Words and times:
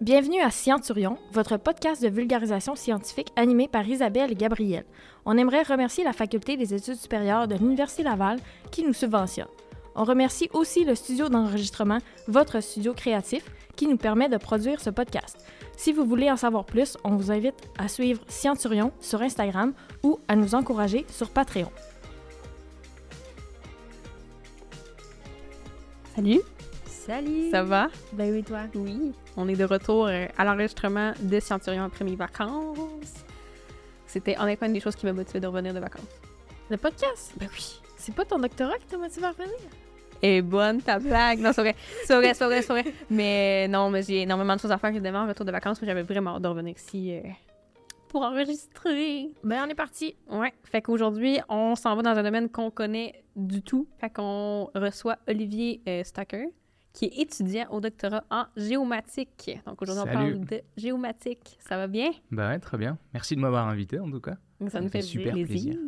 Bienvenue 0.00 0.40
à 0.40 0.52
Scienturion, 0.52 1.18
votre 1.32 1.56
podcast 1.56 2.00
de 2.00 2.08
vulgarisation 2.08 2.76
scientifique 2.76 3.32
animé 3.34 3.66
par 3.66 3.84
Isabelle 3.88 4.30
et 4.30 4.36
Gabriel. 4.36 4.84
On 5.24 5.36
aimerait 5.36 5.64
remercier 5.64 6.04
la 6.04 6.12
Faculté 6.12 6.56
des 6.56 6.72
études 6.72 6.94
supérieures 6.94 7.48
de 7.48 7.56
l'Université 7.56 8.04
Laval 8.04 8.38
qui 8.70 8.84
nous 8.84 8.92
subventionne. 8.92 9.48
On 9.96 10.04
remercie 10.04 10.48
aussi 10.52 10.84
le 10.84 10.94
studio 10.94 11.28
d'enregistrement 11.28 11.98
Votre 12.28 12.60
Studio 12.60 12.94
Créatif 12.94 13.44
qui 13.74 13.88
nous 13.88 13.96
permet 13.96 14.28
de 14.28 14.36
produire 14.36 14.80
ce 14.80 14.90
podcast. 14.90 15.44
Si 15.76 15.92
vous 15.92 16.04
voulez 16.04 16.30
en 16.30 16.36
savoir 16.36 16.64
plus, 16.64 16.96
on 17.02 17.16
vous 17.16 17.32
invite 17.32 17.56
à 17.76 17.88
suivre 17.88 18.22
Scienturion 18.28 18.92
sur 19.00 19.20
Instagram 19.20 19.72
ou 20.04 20.20
à 20.28 20.36
nous 20.36 20.54
encourager 20.54 21.06
sur 21.08 21.30
Patreon. 21.30 21.72
Salut, 26.14 26.38
Salut! 27.08 27.50
ça 27.50 27.62
va? 27.62 27.88
Ben 28.12 28.30
oui, 28.30 28.42
toi? 28.44 28.60
Oui. 28.74 29.12
On 29.38 29.48
est 29.48 29.56
de 29.56 29.64
retour 29.64 30.08
euh, 30.08 30.26
à 30.36 30.44
l'enregistrement 30.44 31.12
de 31.22 31.40
Centurion 31.40 31.84
après 31.84 32.04
mes 32.04 32.16
vacances. 32.16 33.24
C'était 34.06 34.38
honnêtement 34.38 34.66
une 34.66 34.74
des 34.74 34.80
choses 34.80 34.94
qui 34.94 35.06
m'a 35.06 35.14
motivé 35.14 35.40
de 35.40 35.46
revenir 35.46 35.72
de 35.72 35.80
vacances. 35.80 36.04
Le 36.68 36.76
podcast, 36.76 37.32
Ben 37.38 37.48
oui. 37.50 37.80
c'est 37.96 38.14
pas 38.14 38.26
ton 38.26 38.38
doctorat 38.38 38.76
qui 38.78 38.84
t'a 38.86 38.98
motivé 38.98 39.24
à 39.24 39.30
revenir? 39.30 39.54
Et 40.20 40.42
bonne 40.42 40.82
ta 40.82 40.98
blague. 40.98 41.38
Non, 41.38 41.52
c'est 41.54 41.62
vrai. 41.62 41.76
C'est 42.04 42.14
vrai, 42.14 42.34
c'est 42.34 42.44
vrai, 42.44 42.60
c'est 42.60 42.72
vrai. 42.74 42.84
Mais 43.08 43.68
non, 43.68 43.88
mais 43.88 44.02
j'ai 44.02 44.22
énormément 44.22 44.56
de 44.56 44.60
choses 44.60 44.72
à 44.72 44.76
faire 44.76 44.90
évidemment 44.90 45.20
en 45.20 45.28
retour 45.28 45.46
de 45.46 45.52
vacances. 45.52 45.80
mais 45.80 45.86
J'avais 45.88 46.02
vraiment 46.02 46.34
hâte 46.36 46.42
de 46.42 46.48
revenir 46.48 46.74
ici 46.76 47.14
euh, 47.14 47.20
pour 48.08 48.20
enregistrer. 48.22 49.30
Ben 49.44 49.62
on 49.66 49.70
est 49.70 49.74
parti. 49.74 50.14
Ouais. 50.30 50.52
Fait 50.64 50.82
qu'aujourd'hui, 50.82 51.38
on 51.48 51.74
s'en 51.74 51.96
va 51.96 52.02
dans 52.02 52.18
un 52.18 52.22
domaine 52.22 52.50
qu'on 52.50 52.70
connaît 52.70 53.22
du 53.34 53.62
tout. 53.62 53.86
Fait 53.98 54.10
qu'on 54.10 54.68
reçoit 54.74 55.16
Olivier 55.28 55.80
euh, 55.88 56.02
Stacker, 56.04 56.48
qui 56.92 57.04
est 57.06 57.18
étudiant 57.20 57.66
au 57.70 57.80
doctorat 57.80 58.24
en 58.30 58.44
géomatique. 58.56 59.58
Donc 59.66 59.80
aujourd'hui, 59.82 60.04
on 60.06 60.12
parle 60.12 60.40
de 60.40 60.60
géomatique. 60.76 61.56
Ça 61.60 61.76
va 61.76 61.86
bien? 61.86 62.10
Ouais, 62.32 62.58
très 62.58 62.76
bien. 62.78 62.98
Merci 63.12 63.36
de 63.36 63.40
m'avoir 63.40 63.68
invité 63.68 63.98
en 64.00 64.10
tout 64.10 64.20
cas. 64.20 64.36
Donc, 64.60 64.70
ça 64.70 64.78
Ça 64.78 64.80
nous 64.80 64.88
fait 64.88 64.98
fait 64.98 65.06
super 65.06 65.32
plaisir. 65.34 65.74
plaisir. 65.74 65.78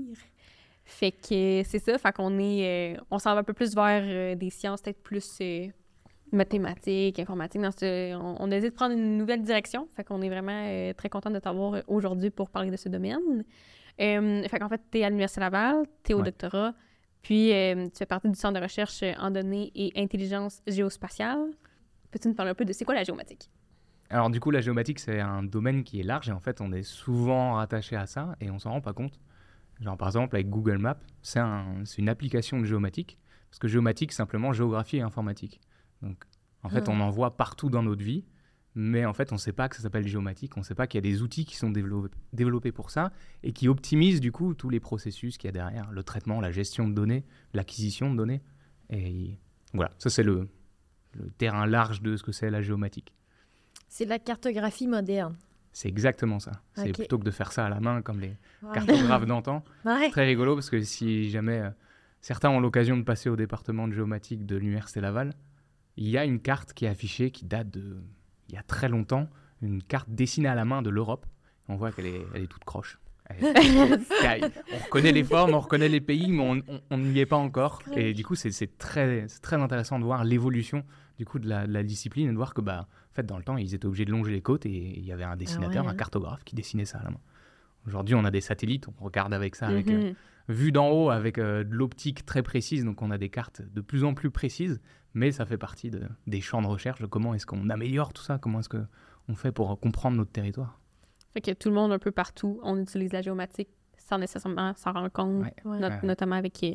Fait 0.84 1.12
que 1.12 1.60
euh, 1.60 1.62
c'est 1.64 1.78
ça, 1.78 1.98
fait 1.98 2.12
qu'on 2.12 2.38
est, 2.38 2.96
euh, 2.96 3.00
on 3.10 3.18
s'en 3.18 3.34
va 3.34 3.40
un 3.40 3.44
peu 3.44 3.52
plus 3.52 3.74
vers 3.74 4.02
euh, 4.04 4.34
des 4.34 4.50
sciences 4.50 4.82
peut-être 4.82 5.02
plus 5.02 5.38
euh, 5.40 5.68
mathématiques, 6.32 7.18
informatiques. 7.18 7.62
Dans 7.62 7.70
ce, 7.70 8.14
on, 8.16 8.36
on 8.40 8.50
hésite 8.50 8.70
de 8.70 8.74
prendre 8.74 8.94
une 8.94 9.16
nouvelle 9.16 9.42
direction. 9.42 9.88
Fait 9.96 10.04
qu'on 10.04 10.20
est 10.22 10.28
vraiment 10.28 10.92
très 10.96 11.08
content 11.08 11.30
de 11.30 11.38
t'avoir 11.38 11.82
aujourd'hui 11.88 12.30
pour 12.30 12.50
parler 12.50 12.70
de 12.70 12.76
ce 12.76 12.88
domaine. 12.88 13.44
Fait 13.98 14.58
qu'en 14.58 14.68
fait, 14.68 14.80
tu 14.90 14.98
es 14.98 15.04
à 15.04 15.08
l'Université 15.08 15.40
Laval, 15.40 15.84
tu 16.04 16.12
es 16.12 16.14
au 16.14 16.18
Ouais. 16.18 16.24
doctorat, 16.24 16.72
puis 17.22 17.52
euh, 17.52 17.86
tu 17.88 17.98
fais 17.98 18.06
partie 18.06 18.28
du 18.28 18.34
Centre 18.34 18.58
de 18.58 18.62
recherche 18.62 19.02
en 19.18 19.30
données 19.30 19.70
et 19.74 19.92
intelligence 20.00 20.62
géospatiale. 20.66 21.50
Peux-tu 22.10 22.28
nous 22.28 22.34
parler 22.34 22.50
un 22.50 22.54
peu 22.54 22.64
de 22.64 22.72
c'est 22.72 22.84
quoi 22.84 22.94
la 22.94 23.04
géomatique? 23.04 23.50
Alors 24.08 24.30
du 24.30 24.40
coup, 24.40 24.50
la 24.50 24.60
géomatique, 24.60 24.98
c'est 24.98 25.20
un 25.20 25.42
domaine 25.42 25.84
qui 25.84 26.00
est 26.00 26.02
large 26.02 26.28
et 26.28 26.32
en 26.32 26.40
fait, 26.40 26.60
on 26.60 26.72
est 26.72 26.82
souvent 26.82 27.54
rattaché 27.54 27.94
à 27.96 28.06
ça 28.06 28.34
et 28.40 28.50
on 28.50 28.58
s'en 28.58 28.70
rend 28.72 28.80
pas 28.80 28.92
compte. 28.92 29.20
Genre 29.80 29.96
par 29.96 30.08
exemple, 30.08 30.34
avec 30.34 30.48
Google 30.50 30.78
Maps, 30.78 30.98
c'est 31.22 31.38
un- 31.38 31.84
c'est 31.84 31.98
une 31.98 32.08
application 32.08 32.58
de 32.58 32.64
géomatique. 32.64 33.18
Parce 33.50 33.58
que 33.58 33.68
géomatique, 33.68 34.12
simplement 34.12 34.52
géographie 34.52 34.98
et 34.98 35.02
informatique. 35.02 35.60
Donc 36.02 36.24
en 36.62 36.68
fait, 36.68 36.84
Ah. 36.86 36.90
on 36.92 37.00
en 37.00 37.10
voit 37.10 37.36
partout 37.36 37.70
dans 37.70 37.82
notre 37.82 38.02
vie, 38.02 38.24
mais 38.74 39.04
en 39.04 39.12
fait, 39.12 39.32
on 39.32 39.34
ne 39.36 39.40
sait 39.40 39.52
pas 39.52 39.68
que 39.68 39.76
ça 39.76 39.82
s'appelle 39.82 40.06
géomatique. 40.06 40.56
On 40.56 40.60
ne 40.60 40.64
sait 40.64 40.74
pas 40.76 40.86
qu'il 40.86 40.98
y 40.98 41.06
a 41.06 41.10
des 41.10 41.22
outils 41.22 41.44
qui 41.44 41.56
sont 41.56 41.70
développés, 41.70 42.72
pour 42.72 42.90
ça 42.90 43.12
et 43.42 43.52
qui 43.52 43.68
optimisent 43.68 44.20
du 44.20 44.30
coup 44.32 44.54
tous 44.54 44.68
les 44.70 44.80
processus 44.80 45.38
qu'il 45.38 45.48
y 45.48 45.50
a 45.50 45.52
derrière, 45.52 45.90
le 45.90 46.02
traitement, 46.02 46.40
la 46.40 46.50
gestion 46.52 46.88
de 46.88 46.94
données, 46.94 47.24
l'acquisition 47.52 48.10
de 48.10 48.16
données. 48.16 48.40
Et 48.90 49.38
voilà, 49.74 49.90
ça 49.98 50.08
c'est 50.10 50.22
le, 50.22 50.48
le 51.14 51.30
terrain 51.32 51.66
large 51.66 52.00
de 52.02 52.16
ce 52.16 52.22
que 52.22 52.32
c'est 52.32 52.50
la 52.50 52.62
géomatique. 52.62 53.12
C'est 53.88 54.04
de 54.04 54.10
la 54.10 54.18
cartographie 54.20 54.86
moderne. 54.86 55.36
C'est 55.72 55.88
exactement 55.88 56.38
ça. 56.40 56.62
C'est 56.74 56.92
plutôt 56.92 57.18
que 57.18 57.24
de 57.24 57.30
faire 57.30 57.52
ça 57.52 57.66
à 57.66 57.68
la 57.68 57.80
main 57.80 58.02
comme 58.02 58.20
les 58.20 58.36
Ouais. 58.62 58.72
cartographes 58.74 59.26
d'antan. 59.26 59.64
Ouais. 59.84 60.10
Très 60.10 60.26
rigolo 60.26 60.54
parce 60.54 60.68
que 60.70 60.80
si 60.82 61.30
jamais 61.30 61.58
euh, 61.60 61.70
certains 62.20 62.50
ont 62.50 62.60
l'occasion 62.60 62.96
de 62.96 63.02
passer 63.02 63.28
au 63.30 63.36
département 63.36 63.86
de 63.88 63.92
géomatique 63.94 64.46
de 64.46 64.56
l'Université 64.56 65.00
Laval, 65.00 65.32
il 65.96 66.08
y 66.08 66.18
a 66.18 66.24
une 66.24 66.40
carte 66.40 66.72
qui 66.72 66.84
est 66.84 66.88
affichée 66.88 67.30
qui 67.30 67.44
date 67.44 67.70
de 67.70 67.96
il 68.50 68.54
y 68.54 68.58
a 68.58 68.62
très 68.62 68.88
longtemps, 68.88 69.28
une 69.62 69.82
carte 69.82 70.08
dessinée 70.10 70.48
à 70.48 70.54
la 70.54 70.64
main 70.64 70.82
de 70.82 70.90
l'Europe. 70.90 71.26
On 71.68 71.76
voit 71.76 71.92
qu'elle 71.92 72.06
est, 72.06 72.26
elle 72.34 72.42
est 72.42 72.46
toute 72.46 72.64
croche. 72.64 72.98
On 74.72 74.84
reconnaît 74.84 75.12
les 75.12 75.22
formes, 75.22 75.54
on 75.54 75.60
reconnaît 75.60 75.88
les 75.88 76.00
pays, 76.00 76.32
mais 76.32 76.62
on- 76.90 76.96
n'y 76.96 77.20
est 77.20 77.26
pas 77.26 77.36
encore. 77.36 77.80
Et 77.94 78.12
du 78.12 78.24
coup, 78.24 78.34
c'est 78.34 78.76
très, 78.78 79.26
très 79.40 79.56
intéressant 79.56 79.98
de 80.00 80.04
voir 80.04 80.24
l'évolution 80.24 80.84
du 81.18 81.24
coup 81.26 81.38
de 81.38 81.48
la, 81.48 81.66
de 81.66 81.72
la 81.72 81.82
discipline 81.84 82.28
et 82.28 82.32
de 82.32 82.36
voir 82.36 82.54
que 82.54 82.60
bah, 82.60 82.88
en 82.88 83.14
fait, 83.14 83.24
dans 83.24 83.36
le 83.38 83.44
temps, 83.44 83.56
ils 83.56 83.72
étaient 83.74 83.86
obligés 83.86 84.04
de 84.04 84.10
longer 84.10 84.32
les 84.32 84.40
côtes 84.42 84.66
et 84.66 84.98
il 84.98 85.04
y 85.04 85.12
avait 85.12 85.22
un 85.24 85.36
dessinateur, 85.36 85.84
ouais, 85.84 85.90
un 85.90 85.94
cartographe 85.94 86.42
qui 86.44 86.56
dessinait 86.56 86.84
ça 86.86 86.98
à 86.98 87.04
la 87.04 87.10
main. 87.10 87.20
Aujourd'hui, 87.86 88.14
on 88.16 88.24
a 88.24 88.30
des 88.32 88.40
satellites, 88.40 88.86
on 89.00 89.04
regarde 89.04 89.32
avec 89.32 89.54
ça, 89.54 89.68
avec, 89.68 89.86
euh. 89.90 90.12
Vue 90.52 90.72
d'en 90.72 90.88
haut, 90.90 91.10
avec 91.10 91.38
euh, 91.38 91.64
de 91.64 91.74
l'optique 91.74 92.24
très 92.26 92.42
précise, 92.42 92.84
donc 92.84 93.02
on 93.02 93.10
a 93.10 93.18
des 93.18 93.28
cartes 93.28 93.62
de 93.62 93.80
plus 93.80 94.04
en 94.04 94.14
plus 94.14 94.30
précises, 94.30 94.80
mais 95.14 95.32
ça 95.32 95.46
fait 95.46 95.58
partie 95.58 95.90
de- 95.90 96.02
des 96.26 96.40
champs 96.40 96.62
de 96.62 96.66
recherche 96.66 97.00
de 97.00 97.06
comment 97.06 97.34
est-ce 97.34 97.46
qu'on 97.46 97.68
améliore 97.70 98.12
tout 98.12 98.22
ça, 98.22 98.38
comment 98.38 98.60
est-ce 98.60 98.68
qu'on 98.68 99.34
fait 99.34 99.52
pour 99.52 99.78
comprendre 99.80 100.16
notre 100.16 100.32
territoire. 100.32 100.80
Fait 101.32 101.40
que 101.40 101.52
tout 101.52 101.68
le 101.68 101.74
monde, 101.74 101.92
un 101.92 101.98
peu 101.98 102.10
partout, 102.10 102.60
on 102.62 102.76
utilise 102.80 103.12
la 103.12 103.22
géomatique 103.22 103.68
sans 103.98 104.18
nécessairement 104.18 104.74
s'en 104.74 104.92
rendre 104.92 105.10
compte, 105.10 105.42
Ouais. 105.44 105.54
Ouais. 105.64 105.78
not- 105.78 105.88
Ouais. 105.88 106.00
notamment 106.02 106.34
avec 106.36 106.62
euh, 106.64 106.74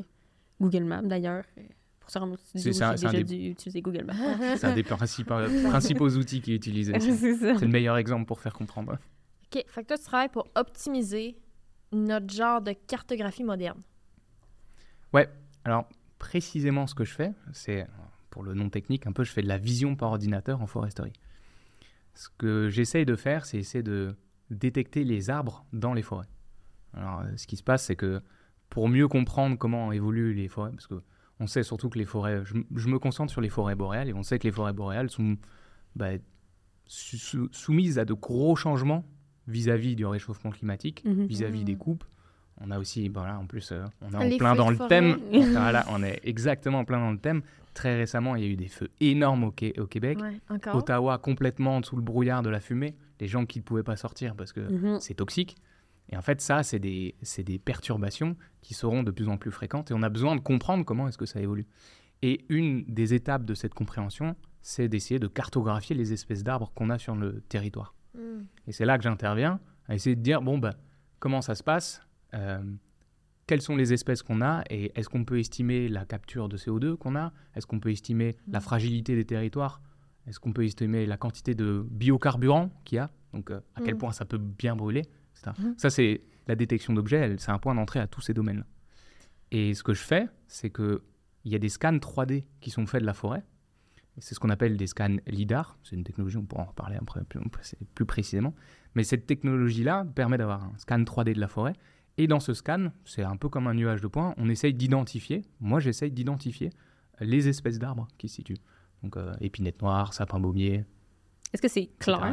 Google 0.61 0.83
Maps 0.85 1.01
d'ailleurs. 1.01 1.43
Euh, 1.57 1.61
Pour 1.99 2.11
se 2.11 2.19
rendre 2.19 2.33
au 2.33 2.37
studio, 2.37 2.61
C'est 2.61 2.71
ça, 2.73 2.91
j'ai 2.91 2.97
c'est 2.97 3.05
un 3.07 3.11
déjà 3.11 3.23
des- 3.23 3.35
dû 3.37 3.49
utiliser 3.49 3.81
Google 3.81 4.03
Maps. 4.05 4.13
C'est 4.57 4.63
un 4.67 4.75
des 4.75 4.83
principaux, 4.83 5.33
principaux 5.69 6.07
outils 6.17 6.39
qui 6.39 6.53
est 6.53 6.55
utilisé. 6.55 6.93
C'est 6.99 7.61
le 7.61 7.67
meilleur 7.67 7.97
exemple 7.97 8.25
pour 8.25 8.39
faire 8.39 8.53
comprendre. 8.53 8.93
OK, 8.93 9.63
fait 9.67 9.81
que 9.81 9.87
toi, 9.87 9.97
tu 9.97 10.03
travailles 10.03 10.29
pour 10.29 10.47
optimiser 10.55 11.35
notre 11.95 12.33
genre 12.33 12.61
de 12.61 12.73
cartographie 12.73 13.43
moderne. 13.43 13.81
Alors, 15.65 15.89
précisément, 16.19 16.85
ce 16.85 16.93
que 16.93 17.03
je 17.03 17.13
fais, 17.13 17.33
c'est, 17.51 17.87
pour 18.29 18.43
le 18.43 18.53
nom 18.53 18.69
technique, 18.69 19.07
un 19.07 19.11
peu, 19.11 19.23
je 19.23 19.31
fais 19.31 19.41
de 19.41 19.47
la 19.47 19.57
vision 19.57 19.95
par 19.95 20.11
ordinateur 20.11 20.61
en 20.61 20.67
foresterie. 20.67 21.13
Ce 22.13 22.29
que 22.37 22.69
j'essaye 22.69 23.05
de 23.05 23.15
faire, 23.15 23.45
c'est 23.45 23.57
essayer 23.57 23.83
de 23.83 24.15
détecter 24.51 25.03
les 25.03 25.31
arbres 25.31 25.65
dans 25.73 25.93
les 25.93 26.03
forêts. 26.03 26.27
Alors, 26.93 27.21
euh, 27.21 27.35
ce 27.35 27.47
qui 27.47 27.57
se 27.57 27.63
passe, 27.63 27.85
c'est 27.85 27.95
que 27.95 28.21
pour 28.69 28.87
mieux 28.87 29.07
comprendre 29.07 29.57
comment 29.57 29.91
évoluent 29.91 30.35
les 30.35 30.47
forêts, 30.47 30.71
parce 30.71 30.87
que 30.87 31.01
on 31.39 31.47
sait 31.47 31.63
surtout 31.63 31.89
que 31.89 31.97
les 31.97 32.05
forêts, 32.05 32.43
je, 32.45 32.87
me 32.87 32.99
concentre 32.99 33.31
sur 33.31 33.41
les 33.41 33.49
forêts 33.49 33.75
boréales, 33.75 34.07
et 34.07 34.13
on 34.13 34.23
sait 34.23 34.37
que 34.37 34.47
les 34.47 34.53
forêts 34.53 34.71
boréales 34.71 35.09
sont 35.09 35.35
bah, 35.95 36.11
sou- 36.85 37.17
sou- 37.17 37.49
soumises 37.51 37.97
à 37.99 38.05
de 38.05 38.13
gros 38.13 38.55
changements 38.55 39.03
vis-à-vis 39.47 39.95
du 39.95 40.05
réchauffement 40.05 40.51
climatique, 40.51 41.03
Mhm. 41.05 41.25
vis-à-vis 41.25 41.59
Mhm. 41.59 41.65
des 41.65 41.75
coupes. 41.75 42.03
On 42.61 42.71
a 42.71 42.79
aussi, 42.79 43.09
voilà, 43.09 43.37
en 43.37 43.45
plus, 43.45 43.71
euh, 43.73 43.83
on 44.01 44.11
est 44.21 44.35
en 44.35 44.37
plein 44.37 44.55
dans 44.55 44.69
le 44.69 44.77
forêt. 44.77 44.87
thème. 44.89 45.17
voilà, 45.51 45.85
on 45.89 46.01
est 46.03 46.21
exactement 46.23 46.79
en 46.79 46.85
plein 46.85 46.99
dans 46.99 47.11
le 47.11 47.17
thème. 47.17 47.41
Très 47.73 47.97
récemment, 47.97 48.35
il 48.37 48.43
y 48.43 48.47
a 48.47 48.49
eu 48.49 48.55
des 48.55 48.69
feux 48.69 48.89
énormes 49.01 49.43
au, 49.43 49.51
Quai- 49.51 49.77
au 49.79 49.87
Québec. 49.87 50.17
Ouais. 50.21 50.39
Ottawa 50.73 51.17
complètement 51.17 51.83
sous 51.83 51.97
le 51.97 52.01
brouillard 52.01 52.43
de 52.43 52.49
la 52.49 52.61
fumée. 52.61 52.95
Les 53.19 53.27
gens 53.27 53.45
qui 53.45 53.59
ne 53.59 53.63
pouvaient 53.63 53.83
pas 53.83 53.97
sortir 53.97 54.35
parce 54.35 54.53
que 54.53 54.61
Mhm. 54.61 54.99
c'est 55.01 55.15
toxique. 55.15 55.57
Et 56.09 56.15
en 56.15 56.21
fait, 56.21 56.39
ça, 56.39 56.63
c'est 56.63 56.79
des, 56.79 57.15
c'est 57.23 57.43
des 57.43 57.57
perturbations 57.59 58.37
qui 58.61 58.73
seront 58.73 59.03
de 59.03 59.11
plus 59.11 59.27
en 59.27 59.37
plus 59.37 59.51
fréquentes 59.51 59.91
et 59.91 59.93
on 59.93 60.03
a 60.03 60.09
besoin 60.09 60.35
de 60.35 60.41
comprendre 60.41 60.85
comment 60.85 61.07
est-ce 61.09 61.17
que 61.17 61.25
ça 61.25 61.41
évolue. 61.41 61.65
Et 62.21 62.45
une 62.49 62.85
des 62.85 63.13
étapes 63.13 63.43
de 63.43 63.53
cette 63.55 63.73
compréhension, 63.73 64.35
c'est 64.61 64.87
d'essayer 64.87 65.19
de 65.19 65.27
cartographier 65.27 65.95
les 65.95 66.13
espèces 66.13 66.43
d'arbres 66.43 66.71
qu'on 66.75 66.89
a 66.91 66.97
sur 66.99 67.15
le 67.15 67.41
territoire. 67.49 67.94
Et 68.67 68.71
c'est 68.71 68.85
là 68.85 68.97
que 68.97 69.03
j'interviens, 69.03 69.59
à 69.87 69.95
essayer 69.95 70.15
de 70.15 70.21
dire, 70.21 70.41
bon, 70.41 70.57
bah, 70.57 70.75
comment 71.19 71.41
ça 71.41 71.55
se 71.55 71.63
passe 71.63 72.01
Euh, 72.33 72.61
Quelles 73.47 73.61
sont 73.61 73.75
les 73.75 73.93
espèces 73.93 74.23
qu'on 74.23 74.41
a 74.41 74.63
Et 74.71 74.91
est-ce 74.99 75.07
qu'on 75.07 75.23
peut 75.23 75.39
estimer 75.39 75.87
la 75.87 76.03
capture 76.05 76.49
de 76.49 76.57
CO2 76.57 76.95
qu'on 76.97 77.15
a 77.15 77.31
Est-ce 77.55 77.67
qu'on 77.67 77.79
peut 77.79 77.91
estimer 77.91 78.35
la 78.47 78.59
fragilité 78.59 79.15
des 79.15 79.23
territoires 79.25 79.81
Est-ce 80.27 80.39
qu'on 80.39 80.51
peut 80.51 80.65
estimer 80.65 81.05
la 81.05 81.15
quantité 81.17 81.53
de 81.53 81.85
biocarburants 81.91 82.71
qu'il 82.85 82.95
y 82.95 82.99
a 82.99 83.11
Donc, 83.33 83.51
euh, 83.51 83.59
à 83.75 83.81
quel 83.81 83.93
Mhm. 83.93 83.99
point 83.99 84.11
ça 84.11 84.25
peut 84.25 84.39
bien 84.39 84.75
brûler. 84.75 85.03
Mhm. 85.59 85.75
Ça, 85.77 85.89
c'est 85.91 86.21
la 86.47 86.55
détection 86.55 86.93
d'objets, 86.93 87.35
c'est 87.37 87.51
un 87.51 87.59
point 87.59 87.75
d'entrée 87.75 87.99
à 87.99 88.07
tous 88.07 88.21
ces 88.21 88.33
domaines-là. 88.33 88.65
Et 89.51 89.73
ce 89.75 89.83
que 89.83 89.93
je 89.93 90.01
fais, 90.01 90.27
c'est 90.47 90.71
qu'il 90.71 90.99
y 91.45 91.53
a 91.55 91.59
des 91.59 91.69
scans 91.69 91.99
3D 91.99 92.45
qui 92.61 92.71
sont 92.71 92.87
faits 92.87 93.01
de 93.01 93.05
la 93.05 93.13
forêt. 93.13 93.43
C'est 94.19 94.33
ce 94.35 94.39
qu'on 94.39 94.49
appelle 94.49 94.77
des 94.77 94.87
scans 94.87 95.17
LIDAR. 95.27 95.77
C'est 95.83 95.95
une 95.95 96.03
technologie, 96.03 96.37
on 96.37 96.45
pourra 96.45 96.63
en 96.63 96.67
reparler 96.67 96.95
après 96.95 97.23
plus, 97.25 97.39
plus 97.95 98.05
précisément. 98.05 98.53
Mais 98.95 99.03
cette 99.03 99.25
technologie-là 99.27 100.05
permet 100.15 100.37
d'avoir 100.37 100.63
un 100.63 100.73
scan 100.77 100.99
3D 100.99 101.33
de 101.33 101.39
la 101.39 101.47
forêt. 101.49 101.73
Et 102.17 102.27
dans 102.27 102.39
ce 102.39 102.53
scan, 102.53 102.91
c'est 103.03 103.23
un 103.23 103.35
peu 103.35 103.49
comme 103.49 103.67
un 103.67 103.73
nuage 103.73 103.99
de 104.01 104.07
points, 104.07 104.33
on 104.37 104.47
essaye 104.47 104.73
d'identifier, 104.73 105.41
moi 105.59 105.81
j'essaye 105.81 106.11
d'identifier 106.11 106.69
les 107.19 107.49
espèces 107.49 107.77
d'arbres 107.77 108.07
qui 108.17 108.29
se 108.29 108.35
situent. 108.35 108.57
Donc 109.03 109.17
euh, 109.17 109.33
épinette 109.41 109.81
noire, 109.81 110.13
sapin 110.13 110.39
baumier, 110.39 110.85
Est-ce 111.53 111.61
que 111.61 111.67
c'est 111.67 111.89
clair? 111.99 112.23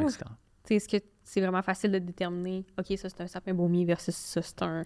Est-ce 0.70 0.88
que 0.88 0.96
c'est 1.24 1.40
vraiment 1.40 1.62
facile 1.62 1.90
de 1.90 1.98
déterminer, 1.98 2.64
OK, 2.78 2.96
ça 2.96 3.08
c'est 3.08 3.20
un 3.22 3.26
sapin 3.26 3.54
baumier 3.54 3.84
versus 3.84 4.14
ça 4.14 4.40
c'est 4.40 4.62
un 4.62 4.84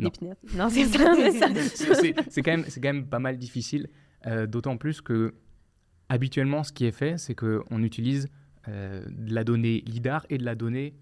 Non. 0.00 0.08
épinette? 0.08 0.38
Non, 0.56 0.68
c'est 0.68 0.86
ça. 0.86 1.94
c'est 2.28 2.42
quand, 2.42 2.50
même- 2.50 2.64
quand 2.66 2.80
même 2.82 3.06
pas 3.06 3.20
mal 3.20 3.38
difficile, 3.38 3.88
euh, 4.26 4.48
d'autant 4.48 4.76
plus 4.76 5.00
que 5.00 5.34
habituellement, 6.10 6.62
ce 6.62 6.72
qui 6.72 6.84
est 6.84 6.92
fait, 6.92 7.16
c'est 7.18 7.34
qu'on 7.34 7.82
utilise 7.82 8.28
euh, 8.68 9.02
de 9.08 9.34
la 9.34 9.44
donnée 9.44 9.82
LIDAR 9.86 10.26
et 10.28 10.36
de 10.36 10.44
la 10.44 10.54
donnée 10.54 10.94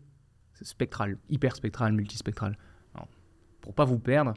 spectrale, 0.63 1.19
hyperspectrale, 1.29 1.93
multispectrale. 1.93 2.57
Alors, 2.95 3.09
pour 3.61 3.75
pas 3.75 3.85
vous 3.85 3.99
perdre, 3.99 4.35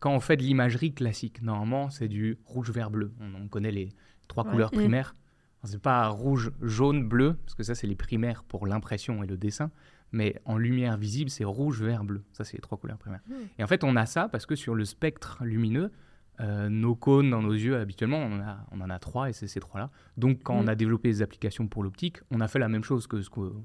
quand 0.00 0.14
on 0.14 0.20
fait 0.20 0.36
de 0.36 0.42
l'imagerie 0.42 0.92
classique, 0.92 1.42
normalement 1.42 1.90
c'est 1.90 2.08
du 2.08 2.38
rouge, 2.44 2.70
vert, 2.70 2.90
bleu. 2.90 3.12
On, 3.20 3.42
on 3.44 3.48
connaît 3.48 3.70
les 3.72 3.88
trois 4.28 4.44
Ouais. 4.44 4.50
couleurs 4.52 4.70
Mm. 4.72 4.76
primaires. 4.76 5.14
Alors, 5.60 5.70
C'est 5.70 5.82
pas 5.82 6.06
rouge, 6.08 6.50
jaune, 6.62 7.08
bleu, 7.08 7.36
parce 7.44 7.54
que 7.54 7.62
ça 7.62 7.74
c'est 7.74 7.86
les 7.86 7.96
primaires 7.96 8.44
pour 8.44 8.66
l'impression 8.66 9.22
et 9.24 9.26
le 9.26 9.36
dessin. 9.36 9.70
Mais 10.12 10.36
en 10.46 10.56
lumière 10.56 10.96
visible, 10.96 11.28
c'est 11.30 11.44
rouge, 11.44 11.82
vert, 11.82 12.02
bleu. 12.02 12.22
Ça, 12.32 12.42
c'est 12.42 12.56
les 12.56 12.62
trois 12.62 12.78
couleurs 12.78 12.96
primaires. 12.96 13.20
Mm. 13.28 13.34
Et 13.58 13.64
en 13.64 13.66
fait, 13.66 13.84
on 13.84 13.94
a 13.94 14.06
ça 14.06 14.28
parce 14.28 14.46
que 14.46 14.54
sur 14.56 14.74
le 14.74 14.86
spectre 14.86 15.38
lumineux, 15.42 15.90
euh, 16.40 16.68
nos 16.68 16.94
cônes 16.94 17.30
dans 17.30 17.42
nos 17.42 17.52
yeux, 17.52 17.76
habituellement, 17.76 18.18
on 18.18 18.36
en 18.36 18.40
a, 18.40 18.58
on 18.70 18.80
en 18.80 18.90
a 18.90 18.98
trois 18.98 19.28
et 19.28 19.32
c'est 19.32 19.46
ces 19.48 19.60
trois-là. 19.60 19.90
Donc, 20.16 20.42
quand 20.42 20.54
on 20.54 20.64
Mm. 20.64 20.68
a 20.68 20.74
développé 20.74 21.08
des 21.08 21.22
applications 21.22 21.66
pour 21.66 21.82
l'optique, 21.82 22.18
on 22.30 22.40
a 22.40 22.48
fait 22.48 22.58
la 22.60 22.68
même 22.68 22.84
chose 22.84 23.06
que 23.06 23.20
ce 23.22 23.28
qu'on 23.30 23.64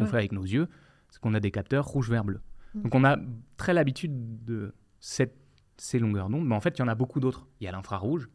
Ouais. 0.00 0.06
fait 0.06 0.16
avec 0.16 0.32
nos 0.32 0.42
yeux, 0.44 0.68
c'est 1.10 1.20
qu'on 1.20 1.34
a 1.34 1.40
des 1.40 1.50
capteurs 1.50 1.84
rouge, 1.86 2.10
vert, 2.10 2.24
bleu. 2.24 2.40
Mm. 2.74 2.82
Donc, 2.82 2.94
on 2.94 3.04
a 3.04 3.16
très 3.56 3.74
l'habitude 3.74 4.44
de 4.44 4.74
cette- 5.00 5.36
ces 5.76 5.98
longueurs 5.98 6.28
d'onde, 6.30 6.46
mais 6.46 6.54
en 6.54 6.60
fait, 6.60 6.76
il 6.78 6.80
y 6.80 6.84
en 6.84 6.88
a 6.88 6.94
beaucoup 6.94 7.20
d'autres. 7.20 7.46
Il 7.60 7.64
y 7.64 7.68
a 7.68 7.72
l'infrarouge, 7.72 8.28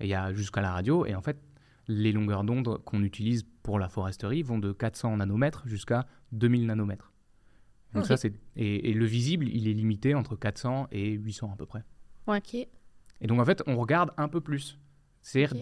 il 0.00 0.06
y 0.08 0.14
a 0.14 0.32
jusqu'à 0.32 0.60
la 0.60 0.72
radio, 0.72 1.06
et 1.06 1.14
en 1.14 1.22
fait, 1.22 1.38
les 1.88 2.12
longueurs 2.12 2.44
d'onde 2.44 2.78
qu'on 2.84 3.02
utilise 3.02 3.44
pour 3.62 3.78
la 3.78 3.88
foresterie 3.88 4.42
vont 4.42 4.58
de 4.58 4.72
400 4.72 5.16
nanomètres 5.16 5.62
jusqu'à 5.66 6.06
2000 6.32 6.66
nanomètres. 6.66 7.12
Donc 7.94 8.06
ça, 8.06 8.16
c'est 8.16 8.32
et, 8.56 8.90
et 8.90 8.94
le 8.94 9.04
visible, 9.04 9.46
il 9.48 9.68
est 9.68 9.72
limité 9.74 10.14
entre 10.14 10.34
400 10.36 10.86
et 10.92 11.10
800 11.12 11.50
à 11.52 11.56
peu 11.56 11.66
près. 11.66 11.84
OK. 12.26 12.66
Et 13.22 13.26
donc 13.26 13.40
en 13.40 13.44
fait, 13.46 13.62
on 13.66 13.76
regarde 13.76 14.10
un 14.18 14.28
peu 14.28 14.40
plus. 14.42 14.78
C'est-à-dire 15.22 15.54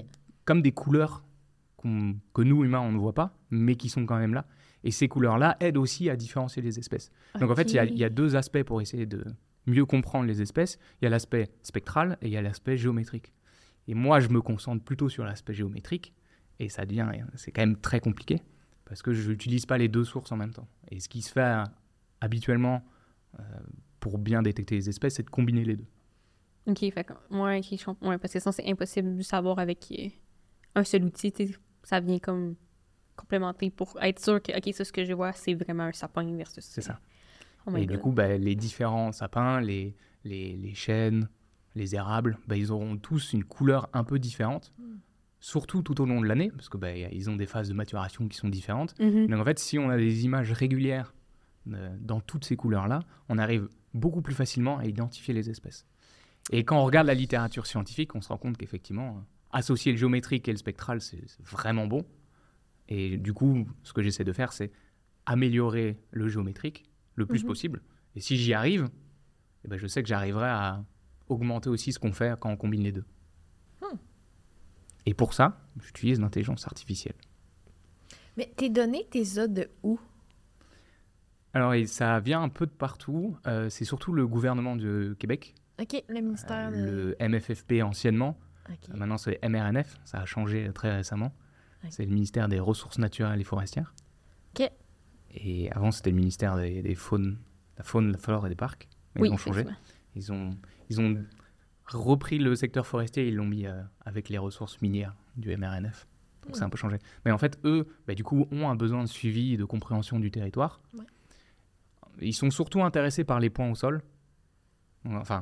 comme 0.45 0.63
des 0.63 0.73
couleurs 0.73 1.23
que 1.83 2.43
nous 2.43 2.65
humains 2.65 2.81
on 2.81 2.93
ne 2.93 2.99
voit 2.99 3.15
pas, 3.15 3.37
mais 3.51 3.77
qui 3.77 3.89
sont 3.89 4.05
quand 4.07 4.19
même 4.19 4.35
là. 4.35 4.47
Et 4.83 4.91
ces 4.91 5.09
couleurs-là 5.09 5.57
aident 5.61 5.77
aussi 5.77 6.11
à 6.11 6.17
différencier 6.17 6.63
les 6.63 6.79
espèces. 6.79 7.11
Donc 7.39 7.51
en 7.51 7.55
fait, 7.55 7.71
il 7.71 7.75
y 7.77 7.79
a- 7.79 7.85
il 7.85 7.99
y, 7.99 8.05
a 8.05 8.09
deux 8.11 8.35
aspects 8.35 8.63
pour 8.63 8.81
essayer 8.81 9.07
de 9.07 9.25
mieux 9.67 9.85
comprendre 9.85 10.27
les 10.27 10.41
espèces. 10.43 10.79
Il 11.01 11.05
y 11.05 11.07
a 11.07 11.11
l'aspect 11.11 11.51
spectral 11.63 12.17
et 12.23 12.27
il 12.29 12.33
y 12.33 12.37
a 12.37 12.43
l'aspect 12.43 12.77
géométrique. 12.79 13.33
Et 13.89 13.95
moi, 13.95 14.21
je 14.21 14.29
me 14.29 14.41
concentre 14.41 14.83
plutôt 14.85 15.09
sur 15.09 15.25
l'aspect 15.25 15.53
géométrique, 15.55 16.15
et 16.59 16.69
ça 16.69 16.85
devient, 16.87 17.07
c'est 17.35 17.51
quand 17.51 17.63
même 17.63 17.77
très 17.77 18.01
compliqué, 18.01 18.41
parce 18.85 19.03
que 19.03 19.13
je 19.13 19.31
n'utilise 19.31 19.67
pas 19.67 19.79
les 19.79 19.89
deux 19.89 20.05
sources 20.05 20.33
en 20.33 20.37
même 20.37 20.53
temps. 20.53 20.69
Et 20.91 21.01
ce 21.01 21.09
qui 21.09 21.23
se 21.23 21.33
fait 21.33 21.41
euh, 21.41 21.65
habituellement 22.21 22.83
euh, 23.39 23.43
pour 24.01 24.19
bien 24.19 24.43
détecter 24.43 24.75
les 24.77 24.89
espèces, 24.89 25.15
c'est 25.17 25.23
de 25.25 25.31
combiner 25.31 25.65
les 25.65 25.77
deux. 25.77 25.87
OK, 26.67 26.79
fait 26.79 27.05
que, 27.05 27.13
ouais, 27.31 27.59
ok, 27.59 27.79
je 27.79 27.85
comprends. 27.85 28.09
Ouais, 28.11 28.19
parce 28.19 28.33
que 28.33 28.39
sinon, 28.41 28.53
c'est 28.53 28.69
impossible 28.71 29.17
de 29.17 29.23
savoir 29.23 29.59
avec 29.59 29.93
un 30.75 30.85
seul 30.85 31.05
outil. 31.05 31.33
Ça 31.83 32.01
vient 32.01 32.19
comme 32.19 32.55
complémenter 33.17 33.71
pour 33.71 33.97
être 34.01 34.19
sûr 34.21 34.43
que, 34.43 34.57
OK, 34.57 34.75
ça, 34.75 34.85
ce 34.85 34.93
que 34.93 35.05
je 35.05 35.13
vois, 35.13 35.33
c'est 35.33 35.55
vraiment 35.55 35.85
un 35.85 35.93
sapin 35.93 36.25
versus... 36.37 36.65
C'est 36.65 36.81
ça. 36.83 37.01
Oh 37.67 37.77
et 37.77 37.87
du 37.87 37.99
coup, 37.99 38.13
bah, 38.13 38.37
les 38.39 38.55
différents 38.55 39.13
sapins, 39.13 39.61
les, 39.61 39.95
les, 40.25 40.57
les 40.57 40.75
chênes, 40.75 41.29
les 41.75 41.95
érables, 41.95 42.39
bah, 42.47 42.57
ils 42.57 42.73
auront 42.73 42.97
tous 42.97 43.33
une 43.33 43.45
couleur 43.45 43.89
un 43.93 44.05
peu 44.05 44.19
différente, 44.19 44.73
Mm. 44.79 44.97
surtout 45.41 45.83
tout 45.83 46.01
au 46.01 46.07
long 46.07 46.21
de 46.21 46.27
l'année, 46.27 46.51
parce 46.51 46.69
que 46.69 46.83
a- 46.85 46.97
ils 47.13 47.29
ont 47.31 47.37
des 47.37 47.47
phases 47.47 47.69
de 47.69 47.75
maturation 47.75 48.29
qui 48.29 48.37
sont 48.37 48.49
différentes. 48.49 48.99
Mhm. 48.99 49.27
Donc 49.29 49.41
en 49.41 49.45
fait, 49.45 49.59
si 49.59 49.79
on 49.79 49.89
a 49.91 49.97
des 49.97 50.25
images 50.25 50.53
régulières 50.53 51.15
euh, 51.73 51.95
dans 52.01 52.21
toutes 52.21 52.45
ces 52.45 52.57
couleurs-là, 52.57 53.01
on 53.29 53.37
arrive 53.39 53.69
beaucoup 53.95 54.23
plus 54.23 54.35
facilement 54.35 54.79
à 54.79 54.87
identifier 54.87 55.35
les 55.35 55.51
espèces. 55.51 55.87
Et 56.51 56.65
quand 56.65 56.79
on 56.81 56.85
regarde 56.85 57.07
la 57.07 57.15
littérature 57.15 57.67
scientifique, 57.67 58.15
on 58.15 58.21
se 58.21 58.29
rend 58.29 58.37
compte 58.37 58.57
qu'effectivement, 58.59 59.17
euh, 59.17 59.21
associer 59.53 59.93
le 59.93 59.99
géométrique 59.99 60.49
et 60.49 60.53
le 60.53 60.59
spectral, 60.59 61.01
c'est 61.01 61.25
vraiment 61.41 61.87
bon. 61.87 62.05
Et 62.89 63.17
du 63.17 63.33
coup, 63.33 63.67
ce 63.85 63.93
que 63.93 64.03
j'essaie 64.03 64.25
de 64.25 64.33
faire, 64.33 64.53
c'est 64.53 64.73
améliorer 65.27 65.97
le 66.11 66.29
géométrique 66.29 66.85
le 67.15 67.25
plus 67.27 67.43
Mhm. 67.43 67.47
possible. 67.47 67.83
Et 68.17 68.21
si 68.21 68.37
j'y 68.37 68.53
arrive, 68.53 68.89
eh 69.65 69.69
ben, 69.69 69.77
je 69.79 69.87
sais 69.87 70.03
que 70.03 70.09
j'arriverai 70.09 70.49
à 70.49 70.85
augmenter 71.29 71.71
aussi 71.71 71.93
ce 71.93 72.01
qu'on 72.01 72.13
fait 72.13 72.37
quand 72.41 72.51
on 72.51 72.57
combine 72.57 72.83
les 72.83 72.91
deux. 72.93 73.05
Hmm. 73.81 73.97
Et 75.07 75.15
pour 75.15 75.35
ça, 75.35 75.61
j'utilise 75.81 76.19
l'intelligence 76.19 76.67
artificielle. 76.67 77.15
Mais 78.37 78.53
tes 78.57 78.71
données, 78.71 79.07
t'es 79.11 79.39
as 79.39 79.47
de 79.47 79.71
où? 79.85 80.01
Alors, 81.53 81.75
et 81.75 81.87
ça 81.87 82.19
vient 82.21 82.43
un 82.43 82.49
peu 82.49 82.67
de 82.67 82.71
partout. 82.73 83.37
Euh, 83.47 83.69
c'est 83.71 83.85
surtout 83.85 84.13
le 84.13 84.27
gouvernement 84.27 84.77
du 84.77 85.15
Québec, 85.19 85.55
OK, 85.81 86.03
le 86.09 86.21
ministère 86.21 86.71
de... 86.71 86.77
euh, 86.77 87.15
le 87.21 87.29
MFFP 87.29 87.83
anciennement. 87.83 88.37
Euh, 88.69 88.75
Maintenant, 88.95 89.19
c'est 89.19 89.39
MRNF. 89.49 89.99
Ça 90.05 90.19
a 90.21 90.25
changé 90.27 90.69
euh, 90.69 90.73
très 90.73 90.95
récemment. 90.95 91.33
C'est 91.89 92.05
le 92.05 92.11
ministère 92.13 92.47
des 92.49 92.61
Ressources 92.61 92.99
naturelles 92.99 93.41
et 93.41 93.45
forestières. 93.45 93.95
OK. 94.59 94.71
Et 95.33 95.71
avant, 95.73 95.91
c'était 95.91 96.11
le 96.11 96.17
ministère 96.17 96.57
des, 96.57 96.83
des 96.83 96.95
faunes, 96.95 97.39
la 97.79 97.85
faune, 97.85 98.13
la 98.13 98.19
flore 98.19 98.47
et 98.47 98.51
des 98.51 98.55
parcs. 98.57 98.89
Mais 99.15 99.23
Oui, 99.23 99.29
ils 99.29 99.33
ont 99.33 99.37
changé. 99.39 99.65
Ils 100.15 100.31
ont, 100.33 100.51
ils 100.91 101.01
ont 101.01 101.25
repris 101.87 102.39
le 102.39 102.55
secteur 102.55 102.87
forestier 102.87 103.25
et 103.25 103.29
ils 103.29 103.37
l'ont 103.37 103.47
mis 103.47 103.67
euh, 103.67 103.81
avec 104.05 104.29
les 104.29 104.39
ressources 104.39 104.81
minières 104.83 105.15
du 105.37 105.57
MRNF. 105.57 106.07
Donc, 106.47 106.57
ça 106.57 106.65
a 106.65 106.67
un 106.67 106.71
peu 106.71 106.77
changé. 106.77 106.99
Mais 107.25 107.31
en 107.31 107.39
fait, 107.39 107.59
eux, 107.65 107.87
bah, 108.07 108.15
du 108.15 108.25
coup, 108.25 108.47
ont 108.51 108.69
un 108.69 108.75
besoin 108.77 109.03
de 109.03 109.09
suivi 109.09 109.55
et 109.55 109.57
de 109.57 109.65
compréhension 109.65 110.19
du 110.19 110.31
territoire. 110.31 110.81
Ouais. 110.95 111.05
Ils 112.21 112.35
sont 112.35 112.51
surtout 112.51 112.83
intéressés 112.83 113.25
par 113.25 113.41
les 113.41 113.49
points 113.51 113.71
au 113.71 113.75
sol. 113.75 114.03
Enfin, 115.07 115.41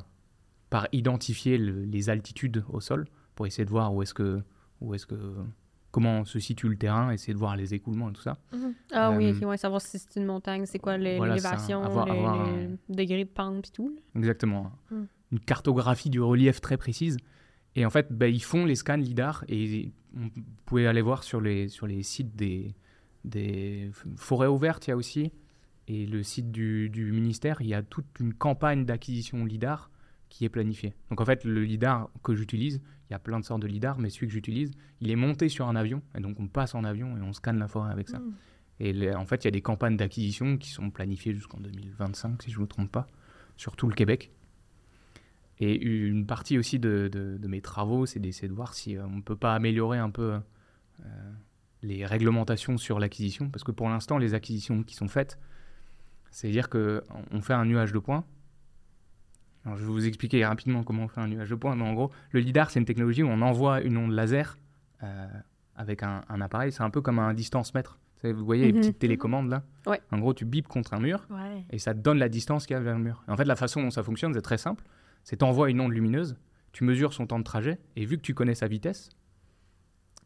par 0.70 0.86
identifier 0.92 1.58
le- 1.58 1.84
les 1.84 2.10
altitudes 2.10 2.64
au 2.68 2.80
sol 2.80 3.06
pour 3.34 3.46
essayer 3.46 3.64
de 3.64 3.70
voir 3.70 3.94
où 3.94 4.02
est-ce 4.02 4.14
que, 4.14 4.42
où 4.80 4.94
est-ce 4.94 5.06
que, 5.06 5.16
comment 5.90 6.24
se 6.24 6.38
situe 6.38 6.68
le 6.68 6.76
terrain, 6.76 7.10
essayer 7.10 7.32
de 7.32 7.38
voir 7.38 7.56
les 7.56 7.72
écoulements 7.74 8.10
et 8.10 8.12
tout 8.12 8.20
ça. 8.22 8.36
Mhm. 8.52 8.74
Ah 8.92 9.10
oui, 9.12 9.26
Euh, 9.26 9.36
ok, 9.42 9.48
ouais, 9.48 9.56
savoir 9.56 9.80
si 9.80 9.98
c'est 9.98 10.20
une 10.20 10.26
montagne, 10.26 10.66
c'est 10.66 10.78
quoi 10.78 10.98
voilà, 10.98 11.34
l'élévation, 11.34 11.82
avoir- 11.82 12.06
le, 12.06 12.12
un- 12.12 12.76
degré 12.88 13.24
de 13.24 13.28
pente 13.30 13.62
puis 13.62 13.70
tout. 13.70 13.96
Exactement. 14.14 14.70
Mm. 14.90 15.02
Une 15.32 15.40
cartographie 15.40 16.10
du 16.10 16.20
relief 16.20 16.60
très 16.60 16.76
précise. 16.76 17.16
Et 17.76 17.84
en 17.86 17.90
fait, 17.90 18.08
bah, 18.12 18.28
ils 18.28 18.42
font 18.42 18.64
les 18.64 18.74
scans 18.74 18.96
LIDAR 18.96 19.44
et 19.48 19.92
on- 20.16 20.20
vous 20.24 20.30
pouvez 20.66 20.86
aller 20.86 21.02
voir 21.02 21.22
sur 21.24 21.40
les, 21.40 21.68
sur 21.68 21.86
les 21.86 22.02
sites 22.02 22.34
des, 22.36 22.74
des 23.24 23.90
forêts 24.16 24.46
ouvertes, 24.46 24.86
il 24.86 24.90
y 24.90 24.92
a 24.92 24.96
aussi, 24.96 25.32
et 25.86 26.06
le 26.06 26.22
site 26.22 26.50
du, 26.50 26.90
du 26.90 27.12
ministère, 27.12 27.60
il 27.60 27.68
y 27.68 27.74
a 27.74 27.82
toute 27.82 28.06
une 28.20 28.34
campagne 28.34 28.84
d'acquisition 28.84 29.44
LIDAR 29.44 29.90
qui 30.28 30.44
est 30.44 30.48
planifiée. 30.48 30.94
Donc 31.10 31.20
en 31.20 31.24
fait, 31.24 31.44
le 31.44 31.62
LIDAR 31.64 32.10
que 32.22 32.34
j'utilise, 32.34 32.80
il 33.08 33.12
y 33.12 33.14
a 33.14 33.18
plein 33.18 33.40
de 33.40 33.44
sortes 33.44 33.62
de 33.62 33.66
LIDAR, 33.66 33.98
mais 33.98 34.10
celui 34.10 34.26
que 34.26 34.32
j'utilise, 34.32 34.70
il 35.00 35.10
est 35.10 35.16
monté 35.16 35.48
sur 35.48 35.66
un 35.68 35.76
avion, 35.76 36.02
et 36.16 36.20
donc 36.20 36.38
on 36.40 36.46
passe 36.48 36.74
en 36.74 36.84
avion 36.84 37.16
et 37.16 37.20
on 37.22 37.32
scanne 37.32 37.58
la 37.58 37.68
forêt 37.68 37.90
avec 37.90 38.08
ça. 38.08 38.18
Mhm. 38.18 38.34
Et 38.80 38.92
les- 38.92 39.14
en 39.14 39.24
fait, 39.26 39.44
il 39.44 39.46
y 39.46 39.48
a 39.48 39.52
des 39.52 39.62
campagnes 39.62 39.96
d'acquisition 39.96 40.56
qui 40.58 40.70
sont 40.70 40.90
planifiées 40.90 41.34
jusqu'en 41.34 41.58
2025, 41.58 42.42
si 42.42 42.50
je 42.50 42.56
ne 42.58 42.62
me 42.62 42.66
trompe 42.68 42.92
pas, 42.92 43.06
sur 43.56 43.74
tout 43.76 43.88
le 43.88 43.94
Québec. 43.94 44.30
Et 45.60 45.74
une 45.74 46.26
partie 46.26 46.56
aussi 46.58 46.78
de, 46.78 47.08
de- 47.10 47.36
de 47.40 47.48
mes 47.48 47.60
travaux, 47.60 48.06
c'est 48.06 48.20
d'essayer 48.20 48.46
de 48.48 48.52
voir 48.52 48.74
si 48.74 48.96
euh, 48.96 49.04
on 49.06 49.16
ne 49.16 49.22
peut 49.22 49.34
pas 49.36 49.54
améliorer 49.54 49.98
un 49.98 50.10
peu 50.10 50.38
euh, 51.04 51.32
les 51.82 52.06
réglementations 52.06 52.76
sur 52.78 53.00
l'acquisition. 53.00 53.50
Parce 53.50 53.64
que 53.64 53.72
pour 53.72 53.88
l'instant, 53.88 54.18
les 54.18 54.34
acquisitions 54.34 54.84
qui 54.84 54.94
sont 54.94 55.08
faites, 55.08 55.38
c'est-à-dire 56.30 56.68
qu'on 56.68 57.40
fait 57.40 57.54
un 57.54 57.64
nuage 57.64 57.92
de 57.92 57.98
points. 57.98 58.24
Alors, 59.64 59.76
je 59.76 59.82
vais 59.84 59.90
vous 59.90 60.06
expliquer 60.06 60.44
rapidement 60.46 60.82
comment 60.82 61.04
on 61.04 61.08
fait 61.08 61.20
un 61.20 61.28
nuage 61.28 61.50
de 61.50 61.54
points. 61.54 61.74
Mais 61.76 61.82
en 61.84 61.92
gros, 61.94 62.10
le 62.30 62.40
LIDAR, 62.40 62.70
c'est 62.70 62.78
une 62.78 62.86
technologie 62.86 63.22
où 63.22 63.28
on 63.28 63.42
envoie 63.42 63.80
une 63.82 63.96
onde 63.96 64.12
laser 64.12 64.56
euh, 65.02 65.26
avec 65.76 66.02
un, 66.02 66.22
un 66.28 66.40
appareil. 66.40 66.72
C'est 66.72 66.82
un 66.82 66.90
peu 66.90 67.00
comme 67.00 67.18
un 67.18 67.34
distance 67.34 67.74
mètre. 67.74 67.98
Vous 68.16 68.20
savez, 68.22 68.34
Vous 68.34 68.44
voyez 68.44 68.66
les 68.66 68.72
Mhm. 68.72 68.80
petites 68.80 68.98
télécommandes 68.98 69.48
là? 69.50 69.62
Ouais. 69.86 70.00
En 70.10 70.18
gros, 70.18 70.34
tu 70.34 70.44
bipes 70.44 70.68
contre 70.68 70.94
un 70.94 71.00
mur 71.00 71.26
Ouais. 71.30 71.64
et 71.70 71.78
ça 71.78 71.94
te 71.94 72.00
donne 72.00 72.18
la 72.18 72.28
distance 72.28 72.66
qu'il 72.66 72.74
y 72.74 72.76
a 72.76 72.80
vers 72.82 72.96
le 72.96 73.02
mur. 73.04 73.22
Et 73.28 73.30
en 73.30 73.36
fait, 73.36 73.44
la 73.44 73.56
façon 73.56 73.82
dont 73.82 73.90
ça 73.90 74.02
fonctionne, 74.02 74.32
c'est 74.34 74.42
très 74.42 74.58
simple. 74.58 74.82
C'est 75.22 75.36
t'envoies 75.36 75.70
une 75.70 75.80
onde 75.80 75.92
lumineuse, 75.92 76.36
tu 76.72 76.84
mesures 76.84 77.12
son 77.12 77.26
temps 77.26 77.38
de 77.38 77.44
trajet, 77.44 77.78
et 77.96 78.04
vu 78.06 78.16
que 78.16 78.22
tu 78.22 78.34
connais 78.34 78.54
sa 78.54 78.66
vitesse, 78.68 79.10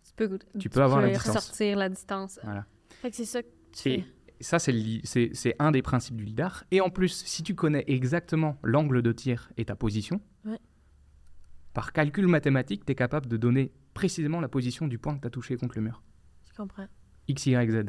Tu 0.04 0.12
peux, 0.28 0.38
Tu 0.58 0.68
peux 0.68 0.82
avoir 0.82 1.00
la 1.00 1.08
peux 1.08 1.14
distance. 1.14 1.36
ressortir 1.36 1.76
la 1.78 1.88
distance. 1.88 2.38
voilà. 2.44 2.66
Fait 3.00 3.10
que 3.10 3.16
c'est 3.16 3.24
ça 3.24 3.42
que 3.42 3.48
tu 3.72 3.88
Et 3.88 3.98
fais. 4.00 4.06
Ça, 4.42 4.58
c'est 4.58 5.56
un 5.58 5.70
des 5.70 5.82
principes 5.82 6.16
du 6.16 6.24
LIDAR. 6.24 6.64
Et 6.70 6.80
en 6.80 6.90
plus, 6.90 7.22
si 7.24 7.42
tu 7.42 7.54
connais 7.54 7.84
exactement 7.86 8.58
l'angle 8.62 9.02
de 9.02 9.12
tir 9.12 9.50
et 9.56 9.64
ta 9.64 9.76
position, 9.76 10.20
Ouais. 10.44 10.58
par 11.74 11.92
calcul 11.92 12.26
mathématique, 12.26 12.84
tu 12.84 12.92
es 12.92 12.94
capable 12.94 13.26
de 13.28 13.36
donner 13.36 13.72
précisément 13.94 14.40
la 14.40 14.48
position 14.48 14.86
du 14.88 14.98
point 14.98 15.14
que 15.16 15.20
tu 15.22 15.26
as 15.26 15.30
touché 15.30 15.56
contre 15.56 15.76
le 15.76 15.82
mur. 15.82 16.02
Je 16.50 16.54
comprends. 16.56 16.86
X, 17.28 17.46
Y, 17.46 17.70
Z. 17.70 17.84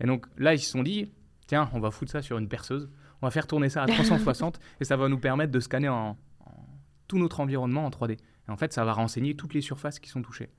Et 0.00 0.06
donc 0.06 0.26
là, 0.36 0.54
ils 0.54 0.58
se 0.58 0.70
sont 0.70 0.82
dit, 0.82 1.10
tiens, 1.46 1.70
on 1.72 1.80
va 1.80 1.90
foutre 1.90 2.10
ça 2.12 2.22
sur 2.22 2.38
une 2.38 2.48
perceuse, 2.48 2.90
on 3.22 3.26
va 3.26 3.30
faire 3.30 3.46
tourner 3.46 3.68
ça 3.68 3.82
à 3.82 3.86
360 3.86 4.58
et 4.80 4.84
ça 4.84 4.96
va 4.96 5.08
nous 5.08 5.18
permettre 5.18 5.52
de 5.52 5.60
scanner 5.60 5.88
en, 5.88 6.18
en 6.40 6.66
tout 7.06 7.18
notre 7.18 7.40
environnement 7.40 7.86
en 7.86 7.90
3D. 7.90 8.12
Et 8.12 8.50
en 8.50 8.56
fait, 8.56 8.72
ça 8.72 8.84
va 8.84 8.92
renseigner 8.92 9.34
toutes 9.36 9.54
les 9.54 9.60
surfaces 9.60 9.98
qui 10.00 10.10
sont 10.10 10.22
touchées. 10.22 10.50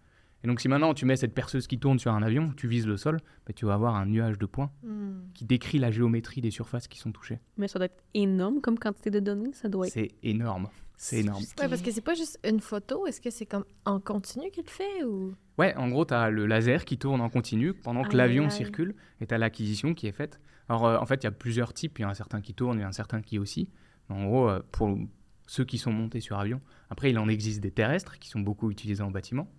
Et 0.44 0.48
donc 0.48 0.60
si 0.60 0.68
maintenant 0.68 0.94
tu 0.94 1.06
mets 1.06 1.16
cette 1.16 1.34
perceuse 1.34 1.68
qui 1.68 1.80
tourne 1.80 2.00
sur 2.00 2.12
un 2.14 2.22
avion, 2.22 2.52
tu 2.58 2.68
vises 2.68 2.86
le 2.86 2.98
sol, 2.98 3.18
bah, 3.48 3.54
tu 3.56 3.66
vas 3.66 3.74
avoir 3.76 3.96
un 3.96 4.06
nuage 4.06 4.38
de 4.38 4.46
points 4.46 4.72
Mhm. 4.84 5.30
qui 5.34 5.46
décrit 5.46 5.80
la 5.80 5.90
géométrie 5.92 6.42
des 6.42 6.52
surfaces 6.52 6.88
qui 6.88 7.00
sont 7.00 7.12
touchées. 7.12 7.40
Mais 7.58 7.68
ça 7.68 7.80
doit 7.80 7.86
être 7.86 8.04
énorme 8.14 8.60
comme 8.62 8.78
quantité 8.78 9.10
de 9.10 9.20
données. 9.20 9.54
Ça 9.54 9.70
doit 9.70 9.88
être. 9.88 9.94
C'est 9.94 10.12
énorme. 10.22 10.68
C'est 10.98 11.20
énorme. 11.22 11.42
Ouais, 11.60 11.68
parce 11.70 11.82
que 11.82 11.92
c'est 11.92 12.02
pas 12.02 12.14
juste 12.14 12.40
une 12.48 12.60
photo. 12.60 13.08
Est-ce 13.08 13.20
que 13.20 13.30
c'est 13.30 13.46
comme 13.46 13.66
en 13.86 14.00
continu 14.00 14.52
qu'il 14.52 14.64
le 14.66 14.70
fait 14.70 15.04
ou? 15.04 15.34
Ouais, 15.58 15.76
en 15.76 15.90
gros, 15.90 16.06
tu 16.06 16.14
as 16.14 16.30
le 16.30 16.46
laser 16.46 16.86
qui 16.86 16.98
tourne 16.98 17.20
en 17.22 17.30
continu 17.30 17.74
pendant 17.74 18.04
que 18.04 18.16
l'avion 18.16 18.50
circule 18.50 18.96
et 19.22 19.28
tu 19.28 19.34
as 19.34 19.38
l'acquisition 19.38 19.94
qui 19.94 20.08
est 20.08 20.12
faite. 20.12 20.40
Alors, 20.70 20.86
euh, 20.86 20.98
en 20.98 21.06
fait, 21.06 21.24
il 21.24 21.26
y 21.26 21.28
a 21.28 21.32
plusieurs 21.32 21.74
types. 21.74 22.00
Il 22.00 22.04
y 22.04 22.06
en 22.06 22.10
a 22.10 22.14
certains 22.16 22.42
qui 22.42 22.54
tournent, 22.54 22.80
il 22.80 22.84
y 22.84 22.86
en 22.86 22.90
a 22.90 22.94
certains 22.94 23.22
qui 23.22 23.40
aussi. 23.40 23.70
En 24.10 24.26
gros, 24.26 24.50
euh, 24.50 24.62
pour 24.72 24.98
ceux 25.48 25.66
qui 25.66 25.78
sont 25.78 25.92
montés 25.92 26.22
sur 26.22 26.38
avion, 26.40 26.62
après, 26.90 27.10
il 27.10 27.18
en 27.20 27.28
existe 27.28 27.60
des 27.62 27.72
terrestres 27.72 28.20
qui 28.20 28.30
sont 28.30 28.40
beaucoup 28.40 28.72
utilisés 28.72 29.04
en 29.04 29.12
bâtiment. 29.12 29.50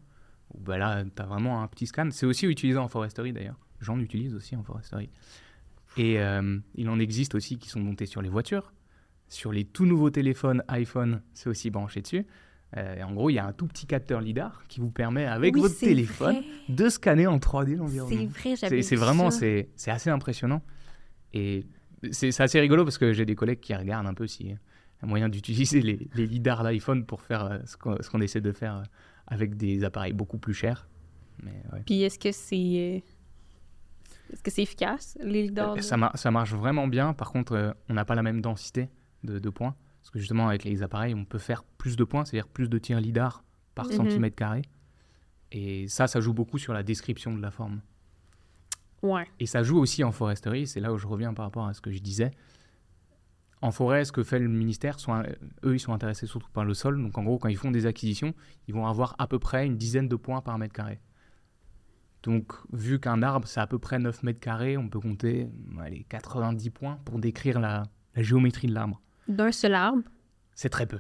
Bah, 0.61 0.79
là, 0.79 1.05
tu 1.05 1.23
as 1.23 1.27
vraiment 1.27 1.63
un 1.63 1.67
petit 1.69 1.87
scan. 1.87 2.09
C'est 2.11 2.27
aussi 2.27 2.47
utilisé 2.47 2.79
en 2.79 2.89
foresterie 2.89 3.33
d'ailleurs. 3.33 3.59
J'en 3.81 3.99
utilise 4.01 4.35
aussi 4.35 4.57
en 4.57 4.63
foresterie. 4.63 5.11
Et 5.97 6.19
euh, 6.21 6.59
il 6.75 6.89
en 6.89 6.99
existe 6.99 7.35
aussi 7.35 7.59
qui 7.59 7.69
sont 7.69 7.81
montés 7.81 8.07
sur 8.07 8.23
les 8.23 8.29
voitures. 8.29 8.73
Sur 9.29 9.53
les 9.53 9.65
tout 9.65 9.87
nouveaux 9.87 10.11
téléphones 10.11 10.63
iPhone, 10.69 11.23
c'est 11.33 11.49
aussi 11.49 11.71
branché 11.71 12.01
dessus. 12.03 12.27
Euh, 12.77 12.97
et 12.97 13.03
en 13.03 13.13
gros, 13.13 13.31
il 13.31 13.35
y 13.35 13.39
a 13.39 13.47
un 13.47 13.53
tout 13.53 13.67
petit 13.67 13.87
capteur 13.87 14.21
LIDAR 14.21 14.65
qui 14.69 14.81
vous 14.81 14.91
permet, 14.91 15.27
avec 15.27 15.55
Oui, 15.55 15.61
votre 15.61 15.75
c'est 15.75 15.87
téléphone, 15.87 16.37
vrai. 16.37 16.45
de 16.69 16.89
scanner 16.89 17.27
en 17.29 17.39
3D 17.39 17.67
C'est 17.71 17.77
l'environnement. 17.77 18.27
vrai, 18.31 18.57
j'avais 18.57 18.83
C'est 18.83 18.89
c'est 18.89 18.97
vraiment, 18.97 19.31
c'est 19.31 19.69
c'est 19.77 19.91
assez 19.93 20.11
impressionnant. 20.11 20.63
Et 21.33 21.65
c'est 22.11 22.33
c'est 22.33 22.43
assez 22.43 22.61
rigolo 22.61 22.85
parce 22.85 22.99
que 22.99 23.13
j'ai 23.13 23.25
des 23.27 23.35
collègues 23.37 23.61
qui 23.61 23.75
regardent 23.75 24.07
un 24.07 24.15
peu 24.15 24.27
s'il 24.27 24.49
y 24.49 24.53
a 24.53 24.57
un 25.03 25.07
moyen 25.07 25.29
d'utiliser 25.29 25.81
les, 25.83 26.09
les 26.15 26.27
lidars 26.27 26.65
d'iPhone 26.65 27.05
pour 27.07 27.23
faire 27.23 27.45
euh, 27.45 27.59
ce 27.67 27.77
qu'on 28.11 28.21
essaie 28.21 28.41
de 28.41 28.53
faire 28.53 28.77
euh, 28.77 28.83
avec 29.27 29.57
des 29.57 29.85
appareils 29.85 30.13
beaucoup 30.13 30.39
plus 30.39 30.55
chers. 30.55 30.89
Mais 31.43 31.63
ouais. 31.73 31.83
Puis 31.87 32.03
est-ce 32.03 32.19
que 32.19 32.33
c'est. 32.33 32.55
euh, 32.57 34.33
Est-ce 34.33 34.43
que 34.43 34.51
c'est 34.51 34.63
efficace, 34.63 35.17
lidars? 35.23 35.73
Euh, 35.73 35.77
de- 35.77 35.81
Ça, 35.81 35.97
mar- 35.97 36.17
ça 36.17 36.31
marche 36.31 36.53
vraiment 36.55 36.87
bien. 36.89 37.13
Par 37.15 37.31
contre, 37.33 37.53
euh, 37.55 37.73
on 37.89 37.95
n'a 37.95 38.05
pas 38.05 38.15
la 38.15 38.23
même 38.23 38.41
densité 38.41 38.89
de, 39.23 39.39
de 39.39 39.51
points. 39.51 39.75
Parce 40.01 40.11
que 40.11 40.19
justement, 40.19 40.49
avec 40.49 40.65
les 40.65 40.83
appareils, 40.83 41.15
on 41.15 41.25
peut 41.25 41.39
faire 41.39 41.65
plus 41.65 41.97
de 41.97 42.05
points, 42.05 42.25
c'est-à-dire 42.25 42.49
plus 42.49 42.69
de 42.69 42.79
tirs 42.79 43.01
lidar 43.01 43.43
par 43.75 43.87
Mhm. 43.87 43.93
centimètre 43.93 44.37
carré. 44.37 44.63
Et 45.53 45.89
ça, 45.89 46.07
ça 46.07 46.21
joue 46.21 46.33
beaucoup 46.35 46.59
sur 46.59 46.73
la 46.75 46.83
description 46.83 47.35
de 47.35 47.41
la 47.41 47.51
forme. 47.51 47.81
Ouais. 49.03 49.27
Et 49.41 49.47
ça 49.47 49.63
joue 49.63 49.79
aussi 49.79 50.03
en 50.05 50.13
foresterie, 50.13 50.67
c'est 50.67 50.81
là 50.81 50.93
où 50.93 50.99
je 50.99 51.07
reviens 51.07 51.35
par 51.35 51.45
rapport 51.45 51.67
à 51.67 51.75
ce 51.75 51.81
que 51.81 51.91
je 51.91 51.99
disais. 52.01 52.31
En 53.63 53.71
forêt, 53.71 54.05
ce 54.05 54.13
que 54.13 54.23
fait 54.23 54.39
le 54.39 54.49
ministère, 54.49 55.01
sont, 55.01 55.15
euh, 55.15 55.23
eux, 55.65 55.75
ils 55.77 55.81
sont 55.81 55.93
intéressés 55.95 56.27
surtout 56.27 56.51
par 56.53 56.65
le 56.65 56.75
sol. 56.75 57.01
Donc 57.03 57.17
en 57.17 57.25
gros, 57.25 57.39
quand 57.39 57.49
ils 57.49 57.57
font 57.57 57.71
des 57.71 57.87
acquisitions, 57.87 58.35
ils 58.69 58.75
vont 58.75 58.87
avoir 58.87 59.15
à 59.19 59.27
peu 59.27 59.39
près 59.39 59.65
une 59.67 59.77
dizaine 59.77 60.09
de 60.09 60.17
points 60.17 60.41
par 60.43 60.59
mètre 60.59 60.75
carré. 60.75 61.01
Donc 62.23 62.53
vu 62.73 62.99
qu'un 63.01 63.23
arbre, 63.23 63.47
c'est 63.47 63.61
à 63.61 63.67
peu 63.67 63.79
près 63.79 63.99
9 63.99 64.23
mètres 64.23 64.41
carrés, 64.41 64.77
on 64.77 64.89
peut 64.89 65.01
compter 65.01 65.49
allez, 65.81 66.05
90 66.09 66.71
points 66.71 66.99
pour 67.05 67.19
décrire 67.19 67.61
la, 67.61 67.83
la 68.15 68.23
géométrie 68.23 68.67
de 68.67 68.75
l'arbre. 68.75 69.01
D'un 69.29 69.53
seul 69.53 69.75
arbre? 69.75 70.03
C'est 70.55 70.71
très 70.71 70.87
peu. 70.87 70.99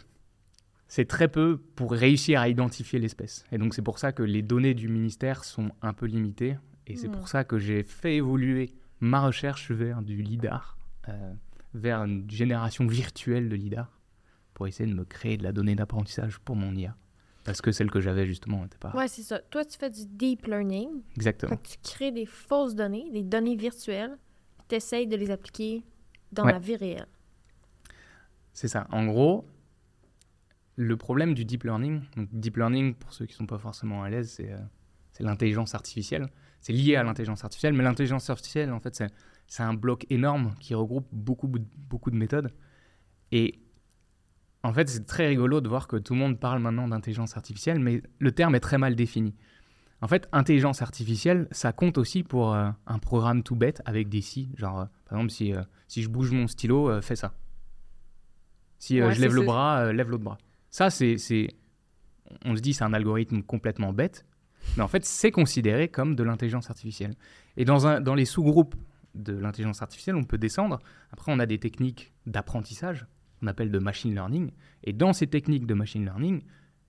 C'est 0.86 1.06
très 1.06 1.28
peu 1.28 1.56
pour 1.76 1.92
réussir 1.92 2.40
à 2.40 2.48
identifier 2.48 2.98
l'espèce. 2.98 3.44
Et 3.52 3.58
donc 3.58 3.74
c'est 3.74 3.82
pour 3.82 3.98
ça 3.98 4.12
que 4.12 4.22
les 4.22 4.42
données 4.42 4.74
du 4.74 4.88
ministère 4.88 5.44
sont 5.44 5.70
un 5.80 5.92
peu 5.94 6.06
limitées. 6.06 6.56
Et 6.86 6.96
c'est 6.96 7.08
Hmm. 7.08 7.12
pour 7.12 7.28
ça 7.28 7.44
que 7.44 7.58
j'ai 7.58 7.82
fait 7.82 8.16
évoluer 8.16 8.74
ma 9.00 9.20
recherche 9.22 9.70
vers 9.70 10.02
du 10.02 10.20
LIDAR, 10.22 10.76
euh, 11.08 11.32
vers 11.74 12.04
une 12.04 12.30
génération 12.30 12.86
virtuelle 12.86 13.48
de 13.48 13.56
LIDAR, 13.56 14.00
pour 14.54 14.66
essayer 14.66 14.88
de 14.88 14.94
me 14.94 15.04
créer 15.04 15.36
de 15.36 15.42
la 15.42 15.52
donnée 15.52 15.74
d'apprentissage 15.74 16.38
pour 16.38 16.54
mon 16.56 16.74
IA. 16.74 16.96
Parce 17.44 17.60
que 17.60 17.72
celle 17.72 17.90
que 17.90 18.00
j'avais 18.00 18.24
justement 18.26 18.62
n'était 18.62 18.78
pas 18.78 18.92
Ouais, 18.96 19.08
c'est 19.08 19.22
ça. 19.22 19.38
Toi, 19.40 19.64
tu 19.64 19.76
fais 19.78 19.90
du 19.90 20.06
deep 20.06 20.46
learning. 20.46 21.02
exactement. 21.16 21.50
Fait 21.50 21.56
que 21.62 21.68
tu 21.68 21.76
crées 21.82 22.12
des 22.12 22.24
fausses 22.26 22.74
données, 22.74 23.10
des 23.12 23.22
données 23.22 23.56
virtuelles, 23.56 24.16
tu 24.68 24.76
essayes 24.76 25.06
de 25.06 25.16
les 25.16 25.30
appliquer 25.30 25.82
dans 26.32 26.44
Ouais. 26.46 26.52
la 26.52 26.58
vie 26.58 26.76
réelle. 26.76 27.06
C'est 28.52 28.68
ça. 28.68 28.86
En 28.90 29.04
gros, 29.06 29.44
le 30.76 30.96
problème 30.96 31.34
du 31.34 31.44
deep 31.44 31.64
learning, 31.64 32.02
donc 32.16 32.28
deep 32.32 32.56
learning, 32.56 32.94
pour 32.94 33.12
ceux 33.12 33.26
qui 33.26 33.34
ne 33.34 33.38
sont 33.38 33.46
pas 33.46 33.58
forcément 33.58 34.02
à 34.02 34.10
l'aise, 34.10 34.30
c'est 34.30 34.52
euh, 34.52 34.58
c'est 35.12 35.22
l'intelligence 35.22 35.74
artificielle. 35.74 36.28
C'est 36.60 36.72
lié 36.72 36.96
à 36.96 37.02
l'intelligence 37.04 37.44
artificielle, 37.44 37.72
mais 37.74 37.84
l'intelligence 37.84 38.30
artificielle, 38.30 38.72
en 38.72 38.80
fait, 38.80 38.94
c'est 38.96 39.06
c'est 39.46 39.62
un 39.62 39.74
bloc 39.74 40.06
énorme 40.10 40.54
qui 40.60 40.74
regroupe 40.74 41.06
beaucoup, 41.12 41.48
beaucoup 41.88 42.10
de 42.10 42.16
méthodes. 42.16 42.52
Et 43.32 43.60
en 44.62 44.72
fait, 44.72 44.88
c'est 44.88 45.04
très 45.06 45.26
rigolo 45.28 45.60
de 45.60 45.68
voir 45.68 45.86
que 45.88 45.96
tout 45.96 46.14
le 46.14 46.18
monde 46.20 46.38
parle 46.40 46.60
maintenant 46.60 46.88
d'intelligence 46.88 47.36
artificielle, 47.36 47.78
mais 47.78 48.02
le 48.18 48.32
terme 48.32 48.54
est 48.54 48.60
très 48.60 48.78
mal 48.78 48.94
défini. 48.96 49.34
En 50.00 50.08
fait, 50.08 50.28
intelligence 50.32 50.82
artificielle, 50.82 51.48
ça 51.50 51.72
compte 51.72 51.98
aussi 51.98 52.22
pour 52.22 52.52
euh, 52.54 52.68
un 52.86 52.98
programme 52.98 53.42
tout 53.42 53.56
bête 53.56 53.80
avec 53.86 54.08
des 54.08 54.20
si. 54.20 54.50
Genre, 54.56 54.80
euh, 54.80 54.84
par 55.06 55.18
exemple, 55.18 55.30
si, 55.32 55.54
euh, 55.54 55.62
si 55.88 56.02
je 56.02 56.08
bouge 56.08 56.30
mon 56.30 56.46
stylo, 56.46 57.00
fais 57.00 57.16
ça. 57.16 57.34
Si 58.78 59.00
Ouais, 59.00 59.14
je 59.14 59.20
lève 59.20 59.34
le 59.34 59.42
bras, 59.42 59.92
lève 59.92 60.10
l'autre 60.10 60.24
bras. 60.24 60.38
Ça, 60.70 60.90
c'est, 60.90 61.16
c'est- 61.18 61.48
On 62.44 62.56
se 62.56 62.60
dit 62.60 62.74
c'est 62.74 62.84
un 62.84 62.92
algorithme 62.92 63.42
complètement 63.42 63.92
bête, 63.92 64.26
mais 64.76 64.82
en 64.82 64.88
fait, 64.88 65.04
c'est 65.04 65.30
considéré 65.30 65.88
comme 65.88 66.14
de 66.16 66.22
l'intelligence 66.22 66.68
artificielle. 66.70 67.14
Et 67.56 67.64
dans, 67.64 67.86
un, 67.86 68.00
dans 68.00 68.14
les 68.14 68.24
sous-groupes 68.24 68.74
de 69.14 69.32
l'intelligence 69.32 69.82
artificielle, 69.82 70.16
on 70.16 70.24
peut 70.24 70.38
descendre. 70.38 70.80
Après, 71.10 71.32
on 71.32 71.38
a 71.38 71.46
des 71.46 71.58
techniques 71.58 72.12
d'apprentissage, 72.26 73.06
qu'on 73.40 73.46
appelle 73.46 73.70
de 73.70 73.78
machine 73.78 74.12
learning. 74.12 74.50
Et 74.82 74.92
dans 74.92 75.12
ces 75.12 75.26
techniques 75.26 75.66
de 75.66 75.74
machine 75.74 76.04
learning, 76.04 76.42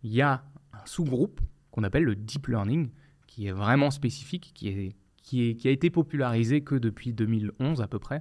il 0.04 0.14
y 0.14 0.22
a 0.22 0.44
un 0.74 0.86
sous-groupe 0.86 1.42
qu'on 1.72 1.84
appelle 1.84 2.04
le 2.04 2.16
deep 2.16 2.48
learning, 2.48 2.90
qui 3.28 3.48
est 3.48 3.52
vraiment 3.52 3.92
spécifique, 3.92 4.52
qui, 4.54 4.70
est, 4.70 4.96
qui, 5.22 5.50
est, 5.50 5.56
qui 5.56 5.68
a 5.68 5.72
été 5.72 5.90
popularisé 5.90 6.62
que 6.62 6.76
depuis 6.76 7.14
2011 7.14 7.82
à 7.82 7.88
peu 7.88 8.00
près. 8.00 8.20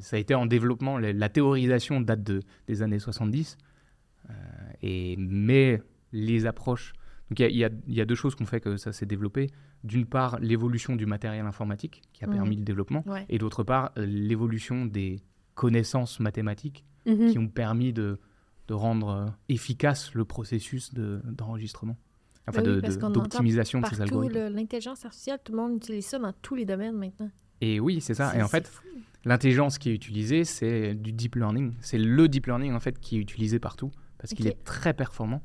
Ça 0.00 0.16
a 0.16 0.18
été 0.18 0.34
en 0.34 0.46
développement, 0.46 0.98
la, 0.98 1.28
théorisation 1.28 2.00
date 2.00 2.22
de, 2.22 2.40
des 2.68 2.80
années 2.80 2.98
70, 2.98 3.58
euh, 4.30 4.32
et, 4.82 5.16
mais 5.18 5.82
les 6.12 6.46
approches... 6.46 6.94
Donc 7.30 7.40
il 7.40 7.56
y 7.56 7.64
a- 7.64 7.70
y, 7.88 8.00
y 8.00 8.06
deux 8.06 8.14
choses 8.14 8.34
qui 8.34 8.42
ont 8.42 8.46
fait 8.46 8.60
que 8.60 8.76
ça 8.76 8.92
s'est 8.92 9.06
développé. 9.06 9.50
D'une 9.82 10.06
part, 10.06 10.38
l'évolution 10.40 10.94
du 10.96 11.06
matériel 11.06 11.44
informatique 11.46 12.02
qui 12.12 12.24
a 12.24 12.26
Mhm. 12.26 12.34
permis 12.34 12.56
le 12.56 12.64
développement, 12.64 13.02
Ouais. 13.06 13.24
et 13.28 13.38
d'autre 13.38 13.62
part, 13.64 13.92
l'évolution 13.96 14.84
des 14.86 15.20
connaissances 15.54 16.20
mathématiques 16.20 16.84
Mhm. 17.06 17.30
qui 17.30 17.38
ont 17.38 17.48
permis 17.48 17.92
de, 17.92 18.18
de 18.68 18.74
rendre 18.74 19.08
euh, 19.08 19.26
efficace 19.48 20.12
le 20.14 20.24
processus 20.24 20.92
de- 20.94 21.20
d'enregistrement, 21.24 21.96
enfin 22.48 22.62
Ben 22.62 22.68
oui, 22.70 22.76
de- 22.76 22.80
parce 22.80 22.96
de- 22.96 23.00
qu'on 23.00 23.10
d'optimisation 23.10 23.80
de, 23.80 23.86
ces 23.86 24.00
algorithmes. 24.00 24.48
l'intelligence 24.54 25.04
artificielle, 25.04 25.38
tout 25.44 25.52
le 25.52 25.58
monde 25.58 25.76
utilise 25.76 26.06
ça 26.06 26.18
dans 26.18 26.32
tous 26.42 26.54
les 26.54 26.64
domaines 26.64 26.96
maintenant. 26.96 27.30
Et 27.60 27.78
oui, 27.80 28.00
c'est 28.00 28.14
ça. 28.14 28.36
Et 28.36 28.42
en 28.42 28.48
fait, 28.48 28.70
l'intelligence 29.24 29.78
qui 29.78 29.90
est 29.90 29.94
utilisée, 29.94 30.44
c'est 30.44 30.94
du 30.94 31.12
deep 31.12 31.36
learning. 31.36 31.74
C'est 31.80 31.98
le 31.98 32.28
deep 32.28 32.46
learning 32.46 32.72
en 32.74 32.80
fait 32.80 32.98
qui 32.98 33.16
est 33.16 33.20
utilisé 33.20 33.58
partout 33.58 33.90
parce 34.18 34.34
qu'il 34.34 34.46
est 34.46 34.62
très 34.64 34.92
performant. 34.94 35.42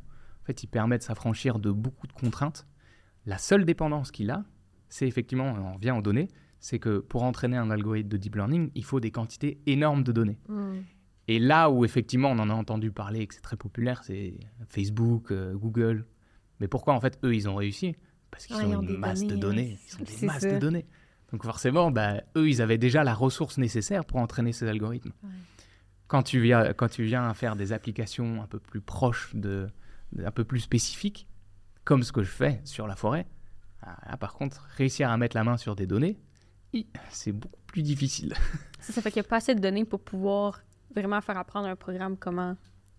Fait, 0.49 0.63
il 0.63 0.67
permet 0.67 0.97
de 0.97 1.03
s'affranchir 1.03 1.59
de 1.59 1.69
beaucoup 1.69 2.07
de 2.07 2.11
contraintes. 2.11 2.65
La 3.27 3.37
seule 3.37 3.65
dépendance 3.65 4.09
qu'il 4.09 4.31
a, 4.31 4.43
c'est 4.87 5.07
effectivement, 5.07 5.45
on 5.45 5.73
revient 5.75 5.91
aux 5.91 6.01
données, 6.01 6.27
c'est 6.59 6.79
que 6.79 6.97
pour 6.97 7.21
entraîner 7.21 7.55
un 7.55 7.69
algorithme 7.69 8.09
de 8.09 8.17
deep 8.17 8.33
learning, 8.35 8.71
il 8.73 8.83
faut 8.83 8.99
des 8.99 9.11
quantités 9.11 9.61
énormes 9.67 10.03
de 10.03 10.11
données. 10.11 10.39
Hmm. 10.47 10.79
Et 11.27 11.37
là 11.37 11.69
où 11.69 11.85
effectivement 11.85 12.31
on 12.31 12.39
en 12.39 12.49
a 12.49 12.53
entendu 12.55 12.89
parler 12.89 13.19
et 13.19 13.27
que 13.27 13.35
c'est 13.35 13.41
très 13.41 13.57
populaire, 13.57 14.03
c'est 14.03 14.39
Facebook, 14.69 15.29
euh, 15.31 15.53
Google. 15.53 16.07
Mais 16.59 16.67
pourquoi 16.67 16.95
en 16.95 16.99
fait 16.99 17.19
eux 17.23 17.35
ils 17.35 17.47
ont 17.47 17.53
réussi? 17.53 17.95
Parce 18.31 18.47
qu'ils 18.47 18.55
Ouais, 18.55 18.75
ont 18.75 18.81
une 18.81 18.97
masse 18.97 19.23
de 19.23 19.35
données, 19.35 19.77
Ils 19.87 20.01
ont 20.01 20.03
des 20.03 20.25
masses 20.25 20.41
ça. 20.41 20.51
de 20.51 20.57
données. 20.57 20.87
Donc 21.31 21.43
forcément, 21.43 21.91
bah, 21.91 22.23
eux 22.35 22.49
ils 22.49 22.63
avaient 22.63 22.79
déjà 22.79 23.03
la 23.03 23.13
ressource 23.13 23.59
nécessaire 23.59 24.03
pour 24.03 24.17
entraîner 24.17 24.51
ces 24.51 24.67
algorithmes. 24.67 25.11
Ouais. 25.21 25.29
Quand, 26.07 26.23
tu 26.23 26.41
viens, 26.41 26.73
quand 26.73 26.87
tu 26.89 27.03
viens 27.03 27.31
faire 27.35 27.55
des 27.55 27.71
applications 27.71 28.41
un 28.41 28.47
peu 28.47 28.57
plus 28.57 28.81
proches, 28.81 29.35
de, 29.35 29.67
un 30.23 30.31
peu 30.31 30.43
plus 30.43 30.59
spécifiques, 30.59 31.27
comme 31.83 32.03
ce 32.03 32.11
que 32.11 32.23
je 32.23 32.29
fais 32.29 32.61
sur 32.63 32.87
la 32.87 32.95
forêt, 32.95 33.27
ah, 33.81 33.97
là, 34.09 34.17
par 34.17 34.33
contre, 34.33 34.67
réussir 34.75 35.09
à 35.09 35.17
mettre 35.17 35.35
la 35.35 35.43
main 35.43 35.57
sur 35.57 35.75
des 35.75 35.87
données, 35.87 36.19
c'est 37.09 37.31
beaucoup 37.31 37.59
plus 37.67 37.81
difficile. 37.83 38.33
Ça, 38.79 38.93
ça 38.93 39.01
fait 39.01 39.11
qu'il 39.11 39.21
n'y 39.21 39.25
a 39.25 39.29
pas 39.29 39.37
assez 39.37 39.53
de 39.55 39.59
données 39.59 39.83
pour 39.85 39.99
pouvoir 39.99 40.61
vraiment 40.95 41.19
faire 41.21 41.37
apprendre 41.37 41.67
un 41.67 41.75
programme 41.75 42.15
comment. 42.17 42.55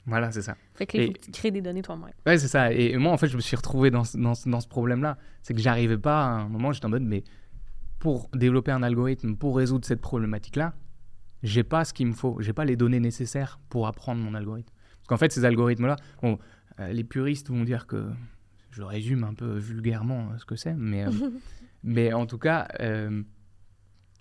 voilà, 0.06 0.30
c'est 0.30 0.42
ça. 0.42 0.54
Fait 0.74 0.86
que 0.86 0.98
là, 0.98 1.06
faut 1.06 1.12
que 1.12 1.18
tu 1.20 1.30
crées 1.30 1.50
des 1.50 1.62
données 1.62 1.80
toi-même. 1.82 2.12
Ouais, 2.26 2.36
c'est 2.38 2.48
ça. 2.48 2.70
Et 2.72 2.96
moi, 2.98 3.12
en 3.12 3.16
fait, 3.16 3.28
je 3.28 3.36
me 3.36 3.40
suis 3.40 3.56
retrouvé 3.56 3.90
dans, 3.90 4.04
ce- 4.04 4.18
dans, 4.18 4.34
dans 4.46 4.60
ce 4.60 4.68
problème-là. 4.68 5.16
C'est 5.42 5.54
que 5.54 5.60
j'arrivais 5.60 5.96
pas, 5.96 6.22
à 6.22 6.28
un 6.40 6.48
moment, 6.48 6.72
j'étais 6.72 6.84
en 6.86 6.90
mode, 6.90 7.02
mais 7.02 7.24
pour 7.98 8.28
développer 8.34 8.72
un 8.72 8.82
algorithme, 8.82 9.36
pour 9.36 9.56
résoudre 9.56 9.86
cette 9.86 10.00
problématique-là, 10.02 10.74
j'ai 11.42 11.62
pas 11.64 11.84
ce 11.86 11.94
qu'il 11.94 12.06
me 12.08 12.12
faut. 12.12 12.36
J'ai 12.40 12.52
pas 12.52 12.64
les 12.66 12.76
données 12.76 13.00
nécessaires 13.00 13.58
pour 13.70 13.86
apprendre 13.86 14.20
mon 14.22 14.34
algorithme. 14.34 14.70
Parce 14.98 15.08
qu'en 15.08 15.16
fait, 15.16 15.32
ces 15.32 15.44
algorithmes-là, 15.46 15.96
bon, 16.22 16.38
les 16.88 17.04
puristes 17.04 17.48
vont 17.50 17.64
dire 17.64 17.86
que 17.86 18.06
je 18.70 18.82
résume 18.82 19.24
un 19.24 19.34
peu 19.34 19.56
vulgairement 19.58 20.28
euh, 20.32 20.38
ce 20.38 20.44
que 20.44 20.56
c'est, 20.56 20.74
mais, 20.74 21.04
euh, 21.06 21.10
mais 21.84 22.12
en 22.12 22.26
tout 22.26 22.38
cas, 22.38 22.68
euh, 22.80 23.22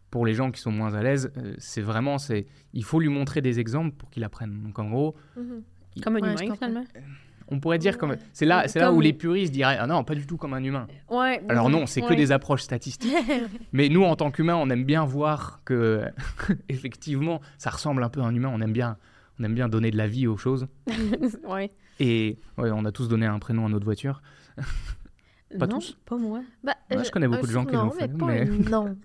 pour 0.10 0.26
les 0.26 0.34
gens 0.34 0.50
qui 0.52 0.60
sont 0.60 0.72
moins 0.72 0.94
à 0.96 1.04
l'aise, 1.04 1.32
euh, 1.38 1.54
c'est 1.60 1.82
vraiment, 1.82 2.18
c'est, 2.18 2.48
il 2.74 2.84
faut 2.84 3.00
lui 3.00 3.10
montrer 3.10 3.42
des 3.42 3.60
exemples 3.60 3.96
pour 3.96 4.10
qu'il 4.10 4.24
apprenne. 4.24 4.64
Donc 4.64 4.80
en 4.80 4.90
gros, 4.90 5.16
Mhm. 5.36 5.64
Comme 6.04 6.16
un 6.18 6.20
Ouais, 6.22 6.46
humain, 6.46 6.56
finalement. 6.56 6.84
on 7.50 7.60
pourrait 7.60 7.78
dire 7.80 7.98
comme, 7.98 8.16
c'est 8.32 8.46
là, 8.46 8.68
c'est 8.68 8.80
là 8.80 8.94
où 8.94 9.02
les 9.02 9.12
puristes 9.12 9.52
diraient, 9.52 9.78
ah 9.80 9.86
non, 9.88 10.04
pas 10.04 10.16
du 10.16 10.26
tout 10.26 10.38
comme 10.38 10.54
un 10.54 10.64
humain. 10.64 10.88
Ouais. 11.10 11.42
Alors 11.50 11.70
non, 11.70 11.86
c'est 11.88 12.02
que 12.02 12.14
des 12.14 12.32
approches 12.32 12.62
statistiques. 12.62 13.12
Mais 13.74 13.90
nous, 13.90 14.04
en 14.04 14.16
tant 14.16 14.32
qu'humains, 14.32 14.56
on 14.56 14.70
aime 14.70 14.86
bien 14.86 15.04
voir 15.04 15.62
que, 15.66 16.04
effectivement, 16.70 17.42
ça 17.58 17.70
ressemble 17.72 18.04
un 18.04 18.10
peu 18.10 18.22
à 18.22 18.26
un 18.26 18.34
humain. 18.34 18.50
On 18.54 18.62
aime 18.62 18.72
bien, 18.74 18.98
On 19.40 19.44
aime 19.44 19.56
bien 19.56 19.68
donner 19.68 19.92
de 19.92 19.98
la 19.98 20.08
vie 20.08 20.26
aux 20.28 20.38
choses. 20.38 20.68
ouais. 21.48 21.72
Et 22.00 22.38
ouais, 22.58 22.72
on 22.72 22.86
a 22.86 22.92
tous 22.92 23.08
donné 23.08 23.26
un 23.26 23.40
prénom 23.40 23.66
à 23.66 23.70
notre 23.70 23.86
voiture. 23.86 24.22
Pas 25.58 25.66
non, 25.66 25.80
tous. 25.80 25.98
pas 26.06 26.16
moi. 26.16 26.44
Bah, 26.64 26.76
Ouais, 26.92 27.04
je 27.04 27.10
connais 27.10 27.28
beaucoup 27.28 27.48
de 27.48 27.52
gens 27.52 27.66
qui 27.66 27.74
non, 27.74 27.86
l'ont 27.86 27.90
fait, 27.92 28.08
mais 28.08 28.18
pas 28.20 28.26
mais- 28.28 28.46
nom 28.70 28.96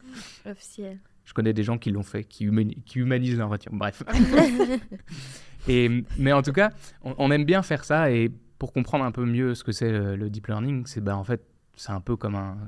officiel. 0.44 0.98
Je 1.24 1.32
connais 1.32 1.54
des 1.54 1.62
gens 1.62 1.78
qui 1.78 1.90
l'ont 1.90 2.02
fait, 2.02 2.22
qui, 2.24 2.44
humani- 2.46 2.76
qui 2.84 2.98
humanisent 2.98 3.38
leur 3.38 3.48
voiture. 3.48 3.72
Bref. 3.72 4.02
et, 5.68 6.04
mais 6.18 6.32
en 6.32 6.42
tout 6.42 6.52
cas, 6.52 6.70
on, 7.02 7.14
on 7.16 7.30
aime 7.30 7.44
bien 7.44 7.62
faire 7.62 7.84
ça. 7.84 8.10
Et 8.10 8.30
pour 8.58 8.72
comprendre 8.72 9.04
un 9.04 9.12
peu 9.12 9.24
mieux 9.24 9.54
ce 9.54 9.64
que 9.64 9.72
c'est 9.72 9.90
le, 9.90 10.16
le 10.16 10.28
deep 10.30 10.46
learning, 10.48 10.84
c'est 10.86 11.00
bah, 11.02 11.16
en 11.16 11.24
fait, 11.24 11.42
c'est 11.76 11.92
un 11.92 12.00
peu 12.00 12.16
comme 12.16 12.34
un, 12.34 12.58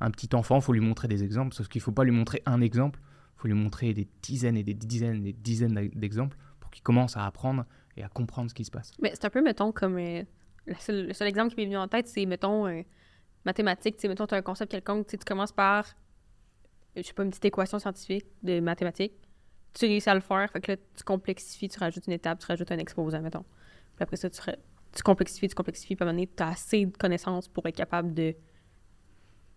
un 0.00 0.10
petit 0.10 0.34
enfant. 0.34 0.56
Il 0.56 0.62
faut 0.62 0.72
lui 0.72 0.80
montrer 0.80 1.06
des 1.08 1.22
exemples. 1.22 1.54
Sauf 1.54 1.68
qu'il 1.68 1.80
ne 1.80 1.84
faut 1.84 1.92
pas 1.92 2.04
lui 2.04 2.12
montrer 2.12 2.42
un 2.46 2.62
exemple. 2.62 3.00
Il 3.36 3.40
faut 3.42 3.48
lui 3.48 3.54
montrer 3.54 3.92
des 3.92 4.08
dizaines 4.22 4.56
et 4.56 4.62
des 4.64 4.74
dizaines 4.74 5.16
et 5.26 5.32
des 5.32 5.38
dizaines 5.38 5.90
d'exemples 5.94 6.36
pour 6.58 6.70
qu'il 6.70 6.82
commence 6.82 7.16
à 7.18 7.26
apprendre 7.26 7.64
et 7.96 8.02
à 8.02 8.08
comprendre 8.08 8.48
ce 8.50 8.54
qui 8.54 8.64
se 8.64 8.70
passe. 8.70 8.92
Mais 9.00 9.10
c'est 9.14 9.24
un 9.24 9.30
peu, 9.30 9.42
mettons, 9.42 9.72
comme. 9.72 9.98
euh, 9.98 10.22
le, 10.66 10.74
seul, 10.74 11.06
le 11.08 11.12
seul 11.14 11.28
exemple 11.28 11.50
qui 11.50 11.56
m'est 11.56 11.64
venu 11.66 11.76
en 11.76 11.88
tête, 11.88 12.06
c'est, 12.06 12.26
mettons, 12.26 12.66
euh, 12.66 12.82
mathématiques. 13.44 13.96
Tu 13.96 14.02
sais, 14.02 14.08
mettons, 14.08 14.26
tu 14.26 14.34
as 14.34 14.38
un 14.38 14.42
concept 14.42 14.70
quelconque, 14.70 15.06
tu 15.06 15.12
sais, 15.12 15.18
tu 15.18 15.24
commences 15.24 15.52
par, 15.52 15.86
je 16.96 17.02
sais 17.02 17.12
pas, 17.12 17.22
une 17.24 17.30
petite 17.30 17.44
équation 17.46 17.78
scientifique 17.78 18.26
de 18.42 18.60
mathématiques. 18.60 19.14
Tu 19.72 19.86
réussis 19.86 20.10
à 20.10 20.14
le 20.14 20.20
faire, 20.20 20.50
fait 20.50 20.60
que 20.60 20.72
là, 20.72 20.76
tu 20.96 21.04
complexifies, 21.04 21.68
tu 21.68 21.78
rajoutes 21.78 22.06
une 22.06 22.12
étape, 22.12 22.38
tu 22.40 22.46
rajoutes 22.46 22.70
un 22.72 22.78
exposant, 22.78 23.20
mettons. 23.20 23.44
Puis 23.96 24.02
après 24.02 24.16
ça, 24.16 24.28
tu, 24.28 25.02
complexifies, 25.04 25.48
tu 25.48 25.54
complexifies, 25.54 25.94
puis 25.96 26.02
à 26.04 26.08
un 26.08 26.12
moment 26.12 26.16
donné, 26.22 26.30
tu 26.36 26.42
as 26.42 26.48
assez 26.48 26.86
de 26.86 26.96
connaissances 26.96 27.46
pour 27.48 27.64
être 27.66 27.76
capable 27.76 28.12
de 28.12 28.34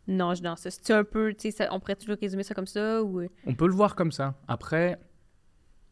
nager 0.07 0.41
dans 0.41 0.55
ça. 0.55 0.69
C'est 0.69 0.91
un 0.93 1.03
peu, 1.03 1.33
tu 1.33 1.51
sais, 1.51 1.67
on 1.71 1.79
pourrait 1.79 1.95
toujours 1.95 2.17
résumer 2.21 2.43
ça 2.43 2.53
comme 2.53 2.67
ça, 2.67 3.01
ou. 3.03 3.21
euh, 3.21 3.27
On 3.47 3.55
peut 3.55 3.67
le 3.67 3.73
voir 3.73 3.95
comme 3.95 4.11
ça. 4.11 4.35
Après, 4.47 4.99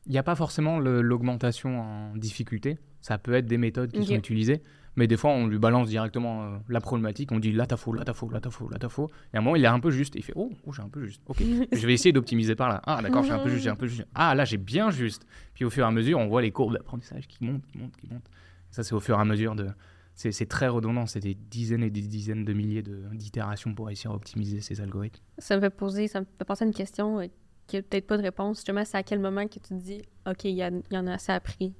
il 0.05 0.11
n'y 0.11 0.17
a 0.17 0.23
pas 0.23 0.35
forcément 0.35 0.79
l'augmentation 0.79 1.79
en 1.81 2.15
difficulté. 2.15 2.77
Ça 3.01 3.17
peut 3.17 3.33
être 3.33 3.45
des 3.47 3.57
méthodes 3.57 3.91
qui 3.91 4.05
sont 4.05 4.15
utilisées. 4.15 4.61
Mais 4.97 5.07
des 5.07 5.15
fois, 5.15 5.31
on 5.31 5.47
lui 5.47 5.57
balance 5.57 5.87
directement 5.87 6.43
euh, 6.43 6.57
la 6.67 6.81
problématique. 6.81 7.31
On 7.31 7.39
dit 7.39 7.53
là, 7.53 7.65
t'as 7.65 7.77
faux, 7.77 7.93
là, 7.93 8.03
t'as 8.03 8.13
faux, 8.13 8.29
là, 8.29 8.41
t'as 8.41 8.49
faux, 8.49 8.67
là, 8.67 8.77
t'as 8.77 8.89
faux. 8.89 9.09
Et 9.33 9.37
à 9.37 9.39
un 9.39 9.41
moment, 9.41 9.55
il 9.55 9.63
est 9.63 9.67
un 9.67 9.79
peu 9.79 9.89
juste. 9.89 10.17
Et 10.17 10.19
il 10.19 10.21
fait 10.21 10.33
oh, 10.35 10.51
oh, 10.65 10.73
j'ai 10.73 10.81
un 10.81 10.89
peu 10.89 11.05
juste. 11.05 11.21
Ok, 11.27 11.37
je 11.71 11.87
vais 11.87 11.93
essayer 11.93 12.11
d'optimiser 12.11 12.55
par 12.55 12.67
là. 12.67 12.81
Ah, 12.85 13.01
d'accord, 13.01 13.23
j'ai 13.23 13.31
un 13.31 13.39
peu 13.39 13.49
juste, 13.49 13.63
j'ai 13.63 13.69
un 13.69 13.75
peu 13.77 13.87
juste. 13.87 14.05
Ah, 14.13 14.35
là, 14.35 14.43
j'ai 14.43 14.57
bien 14.57 14.91
juste. 14.91 15.25
Puis 15.53 15.63
au 15.63 15.69
fur 15.69 15.85
et 15.85 15.87
à 15.87 15.91
mesure, 15.91 16.19
on 16.19 16.27
voit 16.27 16.41
les 16.41 16.51
courbes 16.51 16.73
d'apprentissage 16.73 17.25
qui 17.27 17.41
montent, 17.45 17.65
qui 17.67 17.77
montent, 17.77 17.95
qui 17.95 18.07
montent. 18.07 18.29
Ça, 18.69 18.83
c'est 18.83 18.93
au 18.93 18.99
fur 18.99 19.17
et 19.17 19.21
à 19.21 19.25
mesure 19.25 19.55
de. 19.55 19.67
C'est 20.13 20.49
très 20.49 20.67
redondant. 20.67 21.05
C'est 21.05 21.21
des 21.21 21.35
dizaines 21.35 21.83
et 21.83 21.89
des 21.89 22.01
dizaines 22.01 22.43
de 22.43 22.51
milliers 22.51 22.83
de- 22.83 23.05
d'itérations 23.13 23.73
pour 23.73 23.87
réussir 23.87 24.11
à 24.11 24.15
optimiser 24.15 24.59
ces 24.59 24.81
algorithmes. 24.81 25.23
Ça 25.37 25.55
me 25.55 25.61
fait 25.61 25.69
poser, 25.69 26.09
ça 26.09 26.19
me 26.19 26.25
fait 26.37 26.43
penser 26.45 26.65
à 26.65 26.67
une 26.67 26.73
question 26.73 27.21
euh, 27.75 27.77
qui 27.77 27.77
a 27.77 27.81
peut-être 27.81 28.07
pas 28.07 28.17
de 28.17 28.23
réponse. 28.23 28.57
Justement, 28.57 28.83
c'est 28.85 28.97
à 28.97 29.03
quel 29.03 29.19
moment 29.19 29.45
que 29.47 29.53
tu 29.53 29.59
te 29.59 29.73
dis, 29.73 30.01
OK, 30.27 30.43
il 30.45 30.51
y, 30.55 30.63
a- 30.63 30.71
en 30.93 31.07
a 31.07 31.13
assez 31.13 31.31
appris. 31.31 31.73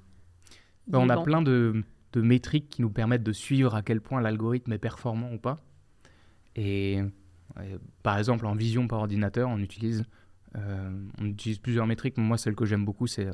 Il 0.87 0.91
Ben, 0.93 0.99
on 0.99 1.09
a 1.09 1.15
bon. 1.15 1.23
plein 1.23 1.41
de, 1.41 1.83
de 2.13 2.21
métriques 2.21 2.69
qui 2.69 2.81
nous 2.81 2.89
permettent 2.89 3.23
de 3.23 3.33
suivre 3.33 3.75
à 3.75 3.81
quel 3.81 4.01
point 4.01 4.21
l'algorithme 4.21 4.73
est 4.73 4.77
performant 4.79 5.31
ou 5.33 5.37
pas. 5.37 5.57
Et 6.55 6.99
euh, 7.59 7.77
par 8.03 8.17
exemple, 8.17 8.45
en 8.45 8.53
vision 8.55 8.87
par 8.87 8.99
ordinateur, 8.99 9.49
on 9.49 9.59
utilise, 9.59 10.03
euh, 10.55 11.07
on 11.19 11.25
utilise 11.25 11.59
plusieurs 11.59 11.87
métriques. 11.87 12.17
Moi, 12.17 12.37
celle 12.37 12.55
que 12.55 12.65
j'aime 12.65 12.85
beaucoup, 12.85 13.07
c'est 13.07 13.27
euh, 13.27 13.33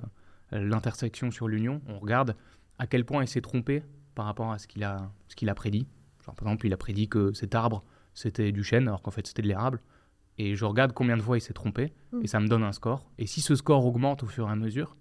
l'intersection 0.52 1.32
sur 1.32 1.48
l'union. 1.48 1.82
On 1.88 2.00
regarde 2.00 2.36
à 2.80 2.88
quel 2.88 3.06
point 3.06 3.24
il 3.24 3.28
s'est 3.28 3.42
trompé 3.42 3.84
par 4.16 4.26
rapport 4.26 4.52
à 4.52 4.60
ce 4.60 4.68
qu'il 4.68 4.84
a, 4.84 5.12
ce 5.28 5.36
qu'il 5.36 5.50
a 5.50 5.56
prédit. 5.56 5.88
Genre, 6.26 6.36
par 6.36 6.48
exemple, 6.48 6.68
il 6.68 6.74
a 6.74 6.78
prédit 6.78 7.08
que 7.08 7.34
cet 7.34 7.56
arbre, 7.56 7.84
c'était 8.14 8.52
du 8.52 8.64
chêne, 8.64 8.88
alors 8.88 9.02
qu'en 9.02 9.12
fait, 9.12 9.26
c'était 9.26 9.42
de 9.42 9.48
l'érable. 9.48 9.82
Et 10.38 10.56
je 10.56 10.66
regarde 10.66 10.94
combien 10.94 11.18
de 11.18 11.22
fois 11.22 11.38
il 11.38 11.42
s'est 11.42 11.54
trompé, 11.54 11.94
Mm. 12.12 12.22
et 12.24 12.28
ça 12.28 12.40
me 12.40 12.48
donne 12.48 12.64
un 12.64 12.72
score. 12.72 13.10
Et 13.18 13.26
si 13.26 13.42
ce 13.42 13.56
score 13.56 13.86
augmente 13.86 14.24
au 14.24 14.28
fur 14.28 14.48
et 14.48 14.52
à 14.52 14.56
mesure, 14.56 14.96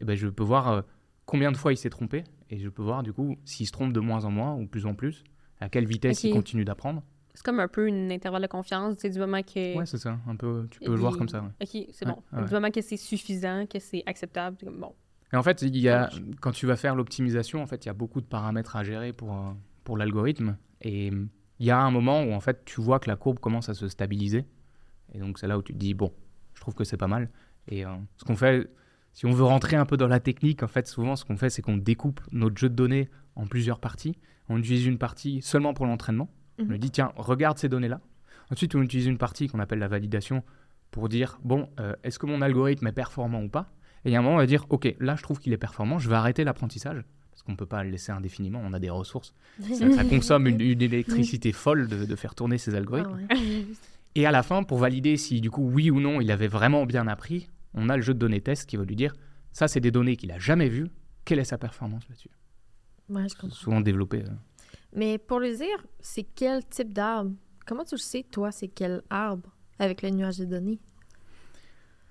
eh 0.00 0.04
ben, 0.04 0.16
je 0.16 0.28
peux 0.28 0.42
voir 0.44 0.68
euh, 0.68 0.82
combien 1.26 1.52
de 1.52 1.56
fois 1.56 1.72
il 1.72 1.76
s'est 1.76 1.90
trompé, 1.90 2.24
et 2.48 2.58
je 2.58 2.68
peux 2.68 2.82
voir 2.82 3.02
du 3.02 3.12
coup 3.12 3.36
s'il 3.44 3.66
se 3.66 3.72
trompe 3.72 3.92
de 3.92 4.00
moins 4.00 4.24
en 4.24 4.30
moins 4.30 4.54
ou 4.54 4.66
plus 4.66 4.86
en 4.86 4.94
plus, 4.94 5.22
à 5.60 5.68
quelle 5.68 5.86
vitesse 5.86 6.24
il 6.24 6.32
continue 6.32 6.64
d'apprendre. 6.64 7.02
C'est 7.34 7.44
comme 7.44 7.60
un 7.60 7.68
peu 7.68 7.86
une 7.86 8.10
intervalle 8.10 8.42
de 8.42 8.46
confiance, 8.48 8.96
c'est 8.98 9.10
du 9.10 9.18
moment 9.18 9.42
que... 9.42 9.76
Ouais, 9.76 9.86
c'est 9.86 9.98
ça, 9.98 10.18
un 10.26 10.34
peu, 10.36 10.66
tu 10.70 10.80
peux 10.80 10.90
le 10.92 10.96
voir 10.98 11.16
comme 11.16 11.28
ça. 11.28 11.42
ouais. 11.42 11.48
OK, 11.62 11.86
c'est 11.92 12.06
Ouais, 12.06 12.12
bon. 12.12 12.38
ouais. 12.38 12.44
Du 12.46 12.52
moment 12.54 12.70
que 12.70 12.80
c'est 12.80 12.96
suffisant, 12.96 13.66
que 13.66 13.78
c'est 13.78 14.02
acceptable, 14.06 14.56
comme 14.64 14.80
bon. 14.80 14.94
Et 15.32 15.36
en 15.36 15.42
fait, 15.44 15.62
il 15.62 15.76
y 15.76 15.88
a, 15.88 16.10
quand 16.40 16.50
tu 16.50 16.66
vas 16.66 16.74
faire 16.74 16.96
l'optimisation, 16.96 17.62
en 17.62 17.66
fait, 17.66 17.84
il 17.84 17.88
y 17.88 17.90
a 17.90 17.94
beaucoup 17.94 18.20
de 18.20 18.26
paramètres 18.26 18.74
à 18.74 18.82
gérer 18.82 19.12
pour, 19.12 19.32
euh, 19.32 19.52
pour 19.84 19.96
l'algorithme. 19.96 20.56
Et 20.82 21.10
euh, 21.12 21.24
il 21.60 21.66
y 21.66 21.70
a 21.70 21.78
un 21.80 21.90
moment 21.92 22.22
où 22.24 22.32
en 22.32 22.40
fait, 22.40 22.64
tu 22.64 22.80
vois 22.80 22.98
que 22.98 23.08
la 23.08 23.14
courbe 23.16 23.38
commence 23.38 23.68
à 23.68 23.74
se 23.74 23.86
stabiliser. 23.86 24.44
Et 25.14 25.18
donc, 25.18 25.38
c'est 25.38 25.46
là 25.46 25.58
où 25.58 25.62
tu 25.62 25.72
te 25.72 25.78
dis, 25.78 25.94
bon, 25.94 26.12
je 26.54 26.60
trouve 26.60 26.74
que 26.74 26.84
c'est 26.84 26.96
pas 26.96 27.08
mal. 27.08 27.28
Et 27.68 27.84
euh, 27.84 27.90
ce 28.16 28.24
qu'on 28.24 28.36
fait, 28.36 28.70
si 29.12 29.26
on 29.26 29.32
veut 29.32 29.44
rentrer 29.44 29.76
un 29.76 29.86
peu 29.86 29.96
dans 29.96 30.06
la 30.08 30.20
technique, 30.20 30.62
en 30.62 30.68
fait, 30.68 30.86
souvent, 30.86 31.16
ce 31.16 31.24
qu'on 31.24 31.36
fait, 31.36 31.50
c'est 31.50 31.62
qu'on 31.62 31.76
découpe 31.76 32.20
notre 32.32 32.56
jeu 32.58 32.68
de 32.68 32.74
données 32.74 33.08
en 33.36 33.46
plusieurs 33.46 33.80
parties. 33.80 34.16
On 34.48 34.58
utilise 34.58 34.86
une 34.86 34.98
partie 34.98 35.42
seulement 35.42 35.74
pour 35.74 35.86
l'entraînement. 35.86 36.28
On 36.58 36.64
Mhm. 36.64 36.70
lui 36.72 36.78
dit, 36.78 36.90
tiens, 36.90 37.12
regarde 37.16 37.58
ces 37.58 37.68
données-là. 37.68 38.00
Ensuite, 38.50 38.74
on 38.74 38.82
utilise 38.82 39.06
une 39.06 39.18
partie 39.18 39.48
qu'on 39.48 39.60
appelle 39.60 39.78
la 39.78 39.88
validation 39.88 40.42
pour 40.90 41.08
dire, 41.08 41.38
bon, 41.44 41.68
euh, 41.78 41.94
est-ce 42.02 42.18
que 42.18 42.26
mon 42.26 42.42
algorithme 42.42 42.86
est 42.88 42.92
performant 42.92 43.42
ou 43.42 43.48
pas? 43.48 43.72
Et 44.04 44.08
il 44.10 44.12
y 44.12 44.16
a 44.16 44.18
un 44.18 44.22
moment, 44.22 44.34
on 44.34 44.38
va 44.38 44.46
dire, 44.46 44.66
OK, 44.70 44.94
là, 44.98 45.14
je 45.16 45.22
trouve 45.22 45.38
qu'il 45.38 45.52
est 45.52 45.56
performant, 45.58 45.98
je 45.98 46.08
vais 46.08 46.16
arrêter 46.16 46.42
l'apprentissage. 46.44 47.04
Parce 47.30 47.42
qu'on 47.42 47.52
ne 47.52 47.56
peut 47.56 47.66
pas 47.66 47.84
le 47.84 47.90
laisser 47.90 48.12
indéfiniment, 48.12 48.60
on 48.62 48.72
a 48.72 48.78
des 48.80 48.90
ressources. 48.90 49.32
Ça, 49.62 49.90
ça 49.92 50.04
consomme 50.10 50.46
une, 50.46 50.60
une 50.60 50.82
électricité 50.82 51.52
folle 51.52 51.86
de, 51.88 52.04
de 52.04 52.16
faire 52.16 52.34
tourner 52.34 52.58
ces 52.58 52.74
algorithmes. 52.74 53.18
Ah 53.30 53.34
ouais. 53.34 53.66
Et 54.14 54.26
à 54.26 54.30
la 54.30 54.42
fin, 54.42 54.62
pour 54.62 54.78
valider 54.78 55.16
si, 55.16 55.40
du 55.40 55.50
coup, 55.50 55.62
oui 55.62 55.90
ou 55.90 56.00
non, 56.00 56.20
il 56.20 56.30
avait 56.30 56.48
vraiment 56.48 56.84
bien 56.86 57.06
appris, 57.06 57.48
on 57.74 57.88
a 57.88 57.96
le 57.96 58.02
jeu 58.02 58.12
de 58.14 58.18
données 58.18 58.40
test 58.40 58.68
qui 58.68 58.76
va 58.76 58.84
lui 58.84 58.96
dire, 58.96 59.12
ça, 59.52 59.68
c'est 59.68 59.80
des 59.80 59.90
données 59.90 60.16
qu'il 60.16 60.32
a 60.32 60.38
jamais 60.38 60.68
vues, 60.68 60.88
quelle 61.24 61.38
est 61.38 61.44
sa 61.44 61.58
performance 61.58 62.08
là-dessus? 62.08 62.30
Ouais, 63.08 63.28
je 63.28 63.34
comprends. 63.34 63.54
Souvent 63.56 63.80
développé. 63.80 64.24
euh. 64.24 64.30
Mais 64.94 65.18
pour 65.18 65.38
le 65.38 65.54
dire, 65.56 65.86
c'est 66.00 66.24
quel 66.24 66.64
type 66.66 66.92
d'arbre? 66.92 67.32
Comment 67.66 67.84
tu 67.84 67.94
le 67.94 68.00
sais, 68.00 68.24
toi, 68.28 68.50
c'est 68.50 68.68
quel 68.68 69.02
arbre 69.10 69.54
avec 69.78 70.02
le 70.02 70.10
nuage 70.10 70.38
de 70.38 70.44
données? 70.44 70.80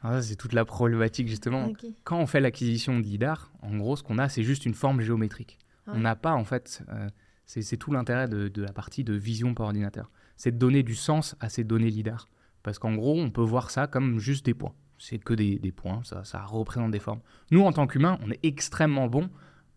Ça, 0.01 0.21
c'est 0.21 0.37
toute 0.37 0.53
la 0.53 0.63
problématique, 0.63 1.27
justement. 1.27 1.73
Quand 2.05 2.19
on 2.19 2.25
fait 2.25 2.39
l'acquisition 2.39 2.97
de 2.97 3.03
LIDAR, 3.03 3.51
en 3.61 3.75
gros, 3.75 3.97
ce 3.97 4.03
qu'on 4.03 4.17
a, 4.17 4.29
c'est 4.29 4.43
juste 4.43 4.65
une 4.65 4.73
forme 4.73 5.01
géométrique. 5.01 5.57
Ouais. 5.87 5.93
On 5.97 5.99
n'a 5.99 6.15
pas, 6.15 6.31
en 6.33 6.45
fait, 6.45 6.81
euh, 6.89 7.09
c'est 7.45 7.61
c'est 7.61 7.75
tout 7.75 7.91
l'intérêt 7.91 8.29
de, 8.29 8.47
de 8.47 8.61
la 8.61 8.71
partie 8.71 9.03
de 9.03 9.13
vision 9.13 9.53
par 9.53 9.65
ordinateur. 9.65 10.09
C'est 10.39 10.51
de 10.51 10.57
donner 10.57 10.83
du 10.83 10.95
sens 10.95 11.35
à 11.41 11.49
ces 11.49 11.63
données 11.63 11.89
LIDAR. 11.89 12.27
Parce 12.63 12.79
qu'en 12.79 12.95
gros, 12.95 13.19
on 13.19 13.29
peut 13.29 13.43
voir 13.43 13.69
ça 13.71 13.87
comme 13.87 14.19
juste 14.19 14.45
des 14.45 14.53
points. 14.53 14.73
C'est 14.97 15.19
que 15.19 15.33
des, 15.33 15.59
des 15.59 15.71
points, 15.71 16.01
ça, 16.03 16.23
ça 16.23 16.41
représente 16.43 16.91
des 16.91 16.99
formes. 16.99 17.19
Nous, 17.51 17.61
en 17.61 17.71
tant 17.73 17.87
qu'humains, 17.87 18.17
on 18.25 18.31
est 18.31 18.39
extrêmement 18.43 19.07
bon 19.07 19.29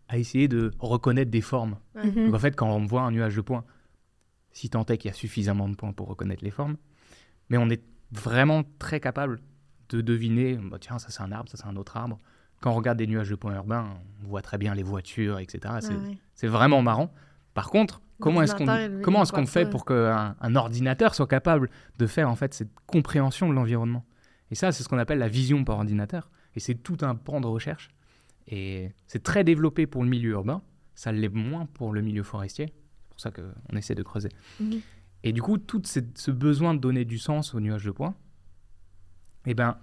à 0.07 0.17
essayer 0.17 0.47
de 0.47 0.71
reconnaître 0.79 1.29
des 1.31 1.41
formes. 1.41 1.77
Mhm. 1.95 2.25
Donc 2.25 2.35
en 2.35 2.39
fait, 2.39 2.55
quand 2.55 2.69
on 2.69 2.85
voit 2.85 3.01
un 3.01 3.11
nuage 3.11 3.35
de 3.35 3.41
points, 3.41 3.65
si 4.53 4.69
tant 4.69 4.85
est 4.85 4.97
qu'il 4.97 5.09
y 5.09 5.11
a 5.11 5.15
suffisamment 5.15 5.67
de 5.67 5.75
points 5.75 5.91
pour 5.91 6.07
reconnaître 6.07 6.43
les 6.43 6.51
formes, 6.51 6.77
mais 7.49 7.57
on 7.57 7.69
est 7.69 7.83
vraiment 8.11 8.63
très 8.79 8.99
capable 8.99 9.41
de 9.89 10.01
deviner, 10.01 10.55
bah, 10.55 10.77
tiens, 10.79 10.97
ça 10.97 11.09
c'est 11.09 11.21
un 11.21 11.31
arbre, 11.31 11.49
ça 11.49 11.57
c'est 11.57 11.67
un 11.67 11.75
autre 11.75 11.97
arbre. 11.97 12.19
Quand 12.61 12.71
on 12.71 12.75
regarde 12.75 12.97
des 12.97 13.07
nuages 13.07 13.29
de 13.29 13.35
points 13.35 13.55
urbains, 13.55 13.97
on 14.23 14.27
voit 14.27 14.41
très 14.41 14.57
bien 14.57 14.73
les 14.73 14.83
voitures, 14.83 15.39
etc. 15.39 15.75
C'est 15.81 15.91
Ah 15.93 15.97
ouais. 16.07 16.17
c'est 16.35 16.47
vraiment 16.47 16.81
marrant. 16.81 17.13
Par 17.53 17.69
contre, 17.69 18.01
comment 18.19 18.41
est-ce 18.41 18.55
qu'on 18.55 18.65
comment 19.01 19.23
est-ce 19.23 19.45
fait 19.45 19.69
pour 19.69 19.85
qu'un 19.85 20.35
un 20.39 20.55
ordinateur 20.55 21.13
soit 21.13 21.27
capable 21.27 21.69
de 21.99 22.07
faire 22.07 22.29
en 22.29 22.35
fait 22.35 22.53
cette 22.53 22.71
compréhension 22.87 23.47
de 23.49 23.53
l'environnement? 23.53 24.05
Et 24.51 24.55
ça, 24.55 24.71
c'est 24.71 24.83
ce 24.83 24.89
qu'on 24.89 24.97
appelle 24.97 25.19
la 25.19 25.29
vision 25.29 25.63
par 25.63 25.77
ordinateur. 25.77 26.29
Et 26.55 26.59
c'est 26.59 26.75
tout 26.75 26.97
un 27.01 27.15
pan 27.15 27.41
de 27.41 27.47
recherche. 27.47 27.89
Et 28.47 28.91
c'est 29.07 29.23
très 29.23 29.43
développé 29.43 29.87
pour 29.87 30.03
le 30.03 30.09
milieu 30.09 30.31
urbain. 30.31 30.61
Ça 30.95 31.11
l'est 31.11 31.29
moins 31.29 31.65
pour 31.65 31.93
le 31.93 32.01
milieu 32.01 32.23
forestier. 32.23 32.67
C'est 32.67 33.09
pour 33.09 33.19
ça 33.19 33.31
qu'on 33.31 33.75
essaie 33.75 33.95
de 33.95 34.03
creuser. 34.03 34.29
Et 35.23 35.31
du 35.31 35.41
coup, 35.41 35.57
tout 35.57 35.81
ce 35.83 36.31
besoin 36.31 36.73
de 36.73 36.79
donner 36.79 37.05
du 37.05 37.17
sens 37.17 37.55
au 37.55 37.59
nuage 37.59 37.85
de 37.85 37.91
points, 37.91 38.15
eh 39.45 39.53
ben, 39.53 39.77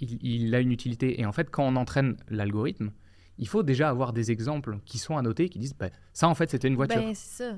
il, 0.00 0.18
il 0.20 0.54
a 0.54 0.60
une 0.60 0.72
utilité. 0.72 1.20
Et 1.20 1.26
en 1.26 1.32
fait, 1.32 1.50
quand 1.50 1.64
on 1.64 1.76
entraîne 1.76 2.16
l'algorithme, 2.28 2.90
il 3.40 3.48
faut 3.48 3.62
déjà 3.64 3.88
avoir 3.88 4.12
des 4.12 4.30
exemples 4.30 4.78
qui 4.84 4.98
sont 4.98 5.16
annotés, 5.16 5.48
qui 5.48 5.58
disent, 5.58 5.74
bah, 5.74 5.90
ça 6.12 6.28
en 6.28 6.34
fait, 6.36 6.48
c'était 6.50 6.68
une 6.68 6.76
voiture. 6.76 7.00
Ben, 7.00 7.14
ça. 7.14 7.56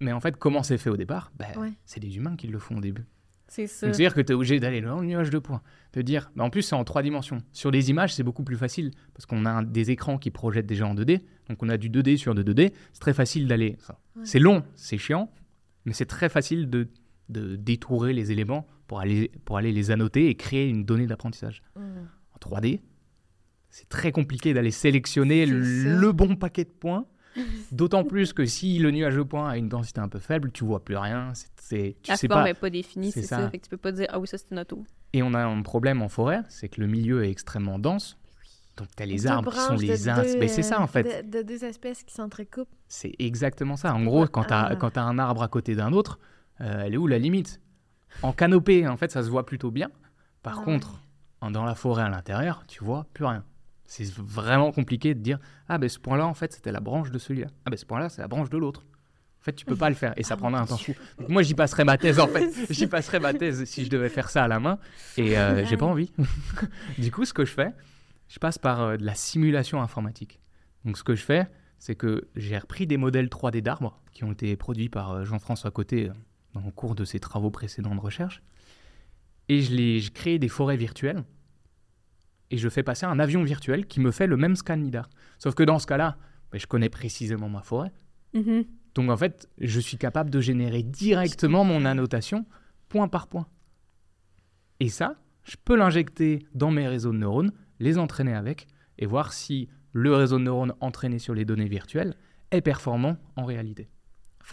Mais 0.00 0.12
en 0.12 0.20
fait, 0.20 0.36
comment 0.36 0.62
c'est 0.62 0.78
fait 0.78 0.90
au 0.90 0.96
départ? 0.96 1.32
Bah, 1.38 1.46
Ouais. 1.56 1.72
C'est 1.86 2.00
des 2.00 2.16
humains 2.16 2.36
qui 2.36 2.46
le 2.46 2.58
font 2.58 2.76
au 2.76 2.80
début. 2.80 3.04
C'est 3.50 3.66
ça. 3.66 3.86
Donc 3.86 3.94
c'est-à-dire 3.94 4.14
que 4.14 4.20
tu 4.20 4.32
es 4.32 4.34
obligé 4.34 4.60
d'aller 4.60 4.82
dans 4.82 5.00
le 5.00 5.06
nuage 5.06 5.30
de 5.30 5.38
points, 5.38 5.62
de 5.94 6.02
dire, 6.02 6.30
bah, 6.36 6.44
en 6.44 6.50
plus 6.50 6.60
c'est 6.62 6.74
en 6.74 6.84
trois 6.84 7.02
dimensions. 7.02 7.38
Sur 7.52 7.70
les 7.70 7.88
images, 7.88 8.14
c'est 8.14 8.22
beaucoup 8.22 8.44
plus 8.44 8.58
facile 8.58 8.90
parce 9.14 9.24
qu'on 9.24 9.46
a 9.46 9.50
un- 9.50 9.62
des 9.62 9.90
écrans 9.90 10.18
qui 10.18 10.30
projettent 10.30 10.66
déjà 10.66 10.86
en 10.86 10.94
2D, 10.94 11.22
donc 11.48 11.62
on 11.62 11.68
a 11.70 11.78
du 11.78 11.88
2D 11.88 12.18
sur 12.18 12.34
de 12.34 12.42
2D, 12.42 12.72
c'est 12.92 13.00
très 13.00 13.14
facile 13.14 13.48
d'aller. 13.48 13.76
enfin, 13.80 13.94
Ouais. 14.16 14.22
C'est 14.26 14.38
long, 14.38 14.62
c'est 14.74 14.98
chiant, 14.98 15.30
mais 15.86 15.94
c'est 15.94 16.04
très 16.06 16.28
facile 16.28 16.68
de, 16.68 16.88
de 17.30 17.56
détourer 17.56 18.12
les 18.12 18.32
éléments 18.32 18.66
pour 18.86 19.00
aller, 19.00 19.30
pour 19.46 19.56
aller 19.56 19.72
les 19.72 19.90
annoter 19.90 20.28
et 20.28 20.34
créer 20.34 20.68
une 20.68 20.84
donnée 20.84 21.06
d'apprentissage. 21.06 21.62
En 21.76 22.38
3D, 22.38 22.80
c'est 23.70 23.88
très 23.88 24.12
compliqué 24.12 24.54
d'aller 24.54 24.70
sélectionner 24.70 25.46
le, 25.46 26.12
bon 26.12 26.36
paquet 26.36 26.64
de 26.64 26.70
points. 26.70 27.06
D'autant 27.72 28.02
plus 28.04 28.32
que 28.32 28.44
si 28.46 28.78
le 28.78 28.90
nuage 28.90 29.14
de 29.16 29.22
points 29.22 29.48
a 29.50 29.56
une 29.56 29.68
densité 29.68 30.00
un 30.00 30.08
peu 30.08 30.18
faible, 30.18 30.50
tu 30.50 30.64
vois 30.64 30.84
plus 30.84 30.96
rien. 30.96 31.32
c'est- 31.34 31.96
tu 32.02 32.10
La 32.10 32.16
sais 32.16 32.26
forme 32.28 32.40
pas. 32.40 32.44
n'est 32.48 32.54
pas 32.54 32.70
définie, 32.70 33.12
c'est 33.12 33.22
ça. 33.22 33.36
ça. 33.38 33.50
Fait 33.50 33.58
que 33.58 33.64
tu 33.64 33.70
peux 33.70 33.76
pas 33.76 33.92
dire, 33.92 34.06
ah 34.10 34.18
oui, 34.18 34.26
ça 34.26 34.38
c'est 34.38 34.50
une 34.50 34.58
auto. 34.58 34.84
Et 35.12 35.22
on 35.22 35.34
a 35.34 35.44
un 35.44 35.62
problème 35.62 36.00
en 36.02 36.08
forêt, 36.08 36.40
c'est 36.48 36.68
que 36.68 36.80
le 36.80 36.86
milieu 36.86 37.24
est 37.24 37.30
extrêmement 37.30 37.78
dense. 37.78 38.16
Donc, 38.78 38.88
tu 38.96 39.02
as 39.02 39.06
les 39.06 39.26
arbres 39.26 39.52
qui 39.52 39.58
sont 39.58 39.74
les 39.74 40.08
uns. 40.08 40.22
Mais 40.38 40.46
c'est 40.48 40.62
ça, 40.62 40.76
euh, 40.78 40.82
en 40.82 40.86
fait. 40.86 41.02
De, 41.30 41.38
de 41.38 41.42
deux 41.42 41.64
espèces 41.64 42.04
qui 42.04 42.14
s'entrecoupent. 42.14 42.68
C'est 42.86 43.12
exactement 43.18 43.76
ça. 43.76 43.92
En 43.92 44.04
gros, 44.04 44.26
quand 44.26 44.44
tu 44.44 44.54
as, 44.54 44.76
Ah. 44.80 45.00
un 45.02 45.18
arbre 45.18 45.42
à 45.42 45.48
côté 45.48 45.74
d'un 45.74 45.92
autre, 45.92 46.18
euh, 46.60 46.84
elle 46.86 46.94
est 46.94 46.96
où 46.96 47.06
la 47.08 47.18
limite? 47.18 47.60
En 48.22 48.32
canopée, 48.32 48.86
en 48.86 48.96
fait, 48.96 49.10
ça 49.10 49.22
se 49.22 49.28
voit 49.30 49.44
plutôt 49.46 49.70
bien. 49.70 49.90
Par 50.42 50.60
Ah 50.60 50.64
contre, 50.64 51.00
dans 51.42 51.64
la 51.64 51.74
forêt 51.74 52.04
à 52.04 52.08
l'intérieur, 52.08 52.64
tu 52.68 52.82
vois 52.84 53.06
plus 53.14 53.24
rien. 53.24 53.44
C'est 53.88 54.12
vraiment 54.12 54.70
compliqué 54.70 55.14
de 55.14 55.20
dire 55.20 55.38
Ah, 55.66 55.78
ben 55.78 55.88
ce 55.88 55.98
point-là, 55.98 56.26
en 56.26 56.34
fait, 56.34 56.52
c'était 56.52 56.70
la 56.72 56.80
branche 56.80 57.10
de 57.10 57.18
celui-là. 57.18 57.48
Ah, 57.64 57.70
ben 57.70 57.76
ce 57.76 57.86
point-là, 57.86 58.10
c'est 58.10 58.20
la 58.20 58.28
branche 58.28 58.50
de 58.50 58.58
l'autre. 58.58 58.84
En 59.40 59.44
fait, 59.44 59.54
tu 59.54 59.64
peux 59.64 59.76
pas 59.76 59.88
le 59.88 59.94
faire 59.94 60.12
et 60.18 60.22
ça 60.22 60.36
prendrait 60.36 60.60
mon 60.60 60.64
un 60.64 60.68
temps 60.68 60.76
fou. 60.76 60.92
Donc, 61.18 61.30
moi, 61.30 61.42
j'y 61.42 61.54
passerais 61.54 61.84
ma 61.84 61.96
thèse, 61.96 62.20
en 62.20 62.28
fait. 62.28 62.50
J'y 62.70 62.86
passerais 62.86 63.18
ma 63.18 63.32
thèse 63.32 63.64
si 63.64 63.86
je 63.86 63.90
devais 63.90 64.10
faire 64.10 64.28
ça 64.28 64.44
à 64.44 64.48
la 64.48 64.60
main. 64.60 64.78
Et 65.16 65.38
euh, 65.38 65.64
j'ai 65.64 65.78
pas 65.78 65.86
envie. 65.86 66.12
du 66.98 67.10
coup, 67.10 67.24
ce 67.24 67.32
que 67.32 67.46
je 67.46 67.52
fais, 67.52 67.72
je 68.28 68.38
passe 68.38 68.58
par 68.58 68.82
euh, 68.82 68.96
de 68.98 69.06
la 69.06 69.14
simulation 69.14 69.80
informatique. 69.80 70.38
Donc, 70.84 70.98
ce 70.98 71.02
que 71.02 71.14
je 71.14 71.22
fais, 71.22 71.48
c'est 71.78 71.94
que 71.94 72.28
j'ai 72.36 72.58
repris 72.58 72.86
des 72.86 72.98
modèles 72.98 73.28
3D 73.28 73.62
d'arbres 73.62 73.98
qui 74.12 74.24
ont 74.24 74.32
été 74.32 74.54
produits 74.56 74.90
par 74.90 75.12
euh, 75.12 75.24
Jean-François 75.24 75.70
Côté 75.70 76.10
dans 76.52 76.60
le 76.60 76.70
cours 76.72 76.94
de 76.94 77.06
ses 77.06 77.20
travaux 77.20 77.50
précédents 77.50 77.94
de 77.94 78.00
recherche. 78.00 78.42
Et 79.48 79.62
je, 79.62 79.72
les, 79.72 80.00
je 80.00 80.10
crée 80.10 80.38
des 80.38 80.48
forêts 80.48 80.76
virtuelles. 80.76 81.24
Et 82.50 82.56
je 82.58 82.68
fais 82.68 82.82
passer 82.82 83.06
un 83.06 83.18
avion 83.18 83.42
virtuel 83.44 83.86
qui 83.86 84.00
me 84.00 84.10
fait 84.10 84.26
le 84.26 84.36
même 84.36 84.56
scan 84.56 84.76
LIDAR. 84.76 85.08
Sauf 85.38 85.54
que 85.54 85.62
dans 85.62 85.78
ce 85.78 85.86
cas-là, 85.86 86.16
je 86.52 86.66
connais 86.66 86.88
précisément 86.88 87.48
ma 87.48 87.62
forêt. 87.62 87.92
Mhm. 88.34 88.64
Donc 88.94 89.10
en 89.10 89.16
fait, 89.16 89.48
je 89.58 89.80
suis 89.80 89.98
capable 89.98 90.30
de 90.30 90.40
générer 90.40 90.82
directement 90.82 91.64
mon 91.64 91.84
annotation 91.84 92.46
point 92.88 93.08
par 93.08 93.26
point. 93.28 93.46
Et 94.80 94.88
ça, 94.88 95.16
je 95.44 95.56
peux 95.62 95.76
l'injecter 95.76 96.46
dans 96.54 96.70
mes 96.70 96.88
réseaux 96.88 97.12
de 97.12 97.18
neurones, 97.18 97.52
les 97.80 97.98
entraîner 97.98 98.34
avec, 98.34 98.66
et 98.98 99.06
voir 99.06 99.32
si 99.32 99.68
le 99.92 100.14
réseau 100.14 100.38
de 100.38 100.44
neurones 100.44 100.74
entraîné 100.80 101.18
sur 101.18 101.34
les 101.34 101.44
données 101.44 101.68
virtuelles 101.68 102.14
est 102.50 102.60
performant 102.60 103.16
en 103.36 103.44
réalité. 103.44 103.88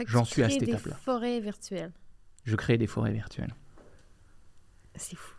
J'en 0.08 0.26
suis 0.26 0.44
à 0.44 0.50
cette 0.50 0.60
des 0.60 0.70
étape-là. 0.70 0.96
forêts 0.96 1.40
virtuelles. 1.40 1.94
Je 2.44 2.56
crée 2.56 2.78
des 2.78 2.88
forêts 2.88 3.14
virtuelles. 3.14 3.54
C'est 4.96 5.16
fou. 5.16 5.35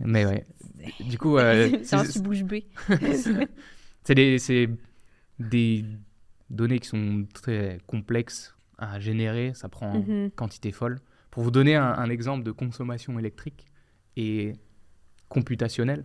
Mais 0.00 0.24
ouais. 0.26 0.44
Du 1.00 1.18
coup, 1.18 1.38
euh, 1.38 1.68
c'est- 1.82 2.04
suis 2.12 2.20
bouche 2.20 2.42
bée. 2.44 2.66
c'est 4.04 4.68
des, 5.38 5.84
données 6.50 6.78
qui 6.78 6.88
sont 6.88 7.26
très 7.34 7.78
complexes 7.86 8.54
à 8.78 8.98
générer. 9.00 9.52
Ça 9.54 9.68
prend 9.68 10.00
Mhm. 10.00 10.30
quantité 10.30 10.72
folle. 10.72 10.98
Pour 11.30 11.42
vous 11.42 11.50
donner 11.50 11.76
un, 11.76 11.84
un 11.92 12.08
exemple 12.10 12.42
de 12.44 12.52
consommation 12.52 13.18
électrique 13.18 13.66
et 14.16 14.54
computationnelle, 15.28 16.04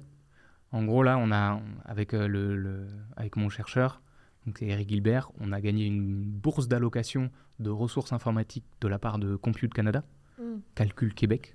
en 0.72 0.84
gros, 0.84 1.04
là, 1.04 1.18
on 1.18 1.32
a, 1.32 1.62
avec, 1.86 2.14
euh, 2.14 2.28
le, 2.28 2.56
le- 2.58 2.88
avec 3.16 3.36
mon 3.38 3.48
chercheur, 3.50 4.02
donc 4.46 4.58
c'est 4.58 4.68
Eric 4.68 4.90
Gilbert, 4.90 5.32
on 5.40 5.52
a 5.54 5.62
gagné 5.62 5.86
une 5.86 6.24
bourse 6.24 6.68
d'allocation 6.68 7.30
de 7.60 7.70
ressources 7.70 8.12
informatiques 8.12 8.66
de 8.82 8.88
la 8.90 9.00
part 9.00 9.20
de 9.20 9.36
Compute 9.36 9.74
Canada, 9.74 10.04
Mm. 10.40 10.58
Calcul 10.76 11.14
Québec. 11.14 11.54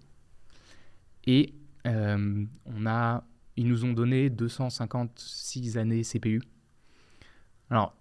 Et 1.26 1.52
on 1.84 2.86
a, 2.86 3.24
ils 3.56 3.66
nous 3.68 3.84
ont 3.84 3.92
donné 3.92 4.30
256 4.30 5.78
années 5.78 6.02
CPU. 6.02 6.40
Alors, 7.70 7.94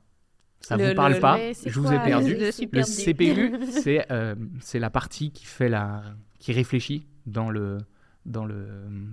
ça 0.61 0.77
Le- 0.77 0.89
vous 0.89 0.95
parle 0.95 1.13
le- 1.13 1.19
pas, 1.19 1.37
je 1.53 1.79
vous 1.79 1.91
ai 1.91 1.99
perdu. 1.99 2.35
Le. 2.35 2.83
CPU, 2.83 3.51
c'est 3.69 4.11
euh, 4.11 4.35
c'est 4.59 4.79
la 4.79 4.89
partie 4.89 5.31
qui 5.31 5.45
fait 5.45 5.69
la, 5.69 6.03
qui 6.39 6.51
réfléchit 6.53 7.05
dans 7.25 7.49
le 7.49 7.77
dans 8.25 8.45
le 8.45 8.67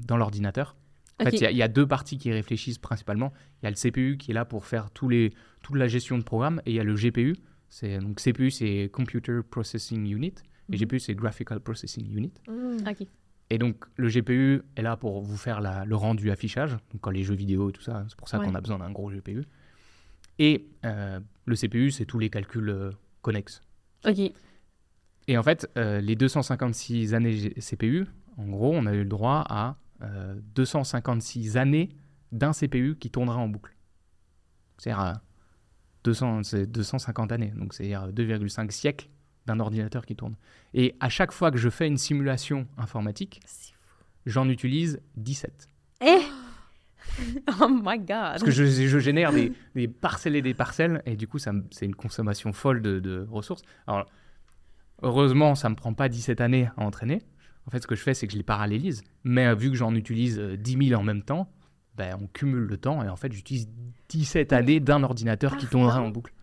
dans 0.07 0.17
l'ordinateur. 0.17 0.77
En 1.21 1.25
fait, 1.25 1.37
il 1.37 1.43
y 1.43 1.47
a- 1.47 1.51
il 1.53 1.57
y, 1.57 1.63
a 1.63 1.69
deux 1.69 1.87
parties 1.87 2.19
qui 2.19 2.33
réfléchissent 2.33 2.79
principalement. 2.79 3.33
Il 3.63 3.67
y 3.67 3.69
a 3.69 3.71
le 3.71 3.77
CPU 3.77 4.17
qui 4.19 4.33
est 4.33 4.35
là 4.35 4.45
pour 4.45 4.65
faire 4.67 4.91
tous 4.91 5.09
les 5.09 5.33
toute 5.63 5.77
la 5.77 5.87
gestion 5.87 6.19
de 6.19 6.25
programme, 6.25 6.61
et 6.67 6.71
il 6.73 6.75
y 6.77 6.81
a 6.81 6.85
le 6.85 6.95
GPU. 6.97 7.37
C'est 7.69 7.99
donc 7.99 8.21
CPU, 8.21 8.51
c'est 8.51 8.91
Computer 8.93 9.41
Processing 9.49 10.07
Unit, 10.13 10.35
et 10.73 10.73
Mhm. 10.73 10.79
GPU, 10.79 10.99
c'est 10.99 11.15
Graphical 11.15 11.61
Processing 11.61 12.11
Unit. 12.17 12.33
Mm. 12.49 12.89
Ok. 12.89 13.07
Et 13.55 13.59
donc, 13.59 13.85
le 13.97 14.09
GPU 14.09 14.63
est 14.75 14.83
là 14.83 14.97
pour 14.97 15.23
vous 15.23 15.37
faire 15.37 15.61
la- 15.61 15.85
le 15.85 15.95
rendu 15.95 16.33
affichage, 16.33 16.73
donc 16.73 17.01
quand 17.01 17.11
les 17.11 17.23
jeux 17.23 17.37
vidéo 17.37 17.71
et 17.71 17.73
tout 17.73 17.83
ça, 17.83 18.05
c'est 18.09 18.17
pour 18.17 18.29
ça 18.29 18.41
Ouais. 18.41 18.47
qu'on 18.47 18.55
a 18.57 18.61
besoin 18.61 18.79
d'un 18.81 18.91
gros 18.91 19.11
GPU. 19.11 19.45
Et 20.41 20.67
euh, 20.85 21.21
le 21.45 21.55
CPU, 21.55 21.93
c'est 21.93 22.05
tous 22.05 22.19
les 22.19 22.31
calculs 22.31 22.69
euh, 22.69 22.91
connexes. 23.23 23.61
Ok. 24.05 24.19
Et 25.29 25.39
en 25.39 25.43
fait, 25.45 25.71
euh, 25.79 26.01
les 26.01 26.17
256 26.17 27.15
années 27.15 27.33
G- 27.37 27.55
CPU, 27.61 28.07
en 28.39 28.47
gros, 28.49 28.75
on 28.75 28.87
a 28.87 28.93
eu 28.93 29.05
le 29.05 29.09
droit 29.09 29.45
à 29.49 29.77
euh, 30.03 30.35
256 30.57 31.57
années 31.57 31.91
d'un 32.33 32.53
CPU 32.53 32.97
qui 32.99 33.09
tournera 33.11 33.39
en 33.39 33.47
boucle. 33.49 33.77
C'est-à-dire 34.79 35.05
euh, 35.05 35.13
200, 36.03 36.43
c'est 36.43 36.67
250 36.67 37.31
années, 37.31 37.53
donc 37.57 37.73
c'est-à-dire 37.73 38.09
2,5 38.13 38.71
siècles 38.73 39.09
d'un 39.47 39.61
ordinateur 39.61 40.07
qui 40.07 40.17
tourne. 40.17 40.37
Et 40.73 40.95
à 41.01 41.09
chaque 41.09 41.33
fois 41.33 41.51
que 41.51 41.59
je 41.59 41.69
fais 41.69 41.87
une 41.87 41.99
simulation 41.99 42.67
informatique, 42.77 43.41
j'en 44.27 44.49
utilise 44.49 45.01
17. 45.17 45.69
Eh! 46.03 46.19
oh 47.61 47.69
my 47.69 47.99
god! 47.99 48.09
Parce 48.09 48.43
que 48.43 48.51
je, 48.51 48.65
je 48.65 48.99
génère 48.99 49.33
des, 49.33 49.53
des 49.75 49.89
parcelles 49.89 50.37
et 50.37 50.43
des 50.43 50.55
parcelles, 50.55 51.03
et 51.07 51.17
du 51.17 51.29
coup, 51.29 51.39
c'est 51.39 51.85
une 51.85 51.95
consommation 51.95 52.53
folle 52.53 52.83
de, 52.83 52.99
de 53.01 53.27
ressources. 53.31 53.63
Alors, 53.87 54.07
heureusement, 55.03 55.55
ça 55.55 55.69
ne 55.69 55.75
me 55.75 55.77
prend 55.77 55.95
pas 55.95 56.09
17 56.09 56.41
années 56.41 56.69
à 56.77 56.83
entraîner. 56.83 57.23
En 57.67 57.71
fait, 57.71 57.81
ce 57.81 57.87
que 57.87 57.95
je 57.95 58.03
fais, 58.03 58.15
c'est 58.15 58.27
que 58.27 58.33
je 58.33 58.39
les 58.39 58.45
parallélise. 58.45 59.03
Mais 59.23 59.47
euh, 59.47 59.55
vu 59.55 59.71
que 59.71 59.77
j'en 59.77 59.95
utilise 59.95 60.39
euh, 60.39 60.57
10 60.57 60.89
000 60.89 61.01
en 61.01 61.05
même 61.05 61.23
temps, 61.23 61.51
ben, 61.97 62.17
on 62.21 62.27
cumule 62.27 62.65
le 62.65 62.77
temps, 62.77 63.03
et 63.05 63.09
en 63.09 63.17
fait, 63.17 63.33
j'utilise 63.33 63.69
17 64.09 64.53
années 64.53 64.81
d'un 64.81 65.03
ordinateur 65.03 65.57
qui 65.57 65.67
tournerait 65.67 66.01
en 66.01 66.09
boucle. 66.09 66.34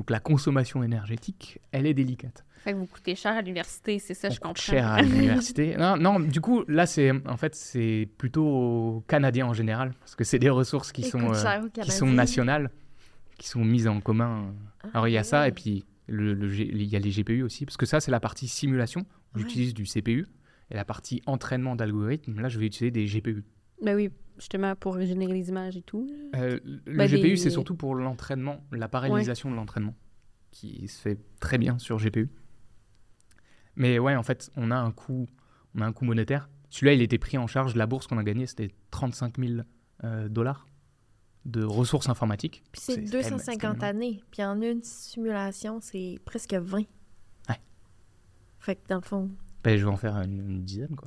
Donc, 0.00 0.08
la 0.08 0.18
consommation 0.18 0.82
énergétique, 0.82 1.58
elle 1.72 1.84
est 1.86 1.92
délicate. 1.92 2.42
Fait 2.56 2.72
que 2.72 2.78
vous 2.78 2.86
coûtez 2.86 3.14
cher 3.14 3.32
à 3.36 3.42
l'université, 3.42 3.98
c'est 3.98 4.14
ça, 4.14 4.28
On 4.28 4.30
je 4.30 4.36
coûte 4.40 4.46
comprends. 4.48 4.62
cher 4.62 4.86
à 4.86 5.02
l'université. 5.02 5.76
non, 5.76 5.98
non, 5.98 6.18
du 6.18 6.40
coup, 6.40 6.64
là, 6.68 6.86
c'est 6.86 7.10
en 7.28 7.36
fait, 7.36 7.54
c'est 7.54 8.08
plutôt 8.16 9.04
canadien 9.08 9.44
en 9.46 9.52
général, 9.52 9.92
parce 10.00 10.14
que 10.16 10.24
c'est 10.24 10.38
des 10.38 10.48
ressources 10.48 10.90
qui 10.92 11.02
sont 11.02 11.34
euh, 11.34 11.68
qui 11.82 11.90
sont 11.90 12.06
nationales, 12.06 12.70
qui 13.36 13.46
sont 13.46 13.62
mises 13.62 13.88
en 13.88 14.00
commun. 14.00 14.54
Ah, 14.84 14.88
Alors 14.94 15.08
il 15.08 15.12
y 15.12 15.18
a 15.18 15.22
ça, 15.22 15.46
et 15.46 15.52
puis 15.52 15.84
le, 16.06 16.32
le 16.32 16.48
G- 16.48 16.70
il 16.72 16.82
y 16.84 16.96
a 16.96 16.98
les 16.98 17.10
GPU 17.10 17.42
aussi, 17.42 17.66
parce 17.66 17.76
que 17.76 17.84
ça 17.84 18.00
c'est 18.00 18.10
la 18.10 18.20
partie 18.20 18.48
simulation, 18.48 19.00
Ouais. 19.34 19.42
j'utilise 19.42 19.74
du 19.74 19.84
CPU, 19.84 20.26
et 20.70 20.74
la 20.76 20.86
partie 20.86 21.20
entraînement 21.26 21.76
d'algorithmes, 21.76 22.40
là 22.40 22.48
je 22.48 22.58
vais 22.58 22.64
utiliser 22.66 22.90
des 22.90 23.04
GPU. 23.04 23.44
Ben 23.82 23.96
oui, 23.96 24.10
justement, 24.38 24.74
pour 24.76 25.00
générer 25.00 25.32
les 25.32 25.48
images 25.48 25.76
et 25.76 25.82
tout. 25.82 26.08
Euh, 26.36 26.58
le 26.64 26.96
Bah, 26.96 27.06
GPU 27.06 27.30
des- 27.30 27.36
c'est 27.36 27.50
surtout 27.50 27.74
pour 27.76 27.94
l'entraînement, 27.94 28.64
la 28.72 28.88
parallélisation 28.88 29.50
de 29.50 29.56
l'entraînement, 29.56 29.94
qui 30.50 30.86
se 30.88 31.00
fait 31.00 31.18
très 31.40 31.58
bien 31.58 31.78
sur 31.78 31.98
GPU. 31.98 32.28
Mais 33.76 33.98
ouais, 33.98 34.16
en 34.16 34.22
fait, 34.22 34.50
on 34.56 34.70
a 34.70 34.76
un 34.76 34.90
coût, 34.92 35.26
on 35.74 35.80
a 35.80 35.86
un 35.86 35.92
coût 35.92 36.04
monétaire. 36.04 36.48
Celui-là, 36.68 36.92
il 36.94 37.02
était 37.02 37.18
pris 37.18 37.38
en 37.38 37.46
charge. 37.46 37.74
La 37.76 37.86
bourse 37.86 38.06
qu'on 38.06 38.18
a 38.18 38.22
gagnée, 38.24 38.46
c'était 38.46 38.70
35 38.90 39.38
000 39.38 39.62
euh, 40.04 40.28
dollars 40.28 40.66
de 41.46 41.64
ressources 41.64 42.08
informatiques. 42.08 42.62
Puis 42.72 42.80
c'est 42.82 42.92
C'est 42.92 42.96
quand 42.98 43.02
même 43.12 43.22
250 43.22 43.54
extrêmement- 43.74 43.84
années. 43.84 44.22
Puis 44.30 44.44
en 44.44 44.60
une 44.60 44.82
simulation, 44.82 45.80
c'est 45.80 46.18
presque 46.24 46.54
20. 46.54 46.78
Ouais. 47.48 47.56
Fait 48.58 48.76
que 48.76 48.86
dans 48.88 48.96
le 48.96 49.02
fond. 49.02 49.30
Ben, 49.62 49.76
je 49.76 49.84
vais 49.84 49.90
en 49.90 49.96
faire 49.96 50.16
une, 50.22 50.38
une 50.40 50.62
dizaine, 50.62 50.96
quoi. 50.96 51.06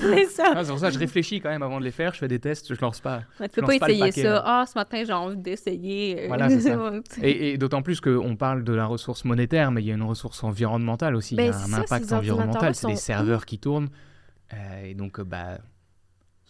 c'est 0.00 0.24
ça! 0.30 0.52
Ah, 0.56 0.64
c'est 0.64 0.70
pour 0.70 0.80
ça 0.80 0.88
que 0.88 0.94
je 0.94 0.98
réfléchis 0.98 1.40
quand 1.40 1.50
même 1.50 1.62
avant 1.62 1.78
de 1.78 1.84
les 1.84 1.92
faire. 1.92 2.12
Je 2.14 2.18
fais 2.18 2.26
des 2.26 2.40
tests, 2.40 2.74
je 2.74 2.80
lance 2.80 2.98
pas. 3.00 3.22
tu 3.40 3.48
peux 3.48 3.62
pas 3.62 3.76
essayer 3.76 4.00
paquet, 4.00 4.22
ça. 4.22 4.28
là. 4.30 4.42
Ah, 4.44 4.64
ce 4.66 4.76
matin, 4.76 5.04
j'ai 5.06 5.12
envie 5.12 5.36
d'essayer. 5.36 6.26
Voilà, 6.26 6.50
c'est 6.50 6.60
ça. 6.62 6.76
ouais. 6.90 7.00
Et, 7.22 7.52
et 7.52 7.58
d'autant 7.58 7.82
plus 7.82 8.00
qu'on 8.00 8.34
parle 8.34 8.64
de 8.64 8.72
la 8.72 8.86
ressource 8.86 9.24
monétaire, 9.24 9.70
mais 9.70 9.82
il 9.82 9.86
y 9.86 9.92
a 9.92 9.94
une 9.94 10.02
ressource 10.02 10.42
environnementale 10.42 11.14
aussi. 11.14 11.36
Ben, 11.36 11.44
il 11.44 11.46
y 11.46 11.50
a 11.50 11.56
un 11.56 11.66
ça, 11.68 11.76
impact 11.76 12.12
environnemental. 12.12 12.74
C'est 12.74 12.88
des 12.88 12.96
sont 12.96 13.00
serveurs 13.00 13.46
qui 13.46 13.58
tournent. 13.60 13.88
Euh, 14.52 14.84
et 14.84 14.94
donc, 14.94 15.20
euh, 15.20 15.24
bah, 15.24 15.58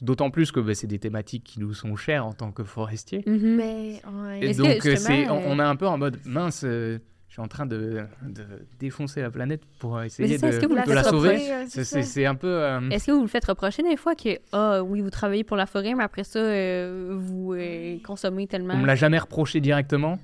d'autant 0.00 0.30
plus 0.30 0.52
que 0.52 0.60
bah, 0.60 0.74
c'est 0.74 0.86
des 0.86 0.98
thématiques 0.98 1.44
qui 1.44 1.60
nous 1.60 1.74
sont 1.74 1.96
chères 1.96 2.24
en 2.26 2.32
tant 2.32 2.50
que 2.50 2.64
forestiers. 2.64 3.22
Mhm. 3.26 3.56
Mais 3.56 4.02
ouais. 4.10 4.40
Et 4.40 4.52
que, 4.54 4.56
donc, 4.56 4.86
euh, 4.86 5.26
on, 5.28 5.52
on 5.52 5.58
est 5.58 5.62
un 5.62 5.76
peu 5.76 5.86
en 5.86 5.98
mode 5.98 6.18
mince. 6.24 6.62
euh, 6.64 6.98
suis 7.36 7.42
en 7.42 7.48
train 7.48 7.66
de, 7.66 8.04
de 8.22 8.44
défoncer 8.78 9.20
la 9.22 9.30
planète 9.30 9.62
pour 9.78 10.02
essayer 10.02 10.38
ça, 10.38 10.50
de, 10.50 10.58
que 10.58 10.66
vous 10.66 10.74
de 10.74 10.92
la 10.92 11.02
sauver. 11.04 11.52
euh, 11.52 11.64
C'est, 11.66 12.26
un 12.26 12.34
peu. 12.34 12.46
euh, 12.48 12.88
Est-ce 12.90 13.06
que 13.06 13.12
vous 13.12 13.22
le 13.22 13.28
faites 13.28 13.44
reprocher 13.44 13.82
des 13.82 13.96
fois 13.96 14.14
que, 14.14 14.38
ah 14.52 14.82
oui, 14.82 15.00
vous 15.00 15.10
travaillez 15.10 15.44
pour 15.44 15.56
la 15.56 15.66
forêt, 15.66 15.94
mais 15.94 16.04
après 16.04 16.24
ça, 16.24 16.38
euh, 16.38 17.14
vous 17.18 17.52
euh, 17.54 17.98
consommez 18.04 18.46
tellement. 18.46 18.74
on 18.74 18.78
me 18.78 18.86
l'a 18.86 18.94
jamais 18.94 19.18
reproché 19.18 19.60
directement? 19.60 20.18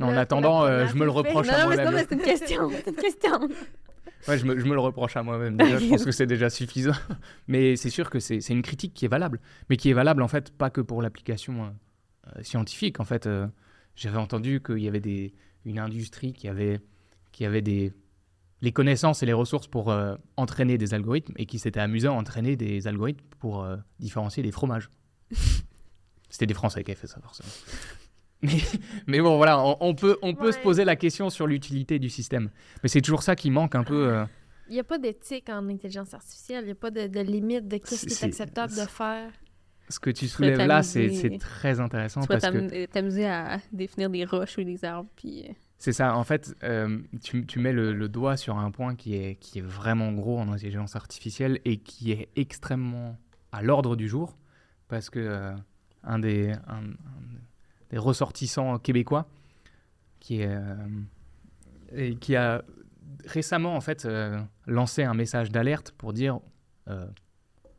En 0.00 0.10
Là, 0.10 0.20
attendant, 0.20 0.58
pour 0.60 0.64
la 0.66 0.70
euh, 0.72 0.86
je 0.88 0.96
me 0.96 1.04
le 1.04 1.10
reproche 1.10 1.46
Non, 1.46 1.54
à 1.54 1.64
moi-même. 1.66 1.84
non, 1.86 1.92
mais 1.92 2.04
c'est 2.08 2.14
une 2.14 2.20
question. 2.22 2.70
C'est 2.84 2.90
une 2.90 2.96
question. 2.96 3.48
Ouais, 4.26 4.38
je 4.38 4.46
me, 4.46 4.58
je 4.58 4.64
me 4.64 4.72
le 4.74 4.80
reproche 4.80 5.16
à 5.16 5.22
moi-même. 5.22 5.56
Déjà, 5.56 5.78
je 5.78 5.86
pense 5.90 6.04
que 6.04 6.10
c'est 6.12 6.26
déjà 6.26 6.48
suffisant. 6.50 6.92
Mais 7.46 7.76
c'est 7.76 7.90
sûr 7.90 8.08
que 8.10 8.18
c'est 8.20 8.38
une 8.48 8.62
critique 8.62 8.94
qui 8.94 9.04
est 9.04 9.08
valable. 9.08 9.38
Mais 9.68 9.76
qui 9.76 9.90
est 9.90 9.92
valable, 9.92 10.22
en 10.22 10.28
fait, 10.28 10.50
pas 10.50 10.70
que 10.70 10.80
pour 10.80 11.02
l'application 11.02 11.64
euh, 11.64 11.66
euh, 12.38 12.42
scientifique. 12.42 13.00
En 13.00 13.04
fait, 13.04 13.26
euh, 13.26 13.46
j'avais 13.96 14.16
entendu 14.16 14.62
qu'il 14.62 14.78
y 14.78 14.88
avait 14.88 15.00
des, 15.00 15.34
une 15.64 15.78
industrie 15.78 16.32
qui 16.32 16.48
avait, 16.48 16.80
qui 17.32 17.44
avait 17.44 17.62
des, 17.62 17.92
les 18.60 18.72
connaissances 18.72 19.22
et 19.22 19.26
les 19.26 19.32
ressources 19.32 19.66
pour 19.66 19.90
euh, 19.90 20.16
entraîner 20.36 20.78
des 20.78 20.94
algorithmes 20.94 21.34
et 21.36 21.46
qui 21.46 21.58
s'était 21.58 21.80
amusé 21.80 22.08
à 22.08 22.12
entraîner 22.12 22.56
des 22.56 22.86
algorithmes 22.86 23.24
pour 23.38 23.62
euh, 23.62 23.76
différencier 23.98 24.42
des 24.42 24.52
fromages. 24.52 24.90
C'était 26.30 26.46
des 26.46 26.54
Français 26.54 26.82
qui 26.82 26.90
avaient 26.90 27.00
fait 27.00 27.06
ça, 27.06 27.20
forcément. 27.20 27.48
Mais, 28.42 28.58
mais 29.06 29.20
bon, 29.20 29.36
voilà, 29.36 29.58
on, 29.64 29.76
on 29.80 29.94
peut, 29.94 30.18
on 30.20 30.34
peut 30.34 30.52
se 30.52 30.58
poser 30.58 30.84
la 30.84 30.96
question 30.96 31.30
sur 31.30 31.46
l'utilité 31.46 31.98
du 31.98 32.10
système. 32.10 32.50
Mais 32.82 32.88
c'est 32.88 33.00
toujours 33.00 33.22
ça 33.22 33.36
qui 33.36 33.50
manque 33.50 33.74
un 33.74 33.84
peu. 33.84 34.08
euh, 34.08 34.24
Il 34.68 34.72
n'y 34.74 34.80
a 34.80 34.84
pas 34.84 34.98
d'éthique 34.98 35.48
en 35.48 35.66
intelligence 35.68 36.12
artificielle. 36.12 36.64
Il 36.64 36.66
n'y 36.66 36.72
a 36.72 36.76
pas 36.76 36.90
de, 36.90 37.06
de 37.06 37.20
limite 37.20 37.68
de 37.68 37.76
qu'est-ce 37.78 38.06
qui 38.06 38.12
est 38.12 38.24
acceptable 38.24 38.74
de 38.74 38.80
faire. 38.86 39.30
Ce 39.88 39.98
que 40.00 40.10
tu 40.10 40.28
soulèves 40.28 40.58
là, 40.66 40.82
c'est 40.82 41.38
très 41.38 41.80
intéressant 41.80 42.20
Tu 42.22 42.28
parce 42.28 42.44
que 42.44 42.68
t'am- 42.68 42.86
t'amuser 42.88 43.26
à 43.26 43.58
définir 43.72 44.10
des 44.10 44.24
roches 44.24 44.56
ou 44.58 44.64
des 44.64 44.84
arbres, 44.84 45.08
puis... 45.16 45.44
euh, 45.48 45.52
c'est 45.78 45.92
ça. 45.92 46.16
En 46.16 46.24
fait, 46.24 46.54
euh, 46.62 47.00
tu, 47.22 47.44
tu 47.44 47.58
mets 47.58 47.72
le, 47.72 47.92
le 47.92 48.08
doigt 48.08 48.36
sur 48.38 48.56
un 48.56 48.70
point 48.70 48.94
qui 48.94 49.16
est, 49.16 49.34
qui 49.36 49.58
est 49.58 49.62
vraiment 49.62 50.12
gros 50.12 50.38
en 50.38 50.50
intelligence 50.50 50.96
artificielle 50.96 51.60
et 51.66 51.76
qui 51.76 52.12
est 52.12 52.28
extrêmement 52.36 53.18
à 53.52 53.60
l'ordre 53.62 53.94
du 53.94 54.08
jour 54.08 54.36
parce 54.88 55.10
que 55.10 55.18
euh, 55.18 55.52
un, 56.04 56.18
des, 56.18 56.52
un- 56.68 56.84
un 56.84 56.92
des 57.90 57.98
ressortissants 57.98 58.78
québécois 58.78 59.26
qui, 60.20 60.40
est, 60.40 60.48
euh, 60.48 60.74
et 61.94 62.14
qui 62.16 62.34
a 62.36 62.62
récemment 63.26 63.76
en 63.76 63.80
fait 63.82 64.06
euh, 64.06 64.40
lancé 64.66 65.02
un 65.02 65.14
message 65.14 65.50
d'alerte 65.50 65.92
pour 65.98 66.12
dire 66.14 66.40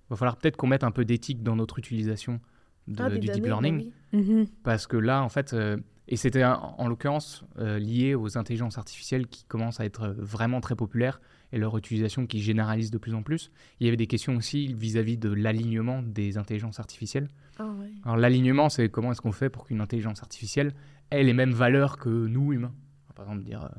euh, 0.05 0.09
va 0.09 0.15
falloir 0.15 0.37
peut-être 0.37 0.57
qu'on 0.57 0.67
mette 0.67 0.83
un 0.83 0.91
peu 0.91 1.05
d'éthique 1.05 1.43
dans 1.43 1.55
notre 1.55 1.79
utilisation 1.79 2.39
de- 2.87 3.01
Ah, 3.01 3.09
du 3.09 3.19
deep 3.19 3.45
learning 3.45 3.91
oui. 4.13 4.49
parce 4.63 4.85
que 4.87 4.97
là, 4.97 5.23
en 5.23 5.29
fait, 5.29 5.53
euh, 5.53 5.77
et 6.07 6.17
c'était 6.17 6.43
en, 6.45 6.75
en 6.77 6.87
l'occurrence 6.87 7.43
euh, 7.57 7.79
lié 7.79 8.13
aux 8.13 8.37
intelligences 8.37 8.77
artificielles 8.77 9.25
qui 9.25 9.43
commencent 9.45 9.79
à 9.79 9.85
être 9.85 10.03
euh, 10.03 10.13
vraiment 10.17 10.61
très 10.61 10.75
populaires 10.75 11.19
et 11.51 11.57
leur 11.57 11.75
utilisation 11.77 12.27
qui 12.27 12.41
généralise 12.41 12.91
de 12.91 12.97
plus 12.99 13.15
en 13.15 13.23
plus. 13.23 13.49
Il 13.79 13.85
y 13.85 13.87
avait 13.87 13.97
des 13.97 14.05
questions 14.05 14.35
aussi 14.35 14.71
vis-à-vis 14.73 15.17
de 15.17 15.29
l'alignement 15.29 16.03
des 16.03 16.37
intelligences 16.37 16.79
artificielles. 16.79 17.27
Ah. 17.57 17.73
Alors 18.03 18.17
l'alignement, 18.17 18.69
c'est 18.69 18.87
comment 18.89 19.11
est-ce 19.11 19.21
qu'on 19.21 19.31
fait 19.31 19.49
pour 19.49 19.65
qu'une 19.65 19.81
intelligence 19.81 20.21
artificielle 20.21 20.73
ait 21.09 21.23
les 21.23 21.33
mêmes 21.33 21.53
valeurs 21.53 21.97
que 21.97 22.09
nous, 22.09 22.53
humains? 22.53 22.73
Par 23.15 23.25
exemple, 23.25 23.43
dire, 23.45 23.63
euh, 23.63 23.69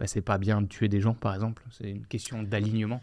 bah, 0.00 0.06
c'est 0.08 0.22
pas 0.22 0.38
bien 0.38 0.62
de 0.62 0.66
tuer 0.66 0.88
des 0.88 1.00
gens, 1.00 1.14
par 1.14 1.34
exemple. 1.34 1.62
C'est 1.70 1.90
une 1.90 2.06
question 2.06 2.42
d'alignement. 2.42 3.00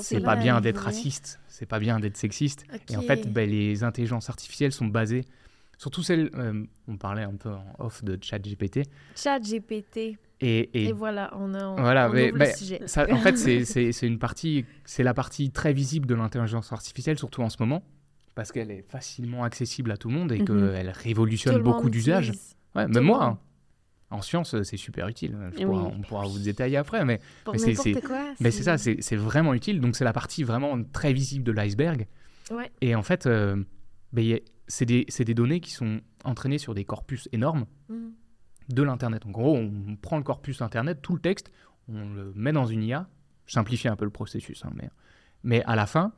C'est 0.00 0.16
Ok. 0.18 0.22
pas 0.24 0.36
bien 0.36 0.60
d'être 0.60 0.78
raciste, 0.78 1.38
c'est 1.48 1.66
pas 1.66 1.78
bien 1.78 2.00
d'être 2.00 2.16
sexiste. 2.16 2.64
Et 2.90 2.96
en 2.96 3.02
fait, 3.02 3.30
ben, 3.32 3.48
les 3.48 3.84
intelligences 3.84 4.30
artificielles 4.30 4.72
sont 4.72 4.86
basées, 4.86 5.24
surtout 5.76 6.02
celles, 6.02 6.30
euh, 6.34 6.64
on 6.88 6.96
parlait 6.96 7.24
un 7.24 7.34
peu 7.34 7.50
en 7.50 7.64
off 7.78 8.02
de 8.02 8.18
ChatGPT, 8.20 8.82
Chat 9.14 9.38
GPT. 9.40 9.98
et, 9.98 10.16
et, 10.40 10.84
Et, 10.88 10.92
voilà, 10.92 11.30
on 11.36 11.52
a 11.54 11.66
on, 11.66 11.76
Voilà, 11.76 12.08
on 12.08 12.12
mais- 12.12 12.30
le 12.32 12.46
sujet. 12.56 12.80
ça, 12.86 13.06
en 13.12 13.18
fait, 13.18 13.36
c'est- 13.36 13.64
c'est 13.66 13.92
c'est 13.92 14.06
une 14.06 14.18
partie, 14.18 14.64
c'est 14.84 15.02
la 15.02 15.12
partie 15.14 15.50
très 15.50 15.72
visible 15.74 16.06
de 16.06 16.14
l'intelligence 16.14 16.72
artificielle, 16.72 17.18
surtout 17.18 17.42
en 17.42 17.50
ce 17.50 17.56
moment, 17.60 17.82
parce 18.34 18.50
qu'elle 18.50 18.70
est 18.70 18.82
facilement 18.88 19.44
accessible 19.44 19.90
à 19.90 19.98
tout 19.98 20.08
le 20.08 20.14
monde 20.14 20.32
et 20.32 20.38
Mhm. 20.38 20.46
qu'elle 20.46 20.90
révolutionne 20.90 21.60
beaucoup 21.62 21.90
d'usages. 21.90 22.32
Ouais, 22.74 22.86
tout 22.86 22.92
même 22.92 23.04
moi. 23.04 23.38
En 24.12 24.22
sciences, 24.22 24.60
c'est 24.62 24.76
super 24.76 25.08
utile. 25.08 25.36
Je 25.52 25.58
Oui. 25.58 25.64
pourra- 25.64 25.82
On 25.98 26.00
pourra 26.02 26.26
vous 26.26 26.38
détailler 26.38 26.76
après, 26.76 27.04
mais 27.04 27.20
c'est-. 27.56 27.74
Mais 28.40 28.50
ça, 28.50 28.78
c'est 28.78 29.16
vraiment 29.16 29.54
utile. 29.54 29.80
Donc 29.80 29.96
c'est 29.96 30.04
la 30.04 30.12
partie 30.12 30.44
vraiment 30.44 30.80
très 30.92 31.12
visible 31.12 31.44
de 31.44 31.52
l'iceberg. 31.52 32.06
Ouais. 32.50 32.70
Et 32.80 32.94
en 32.94 33.02
fait, 33.02 33.26
euh, 33.26 33.62
ben, 34.12 34.38
c'est 34.68 34.84
des, 34.86 35.34
données 35.34 35.60
qui 35.60 35.70
sont 35.72 36.00
entraînées 36.24 36.58
sur 36.58 36.74
des 36.74 36.84
corpus 36.84 37.28
énormes 37.32 37.66
Mm. 37.88 38.08
de 38.70 38.82
l'Internet. 38.82 39.26
En 39.26 39.30
gros, 39.30 39.56
on 39.56 39.96
prend 40.00 40.16
le 40.18 40.22
corpus 40.22 40.60
Internet, 40.62 41.00
tout 41.02 41.14
le 41.14 41.20
texte, 41.20 41.50
on 41.88 42.08
le 42.12 42.32
met 42.34 42.52
dans 42.52 42.66
une 42.66 42.82
IA. 42.82 43.08
Je 43.46 43.52
simplifie 43.54 43.88
un 43.88 43.96
peu 43.96 44.04
le 44.04 44.10
processus, 44.10 44.64
hein, 44.64 44.70
mais, 44.74 44.88
mais 45.42 45.62
à 45.64 45.74
la 45.76 45.86
fin, 45.86 46.12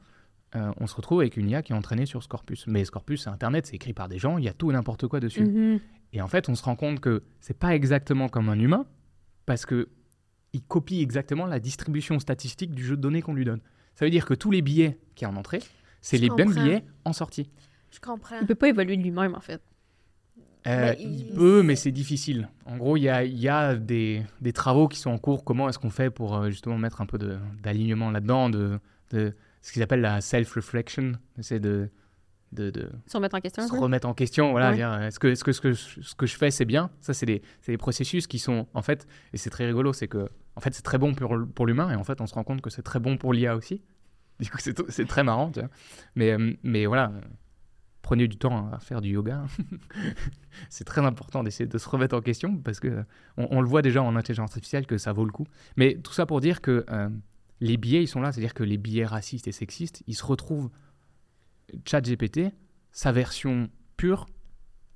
euh, 0.56 0.70
on 0.78 0.86
se 0.86 0.94
retrouve 0.94 1.20
avec 1.20 1.36
une 1.36 1.48
IA 1.50 1.62
qui 1.62 1.72
est 1.72 1.76
entraînée 1.76 2.06
sur 2.06 2.22
ce 2.22 2.28
corpus. 2.28 2.66
Mais 2.66 2.84
ce 2.84 2.90
corpus, 2.90 3.24
c'est 3.24 3.30
Internet, 3.30 3.66
c'est 3.66 3.74
écrit 3.76 3.92
par 3.94 4.08
des 4.08 4.18
gens, 4.18 4.38
il 4.38 4.44
y 4.44 4.48
a 4.48 4.52
tout 4.52 4.70
et 4.70 4.74
n'importe 4.74 5.06
quoi 5.08 5.20
dessus. 5.20 5.44
mhm. 5.44 5.80
Et 6.14 6.22
en 6.22 6.28
fait, 6.28 6.48
on 6.48 6.54
se 6.54 6.62
rend 6.62 6.76
compte 6.76 7.00
que 7.00 7.22
c'est 7.40 7.58
pas 7.58 7.74
exactement 7.74 8.28
comme 8.30 8.48
un 8.48 8.58
humain, 8.58 8.86
parce 9.46 9.66
que 9.66 9.88
il 10.54 10.62
copie 10.62 11.00
exactement 11.02 11.46
la 11.46 11.58
distribution 11.60 12.18
statistique 12.20 12.72
du 12.72 12.84
jeu 12.84 12.96
de 12.96 13.02
données 13.02 13.20
qu'on 13.20 13.34
lui 13.34 13.44
donne. 13.44 13.60
Ça 13.96 14.04
veut 14.06 14.10
dire 14.10 14.24
que 14.24 14.34
tous 14.34 14.50
les 14.52 14.62
billets 14.62 14.98
qui 15.16 15.24
y 15.24 15.26
a 15.26 15.30
en 15.30 15.36
entrée, 15.36 15.60
c'est 16.00 16.16
les 16.16 16.30
mêmes 16.30 16.46
comprends. 16.48 16.62
billets 16.64 16.84
en 17.04 17.12
sortie. 17.12 17.50
Je 17.90 17.98
comprends. 18.00 18.36
Il 18.40 18.46
peut 18.46 18.54
pas 18.54 18.68
évoluer 18.68 18.96
de 18.96 19.02
lui-même, 19.02 19.34
en 19.34 19.40
fait. 19.40 19.60
Euh, 20.66 20.94
il 20.98 21.26
il- 21.28 21.34
peut, 21.34 21.62
mais 21.62 21.76
c'est 21.76 21.92
difficile. 21.92 22.48
En 22.64 22.76
gros, 22.78 22.96
il 22.96 23.02
y 23.02 23.08
a, 23.08 23.24
il 23.24 23.38
y 23.38 23.48
a 23.48 23.74
des, 23.74 24.22
des 24.40 24.52
travaux 24.52 24.88
qui 24.88 24.98
sont 24.98 25.10
en 25.10 25.18
cours. 25.18 25.44
Comment 25.44 25.68
est-ce 25.68 25.78
qu'on 25.78 25.90
fait 25.90 26.10
pour 26.10 26.36
euh, 26.36 26.48
justement 26.50 26.78
mettre 26.78 27.00
un 27.02 27.06
peu 27.06 27.18
d'alignement 27.62 28.10
là-dedans, 28.10 28.48
de, 28.48 28.78
de 29.10 29.34
ce 29.60 29.72
qu'ils 29.72 29.82
appellent 29.82 30.00
la 30.00 30.20
self-reflection, 30.20 31.12
c'est 31.40 31.60
de, 31.60 31.90
de, 32.54 32.70
de 32.70 32.88
Se 33.06 33.16
remettre 33.16 33.34
en 33.36 33.40
question. 33.40 33.62
un 33.62 33.66
se 33.66 33.72
peu. 33.72 33.78
remettre 33.80 34.08
en 34.08 34.14
question. 34.14 34.50
Voilà, 34.52 34.70
Ouais. 34.72 34.82
euh, 34.82 35.08
est-ce 35.08 35.18
que, 35.18 35.26
est-ce 35.28 35.44
que 35.44 35.52
ce 35.52 35.60
que 35.60 35.72
je, 35.72 36.00
ce 36.02 36.14
que 36.14 36.26
je 36.26 36.36
fais 36.36 36.50
c'est 36.50 36.64
bien? 36.64 36.90
Ça, 37.00 37.12
c'est 37.14 37.26
des, 37.26 37.42
des 37.66 37.76
processus 37.76 38.26
qui 38.26 38.38
sont 38.38 38.66
en 38.74 38.82
fait, 38.82 39.06
et 39.32 39.36
c'est 39.36 39.50
très 39.50 39.66
rigolo, 39.66 39.92
c'est 39.92 40.08
que 40.08 40.28
en 40.56 40.60
fait 40.60 40.72
c'est 40.74 40.82
très 40.82 40.98
bon 40.98 41.14
pour, 41.14 41.36
pour 41.54 41.66
l'humain 41.66 41.90
et 41.90 41.96
en 41.96 42.04
fait 42.04 42.20
on 42.20 42.26
se 42.26 42.34
rend 42.34 42.44
compte 42.44 42.60
que 42.60 42.70
c'est 42.70 42.82
très 42.82 43.00
bon 43.00 43.16
pour 43.16 43.32
l'IA 43.34 43.56
aussi. 43.56 43.82
Du 44.40 44.50
coup, 44.50 44.58
c'est, 44.58 45.06
très 45.06 45.22
marrant, 45.22 45.50
tu 45.52 45.60
vois. 45.60 45.68
Mais, 46.16 46.32
euh, 46.32 46.54
mais 46.64 46.86
voilà, 46.86 47.12
prenez 48.02 48.26
du 48.26 48.36
temps 48.36 48.68
à 48.72 48.80
faire 48.80 49.00
du 49.00 49.10
yoga. 49.10 49.44
c'est 50.68 50.84
très 50.84 51.00
important 51.02 51.42
d'essayer 51.42 51.66
de 51.68 51.78
se 51.78 51.88
remettre 51.88 52.16
en 52.16 52.20
question 52.20 52.56
parce 52.56 52.80
que 52.80 53.04
on, 53.36 53.48
on 53.50 53.60
le 53.60 53.68
voit 53.68 53.82
déjà 53.82 54.02
en 54.02 54.16
intelligence 54.16 54.50
artificielle 54.50 54.86
que 54.86 54.98
ça 54.98 55.12
vaut 55.12 55.24
le 55.24 55.32
coup. 55.32 55.46
Mais 55.76 55.96
tout 56.02 56.12
ça 56.12 56.26
pour 56.26 56.40
dire 56.40 56.60
que 56.60 56.84
euh, 56.90 57.08
les 57.60 57.76
biais, 57.76 58.02
ils 58.02 58.08
sont 58.08 58.20
là, 58.20 58.32
c'est-à-dire 58.32 58.54
que 58.54 58.64
les 58.64 58.76
biais 58.76 59.06
racistes 59.06 59.46
et 59.46 59.52
sexistes, 59.52 60.02
ils 60.06 60.14
se 60.14 60.24
retrouvent. 60.24 60.70
ChatGPT, 61.84 62.52
sa 62.92 63.12
version 63.12 63.68
pure, 63.96 64.26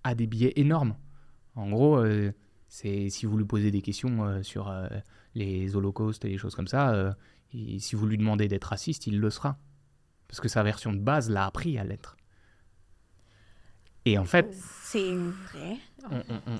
a 0.04 0.14
des 0.14 0.26
biais 0.26 0.52
énormes. 0.57 0.96
En 1.54 1.68
gros, 1.70 1.96
euh, 1.98 2.33
c'est 2.68 3.09
si 3.11 3.26
vous 3.26 3.37
lui 3.38 3.44
posez 3.44 3.70
des 3.70 3.83
questions 3.83 4.24
euh, 4.24 4.42
sur 4.42 4.68
euh, 4.68 4.87
les 5.35 5.74
holocaustes 5.76 6.24
et 6.24 6.28
les 6.28 6.38
choses 6.38 6.54
comme 6.54 6.68
ça, 6.68 7.16
et 7.52 7.78
si 7.78 7.96
vous 7.96 8.07
lui 8.07 8.18
demandez 8.18 8.46
d'être 8.48 8.64
raciste, 8.66 9.07
il 9.07 9.18
le 9.20 9.31
sera. 9.31 9.59
Parce 10.28 10.40
que 10.40 10.48
sa 10.48 10.62
version 10.62 10.92
de 10.92 10.98
base 10.98 11.31
l'a 11.31 11.46
appris 11.46 11.78
à 11.78 11.85
l'être. 11.85 12.16
Et 14.04 14.18
en 14.18 14.24
fait, 14.24 14.54
C'est 14.54 15.14
vrai. 15.14 15.76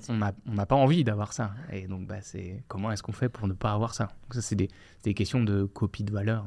on- 0.09 0.53
n'a 0.53 0.65
pas 0.65 0.75
envie 0.75 1.03
d'avoir 1.03 1.33
ça. 1.33 1.53
Et 1.71 1.87
donc, 1.87 2.07
bah, 2.07 2.21
c'est 2.21 2.63
comment 2.67 2.91
est-ce 2.91 3.01
qu'on 3.03 3.11
fait 3.11 3.29
pour 3.29 3.47
ne 3.47 3.53
pas 3.53 3.71
avoir 3.71 3.93
ça? 3.95 4.05
Donc 4.23 4.33
ça, 4.35 4.41
c'est 4.41 4.55
des, 4.55 4.67
c'est 4.97 5.05
des 5.09 5.13
questions 5.13 5.43
de 5.43 5.63
copie 5.65 6.03
de 6.03 6.11
valeur. 6.11 6.45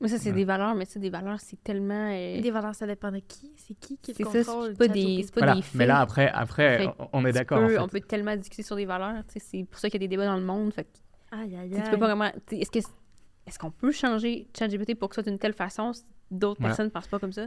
Mais 0.00 0.08
ça, 0.08 0.18
c'est 0.18 0.28
Ouais. 0.30 0.36
des 0.36 0.44
valeurs, 0.44 0.74
mais 0.74 0.84
ça, 0.84 1.00
des 1.00 1.08
valeurs, 1.08 1.40
c'est 1.40 1.62
tellement. 1.64 2.10
euh, 2.12 2.40
Des 2.42 2.50
valeurs, 2.50 2.74
ça 2.74 2.86
dépend 2.86 3.10
de 3.10 3.20
qui. 3.20 3.50
C'est 3.56 3.72
qui 3.74 3.96
qui 3.96 4.12
ça, 4.12 4.24
contrôle? 4.24 4.68
c'est 4.72 4.78
pas 4.78 4.88
des- 4.88 5.24
pas 5.32 5.40
Voilà. 5.40 5.52
des 5.54 5.60
Mais 5.60 5.62
faits. 5.78 5.88
là, 5.88 6.00
après, 6.00 6.28
après 6.28 6.78
Fait 6.78 6.88
on- 7.14 7.24
est 7.24 7.32
d'accord. 7.32 7.62
en 7.62 7.68
fait. 7.68 7.78
On 7.78 7.88
peut 7.88 8.00
tellement 8.00 8.36
discuter 8.36 8.62
sur 8.62 8.76
des 8.76 8.84
valeurs. 8.84 9.14
C'est 9.38 9.64
pour 9.64 9.78
ça 9.80 9.88
qu'il 9.88 10.00
y 10.02 10.04
a 10.04 10.06
des 10.06 10.14
débats 10.14 10.26
dans 10.26 10.36
le 10.36 10.44
monde. 10.44 10.72
Fait 10.74 10.84
que, 10.84 10.88
Aïe, 11.32 11.56
aïe, 11.56 11.70
tu 11.84 11.90
peux 11.90 11.98
pas 11.98 12.06
vraiment. 12.14 12.30
Est-ce 12.52 12.70
que 12.70 12.78
est-ce 12.78 13.58
qu'on 13.58 13.70
peut 13.70 13.90
changer 13.92 14.48
ChatGPT 14.58 14.94
pour 14.96 15.08
que 15.08 15.14
ce 15.16 15.22
soit 15.22 15.30
d'une 15.30 15.38
telle 15.38 15.52
façon 15.54 15.92
si 15.92 16.02
d'autres 16.30 16.60
Voilà. 16.60 16.70
personnes 16.72 16.86
ne 16.86 16.90
pensent 16.90 17.06
pas 17.08 17.18
comme 17.18 17.32
ça? 17.32 17.46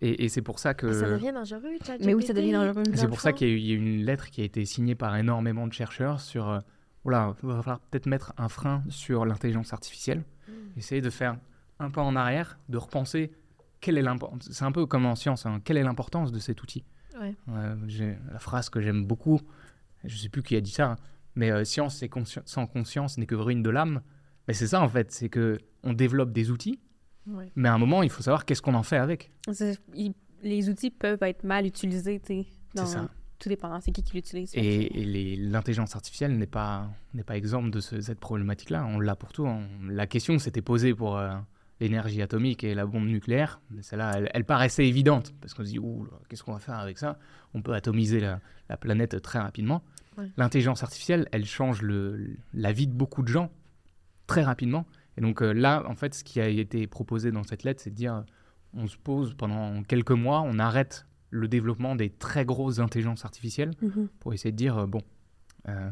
Et, 0.00 0.24
et 0.24 0.28
c'est 0.28 0.42
pour 0.42 0.58
ça 0.58 0.74
que. 0.74 0.92
Ça 0.92 1.08
devient 1.08 1.32
dangereux, 1.32 1.70
ChatGPT. 1.86 2.06
Mais 2.06 2.14
oui, 2.14 2.22
ça 2.24 2.32
devient 2.32 2.52
dangereux. 2.52 2.82
C'est 2.94 3.06
pour 3.08 3.20
ça 3.20 3.32
qu'il 3.32 3.48
y, 3.58 3.68
y 3.68 3.70
a 3.70 3.74
eu 3.74 3.78
une 3.78 4.04
lettre 4.04 4.30
qui 4.30 4.40
a 4.40 4.44
été 4.44 4.64
signée 4.64 4.94
par 4.96 5.16
énormément 5.16 5.66
de 5.68 5.72
chercheurs 5.72 6.20
sur. 6.20 6.60
Voilà, 7.04 7.34
il 7.42 7.48
va 7.48 7.62
falloir 7.62 7.80
peut-être 7.80 8.06
mettre 8.06 8.32
un 8.36 8.48
frein 8.48 8.82
sur 8.88 9.24
l'intelligence 9.24 9.72
artificielle. 9.72 10.24
Mm. 10.48 10.52
Essayer 10.78 11.00
de 11.00 11.10
faire 11.10 11.36
un 11.78 11.90
pas 11.90 12.02
en 12.02 12.16
arrière, 12.16 12.58
de 12.68 12.76
repenser 12.78 13.30
quelle 13.80 13.98
est 13.98 14.02
l'importance. 14.02 14.48
C'est 14.50 14.64
un 14.64 14.72
peu 14.72 14.86
comme 14.86 15.06
en 15.06 15.14
science, 15.14 15.46
hein, 15.46 15.60
quelle 15.64 15.76
est 15.76 15.82
l'importance 15.84 16.32
de 16.32 16.38
cet 16.38 16.62
outil? 16.62 16.84
Ouais. 17.20 17.36
Euh, 17.50 17.76
j'ai 17.86 18.16
la 18.32 18.38
phrase 18.38 18.68
que 18.68 18.80
j'aime 18.80 19.04
beaucoup, 19.06 19.40
je 20.04 20.16
sais 20.16 20.28
plus 20.28 20.42
qui 20.42 20.56
a 20.56 20.60
dit 20.60 20.70
ça, 20.70 20.90
hein, 20.92 20.96
mais 21.34 21.50
euh, 21.50 21.64
science 21.64 22.02
consci- 22.02 22.42
sans 22.44 22.66
conscience 22.66 23.18
n'est 23.18 23.26
que 23.26 23.34
ruine 23.36 23.62
de 23.62 23.70
l'âme. 23.70 24.02
Mais 24.48 24.54
c'est 24.54 24.66
ça 24.68 24.80
en 24.80 24.88
fait, 24.88 25.12
c'est 25.12 25.28
que 25.28 25.58
on 25.84 25.92
développe 25.92 26.32
des 26.32 26.50
outils, 26.50 26.80
Ouais. 27.26 27.52
mais 27.54 27.68
à 27.68 27.74
un 27.74 27.78
moment 27.78 28.02
il 28.02 28.10
faut 28.10 28.22
savoir 28.22 28.44
qu'est-ce 28.44 28.62
qu'on 28.62 28.74
en 28.74 28.82
fait 28.82 28.96
avec. 28.96 29.30
Il- 29.94 30.14
Les 30.42 30.68
outils 30.70 30.90
peuvent 30.92 31.22
être 31.22 31.42
mal 31.42 31.66
utilisés, 31.66 32.20
tu 32.20 32.26
sais. 32.26 32.46
C'est 32.76 32.86
ça. 32.86 33.08
Tout 33.38 33.48
dépendant, 33.48 33.80
c'est 33.80 33.92
qui 33.92 34.02
qui 34.02 34.14
l'utilise. 34.14 34.50
Et, 34.54 35.36
l'intelligence 35.36 35.94
artificielle 35.94 36.36
n'est 36.36 36.46
pas, 36.46 36.90
n'est 37.14 37.22
pas 37.22 37.36
exempte 37.36 37.70
de 37.72 37.80
ce- 37.80 38.00
cette 38.00 38.18
problématique-là. 38.20 38.84
On 38.86 38.98
l'a 38.98 39.14
pour 39.16 39.32
tout. 39.32 39.46
hein. 39.46 39.62
La 39.88 40.06
question 40.06 40.38
s'était 40.38 40.62
posée 40.62 40.92
pour 40.94 41.16
euh, 41.16 41.34
l'énergie 41.80 42.20
atomique 42.20 42.64
et 42.64 42.74
la 42.74 42.84
bombe 42.84 43.06
nucléaire. 43.06 43.60
Celle-là, 43.80 44.14
elle, 44.16 44.30
elle 44.34 44.44
paraissait 44.44 44.86
évidente. 44.86 45.32
Parce 45.40 45.54
qu'on 45.54 45.64
se 45.64 45.70
dit, 45.70 45.78
qu'est-ce 46.28 46.42
qu'on 46.42 46.52
va 46.54 46.58
faire 46.58 46.78
avec 46.78 46.98
ça? 46.98 47.18
On 47.54 47.62
peut 47.62 47.74
atomiser 47.74 48.18
la, 48.20 48.40
la 48.68 48.76
planète 48.76 49.22
très 49.22 49.38
rapidement. 49.38 49.82
Ouais. 50.16 50.28
L'intelligence 50.36 50.82
artificielle, 50.82 51.28
elle 51.30 51.44
change 51.44 51.80
le, 51.82 52.36
la 52.54 52.72
vie 52.72 52.88
de 52.88 52.92
beaucoup 52.92 53.22
de 53.22 53.28
gens 53.28 53.52
très 54.26 54.42
rapidement. 54.42 54.84
Et 55.16 55.20
donc 55.20 55.42
euh, 55.42 55.52
là, 55.52 55.84
en 55.86 55.94
fait, 55.94 56.12
ce 56.14 56.24
qui 56.24 56.40
a 56.40 56.48
été 56.48 56.88
proposé 56.88 57.30
dans 57.30 57.44
cette 57.44 57.62
lettre, 57.62 57.80
c'est 57.80 57.90
de 57.90 57.94
dire, 57.94 58.24
on 58.74 58.88
se 58.88 58.96
pose 58.96 59.34
pendant 59.34 59.82
quelques 59.84 60.10
mois, 60.10 60.42
on 60.44 60.58
arrête 60.58 61.06
le 61.30 61.48
développement 61.48 61.94
des 61.96 62.10
très 62.10 62.44
grosses 62.44 62.78
intelligences 62.78 63.24
artificielles 63.24 63.72
Mhm. 63.82 64.08
pour 64.20 64.32
essayer 64.34 64.52
de 64.52 64.56
dire, 64.56 64.78
euh, 64.78 64.86
bon, 64.86 65.02
euh, 65.68 65.90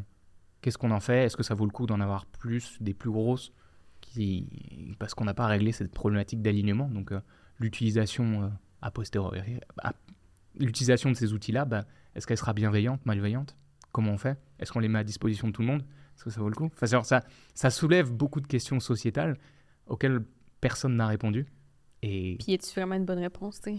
qu'est-ce 0.62 0.78
qu'on 0.78 0.90
en 0.90 1.00
fait? 1.00 1.24
Est-ce 1.24 1.36
que 1.36 1.42
ça 1.42 1.54
vaut 1.54 1.66
le 1.66 1.72
coup 1.72 1.86
d'en 1.86 2.00
avoir 2.00 2.26
plus, 2.26 2.76
des 2.80 2.94
plus 2.94 3.10
grosses 3.10 3.52
qui... 4.00 4.94
Parce 4.98 5.14
qu'on 5.14 5.24
n'a 5.24 5.34
pas 5.34 5.46
réglé 5.46 5.72
cette 5.72 5.92
problématique 5.92 6.40
d'alignement? 6.42 6.88
Donc, 6.88 7.12
euh, 7.12 7.20
l'utilisation 7.58 8.44
euh, 8.44 8.48
a 8.82 8.90
posteriori, 8.90 9.58
l'utilisation 10.58 11.10
de 11.10 11.16
ces 11.16 11.32
outils-là, 11.32 11.64
bah, 11.64 11.84
est-ce 12.14 12.26
qu'elle 12.26 12.38
sera 12.38 12.52
bienveillante, 12.54 13.04
malveillante? 13.04 13.56
Comment 13.92 14.12
on 14.12 14.18
fait? 14.18 14.38
Est-ce 14.58 14.72
qu'on 14.72 14.80
les 14.80 14.88
met 14.88 14.98
à 14.98 15.04
disposition 15.04 15.48
de 15.48 15.52
tout 15.52 15.62
le 15.62 15.68
monde? 15.68 15.82
Est-ce 16.14 16.24
que 16.24 16.30
ça 16.30 16.40
vaut 16.40 16.48
le 16.48 16.54
coup? 16.54 16.70
Enfin, 16.74 17.02
ça, 17.02 17.24
ça 17.54 17.70
soulève 17.70 18.10
beaucoup 18.10 18.40
de 18.40 18.46
questions 18.46 18.80
sociétales 18.80 19.38
auxquelles 19.86 20.20
personne 20.60 20.96
n'a 20.96 21.06
répondu. 21.06 21.46
Et... 22.02 22.36
Puis, 22.38 22.52
y 22.52 22.54
a-tu 22.54 22.70
vraiment 22.74 22.94
une 22.94 23.04
bonne 23.04 23.18
réponse, 23.18 23.60
tu 23.60 23.70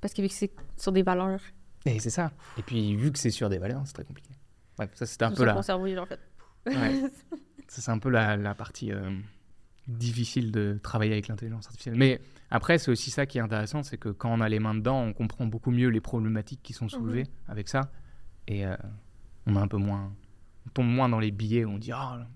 Parce 0.00 0.12
que 0.14 0.22
vu 0.22 0.28
que 0.28 0.34
c'est 0.34 0.52
sur 0.76 0.92
des 0.92 1.02
valeurs. 1.02 1.40
Et 1.84 1.98
c'est 2.00 2.10
ça. 2.10 2.32
Et 2.58 2.62
puis, 2.62 2.96
vu 2.96 3.12
que 3.12 3.18
c'est 3.18 3.30
sur 3.30 3.48
des 3.48 3.58
valeurs, 3.58 3.82
c'est 3.86 3.92
très 3.94 4.04
compliqué. 4.04 4.30
Ouais, 4.78 4.88
ça, 4.94 5.06
c'était 5.06 5.24
un 5.24 5.30
peu 5.30 5.44
la... 5.44 5.56
en 5.56 5.62
fait. 6.06 6.20
Ouais. 6.66 6.74
ça, 7.68 7.82
c'est 7.82 7.90
un 7.90 7.98
peu 7.98 8.10
la, 8.10 8.36
la 8.36 8.54
partie 8.54 8.92
euh, 8.92 9.10
difficile 9.88 10.50
de 10.52 10.78
travailler 10.82 11.12
avec 11.12 11.28
l'intelligence 11.28 11.66
artificielle. 11.66 11.94
Mais 11.96 12.20
après, 12.50 12.78
c'est 12.78 12.90
aussi 12.90 13.10
ça 13.10 13.24
qui 13.26 13.38
est 13.38 13.40
intéressant, 13.40 13.82
c'est 13.82 13.96
que 13.98 14.08
quand 14.08 14.32
on 14.32 14.40
a 14.40 14.48
les 14.48 14.58
mains 14.58 14.74
dedans, 14.74 15.00
on 15.00 15.12
comprend 15.12 15.46
beaucoup 15.46 15.70
mieux 15.70 15.88
les 15.88 16.00
problématiques 16.00 16.62
qui 16.62 16.72
sont 16.72 16.88
soulevées 16.88 17.22
Mhm. 17.24 17.28
avec 17.48 17.68
ça. 17.68 17.90
Et 18.48 18.66
euh, 18.66 18.76
on 19.46 19.56
a 19.56 19.60
un 19.60 19.68
peu 19.68 19.78
moins... 19.78 20.12
On 20.66 20.70
tombe 20.70 20.88
moins 20.88 21.08
dans 21.08 21.20
les 21.20 21.30
billets 21.30 21.64
où 21.64 21.70
on 21.70 21.78
dit 21.78 21.92
«Ah, 21.94 22.26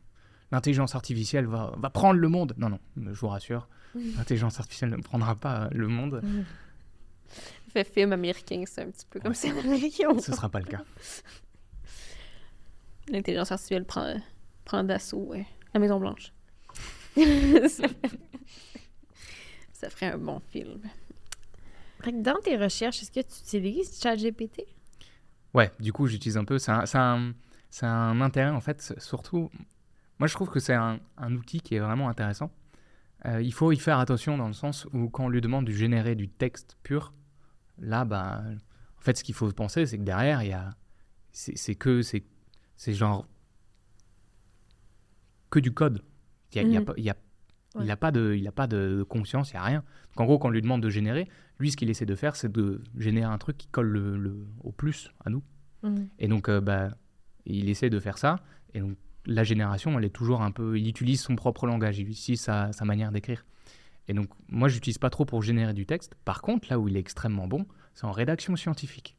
l'intelligence 0.52 0.94
artificielle 0.94 1.46
va, 1.46 1.74
va 1.76 1.90
prendre 1.90 2.20
le 2.20 2.28
monde!» 2.28 2.54
Non, 2.56 2.68
non, 2.70 2.78
je 2.96 3.10
vous 3.18 3.28
rassure, 3.28 3.68
l'intelligence 4.16 4.60
artificielle 4.60 4.90
ne 4.90 4.96
prendra 4.96 5.34
pas 5.34 5.68
le 5.72 5.88
monde. 5.88 6.22
Fait 7.72 7.84
film 7.84 8.12
américain, 8.12 8.64
c'est 8.66 8.82
un 8.82 8.90
petit 8.90 9.06
peu 9.08 9.20
comme 9.20 9.34
ça 9.34 9.48
en 9.48 9.58
américain. 9.58 10.18
Ce 10.18 10.30
ne 10.30 10.36
sera 10.36 10.48
pas 10.48 10.60
le 10.60 10.66
cas. 10.66 10.82
L'intelligence 13.08 13.50
artificielle 13.52 13.84
prend, 13.84 14.14
prend 14.64 14.84
d'assaut 14.84 15.24
ouais, 15.26 15.46
la 15.74 15.80
Maison 15.80 15.98
Blanche. 15.98 16.32
ça, 17.16 17.84
ça 19.72 19.90
ferait 19.90 20.12
un 20.12 20.18
bon 20.18 20.40
film. 20.50 20.80
Dans 22.12 22.38
tes 22.42 22.56
recherches, 22.56 23.02
est-ce 23.02 23.10
que 23.10 23.20
tu 23.20 23.56
utilises 23.58 24.00
ChatGPT? 24.00 24.62
Ouais, 25.52 25.70
du 25.80 25.92
coup, 25.92 26.06
j'utilise 26.06 26.36
un 26.38 26.44
peu. 26.44 26.58
C'est 26.58 26.72
un, 26.72 26.86
c'est 26.86 26.98
un- 26.98 27.34
c'est 27.68 27.86
un 27.86 28.20
intérêt, 28.20 28.50
en 28.50 28.60
fait, 28.60 28.94
surtout. 28.98 29.50
Moi, 30.18 30.26
je 30.26 30.34
trouve 30.34 30.48
que 30.50 30.60
c'est 30.60 30.74
un, 30.74 30.98
un 31.18 31.34
outil 31.34 31.60
qui 31.60 31.76
est 31.76 31.78
vraiment 31.78 32.08
intéressant. 32.08 32.50
Euh, 33.26 33.42
il 33.42 33.52
faut 33.52 33.70
y 33.70 33.78
faire 33.78 33.98
attention 33.98 34.36
dans 34.38 34.46
le 34.48 34.54
sens 34.54 34.86
où, 34.92 35.08
quand 35.08 35.26
on 35.26 35.28
lui 35.28 35.40
demande 35.40 35.66
de 35.66 35.72
générer 35.72 36.14
du 36.14 36.28
texte 36.28 36.76
pur, 36.82 37.12
là, 37.80 38.04
bah, 38.04 38.42
en 38.98 39.00
fait, 39.00 39.16
ce 39.18 39.24
qu'il 39.24 39.34
faut 39.34 39.50
penser, 39.52 39.86
c'est 39.86 39.98
que 39.98 40.02
derrière, 40.04 40.42
il 40.42 40.48
y 40.50 40.52
a. 40.52 40.70
C'est 41.32 41.56
c'est 41.56 41.74
que. 41.74 42.02
C'est 42.02 42.22
c'est 42.76 42.94
genre. 42.94 43.26
Que 45.50 45.58
du 45.58 45.72
code. 45.72 46.02
Il 46.52 46.56
y 46.56 46.58
a, 46.60 46.62
il 46.62 46.72
y 46.72 46.76
a 46.76 46.80
Mhm. 46.80 46.86
pas- 46.86 46.94
il 46.96 47.04
y 47.04 47.10
a- 47.10 47.16
Ouais. 47.76 47.82
il 47.84 47.86
n'a 47.86 47.96
pas, 47.96 48.10
de, 48.10 48.34
il 48.36 48.46
a 48.48 48.52
pas 48.52 48.66
de 48.66 49.04
conscience, 49.08 49.50
il 49.50 49.54
n'y 49.54 49.58
a 49.60 49.64
rien. 49.64 49.84
Donc, 50.10 50.20
en 50.20 50.24
gros, 50.24 50.38
quand 50.38 50.48
on 50.48 50.50
lui 50.50 50.62
demande 50.62 50.82
de 50.82 50.88
générer, 50.90 51.28
lui, 51.60 51.70
ce 51.70 51.76
qu'il 51.76 51.88
essaie 51.90 52.06
de 52.06 52.14
faire, 52.16 52.34
c'est 52.34 52.50
de 52.50 52.82
générer 52.96 53.30
un 53.32 53.38
truc 53.38 53.56
qui 53.56 53.68
colle 53.68 53.88
le, 53.88 54.16
le- 54.16 54.46
au 54.62 54.72
plus 54.72 55.10
à 55.24 55.30
nous. 55.30 55.42
Et 56.18 56.28
donc, 56.28 56.48
euh, 56.48 56.60
bah, 56.60 56.90
il 57.46 57.68
essaie 57.70 57.88
de 57.90 57.98
faire 58.00 58.18
ça. 58.18 58.40
Et 58.74 58.80
donc, 58.80 58.96
la 59.24 59.44
génération, 59.44 59.96
elle 59.98 60.04
est 60.04 60.14
toujours 60.14 60.42
un 60.42 60.50
peu. 60.50 60.78
Il 60.78 60.88
utilise 60.88 61.20
son 61.22 61.36
propre 61.36 61.66
langage, 61.66 61.98
il 61.98 62.08
utilise 62.08 62.40
sa, 62.40 62.72
sa 62.72 62.84
manière 62.84 63.12
d'écrire. 63.12 63.44
Et 64.10 64.12
donc, 64.12 64.28
moi, 64.48 64.66
je 64.68 64.74
n'utilise 64.74 64.98
pas 64.98 65.08
trop 65.08 65.24
pour 65.24 65.40
générer 65.40 65.72
du 65.72 65.86
texte. 65.86 66.16
Par 66.24 66.42
contre, 66.42 66.66
là 66.68 66.80
où 66.80 66.88
il 66.88 66.96
est 66.96 67.00
extrêmement 67.00 67.46
bon, 67.46 67.64
c'est 67.94 68.06
en 68.06 68.10
rédaction 68.10 68.56
scientifique. 68.56 69.16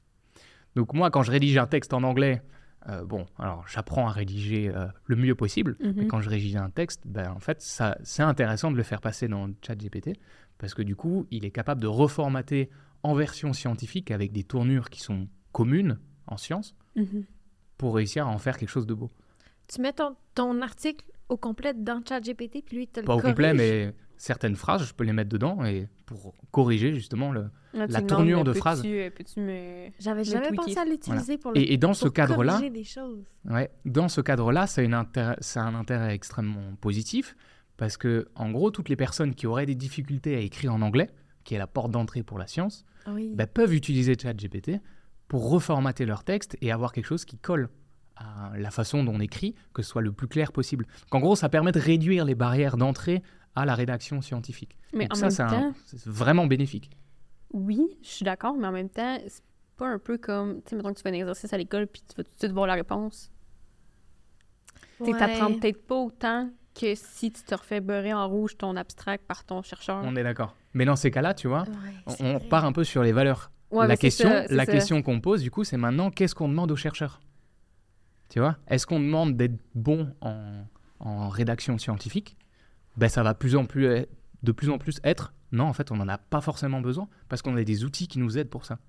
Donc, 0.75 0.93
moi, 0.93 1.09
quand 1.09 1.23
je 1.23 1.31
rédige 1.31 1.57
un 1.57 1.65
texte 1.65 1.93
en 1.93 2.03
anglais, 2.03 2.41
euh, 2.89 3.05
bon, 3.05 3.25
alors 3.39 3.65
j'apprends 3.69 4.07
à 4.07 4.11
rédiger 4.11 4.69
euh, 4.69 4.87
le 5.05 5.15
mieux 5.15 5.33
possible. 5.33 5.77
Mais 5.79 5.93
Mhm. 6.03 6.07
quand 6.07 6.19
je 6.19 6.29
rédige 6.29 6.57
un 6.57 6.69
texte, 6.69 7.03
ben, 7.05 7.31
en 7.31 7.39
fait, 7.39 7.61
ça, 7.61 7.97
c'est 8.03 8.21
intéressant 8.23 8.69
de 8.69 8.75
le 8.75 8.83
faire 8.83 8.99
passer 8.99 9.29
dans 9.29 9.49
ChatGPT 9.65 10.11
parce 10.57 10.73
que 10.73 10.81
du 10.81 10.95
coup, 10.97 11.25
il 11.31 11.45
est 11.45 11.51
capable 11.51 11.79
de 11.81 11.87
reformater 11.87 12.69
en 13.03 13.13
version 13.15 13.53
scientifique 13.53 14.11
avec 14.11 14.33
des 14.33 14.43
tournures 14.43 14.89
qui 14.89 14.99
sont 14.99 15.27
communes 15.53 15.99
en 16.27 16.35
sciences 16.37 16.75
Mhm. 16.97 17.23
pour 17.77 17.95
réussir 17.95 18.27
à 18.27 18.29
en 18.29 18.37
faire 18.39 18.57
quelque 18.57 18.69
chose 18.69 18.87
de 18.87 18.93
beau. 18.93 19.09
Tu 19.67 19.79
mets 19.81 19.93
ton, 19.93 20.15
ton 20.35 20.61
article 20.61 21.05
au 21.29 21.37
complet 21.37 21.73
dans 21.73 22.01
ChatGPT, 22.07 22.61
puis 22.65 22.75
lui, 22.77 22.83
il 22.83 22.87
te 22.87 22.99
le 22.99 23.05
Pas 23.05 23.15
au 23.15 23.21
complet, 23.21 23.53
mais 23.53 23.93
certaines 24.21 24.55
phrases, 24.55 24.85
je 24.85 24.93
peux 24.93 25.03
les 25.03 25.13
mettre 25.13 25.29
dedans 25.29 25.65
et 25.65 25.87
pour 26.05 26.35
corriger 26.51 26.93
justement 26.93 27.31
le. 27.31 27.49
Là, 27.73 27.87
tu 27.87 27.93
La 27.93 28.01
tournure 28.01 28.43
de 28.43 28.53
phrase. 28.53 28.83
euh, 28.85 29.09
me. 29.37 29.89
J'avais 29.99 30.23
jamais 30.23 30.47
tweaker. 30.49 30.65
pensé 30.65 30.77
à 30.77 30.85
l'utiliser 30.85 31.37
pour 31.37 31.51
le 31.51 31.57
Et, 31.59 31.73
et 31.73 31.77
dans 31.77 31.93
ce 31.95 32.07
cadre-là, 32.07 32.53
corriger 32.53 32.69
des 32.69 32.83
choses. 32.83 33.23
Ouais, 33.49 33.71
dans 33.85 34.09
ce 34.09 34.21
cadre-là, 34.21 34.67
c'est 34.67 34.85
une 34.85 34.93
intérêt- 34.93 35.37
c'est 35.41 35.59
un 35.59 35.73
intérêt 35.73 36.13
extrêmement 36.13 36.75
positif 36.79 37.35
parce 37.77 37.97
que, 37.97 38.27
en 38.35 38.51
gros, 38.51 38.69
toutes 38.69 38.89
les 38.89 38.95
personnes 38.95 39.33
qui 39.33 39.47
auraient 39.47 39.65
des 39.65 39.73
difficultés 39.75 40.35
à 40.35 40.39
écrire 40.39 40.73
en 40.73 40.81
anglais, 40.83 41.09
qui 41.43 41.55
est 41.55 41.57
la 41.57 41.65
porte 41.67 41.89
d'entrée 41.91 42.21
pour 42.21 42.37
la 42.37 42.45
science, 42.45 42.85
Oui. 43.07 43.31
bah, 43.33 43.47
peuvent 43.47 43.73
utiliser 43.73 44.15
ChatGPT 44.21 44.73
pour 45.27 45.49
reformater 45.49 46.05
leur 46.05 46.23
texte 46.23 46.57
et 46.61 46.71
avoir 46.71 46.91
quelque 46.91 47.07
chose 47.07 47.25
qui 47.25 47.37
colle 47.39 47.69
à 48.17 48.51
la 48.55 48.69
façon 48.69 49.03
dont 49.03 49.15
on 49.15 49.19
écrit, 49.19 49.55
que 49.73 49.81
ce 49.81 49.89
soit 49.89 50.01
le 50.03 50.11
plus 50.11 50.27
clair 50.27 50.51
possible. 50.51 50.85
Donc, 51.11 51.15
en 51.15 51.19
gros, 51.21 51.35
ça 51.35 51.49
permet 51.49 51.71
de 51.71 51.79
réduire 51.79 52.23
les 52.25 52.35
barrières 52.35 52.77
d'entrée 52.77 53.23
à 53.55 53.65
la 53.65 53.75
rédaction 53.75 54.21
scientifique. 54.21 54.77
Mais 54.93 55.05
Donc 55.07 55.17
en 55.23 55.29
ça, 55.29 55.45
même 55.45 55.51
temps, 55.73 55.73
c'est 55.85 56.05
vraiment 56.07 56.45
bénéfique. 56.47 56.89
oui, 57.53 57.97
je 58.01 58.07
suis 58.07 58.23
d'accord, 58.25 58.55
mais 58.55 58.67
en 58.67 58.71
même 58.71 58.89
temps, 58.89 59.17
c'est 59.27 59.43
pas 59.77 59.87
un 59.87 59.99
peu 59.99 60.17
comme. 60.17 60.61
Tu 60.63 60.69
sais, 60.71 60.75
mettons 60.75 60.89
que 60.93 60.97
tu 60.97 61.01
fais 61.03 61.09
un 61.09 61.13
exercice 61.13 61.51
à 61.53 61.57
l'école 61.57 61.87
puis 61.87 62.01
tu 62.07 62.15
vas 62.15 62.23
tout 62.23 62.31
de 62.31 62.37
suite 62.37 62.51
voir 62.51 62.67
la 62.67 62.75
réponse. 62.75 63.31
Tu 64.99 65.05
sais, 65.05 65.17
t'apprends 65.17 65.53
peut-être 65.53 65.85
pas 65.87 65.95
autant 65.95 66.49
que 66.79 66.93
si 66.95 67.31
tu 67.31 67.41
te 67.43 67.55
refais 67.55 67.81
beurrer 67.81 68.13
en 68.13 68.27
rouge 68.29 68.57
ton 68.57 68.75
abstract 68.75 69.25
par 69.25 69.43
ton 69.43 69.61
chercheur. 69.63 70.01
On 70.03 70.15
est 70.15 70.23
d'accord. 70.23 70.55
Mais 70.73 70.85
dans 70.85 70.95
ces 70.95 71.11
cas-là, 71.11 71.33
tu 71.33 71.47
vois, 71.47 71.63
Ouais, 71.63 72.15
on, 72.21 72.25
on 72.35 72.39
repart 72.39 72.63
un 72.65 72.71
peu 72.71 72.83
sur 72.83 73.03
les 73.03 73.11
valeurs. 73.11 73.51
Ouais, 73.71 73.87
la 73.87 73.97
question, 73.97 74.29
ça, 74.29 74.45
la 74.49 74.65
ça. 74.65 74.71
question 74.71 75.01
qu'on 75.01 75.19
pose, 75.19 75.41
du 75.41 75.49
coup, 75.51 75.63
c'est 75.63 75.77
maintenant 75.77 76.11
qu'est-ce 76.11 76.35
qu'on 76.35 76.47
demande 76.49 76.71
aux 76.71 76.75
chercheurs? 76.77 77.19
Tu 78.29 78.39
vois 78.39 78.57
Est-ce 78.67 78.85
qu'on 78.85 78.99
demande 78.99 79.35
d'être 79.35 79.57
bon 79.75 80.13
en, 80.21 80.63
en 80.99 81.29
rédaction 81.29 81.77
scientifique? 81.77 82.37
Ben, 82.97 83.07
Ça 83.09 83.23
va 83.23 83.33
plus 83.33 83.55
en 83.55 83.65
plus, 83.65 83.85
être- 83.85 84.09
de 84.43 84.51
plus 84.51 84.69
en 84.69 84.77
plus 84.77 84.99
être 85.03 85.33
non, 85.53 85.65
en 85.65 85.73
fait, 85.73 85.91
on 85.91 85.97
n'en 85.97 86.07
a 86.07 86.17
pas 86.17 86.39
forcément 86.39 86.79
besoin 86.79 87.09
parce 87.27 87.41
qu'on 87.41 87.57
a 87.57 87.63
des 87.65 87.83
outils 87.83 88.07
qui 88.07 88.19
nous 88.19 88.37
aident 88.37 88.49
pour 88.49 88.63
ça. 88.65 88.79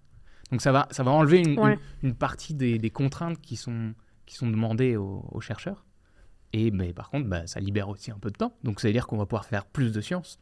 Donc 0.52 0.60
ça 0.62 0.70
va, 0.70 0.86
ça 0.92 1.02
va 1.02 1.10
enlever 1.10 1.40
une, 1.40 1.58
Ouais. 1.58 1.76
une- 2.02 2.10
une 2.10 2.14
partie 2.14 2.54
des, 2.54 2.78
des 2.78 2.90
contraintes 2.90 3.40
qui 3.40 3.56
sont, 3.56 3.94
qui 4.26 4.36
sont 4.36 4.48
demandées 4.48 4.96
aux, 4.96 5.24
aux 5.32 5.40
chercheurs. 5.40 5.84
Et 6.52 6.70
mais 6.70 6.92
par 6.92 7.10
contre, 7.10 7.28
bah, 7.28 7.46
ça 7.48 7.58
libère 7.58 7.88
aussi 7.88 8.12
un 8.12 8.18
peu 8.18 8.30
de 8.30 8.36
temps. 8.36 8.54
Donc 8.62 8.78
ça 8.80 8.86
veut 8.86 8.92
dire 8.92 9.06
qu'on 9.08 9.16
va 9.16 9.26
pouvoir 9.26 9.44
faire 9.46 9.64
plus 9.64 9.92
de 9.92 10.00
sciences. 10.00 10.38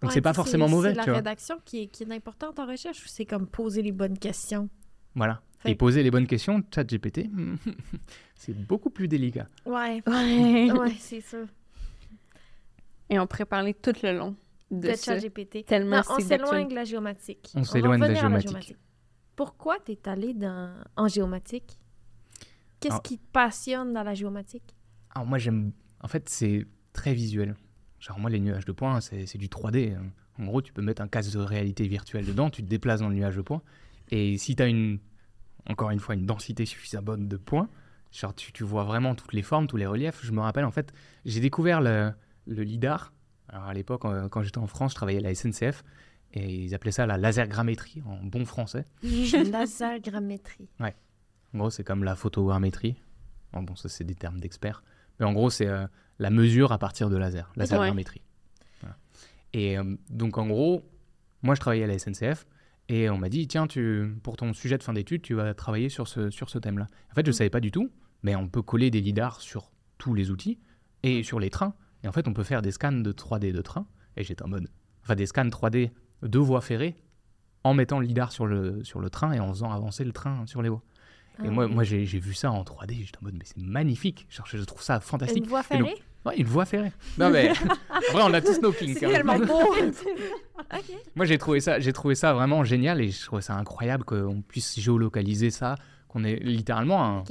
Donc 0.00 0.10
Ouais, 0.10 0.14
c'est 0.14 0.20
pas 0.20 0.32
forcément 0.32 0.68
mauvais, 0.68 0.90
C'est 0.90 0.96
la 0.98 1.02
tu 1.04 1.10
vois. 1.10 1.16
rédaction 1.18 1.56
qui 1.64 1.82
est, 1.82 1.86
qui 1.88 2.04
est 2.04 2.12
importante 2.12 2.60
en 2.60 2.66
recherche 2.66 3.04
ou 3.04 3.08
c'est 3.08 3.24
comme 3.24 3.48
poser 3.48 3.82
les 3.82 3.90
bonnes 3.90 4.16
questions? 4.18 4.68
Voilà. 5.16 5.42
Fait- 5.58 5.72
Et 5.72 5.74
poser 5.74 6.04
les 6.04 6.12
bonnes 6.12 6.28
questions, 6.28 6.62
ChatGPT, 6.72 7.28
c'est 8.36 8.54
beaucoup 8.56 8.90
plus 8.90 9.08
délicat. 9.08 9.48
Ouais, 9.66 10.02
Ouais. 10.06 10.70
ouais, 10.70 10.94
c'est 11.00 11.20
ça. 11.20 11.38
Et 13.10 13.18
on 13.18 13.26
pourrait 13.26 13.44
parler 13.46 13.74
tout 13.74 13.92
le 14.02 14.16
long 14.16 14.36
de, 14.70 14.88
De 14.88 14.94
ça. 14.94 15.14
ChatGPT. 15.18 15.64
Tellement 15.66 15.96
Non, 15.96 16.02
on 16.10 16.20
s'éloigne 16.20 16.68
de 16.68 16.74
la 16.74 16.84
géomatique. 16.84 17.50
On 17.54 17.60
va 17.60 17.64
s'éloigne 17.66 18.00
de 18.00 18.06
la 18.06 18.14
géomatique. 18.14 18.76
Pourquoi 19.36 19.78
tu 19.84 19.92
es 19.92 20.08
allé 20.08 20.34
dans... 20.34 20.74
en 20.96 21.08
géomatique? 21.08 21.78
Qu'est-ce 22.80 22.92
Alors- 22.94 23.02
qui 23.02 23.18
te 23.18 23.26
passionne 23.32 23.92
dans 23.92 24.02
la 24.02 24.14
géomatique? 24.14 24.74
Alors 25.14 25.26
moi 25.26 25.38
j'aime, 25.38 25.72
en 26.00 26.08
fait 26.08 26.28
c'est 26.28 26.66
très 26.92 27.14
visuel. 27.14 27.56
Genre 27.98 28.18
moi 28.18 28.30
les 28.30 28.40
nuages 28.40 28.64
de 28.66 28.72
points 28.72 29.00
c'est 29.00 29.26
c'est 29.26 29.38
du 29.38 29.48
3D. 29.48 29.96
hein. 29.96 30.02
En 30.38 30.44
gros 30.44 30.62
tu 30.62 30.72
peux 30.72 30.82
mettre 30.82 31.02
un 31.02 31.08
casque 31.08 31.32
de 31.32 31.38
réalité 31.40 31.88
virtuelle 31.88 32.26
dedans, 32.26 32.50
tu 32.50 32.62
te 32.62 32.68
déplaces 32.68 33.00
dans 33.00 33.08
le 33.08 33.14
nuage 33.16 33.36
de 33.36 33.42
points. 33.42 33.62
Et 34.10 34.38
si 34.38 34.54
tu 34.54 34.62
as 34.62 34.66
une, 34.66 34.98
encore 35.68 35.90
une 35.90 35.98
fois, 35.98 36.14
une 36.14 36.24
densité 36.26 36.64
suffisamment 36.66 37.04
bonne 37.06 37.28
de 37.28 37.36
points, 37.36 37.68
genre 38.12 38.34
tu, 38.34 38.52
tu 38.52 38.62
vois 38.64 38.84
vraiment 38.84 39.14
toutes 39.14 39.32
les 39.32 39.42
formes, 39.42 39.66
tous 39.66 39.76
les 39.76 39.86
reliefs. 39.86 40.20
Je 40.22 40.30
me 40.32 40.40
rappelle 40.40 40.64
en 40.64 40.70
fait, 40.70 40.92
j'ai 41.24 41.40
découvert 41.40 41.80
le, 41.80 42.12
le 42.48 42.62
LIDAR. 42.62 43.12
Alors 43.48 43.64
à 43.66 43.74
l'époque 43.74 44.04
euh, 44.04 44.28
quand 44.28 44.42
j'étais 44.42 44.58
en 44.58 44.66
France, 44.66 44.92
je 44.92 44.96
travaillais 44.96 45.18
à 45.18 45.22
la 45.22 45.34
SNCF. 45.34 45.84
Et 46.34 46.64
ils 46.64 46.74
appelaient 46.74 46.92
ça 46.92 47.06
la 47.06 47.16
lasergrammétrie 47.16 48.02
en 48.04 48.22
bon 48.22 48.44
français. 48.44 48.84
Lasergrammétrie. 49.50 50.68
En 50.80 51.58
gros, 51.58 51.70
c'est 51.70 51.84
comme 51.84 52.04
la 52.04 52.14
photogrammétrie. 52.14 52.96
Bon, 53.52 53.62
bon 53.62 53.76
ça, 53.76 53.88
c'est 53.88 54.04
des 54.04 54.14
termes 54.14 54.40
d'experts. 54.40 54.82
Mais 55.18 55.26
en 55.26 55.32
gros, 55.32 55.50
c'est 55.50 55.66
euh, 55.66 55.86
la 56.18 56.30
mesure 56.30 56.72
à 56.72 56.78
partir 56.78 57.08
de 57.10 57.16
laser, 57.16 57.50
lasergrammétrie. 57.56 58.22
Voilà. 58.80 58.96
Et 59.54 59.78
euh, 59.78 59.96
donc, 60.10 60.36
en 60.38 60.46
gros, 60.46 60.84
moi, 61.42 61.54
je 61.54 61.60
travaillais 61.60 61.84
à 61.84 61.86
la 61.86 61.98
SNCF 61.98 62.46
et 62.88 63.08
on 63.10 63.18
m'a 63.18 63.28
dit 63.28 63.46
tiens, 63.48 63.66
tu, 63.66 64.14
pour 64.22 64.36
ton 64.36 64.52
sujet 64.52 64.76
de 64.78 64.82
fin 64.82 64.92
d'études, 64.92 65.22
tu 65.22 65.34
vas 65.34 65.54
travailler 65.54 65.88
sur 65.88 66.08
ce, 66.08 66.30
sur 66.30 66.50
ce 66.50 66.58
thème-là. 66.58 66.86
En 67.10 67.14
fait, 67.14 67.24
je 67.24 67.30
ne 67.30 67.32
Mm. 67.32 67.32
savais 67.32 67.50
pas 67.50 67.60
du 67.60 67.70
tout, 67.70 67.90
mais 68.22 68.36
on 68.36 68.48
peut 68.48 68.62
coller 68.62 68.90
des 68.90 69.00
lidars 69.00 69.40
sur 69.40 69.72
tous 69.96 70.12
les 70.14 70.30
outils 70.30 70.58
et 71.02 71.22
sur 71.22 71.40
les 71.40 71.50
trains. 71.50 71.74
Et 72.04 72.08
en 72.08 72.12
fait, 72.12 72.28
on 72.28 72.32
peut 72.32 72.44
faire 72.44 72.62
des 72.62 72.70
scans 72.72 72.92
de 72.92 73.12
3D 73.12 73.52
de 73.52 73.62
train. 73.62 73.86
Et 74.16 74.24
j'étais 74.24 74.42
en 74.42 74.48
mode. 74.48 74.68
Enfin, 75.04 75.14
des 75.14 75.26
scans 75.26 75.44
3D 75.46 75.90
de 76.22 76.38
voies 76.38 76.60
ferrées 76.60 76.96
en 77.64 77.74
mettant 77.74 77.98
le 78.00 78.06
lidar 78.06 78.32
sur 78.32 78.46
le, 78.46 78.82
sur 78.84 79.00
le 79.00 79.10
train 79.10 79.32
et 79.32 79.40
en 79.40 79.48
faisant 79.52 79.70
avancer 79.72 80.04
le 80.04 80.12
train 80.12 80.46
sur 80.46 80.62
les 80.62 80.68
voies. 80.68 80.82
Et 81.42 81.46
Ah 81.46 81.50
moi, 81.50 81.66
oui. 81.66 81.74
moi 81.74 81.84
j'ai 81.84 82.04
j'ai 82.04 82.18
vu 82.18 82.34
ça 82.34 82.50
en 82.50 82.62
3D, 82.64 83.04
j'étais 83.04 83.18
en 83.18 83.24
mode, 83.24 83.34
mais 83.34 83.44
c'est 83.44 83.58
magnifique. 83.58 84.26
Genre, 84.28 84.46
je 84.48 84.58
trouve 84.64 84.82
ça 84.82 84.98
fantastique. 85.00 85.44
Une 85.44 85.48
voie 85.48 85.60
donc- 85.60 85.66
ferrée? 85.68 85.94
Ouais, 86.26 86.36
une 86.36 86.46
voie 86.48 86.64
ferrée. 86.64 86.90
Non 87.16 87.30
mais 87.30 87.50
après 87.90 88.22
on 88.22 88.34
a 88.34 88.40
tous 88.40 88.60
nos 88.60 88.72
kinks. 88.72 88.98
C'est 88.98 89.06
hein. 89.06 89.10
tellement 89.10 89.38
beau! 89.46 89.62
Moi 91.14 91.26
j'ai 91.26 91.38
trouvé 91.38 91.60
ça, 91.60 91.78
j'ai 91.78 91.92
trouvé 91.92 92.14
ça 92.16 92.32
vraiment 92.32 92.64
génial 92.64 93.00
et 93.00 93.10
je 93.10 93.24
trouvais 93.24 93.42
ça 93.42 93.54
incroyable 93.54 94.04
qu'on 94.04 94.42
puisse 94.42 94.78
géolocaliser 94.80 95.50
ça, 95.50 95.76
qu'on 96.08 96.24
ait 96.24 96.36
littéralement 96.36 97.04
un. 97.04 97.24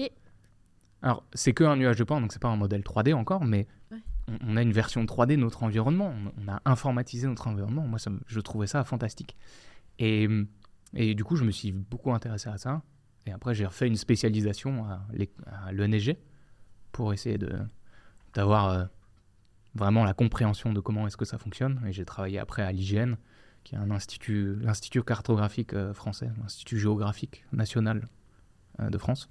Alors 1.01 1.23
c'est 1.33 1.53
que 1.53 1.63
un 1.65 1.75
nuage 1.75 1.97
de 1.97 2.03
points, 2.05 2.21
donc 2.21 2.31
c'est 2.31 2.41
pas 2.41 2.47
un 2.47 2.55
modèle 2.55 2.81
3D 2.81 3.13
encore, 3.13 3.43
mais 3.43 3.67
Ouais. 3.91 3.97
On, 4.45 4.57
a 4.57 4.61
une 4.61 4.71
version 4.71 5.03
3D 5.05 5.31
de 5.31 5.35
notre 5.37 5.63
environnement. 5.63 6.13
On, 6.37 6.47
a 6.51 6.61
informatisé 6.65 7.27
notre 7.27 7.47
environnement. 7.47 7.87
Moi 7.87 7.99
ça 7.99 8.11
je 8.27 8.39
trouvais 8.39 8.67
ça 8.67 8.83
fantastique. 8.83 9.35
Et, 9.99 10.27
du 10.93 11.23
coup 11.23 11.35
je 11.35 11.43
me 11.43 11.51
suis 11.51 11.71
beaucoup 11.71 12.13
intéressé 12.13 12.49
à 12.49 12.57
ça. 12.57 12.81
Et 13.25 13.31
après 13.31 13.53
j'ai 13.53 13.65
refait 13.65 13.87
une 13.87 13.97
spécialisation 13.97 14.85
à 14.85 15.71
l'ENSG 15.71 16.17
pour 16.97 17.13
essayer 17.13 17.37
d'avoir 18.33 18.69
euh, 18.69 18.85
vraiment 19.75 20.03
la 20.03 20.15
compréhension 20.15 20.73
de 20.73 20.79
comment 20.79 21.05
est-ce 21.05 21.15
que 21.15 21.25
ça 21.25 21.37
fonctionne. 21.37 21.79
Et 21.87 21.93
j'ai 21.93 22.05
travaillé 22.05 22.39
après 22.39 22.63
à 22.63 22.71
l'IGN, 22.71 23.13
qui 23.63 23.75
est 23.75 23.77
un 23.77 23.91
institut, 23.91 24.55
l'Institut 24.59 25.03
cartographique 25.03 25.73
euh, 25.73 25.93
français, 25.93 26.31
l'Institut 26.41 26.79
géographique 26.79 27.45
national 27.51 28.07
euh, 28.79 28.89
de 28.89 28.97
France. 28.97 29.29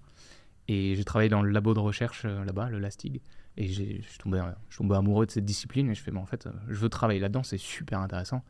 Et 0.68 0.94
j'ai 0.94 1.05
travaillé 1.05 1.28
dans 1.28 1.42
le 1.42 1.51
labo 1.51 1.74
de 1.74 1.80
recherche 1.80 2.24
là-bas, 2.24 2.68
le 2.70 2.78
LASTIG. 2.78 3.20
Et 3.57 3.68
je 3.68 3.82
suis 4.02 4.18
tombé, 4.18 4.42
tombé 4.76 4.94
amoureux 4.96 5.26
de 5.26 5.30
cette 5.30 5.44
discipline 5.44 5.90
et 5.90 5.94
je 5.94 6.02
fais, 6.02 6.11
mais 6.11 6.20
en 6.20 6.26
fait, 6.26 6.48
je 6.68 6.74
veux 6.74 6.88
travailler 6.88 7.20
là-dedans, 7.20 7.42
c'est 7.42 7.59
super 7.59 8.00
intéressant. 8.00 8.44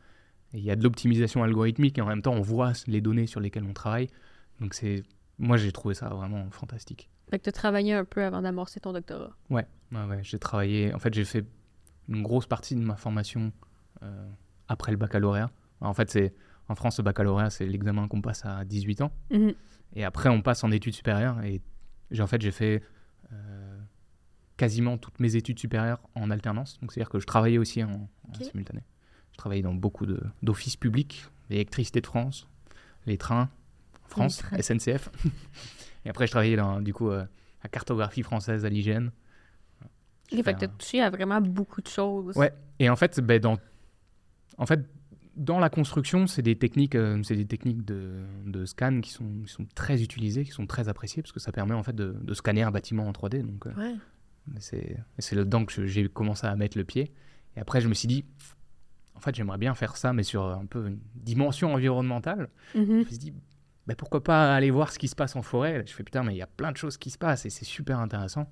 Et 0.52 0.59
il 0.59 0.64
y 0.64 0.70
a 0.70 0.76
de 0.76 0.82
l'optimisation 0.82 1.42
algorithmique 1.42 1.98
et 1.98 2.00
en 2.00 2.07
même 2.07 2.22
temps, 2.22 2.34
on 2.34 2.40
voit 2.40 2.72
les 2.86 3.00
données 3.00 3.26
sur 3.26 3.40
lesquelles 3.40 3.64
on 3.64 3.72
travaille. 3.72 4.09
Donc 4.61 4.74
c'est, 4.74 5.04
moi, 5.38 5.57
j'ai 5.57 5.70
trouvé 5.70 5.94
ça 5.94 6.09
vraiment 6.09 6.50
fantastique. 6.50 7.09
Fait 7.30 7.38
que 7.38 7.44
tu 7.44 7.48
as 7.48 7.52
travaillé 7.52 7.92
un 7.92 8.04
peu 8.04 8.24
avant 8.24 8.42
d'amorcer 8.42 8.80
ton 8.80 8.92
doctorat. 8.92 9.36
Ouais, 9.50 9.66
ouais, 9.92 10.04
ouais, 10.04 10.20
j'ai 10.22 10.38
travaillé. 10.38 10.94
En 10.94 10.98
fait, 10.98 11.12
j'ai 11.14 11.24
fait 11.24 11.44
une 12.09 12.22
grosse 12.22 12.46
partie 12.46 12.74
de 12.74 12.80
ma 12.80 12.96
formation 12.96 13.52
euh, 14.02 14.28
après 14.68 14.92
le 14.92 14.98
baccalauréat. 14.98 15.50
En 15.80 15.94
fait, 15.94 16.11
c'est 16.11 16.34
en 16.68 16.74
France, 16.74 16.98
le 16.98 17.04
baccalauréat, 17.04 17.50
c'est 17.50 17.66
l'examen 17.66 18.09
qu'on 18.09 18.20
passe 18.20 18.44
à 18.44 18.64
18 18.64 19.02
ans. 19.02 19.12
Et 19.94 20.04
après, 20.04 20.28
on 20.28 20.42
passe 20.42 20.64
en 20.64 20.70
études 20.70 20.94
supérieures. 20.94 21.40
Et 21.42 21.61
j'ai 22.11 22.22
en 22.22 22.26
fait, 22.26 22.40
j'ai 22.40 22.50
fait 22.50 22.82
euh, 23.32 23.75
quasiment 24.57 24.96
toutes 24.98 25.20
mes 25.20 25.36
études 25.36 25.59
supérieures 25.59 26.00
en 26.14 26.30
alternance. 26.30 26.78
Donc, 26.80 26.92
c'est-à-dire 26.92 27.11
que 27.11 27.20
je 27.20 27.26
travaillais 27.26 27.59
aussi 27.59 27.82
en, 27.84 28.09
simultané. 28.40 28.82
Je 29.32 29.36
travaillais 29.38 29.62
dans 29.62 29.74
beaucoup 29.74 30.07
d'offices 30.42 30.76
publics, 30.76 31.26
l'électricité 31.50 32.00
de 32.00 32.07
France, 32.07 32.48
les 33.07 33.18
trains 33.18 33.50
France, 34.09 34.38
trains. 34.38 34.61
SNCF. 34.62 35.11
et 36.04 36.09
après, 36.09 36.26
je 36.26 36.30
travaillais 36.32 36.57
dans, 36.57 36.80
du 36.80 36.94
coup, 36.94 37.11
euh, 37.11 37.24
la 37.62 37.68
cartographie 37.68 38.22
française 38.22 38.64
à 38.64 38.68
l'hygiène. 38.68 39.11
Ok, 40.32 40.42
fait 40.42 40.54
que 40.54 40.59
tu 40.59 40.64
as 40.64 40.68
un- 40.68 40.72
touché 40.78 41.02
à 41.02 41.11
vraiment 41.11 41.40
beaucoup 41.40 41.80
de 41.82 41.88
choses. 41.88 42.36
Ouais. 42.36 42.52
Et 42.78 42.88
en 42.88 42.96
fait, 42.96 43.20
ben, 43.20 43.38
dans, 43.40 43.59
en 44.59 44.66
fait, 44.66 44.80
dans 45.36 45.59
la 45.59 45.68
construction, 45.68 46.26
c'est 46.26 46.40
des 46.42 46.57
techniques, 46.57 46.94
euh, 46.94 47.22
c'est 47.22 47.36
des 47.36 47.44
techniques 47.46 47.84
de, 47.84 48.24
de 48.46 48.64
scan 48.64 49.00
qui 49.02 49.11
sont, 49.11 49.42
qui 49.44 49.52
sont 49.52 49.66
très 49.74 50.02
utilisées, 50.02 50.44
qui 50.44 50.50
sont 50.50 50.66
très 50.66 50.88
appréciées, 50.88 51.22
parce 51.22 51.32
que 51.32 51.40
ça 51.40 51.52
permet 51.52 51.74
en 51.74 51.82
fait 51.82 51.94
de, 51.94 52.16
de 52.22 52.34
scanner 52.34 52.62
un 52.62 52.70
bâtiment 52.70 53.07
en 53.07 53.12
3D. 53.12 53.42
Donc, 53.42 53.66
euh, 53.66 53.74
Ouais. 53.76 53.94
C'est 54.59 54.97
là-dedans 55.32 55.64
que 55.64 55.86
j'ai 55.86 56.09
commencé 56.09 56.47
à 56.47 56.55
mettre 56.57 56.78
le 56.78 56.84
pied. 56.84 57.12
Et 57.57 57.61
après, 57.61 57.80
je 57.80 57.88
me 57.88 57.94
suis 57.94 58.09
dit, 58.09 58.24
en 59.14 59.20
fait, 59.20 59.34
j'aimerais 59.34 59.59
bien 59.59 59.74
faire 59.74 59.97
ça, 59.97 60.12
mais 60.12 60.22
sur 60.22 60.44
un 60.44 60.66
peu 60.66 60.88
une 60.88 61.01
dimension 61.14 61.72
environnementale. 61.74 62.49
Mhm. 62.74 62.86
Je 62.86 62.92
me 62.92 63.05
suis 63.05 63.18
dit, 63.18 63.34
bah, 63.86 63.94
pourquoi 63.97 64.22
pas 64.22 64.55
aller 64.55 64.70
voir 64.70 64.92
ce 64.92 64.99
qui 64.99 65.09
se 65.09 65.14
passe 65.14 65.36
en 65.36 65.42
forêt? 65.42 65.84
Je 65.86 65.92
fais 65.92 66.03
putain, 66.03 66.22
mais 66.22 66.34
il 66.34 66.38
y 66.38 66.42
a 66.42 66.47
plein 66.47 66.72
de 66.72 66.76
choses 66.76 66.97
qui 66.97 67.11
se 67.11 67.18
passent 67.18 67.47
et 67.47 67.51
c'est 67.51 67.64
super 67.64 67.99
intéressant. 67.99 68.51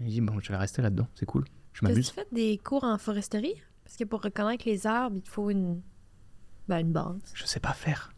Et 0.00 0.04
je 0.04 0.10
dis, 0.10 0.20
bon, 0.20 0.38
je 0.40 0.50
vais 0.50 0.56
rester 0.56 0.82
là-dedans, 0.82 1.08
c'est 1.14 1.26
cool. 1.26 1.44
Je 1.72 1.84
m'amuse. 1.84 2.08
tu 2.08 2.14
fais 2.14 2.26
des 2.32 2.58
cours 2.58 2.84
en 2.84 2.98
foresterie? 2.98 3.54
Parce 3.84 3.96
que 3.96 4.04
pour 4.04 4.22
reconnaître 4.22 4.64
les 4.66 4.86
arbres, 4.86 5.16
il 5.16 5.22
te 5.22 5.28
faut 5.28 5.50
une, 5.50 5.80
ben, 6.68 6.78
une 6.78 6.92
base. 6.92 7.20
Je 7.34 7.44
sais 7.44 7.60
pas 7.60 7.72
faire. 7.72 8.12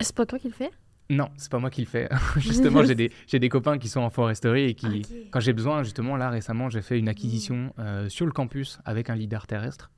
C'est 0.00 0.14
pas 0.14 0.26
toi 0.26 0.38
qui 0.38 0.48
le 0.48 0.54
fais? 0.54 0.70
Non, 1.10 1.28
c'est 1.36 1.50
pas 1.50 1.58
moi 1.58 1.70
qui 1.70 1.82
le 1.82 1.86
fais. 1.86 2.08
justement, 2.36 2.82
j'ai 2.84 2.94
des, 3.38 3.48
copains 3.48 3.78
qui 3.78 3.88
sont 3.88 4.00
en 4.00 4.10
foresterie 4.10 4.64
et 4.70 4.74
qui, 4.74 5.02
quand 5.30 5.40
j'ai 5.40 5.52
besoin, 5.52 5.82
justement, 5.82 6.16
là 6.16 6.30
récemment, 6.30 6.70
j'ai 6.70 6.82
fait 6.82 6.98
une 6.98 7.08
acquisition 7.08 7.72
euh, 7.78 8.08
sur 8.08 8.26
le 8.26 8.32
campus 8.32 8.78
avec 8.84 9.10
un 9.10 9.14
lidar 9.14 9.46
terrestre. 9.46 9.90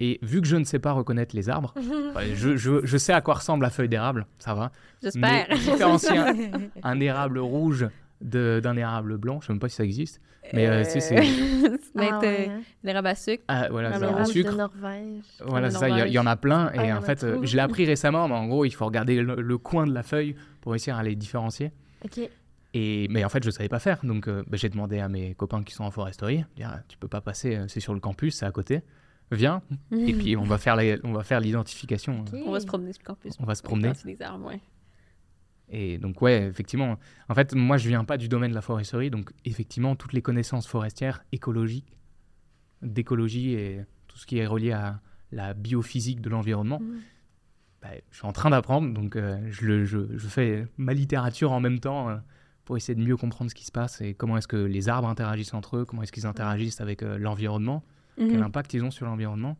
Et 0.00 0.20
vu 0.22 0.40
que 0.40 0.46
je 0.46 0.56
ne 0.56 0.64
sais 0.64 0.78
pas 0.78 0.92
reconnaître 0.92 1.34
les 1.34 1.48
arbres, 1.48 1.74
je, 2.34 2.56
je- 2.56 2.84
je 2.84 2.96
sais 2.98 3.12
à 3.12 3.20
quoi 3.20 3.34
ressemble 3.34 3.64
la 3.64 3.70
feuille 3.70 3.88
d'érable, 3.88 4.26
ça 4.38 4.54
va. 4.54 4.70
J'espère. 5.02 5.48
Différencier 5.48 6.16
un, 6.18 6.34
un 6.82 7.00
érable 7.00 7.38
rouge 7.38 7.88
d'un 8.20 8.76
érable 8.76 9.16
blanc, 9.18 9.40
je 9.40 9.46
sais 9.46 9.52
même 9.52 9.60
pas 9.60 9.68
si 9.68 9.76
ça 9.76 9.84
existe. 9.84 10.20
Mais 10.54 10.66
euh, 10.66 10.82
si, 10.84 11.00
c'est. 11.00 11.22
Ça 11.22 11.68
doit 11.94 12.08
Ah 12.12 12.18
ouais, 12.20 12.48
euh, 12.48 12.50
hein? 12.50 12.60
l'érable 12.82 13.08
à 13.08 13.14
sucre. 13.14 13.44
Ah, 13.48 13.68
voilà, 13.70 13.88
Ah, 13.88 13.92
c'est 13.94 13.98
le 14.00 14.06
un 14.06 14.10
L'érable 14.10 14.26
sucre. 14.32 14.52
de 14.52 14.56
Norvège. 14.56 15.22
Voilà, 15.46 15.70
c'est 15.70 15.78
ça, 15.78 15.88
il 16.06 16.12
y 16.12 16.18
en 16.18 16.26
a 16.26 16.36
plein. 16.36 16.70
Ah, 16.74 16.84
Et 16.86 16.92
en 16.92 17.02
fait, 17.02 17.22
euh, 17.24 17.40
je 17.42 17.54
l'ai 17.56 17.60
appris 17.62 17.84
récemment, 17.84 18.28
mais 18.28 18.34
en 18.34 18.46
gros, 18.46 18.64
il 18.64 18.70
faut 18.70 18.86
regarder 18.86 19.20
le, 19.20 19.34
le 19.36 19.58
coin 19.58 19.86
de 19.86 19.92
la 19.92 20.02
feuille 20.02 20.34
pour 20.62 20.72
réussir 20.72 20.96
à 20.96 21.02
les 21.02 21.16
différencier. 21.16 21.72
Ok. 22.04 22.20
Et, 22.74 23.08
mais 23.10 23.24
en 23.24 23.28
fait, 23.28 23.42
je 23.42 23.48
ne 23.48 23.52
savais 23.52 23.68
pas 23.68 23.78
faire. 23.78 23.98
Donc, 24.04 24.26
euh, 24.28 24.42
bah, 24.46 24.56
j'ai 24.56 24.68
demandé 24.70 25.00
à 25.00 25.08
mes 25.08 25.34
copains 25.34 25.62
qui 25.62 25.74
sont 25.74 25.84
en 25.84 25.90
foresterie 25.90 26.44
dire, 26.56 26.70
Ah, 26.72 26.80
tu 26.88 26.96
peux 26.96 27.08
pas 27.08 27.20
passer, 27.20 27.56
euh, 27.56 27.64
c'est 27.68 27.80
sur 27.80 27.92
le 27.94 28.00
campus, 28.00 28.36
c'est 28.36 28.46
à 28.46 28.50
côté. 28.52 28.82
Viens. 29.30 29.60
Et 29.92 30.12
puis, 30.14 30.36
on 30.36 30.44
va 30.44 30.56
faire 30.56 30.76
la- 30.76 30.96
on 31.04 31.12
va 31.12 31.24
faire 31.24 31.40
l'identification. 31.40 32.20
Ok. 32.20 32.40
On 32.46 32.52
va 32.52 32.60
se 32.60 32.66
promener 32.66 32.92
sur 32.94 33.02
le 33.02 33.06
campus. 33.06 33.34
On 33.40 33.44
va 33.44 33.54
se 33.54 33.62
promener. 33.62 33.92
C'est 33.94 34.06
des 34.16 34.22
arbres, 34.22 34.46
ouais. 34.46 34.60
Et 35.70 35.98
donc, 35.98 36.22
ouais, 36.22 36.46
effectivement. 36.46 36.98
En 37.28 37.34
fait, 37.34 37.54
moi, 37.54 37.76
je 37.76 37.88
viens 37.88 38.04
pas 38.04 38.16
du 38.16 38.28
domaine 38.28 38.50
de 38.50 38.54
la 38.54 38.62
foresterie. 38.62 39.10
Donc, 39.10 39.30
effectivement, 39.44 39.96
toutes 39.96 40.12
les 40.14 40.22
connaissances 40.22 40.66
forestières, 40.66 41.22
écologiques, 41.32 41.98
d'écologie 42.82 43.52
et 43.54 43.84
tout 44.06 44.16
ce 44.18 44.26
qui 44.26 44.38
est 44.38 44.46
relié 44.46 44.72
à 44.72 45.00
la 45.32 45.52
biophysique 45.54 46.20
de 46.20 46.30
l'environnement, 46.30 46.80
Mm. 46.80 46.98
bah, 47.82 47.88
je 48.10 48.16
suis 48.16 48.26
en 48.26 48.32
train 48.32 48.50
d'apprendre. 48.50 48.92
Donc, 48.94 49.16
euh, 49.16 49.38
je, 49.50 49.66
le- 49.66 49.84
je- 49.84 50.16
je 50.16 50.26
fais 50.28 50.66
ma 50.78 50.94
littérature 50.94 51.52
en 51.52 51.60
même 51.60 51.80
temps 51.80 52.08
euh, 52.08 52.16
pour 52.64 52.76
essayer 52.76 52.94
de 52.94 53.02
mieux 53.02 53.16
comprendre 53.16 53.50
ce 53.50 53.54
qui 53.54 53.64
se 53.64 53.72
passe 53.72 54.00
et 54.00 54.14
comment 54.14 54.36
est-ce 54.38 54.48
que 54.48 54.56
les 54.56 54.88
arbres 54.88 55.08
interagissent 55.08 55.54
entre 55.54 55.78
eux, 55.78 55.84
comment 55.84 56.02
est-ce 56.02 56.12
qu'ils 56.12 56.26
interagissent 56.26 56.80
avec 56.80 57.02
euh, 57.02 57.18
l'environnement, 57.18 57.82
quel 58.16 58.38
Mhm. 58.38 58.42
impact 58.42 58.72
ils 58.74 58.84
ont 58.84 58.90
sur 58.90 59.06
l'environnement. 59.06 59.56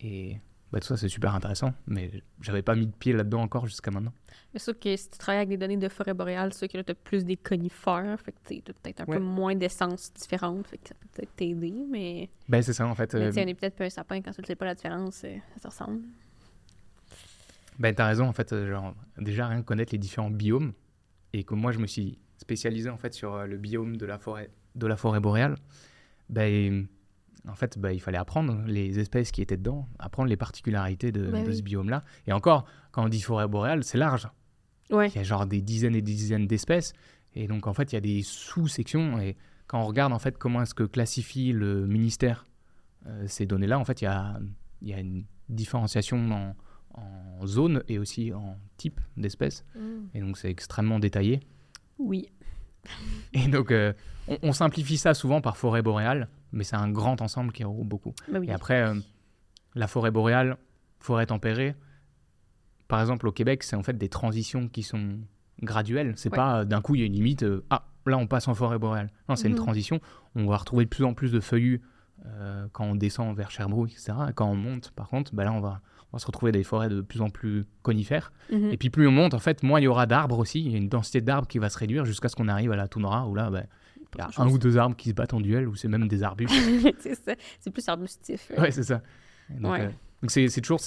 Et 0.00 0.36
bah, 0.72 0.80
tout 0.80 0.86
ça, 0.86 0.96
c'est 0.96 1.08
super 1.08 1.34
intéressant. 1.34 1.72
Mais 1.86 2.10
j'avais 2.40 2.62
pas 2.62 2.74
mis 2.74 2.86
de 2.86 2.92
pied 2.92 3.12
là-dedans 3.12 3.40
encore 3.42 3.66
jusqu'à 3.66 3.90
maintenant. 3.90 4.12
Mais 4.52 4.60
sûr 4.60 4.78
que 4.78 4.94
si 4.96 5.10
tu 5.10 5.18
travailles 5.18 5.38
avec 5.38 5.48
des 5.50 5.56
données 5.56 5.76
de 5.76 5.88
forêt 5.88 6.14
boréale, 6.14 6.52
c'est 6.52 6.60
sûr 6.60 6.68
que 6.68 6.76
là, 6.78 6.84
tu 6.84 6.92
as 6.92 6.94
plus 6.94 7.24
des 7.24 7.36
conifères. 7.36 8.18
Fait 8.20 8.32
que 8.32 8.38
tu 8.46 8.54
as 8.70 8.72
peut-être 8.74 9.00
un 9.02 9.04
Ouais. 9.06 9.16
peu 9.18 9.22
moins 9.22 9.54
d'essence 9.54 10.12
différente. 10.14 10.66
Fait 10.66 10.78
que 10.78 10.88
ça 10.88 10.94
peut 10.94 11.06
peut-être 11.12 11.36
t'aider. 11.36 11.74
Mais, 11.90 12.28
Ben, 12.48 12.62
c'est 12.62 12.72
ça, 12.72 12.86
en 12.86 12.94
fait. 12.94 13.14
mais 13.14 13.26
euh, 13.38 13.42
on 13.44 13.46
est 13.48 13.54
peut-être 13.54 13.76
pas 13.76 13.84
un 13.84 13.90
sapin 13.90 14.20
quand 14.22 14.32
tu 14.32 14.40
ne 14.40 14.46
sais 14.46 14.56
pas 14.56 14.64
la 14.66 14.74
différence. 14.74 15.22
euh, 15.24 15.36
Ça 15.56 15.62
se 15.62 15.68
ressemble. 15.68 16.02
Ben, 17.78 17.94
t'as 17.94 18.06
raison, 18.06 18.26
en 18.26 18.32
fait, 18.32 18.52
euh, 18.52 18.68
genre, 18.70 18.94
déjà 19.18 19.46
rien 19.46 19.60
que 19.60 19.66
connaître 19.66 19.92
les 19.92 19.98
différents 19.98 20.30
biomes, 20.30 20.72
et 21.32 21.44
que 21.44 21.54
moi 21.54 21.70
je 21.72 21.78
me 21.78 21.86
suis 21.86 22.18
spécialisé 22.38 22.88
en 22.90 22.96
fait 22.96 23.12
sur 23.14 23.34
euh, 23.34 23.46
le 23.46 23.56
biome 23.58 23.96
de 23.96 24.06
la 24.06 24.18
forêt, 24.18 24.50
de 24.74 24.86
la 24.86 24.96
forêt 24.96 25.20
boréale, 25.20 25.56
ben, 26.28 26.86
en 27.46 27.54
fait, 27.54 27.78
ben, 27.78 27.90
il 27.90 28.00
fallait 28.00 28.18
apprendre 28.18 28.62
les 28.66 28.98
espèces 28.98 29.30
qui 29.30 29.42
étaient 29.42 29.56
dedans, 29.56 29.88
apprendre 29.98 30.28
les 30.28 30.36
particularités 30.36 31.12
de, 31.12 31.26
de 31.26 31.32
oui. 31.32 31.56
ce 31.56 31.62
biome-là. 31.62 32.04
Et 32.26 32.32
encore, 32.32 32.64
quand 32.90 33.04
on 33.04 33.08
dit 33.08 33.20
forêt 33.20 33.46
boréale, 33.46 33.84
c'est 33.84 33.98
large. 33.98 34.28
Ouais. 34.90 35.08
Il 35.08 35.16
y 35.16 35.18
a 35.18 35.22
genre 35.22 35.46
des 35.46 35.60
dizaines 35.60 35.94
et 35.94 36.02
des 36.02 36.14
dizaines 36.14 36.46
d'espèces, 36.46 36.92
et 37.34 37.46
donc 37.46 37.66
en 37.66 37.74
fait, 37.74 37.92
il 37.92 37.96
y 37.96 37.98
a 37.98 38.00
des 38.00 38.22
sous-sections, 38.22 39.20
et 39.20 39.36
quand 39.66 39.80
on 39.80 39.86
regarde 39.86 40.12
en 40.12 40.18
fait 40.18 40.38
comment 40.38 40.62
est-ce 40.62 40.74
que 40.74 40.84
classifie 40.84 41.52
le 41.52 41.86
ministère 41.86 42.46
euh, 43.06 43.26
ces 43.26 43.46
données-là, 43.46 43.78
en 43.78 43.84
fait, 43.84 44.00
il 44.00 44.04
y 44.04 44.08
a, 44.08 44.40
il 44.82 44.88
y 44.88 44.94
a 44.94 44.98
une 44.98 45.24
différenciation 45.48 46.18
en, 46.30 46.56
en 46.94 47.46
zone 47.46 47.82
et 47.88 47.98
aussi 47.98 48.32
en 48.32 48.58
type 48.76 49.00
d'espèces. 49.16 49.64
Mm. 49.76 49.80
Et 50.14 50.20
donc, 50.20 50.36
c'est 50.36 50.50
extrêmement 50.50 50.98
détaillé. 50.98 51.40
Oui. 51.98 52.28
Et 53.32 53.48
donc, 53.48 53.70
euh, 53.70 53.92
on, 54.26 54.38
on 54.42 54.52
simplifie 54.52 54.98
ça 54.98 55.14
souvent 55.14 55.40
par 55.40 55.56
forêt 55.56 55.82
boréale, 55.82 56.28
mais 56.52 56.64
c'est 56.64 56.76
un 56.76 56.90
grand 56.90 57.20
ensemble 57.22 57.52
qui 57.52 57.64
regroupe 57.64 57.88
beaucoup. 57.88 58.14
Oui. 58.32 58.46
Et 58.48 58.52
après, 58.52 58.82
euh, 58.82 58.94
la 59.74 59.86
forêt 59.86 60.10
boréale, 60.10 60.56
forêt 61.00 61.26
tempérée, 61.26 61.74
par 62.88 63.00
exemple, 63.00 63.26
au 63.28 63.32
Québec, 63.32 63.62
c'est 63.62 63.76
en 63.76 63.82
fait 63.82 63.98
des 63.98 64.08
transitions 64.08 64.68
qui 64.68 64.82
sont 64.82 65.18
graduelles. 65.62 66.14
C'est 66.16 66.30
Ouais. 66.30 66.36
pas 66.36 66.60
euh, 66.60 66.64
d'un 66.64 66.80
coup, 66.80 66.94
il 66.94 67.00
y 67.00 67.02
a 67.02 67.06
une 67.06 67.12
limite, 67.12 67.42
euh, 67.42 67.64
ah, 67.70 67.86
là, 68.06 68.16
on 68.16 68.26
passe 68.26 68.48
en 68.48 68.54
forêt 68.54 68.78
boréale. 68.78 69.10
Non, 69.28 69.36
c'est 69.36 69.48
Mhm. 69.48 69.56
une 69.56 69.62
transition. 69.62 70.00
On 70.34 70.46
va 70.46 70.56
retrouver 70.56 70.84
de 70.84 70.88
plus 70.90 71.04
en 71.04 71.14
plus 71.14 71.30
de 71.32 71.40
feuillus 71.40 71.82
quand 72.72 72.84
on 72.84 72.94
descend 72.96 73.34
vers 73.36 73.50
Sherbrooke, 73.50 73.92
etc. 73.92 74.12
Et 74.28 74.32
quand 74.32 74.48
on 74.50 74.56
monte, 74.56 74.90
par 74.90 75.08
contre, 75.08 75.34
bah 75.34 75.44
là, 75.44 75.52
on 75.52 75.60
va, 75.60 75.80
on 76.12 76.16
va 76.16 76.18
se 76.18 76.26
retrouver 76.26 76.50
des 76.50 76.64
forêts 76.64 76.88
de 76.88 77.00
plus 77.00 77.20
en 77.22 77.30
plus 77.30 77.64
conifères. 77.82 78.32
Mhm. 78.52 78.70
Et 78.72 78.76
puis 78.76 78.90
plus 78.90 79.06
on 79.06 79.12
monte, 79.12 79.34
en 79.34 79.38
fait, 79.38 79.62
moins 79.62 79.78
il 79.80 79.84
y 79.84 79.86
aura 79.86 80.06
d'arbres 80.06 80.38
aussi. 80.38 80.60
Il 80.60 80.72
y 80.72 80.74
a 80.74 80.78
une 80.78 80.88
densité 80.88 81.20
d'arbres 81.20 81.46
qui 81.46 81.58
va 81.60 81.70
se 81.70 81.78
réduire 81.78 82.04
jusqu'à 82.04 82.28
ce 82.28 82.34
qu'on 82.34 82.48
arrive 82.48 82.72
à 82.72 82.76
la 82.76 82.88
toundra 82.88 83.26
où 83.28 83.34
là, 83.36 83.50
bah, 83.50 83.62
il 84.14 84.18
y 84.20 84.22
a 84.22 84.30
un 84.36 84.48
ou 84.48 84.58
deux 84.58 84.76
arbres 84.78 84.96
qui 84.96 85.10
se 85.10 85.14
battent 85.14 85.34
en 85.34 85.40
duel 85.40 85.68
ou 85.68 85.74
c'est 85.76 85.88
même 85.88 86.08
des 86.08 86.22
arbustes. 86.22 86.54
c'est 87.00 87.14
ça. 87.14 87.34
Plus 87.72 87.88
arbustif. 87.88 88.50
ouais, 88.58 88.70
c'est 88.70 88.82
ça. 88.84 89.02
Donc, 89.50 89.72
Ouais. 89.72 89.90
euh, 90.24 90.28
c'est, 90.28 90.60
toujours 90.60 90.80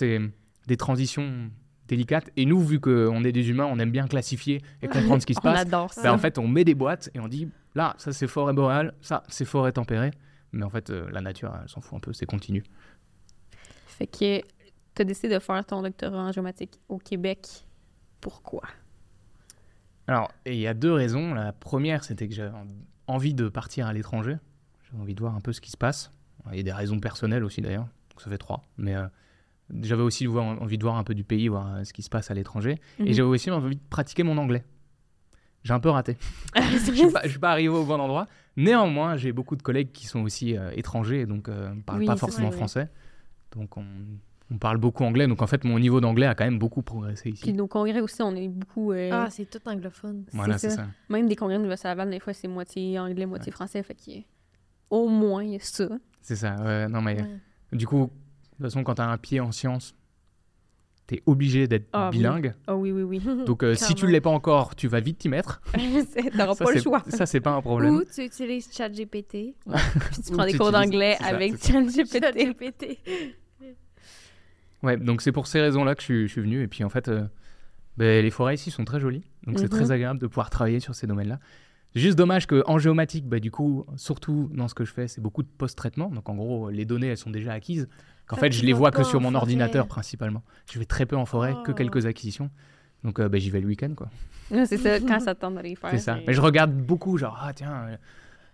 des 0.67 0.77
transitions 0.77 1.49
délicate. 1.87 2.29
Et 2.37 2.45
nous, 2.45 2.61
vu 2.61 2.79
qu'on 2.79 3.23
est 3.23 3.31
des 3.31 3.49
humains, 3.49 3.65
on 3.65 3.77
aime 3.79 3.91
bien 3.91 4.07
classifier 4.07 4.61
et 4.81 4.87
comprendre 4.87 5.21
ce 5.21 5.25
qui 5.25 5.33
se 5.35 5.39
On 5.39 5.43
passe. 5.43 5.61
adore 5.61 5.93
ça. 5.93 6.03
Ben, 6.03 6.13
en 6.13 6.17
fait, 6.17 6.37
on 6.37 6.47
met 6.47 6.63
des 6.63 6.73
boîtes 6.75 7.09
et 7.13 7.19
on 7.19 7.27
dit 7.27 7.49
là, 7.75 7.95
ça 7.97 8.13
c'est 8.13 8.27
forêt 8.27 8.53
boréale, 8.53 8.93
ça 9.01 9.23
c'est 9.27 9.45
forêt 9.45 9.71
tempérée. 9.73 10.11
Mais 10.53 10.63
en 10.63 10.69
fait, 10.69 10.89
euh, 10.89 11.09
la 11.11 11.21
nature, 11.21 11.53
elle 11.61 11.67
s'en 11.69 11.81
fout 11.81 11.97
un 11.97 11.99
peu, 11.99 12.13
c'est 12.13 12.25
continu. 12.25 12.63
Fait 13.87 14.07
que 14.07 14.39
tu 14.95 15.01
as 15.01 15.05
décidé 15.05 15.33
de 15.33 15.39
faire 15.39 15.65
ton 15.65 15.81
doctorat 15.81 16.23
en 16.23 16.31
géomatique 16.31 16.79
au 16.89 16.97
Québec. 16.97 17.47
Pourquoi? 18.19 18.63
Alors, 20.07 20.31
il 20.45 20.55
y 20.55 20.67
a 20.67 20.73
deux 20.73 20.91
raisons. 20.93 21.33
La 21.33 21.53
première, 21.53 22.03
c'était 22.03 22.27
que 22.27 22.33
j'avais 22.33 22.51
envie 23.11 23.33
de 23.33 23.49
partir 23.49 23.87
à 23.87 23.93
l'étranger. 23.93 24.37
J'avais 24.89 25.01
envie 25.03 25.15
de 25.15 25.19
voir 25.19 25.35
un 25.35 25.41
peu 25.41 25.53
ce 25.53 25.61
qui 25.61 25.71
se 25.71 25.77
passe. 25.77 26.11
Il 26.51 26.57
y 26.57 26.59
a 26.59 26.63
des 26.63 26.71
raisons 26.73 26.99
personnelles 26.99 27.43
aussi 27.43 27.61
d'ailleurs, 27.61 27.87
donc 28.09 28.21
ça 28.21 28.29
fait 28.29 28.37
trois. 28.39 28.63
Mais 28.77 28.95
euh, 28.95 29.05
j'avais 29.81 30.01
aussi 30.01 30.27
envie 30.27 30.77
de 30.77 30.83
voir 30.83 30.95
un 30.97 31.03
peu 31.03 31.13
du 31.13 31.23
pays, 31.23 31.47
voir 31.49 31.75
euh, 31.75 31.83
ce 31.83 31.93
qui 31.93 32.01
se 32.01 32.09
passe 32.09 32.31
à 32.31 32.33
l'étranger. 32.33 32.79
Et 32.99 33.03
Mhm. 33.03 33.13
j'avais 33.13 33.29
aussi 33.29 33.51
envie 33.51 33.75
de 33.75 33.81
pratiquer 33.89 34.23
mon 34.23 34.37
anglais. 34.37 34.65
J'ai 35.63 35.73
un 35.73 35.79
peu 35.79 35.89
raté. 35.89 36.17
je 36.55 36.77
suis 36.91 37.11
pas, 37.11 37.21
je 37.23 37.29
suis 37.29 37.39
pas 37.39 37.51
arrivé 37.51 37.67
au 37.69 37.85
bon 37.85 37.99
endroit. 37.99 38.27
Néanmoins, 38.57 39.15
j'ai 39.17 39.31
beaucoup 39.31 39.55
de 39.55 39.61
collègues 39.61 39.91
qui 39.91 40.07
sont 40.07 40.21
aussi 40.21 40.57
euh, 40.57 40.71
étrangers 40.73 41.27
donc 41.27 41.47
euh, 41.47 41.73
ne 41.75 41.81
parlent 41.81 41.99
Oui, 41.99 42.05
pas 42.07 42.15
forcément 42.15 42.47
vrai. 42.49 42.57
français. 42.57 42.89
Donc 43.51 43.77
on, 43.77 43.85
on 44.53 44.57
parle 44.57 44.77
beaucoup 44.77 45.03
anglais. 45.05 45.27
Donc 45.27 45.41
en 45.41 45.47
fait, 45.47 45.63
mon 45.63 45.79
niveau 45.79 46.01
d'anglais 46.01 46.25
a 46.27 46.35
quand 46.35 46.43
même 46.43 46.59
beaucoup 46.59 46.81
progressé 46.81 47.29
ici. 47.29 47.41
Puis 47.43 47.53
nos 47.53 47.67
congrès 47.67 48.01
aussi, 48.01 48.21
on 48.21 48.35
est 48.35 48.47
beaucoup. 48.49 48.91
euh, 48.91 49.09
Ah, 49.11 49.27
c'est 49.29 49.49
tout 49.49 49.59
anglophone. 49.65 50.25
voilà, 50.33 50.57
c'est 50.57 50.69
ça. 50.71 50.75
ça. 50.77 50.87
Même 51.09 51.27
des 51.27 51.35
congrès 51.35 51.55
de 51.55 51.59
l'Université 51.59 51.87
Laval, 51.87 52.09
des 52.09 52.19
fois, 52.19 52.33
c'est 52.33 52.47
moitié 52.47 52.99
anglais, 52.99 53.25
moitié 53.25 53.51
français. 53.51 53.81
Fait 53.83 53.95
que 53.95 54.11
au 54.89 55.07
moins, 55.07 55.43
il 55.43 55.51
y 55.51 55.55
a 55.55 55.59
ça. 55.61 55.87
C'est 56.21 56.35
ça. 56.35 56.55
ouais, 56.61 56.87
non, 56.89 57.01
mais 57.01 57.21
Ouais. 57.21 57.39
du 57.71 57.87
coup, 57.87 58.01
de 58.03 58.55
toute 58.57 58.61
façon, 58.65 58.83
quand 58.83 58.95
tu 58.95 59.01
as 59.01 59.07
un 59.09 59.17
pied 59.17 59.39
en 59.39 59.51
sciences, 59.53 59.95
tu 61.07 61.15
es 61.15 61.23
obligé 61.25 61.67
d'être 61.67 61.87
Ah, 61.93 62.09
oui. 62.11 62.17
bilingue. 62.17 62.53
Ah 62.67 62.75
oui, 62.75 62.91
oui, 62.91 63.03
oui. 63.03 63.19
Donc 63.45 63.63
euh, 63.63 63.73
si 63.75 63.95
tu 63.95 64.05
ne 64.05 64.11
l'es 64.11 64.21
pas 64.21 64.29
encore, 64.29 64.75
tu 64.75 64.87
vas 64.87 64.99
vite 64.99 65.17
t'y 65.17 65.29
mettre. 65.29 65.61
Ça, 65.73 66.45
pas 66.55 66.71
le 66.71 66.77
c'est- 66.77 66.83
choix. 66.83 67.03
Ça, 67.07 67.25
c'est 67.25 67.39
pas 67.39 67.51
un 67.51 67.61
problème. 67.61 67.95
Ou 67.95 68.03
tu 68.03 68.23
utilises 68.23 68.69
ChatGPT. 68.71 69.29
Puis 69.31 70.21
tu 70.25 70.31
prends 70.33 70.43
Ou 70.43 70.45
des 70.45 70.51
tu 70.51 70.57
cours 70.57 70.71
d'anglais 70.71 71.17
avec. 71.21 71.57
ChatGPT. 71.63 72.99
Ouais, 74.83 74.97
donc 74.97 75.21
c'est 75.21 75.31
pour 75.31 75.47
ces 75.47 75.61
raisons-là 75.61 75.95
que 75.95 76.01
je 76.01 76.05
suis, 76.05 76.27
je 76.27 76.31
suis 76.31 76.41
venu. 76.41 76.61
Et 76.63 76.67
puis 76.67 76.83
en 76.83 76.89
fait, 76.89 77.07
euh, 77.07 77.23
ben, 77.97 78.23
les 78.23 78.31
forêts 78.31 78.55
ici 78.55 78.71
sont 78.71 78.85
très 78.85 78.99
jolies. 78.99 79.23
Donc 79.45 79.57
c'est 79.59 79.65
Mhm. 79.65 79.69
très 79.69 79.91
agréable 79.91 80.19
de 80.19 80.27
pouvoir 80.27 80.49
travailler 80.49 80.79
sur 80.79 80.95
ces 80.95 81.07
domaines-là. 81.07 81.39
Juste 81.93 82.17
dommage 82.17 82.47
qu'en 82.47 82.77
géomatique, 82.79 83.27
bah, 83.27 83.39
du 83.39 83.51
coup, 83.51 83.85
surtout 83.97 84.49
dans 84.53 84.67
ce 84.69 84.73
que 84.73 84.85
je 84.85 84.93
fais, 84.93 85.07
c'est 85.09 85.19
beaucoup 85.21 85.43
de 85.43 85.49
post-traitement. 85.49 86.07
Donc 86.09 86.29
en 86.29 86.35
gros, 86.35 86.69
les 86.69 86.85
données, 86.85 87.07
elles 87.07 87.17
sont 87.17 87.29
déjà 87.31 87.51
acquises. 87.53 87.87
Qu'en 88.27 88.37
fait, 88.37 88.51
je 88.53 88.63
les 88.65 88.71
vois 88.71 88.91
que 88.91 89.03
sur 89.03 89.19
en 89.19 89.21
mon 89.23 89.27
forêt. 89.31 89.41
ordinateur 89.41 89.87
principalement. 89.87 90.41
Je 90.71 90.79
vais 90.79 90.85
très 90.85 91.05
peu 91.05 91.17
en 91.17 91.25
forêt, 91.25 91.53
que 91.65 91.71
Oh. 91.71 91.75
quelques 91.75 92.05
acquisitions. 92.05 92.49
Donc 93.03 93.19
euh, 93.19 93.27
ben, 93.27 93.41
j'y 93.41 93.49
vais 93.49 93.59
le 93.59 93.67
week-end, 93.67 93.93
quoi. 93.95 94.09
C'est 94.65 94.77
ça, 94.77 94.99
quand 95.01 95.19
ça 95.19 95.35
tente 95.35 95.55
d'aller 95.55 95.75
faire. 95.75 95.89
C'est 95.91 95.97
ça. 95.97 96.17
Mais 96.25 96.33
je 96.33 96.39
regarde 96.41 96.71
beaucoup, 96.71 97.17
genre, 97.17 97.37
ah 97.41 97.51
tiens, 97.53 97.87
euh, 97.89 97.97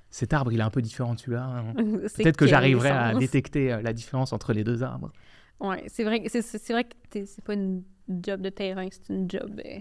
cet 0.09 0.33
arbre, 0.33 0.51
il 0.51 0.59
est 0.59 0.63
un 0.63 0.69
peu 0.71 0.81
différent 0.81 1.13
de 1.13 1.19
celui-là. 1.19 1.43
hein. 1.43 1.73
Peut-être 2.17 2.37
que 2.37 2.47
j'arriverai 2.47 2.89
à 2.89 3.13
détecter 3.13 3.71
euh, 3.73 3.81
la 3.83 3.93
différence 3.93 4.33
entre 4.33 4.51
les 4.53 4.63
deux 4.63 4.81
arbres. 4.83 5.11
Ouais, 5.59 5.83
c'est 5.87 6.03
vrai, 6.03 6.21
que- 6.21 6.29
c'est, 6.29 6.71
vrai 6.73 6.83
que 6.83 6.93
t'es- 7.09 7.25
c'est 7.25 7.43
pas 7.43 7.53
une 7.53 7.83
job 8.23 8.41
de 8.41 8.49
terrain, 8.49 8.87
c'est 8.91 9.09
une 9.13 9.29
job. 9.29 9.59
euh, 9.65 9.79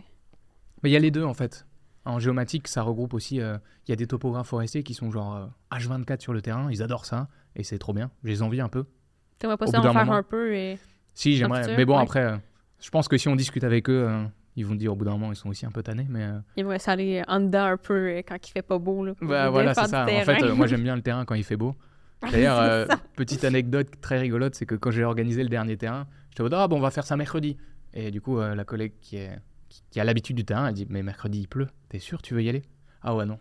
Mais 0.82 0.90
il 0.90 0.92
y 0.92 0.96
a 0.96 1.00
les 1.00 1.10
deux 1.10 1.24
en 1.24 1.34
fait. 1.34 1.66
En 2.04 2.18
géomatique, 2.18 2.68
ça 2.68 2.82
regroupe 2.82 3.14
aussi. 3.14 3.40
euh, 3.40 3.58
Il 3.86 3.90
y 3.90 3.92
a 3.92 3.96
des 3.96 4.06
topographes 4.06 4.48
forestiers 4.48 4.82
qui 4.82 4.94
sont 4.94 5.10
genre 5.10 5.36
euh, 5.36 5.46
H24 5.76 6.20
sur 6.20 6.32
le 6.32 6.40
terrain, 6.42 6.68
ils 6.70 6.82
adorent 6.82 7.04
ça 7.04 7.28
et 7.56 7.62
c'est 7.64 7.78
trop 7.78 7.92
bien. 7.92 8.10
Je 8.24 8.28
les 8.28 8.42
envie 8.42 8.60
un 8.60 8.68
peu. 8.68 8.84
T'aimerais 9.38 9.56
pas 9.56 9.66
Au 9.66 9.70
ça 9.70 9.80
en 9.80 9.82
faire 9.82 9.92
moment. 9.94 10.14
un 10.14 10.22
peu 10.22 10.54
et... 10.54 10.78
Si, 11.14 11.36
j'aimerais. 11.36 11.62
futur, 11.62 11.76
Mais 11.76 11.84
bon, 11.84 11.96
ouais. 11.96 12.02
après, 12.02 12.24
euh, 12.24 12.36
je 12.80 12.90
pense 12.90 13.08
que 13.08 13.16
si 13.18 13.28
on 13.28 13.36
discute 13.36 13.64
avec 13.64 13.88
eux, 13.90 14.08
ils 14.54 14.64
vont 14.64 14.74
dire 14.74 14.92
au 14.92 14.96
bout 14.96 15.04
d'un 15.04 15.12
moment, 15.12 15.32
ils 15.32 15.36
sont 15.36 15.48
aussi 15.48 15.66
un 15.66 15.70
peu 15.70 15.82
tannés. 15.82 16.06
Mais 16.08 16.22
euh, 16.24 16.38
Il 16.56 16.60
aimerait 16.60 16.78
ça 16.78 16.92
aller 16.92 17.22
en 17.28 17.40
dedans 17.40 17.64
un 17.64 17.76
peu 17.76 18.22
quand 18.26 18.36
il 18.48 18.50
fait 18.50 18.62
pas 18.62 18.78
beau. 18.78 19.04
Là, 19.04 19.12
bah, 19.20 19.50
voilà, 19.50 19.74
c'est 19.74 19.86
ça. 19.86 20.04
En 20.04 20.06
fait, 20.24 20.42
moi 20.52 20.66
j'aime 20.66 20.82
bien 20.84 20.96
le 20.96 21.02
terrain 21.02 21.24
quand 21.24 21.34
il 21.34 21.44
fait 21.44 21.56
beau. 21.56 21.74
D'ailleurs, 22.22 22.56
C'est 22.56 22.92
euh, 22.92 22.96
petite 23.14 23.44
anecdote 23.44 23.88
très 24.00 24.18
rigolote, 24.18 24.54
c'est 24.54 24.66
que 24.66 24.74
quand 24.74 24.90
j'ai 24.90 25.04
organisé 25.04 25.42
le 25.42 25.48
dernier 25.48 25.76
terrain, 25.76 26.06
j'étais 26.30 26.40
en 26.40 26.44
mode 26.44 26.54
ah 26.54 26.68
bon, 26.68 26.76
on 26.76 26.80
va 26.80 26.90
faire 26.90 27.04
ça 27.04 27.16
mercredi. 27.16 27.56
Et 27.94 28.10
du 28.10 28.20
coup, 28.20 28.38
euh, 28.38 28.54
la 28.54 28.64
collègue 28.64 28.92
qui, 29.00 29.16
est, 29.16 29.38
qui, 29.68 29.82
qui 29.90 30.00
a 30.00 30.04
l'habitude 30.04 30.36
du 30.36 30.44
terrain, 30.44 30.68
elle 30.68 30.74
dit 30.74 30.86
mais 30.88 31.02
mercredi 31.02 31.40
il 31.40 31.48
pleut, 31.48 31.68
t'es 31.88 31.98
sûr 31.98 32.22
tu 32.22 32.34
veux 32.34 32.42
y 32.42 32.48
aller? 32.48 32.62
Ah 33.02 33.14
ouais 33.14 33.26
non. 33.26 33.38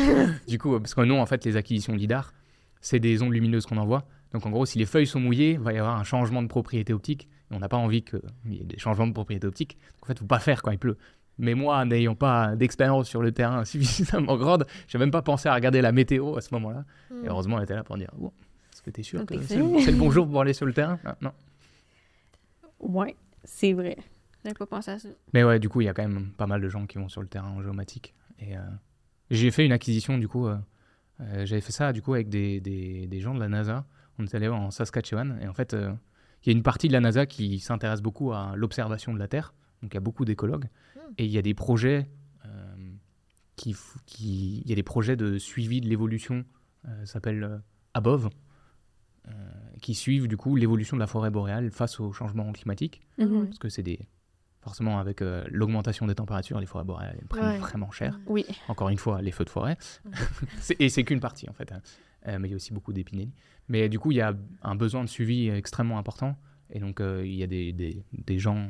du 0.48 0.58
coup, 0.58 0.74
euh, 0.74 0.80
parce 0.80 0.94
que 0.94 1.00
nous 1.02 1.16
en 1.16 1.26
fait 1.26 1.44
les 1.44 1.56
acquisitions 1.56 1.94
lidar, 1.94 2.32
c'est 2.80 2.98
des 2.98 3.22
ondes 3.22 3.32
lumineuses 3.32 3.66
qu'on 3.66 3.78
envoie. 3.78 4.06
Donc 4.32 4.46
en 4.46 4.50
gros, 4.50 4.66
si 4.66 4.78
les 4.78 4.86
feuilles 4.86 5.06
sont 5.06 5.20
mouillées, 5.20 5.52
il 5.52 5.60
va 5.60 5.72
y 5.72 5.78
avoir 5.78 5.98
un 5.98 6.04
changement 6.04 6.42
de 6.42 6.48
propriété 6.48 6.92
optique. 6.92 7.28
Et 7.50 7.54
on 7.54 7.58
n'a 7.58 7.68
pas 7.68 7.76
envie 7.76 8.02
qu'il 8.02 8.20
y 8.46 8.60
ait 8.60 8.64
des 8.64 8.78
changements 8.78 9.06
de 9.06 9.12
propriété 9.12 9.46
optique. 9.46 9.76
Donc, 9.94 10.04
en 10.04 10.06
fait, 10.06 10.18
faut 10.18 10.24
pas 10.24 10.38
faire 10.38 10.62
quand 10.62 10.70
il 10.70 10.78
pleut. 10.78 10.96
Mais 11.40 11.54
moi, 11.54 11.84
n'ayant 11.84 12.14
pas 12.14 12.54
d'expérience 12.54 13.08
sur 13.08 13.22
le 13.22 13.32
terrain 13.32 13.64
suffisamment 13.64 14.36
grande, 14.36 14.66
j'ai 14.88 14.98
même 14.98 15.10
pas 15.10 15.22
pensé 15.22 15.48
à 15.48 15.54
regarder 15.54 15.80
la 15.80 15.90
météo 15.92 16.36
à 16.36 16.40
ce 16.40 16.52
moment-là. 16.54 16.84
Hmm. 17.10 17.24
Et 17.24 17.28
heureusement, 17.28 17.56
elle 17.58 17.64
était 17.64 17.74
là 17.74 17.82
pour 17.82 17.96
dire 17.96 18.10
Bon, 18.16 18.32
Est-ce 18.72 18.82
que 18.82 18.90
tu 18.90 19.00
es 19.00 19.02
sûr 19.02 19.24
que 19.26 19.40
c'est 19.42 19.56
le, 19.56 19.98
bon 19.98 20.10
jour 20.10 20.28
pour 20.28 20.40
aller 20.42 20.52
sur 20.52 20.66
le 20.66 20.72
terrain? 20.72 20.98
Ah, 21.04 21.16
Non. 21.20 21.32
Ouais, 22.78 23.16
c'est 23.44 23.72
vrai. 23.72 23.96
J'avais 24.44 24.54
pas 24.54 24.66
pensé 24.66 24.90
à 24.90 24.98
ça. 24.98 25.08
Mais 25.34 25.44
ouais, 25.44 25.58
du 25.58 25.68
coup, 25.68 25.80
il 25.80 25.84
y 25.84 25.88
a 25.88 25.94
quand 25.94 26.06
même 26.06 26.30
pas 26.36 26.46
mal 26.46 26.60
de 26.60 26.68
gens 26.68 26.86
qui 26.86 26.98
vont 26.98 27.08
sur 27.08 27.20
le 27.20 27.28
terrain 27.28 27.50
en 27.50 27.62
géomatique. 27.62 28.14
Et 28.38 28.56
euh, 28.56 28.60
j'ai 29.30 29.50
fait 29.50 29.66
une 29.66 29.72
acquisition, 29.72 30.16
du 30.18 30.28
coup. 30.28 30.46
euh, 30.46 30.56
euh, 31.20 31.44
J'avais 31.44 31.60
fait 31.60 31.72
ça, 31.72 31.92
du 31.92 32.00
coup, 32.00 32.14
avec 32.14 32.28
des, 32.30 32.60
des, 32.60 33.06
des 33.06 33.20
gens 33.20 33.34
de 33.34 33.40
la 33.40 33.48
NASA. 33.48 33.84
On 34.18 34.24
est 34.24 34.34
allé 34.34 34.48
en 34.48 34.70
Saskatchewan. 34.70 35.38
Et 35.42 35.48
en 35.48 35.52
fait, 35.52 35.74
euh, 35.74 35.92
il 36.44 36.52
y 36.52 36.54
a 36.54 36.56
une 36.56 36.62
partie 36.62 36.88
de 36.88 36.94
la 36.94 37.00
NASA 37.00 37.26
qui 37.26 37.58
s'intéresse 37.60 38.00
beaucoup 38.00 38.32
à 38.32 38.52
l'observation 38.56 39.12
de 39.12 39.18
la 39.18 39.28
Terre. 39.28 39.52
Donc, 39.82 39.92
il 39.92 39.96
y 39.96 39.98
a 39.98 40.00
beaucoup 40.00 40.24
d'écologues. 40.24 40.68
Et 41.18 41.24
il 41.24 41.30
y 41.30 41.38
a 41.38 41.42
des 41.42 41.54
projets. 41.54 42.08
euh, 42.46 42.48
qui, 43.56 43.74
il 44.20 44.68
y 44.68 44.72
a 44.72 44.74
des 44.76 44.82
projets 44.82 45.16
de 45.16 45.36
suivi 45.38 45.80
de 45.82 45.88
l'évolution, 45.88 46.44
euh, 46.88 47.04
ça 47.04 47.14
s'appelle 47.14 47.44
euh, 47.44 47.58
Above, 47.94 48.30
euh, 49.28 49.32
qui 49.82 49.94
suivent 49.94 50.28
du 50.28 50.36
coup 50.38 50.56
l'évolution 50.56 50.96
de 50.96 51.00
la 51.00 51.06
forêt 51.06 51.30
boréale 51.30 51.70
face 51.70 52.00
au 52.00 52.12
changement 52.12 52.50
climatique 52.52 53.00
Mhm. 53.18 53.46
parce 53.46 53.58
que 53.58 53.68
c'est 53.68 53.82
des 53.82 54.08
forcément 54.62 54.98
avec 54.98 55.20
euh, 55.22 55.44
l'augmentation 55.50 56.06
des 56.06 56.14
températures, 56.14 56.58
les 56.60 56.66
forêts 56.66 56.84
boréales 56.84 57.16
elles 57.20 57.26
prennent 57.28 57.44
Ouais. 57.52 57.58
vraiment 57.58 57.90
cher. 57.90 58.18
Oui. 58.26 58.44
Encore 58.68 58.88
une 58.90 58.98
fois, 58.98 59.20
les 59.22 59.30
feux 59.30 59.44
de 59.44 59.50
forêt, 59.50 59.76
et 60.78 60.88
c'est 60.88 61.04
qu'une 61.04 61.20
partie 61.20 61.48
en 61.48 61.52
fait. 61.54 61.70
hein. 61.72 61.80
Euh, 62.28 62.38
mais 62.38 62.48
il 62.48 62.50
y 62.50 62.54
a 62.54 62.56
aussi 62.56 62.72
beaucoup 62.74 62.92
d'épinélie. 62.92 63.32
Mais 63.68 63.88
du 63.88 63.98
coup, 63.98 64.10
il 64.12 64.16
y 64.16 64.20
a 64.20 64.34
un 64.62 64.74
besoin 64.74 65.02
de 65.04 65.08
suivi 65.08 65.48
extrêmement 65.48 65.98
important, 65.98 66.36
et 66.70 66.78
donc 66.78 67.00
euh, 67.00 67.26
il 67.26 67.34
y 67.34 67.42
a 67.42 67.46
des, 67.46 67.72
des, 67.72 68.02
des 68.12 68.38
gens, 68.38 68.68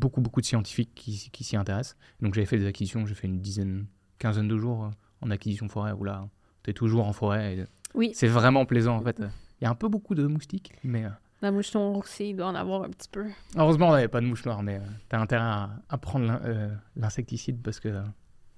beaucoup 0.00 0.20
beaucoup 0.20 0.40
de 0.40 0.46
scientifiques 0.46 0.90
qui, 0.94 1.30
qui 1.30 1.44
s'y 1.44 1.56
intéressent. 1.56 1.96
Donc 2.20 2.34
j'avais 2.34 2.46
fait 2.46 2.58
des 2.58 2.66
acquisitions, 2.66 3.06
j'ai 3.06 3.14
fait 3.14 3.26
une 3.28 3.40
dizaine, 3.40 3.86
quinzaine 4.18 4.48
de 4.48 4.56
jours 4.56 4.84
euh, 4.86 4.90
en 5.20 5.30
acquisition 5.30 5.68
forêt 5.68 5.92
où 5.92 6.04
là, 6.04 6.26
tu 6.64 6.70
es 6.70 6.72
toujours 6.74 7.06
en 7.06 7.12
forêt. 7.12 7.56
et 7.58 7.64
Oui. 7.94 8.10
C'est 8.14 8.28
vraiment 8.28 8.64
plaisant 8.66 8.96
en 8.96 9.02
fait. 9.02 9.18
Il 9.60 9.64
y 9.64 9.66
a 9.66 9.70
un 9.70 9.74
peu 9.74 9.88
beaucoup 9.88 10.14
de 10.14 10.26
moustiques, 10.26 10.72
mais 10.82 11.04
euh, 11.04 11.10
La 11.42 11.52
moucheton 11.52 11.96
aussi, 11.96 12.30
il 12.30 12.36
doit 12.36 12.46
en 12.46 12.54
avoir 12.54 12.82
un 12.84 12.88
petit 12.90 13.08
peu. 13.10 13.26
Heureusement, 13.56 13.88
on 13.88 13.92
n'avait 13.92 14.08
pas 14.08 14.20
de 14.22 14.26
mouche 14.26 14.44
noire, 14.46 14.62
mais 14.62 14.80
tu 15.10 15.16
as 15.16 15.20
intérêt 15.20 15.42
à, 15.44 15.70
à 15.88 15.98
prendre 15.98 16.40
euh, 16.44 16.74
l'insecticide 16.96 17.60
parce 17.62 17.78
que. 17.80 17.88
euh, 17.88 18.02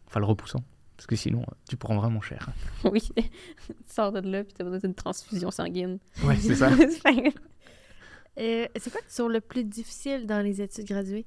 Enfin, 0.07 0.20
le 0.20 0.26
repoussant. 0.26 0.62
Parce 0.99 1.07
que 1.07 1.16
sinon, 1.16 1.40
euh, 1.40 1.55
tu 1.68 1.76
prends 1.78 1.97
vraiment 1.97 2.20
cher. 2.20 2.47
Oui. 2.84 3.01
tu 3.16 3.24
sors 3.88 4.12
de 4.12 4.20
là, 4.20 4.45
puis 4.45 4.53
t'as 4.53 4.62
besoin 4.62 4.78
d'une 4.78 4.95
transfusion 4.95 5.51
sanguine. 5.51 5.99
Ouais, 6.22 6.36
c'est 6.36 6.55
ça. 6.55 6.68
Euh, 8.38 8.66
c'est 8.76 8.90
quoi 8.90 9.01
sur 9.09 9.28
le 9.28 9.40
plus 9.43 9.64
difficile 9.64 10.26
dans 10.26 10.40
les 10.40 10.62
études 10.62 10.86
graduées? 10.86 11.26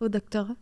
Au 0.00 0.08
doctorat? 0.08 0.56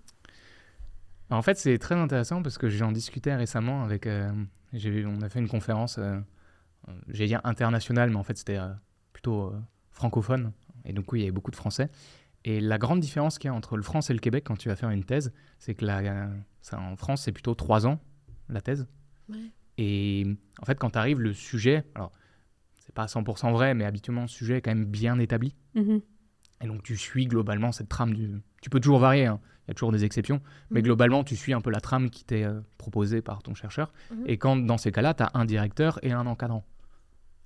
En 1.30 1.42
fait, 1.42 1.56
c'est 1.58 1.78
très 1.78 1.94
intéressant 1.94 2.42
parce 2.42 2.58
que 2.58 2.68
j'en 2.68 2.92
discutais 2.92 3.34
récemment 3.34 3.82
avec. 3.82 4.06
euh, 4.06 4.30
on 4.72 5.22
a 5.22 5.28
fait 5.28 5.38
une 5.38 5.48
conférence, 5.48 5.98
euh, 5.98 6.18
j'allais 7.08 7.28
dire 7.28 7.40
internationale, 7.44 8.10
mais 8.10 8.16
en 8.16 8.24
fait, 8.24 8.36
c'était 8.36 8.58
euh, 8.58 8.68
plutôt 9.12 9.44
euh, 9.44 9.60
francophone. 9.90 10.52
Et 10.84 10.92
du 10.92 11.02
coup, 11.02 11.16
il 11.16 11.20
y 11.20 11.22
avait 11.24 11.32
beaucoup 11.32 11.50
de 11.50 11.56
Français. 11.56 11.90
Et 12.44 12.60
la 12.60 12.76
grande 12.76 13.00
différence 13.00 13.38
qu'il 13.38 13.48
y 13.48 13.50
a 13.50 13.54
entre 13.54 13.76
le 13.76 13.82
France 13.82 14.10
et 14.10 14.12
le 14.12 14.18
Québec 14.18 14.44
quand 14.46 14.56
tu 14.56 14.68
vas 14.68 14.76
faire 14.76 14.90
une 14.90 15.04
thèse, 15.04 15.32
c'est 15.58 15.74
que 15.74 15.84
la, 15.84 16.28
ça, 16.60 16.78
en 16.78 16.96
France, 16.96 17.22
c'est 17.22 17.32
plutôt 17.32 17.54
trois 17.54 17.86
ans, 17.86 18.00
la 18.50 18.60
thèse. 18.60 18.86
Ouais. 19.30 19.50
Et 19.78 20.26
en 20.60 20.66
fait, 20.66 20.78
quand 20.78 20.90
tu 20.90 20.98
arrives, 20.98 21.20
le 21.20 21.32
sujet, 21.32 21.84
alors, 21.94 22.12
c'est 22.74 22.94
pas 22.94 23.04
à 23.04 23.06
100% 23.06 23.50
vrai, 23.52 23.72
mais 23.74 23.84
habituellement, 23.84 24.22
le 24.22 24.28
sujet 24.28 24.58
est 24.58 24.60
quand 24.60 24.74
même 24.74 24.84
bien 24.84 25.18
établi. 25.18 25.54
Mhm. 25.74 26.02
Et 26.64 26.66
donc, 26.66 26.82
tu 26.82 26.96
suis 26.96 27.26
globalement 27.26 27.70
cette 27.72 27.88
trame 27.88 28.14
du. 28.14 28.30
Tu 28.62 28.70
peux 28.70 28.80
toujours 28.80 28.98
varier, 28.98 29.26
hein, 29.26 29.38
il 29.66 29.68
y 29.68 29.70
a 29.72 29.74
toujours 29.74 29.92
des 29.92 30.04
exceptions, 30.04 30.40
mais 30.70 30.80
Mhm. 30.80 30.84
globalement, 30.84 31.22
tu 31.24 31.36
suis 31.36 31.52
un 31.52 31.60
peu 31.60 31.70
la 31.70 31.80
trame 31.80 32.08
qui 32.10 32.24
t'est 32.24 32.42
euh, 32.44 32.60
proposée 32.78 33.20
par 33.22 33.42
ton 33.42 33.54
chercheur. 33.54 33.92
Mhm. 34.10 34.24
Et 34.26 34.38
quand, 34.38 34.56
dans 34.56 34.78
ces 34.78 34.90
cas-là, 34.90 35.12
tu 35.14 35.22
as 35.22 35.30
un 35.34 35.44
directeur 35.44 35.98
et 36.02 36.12
un 36.12 36.26
encadrant. 36.26 36.64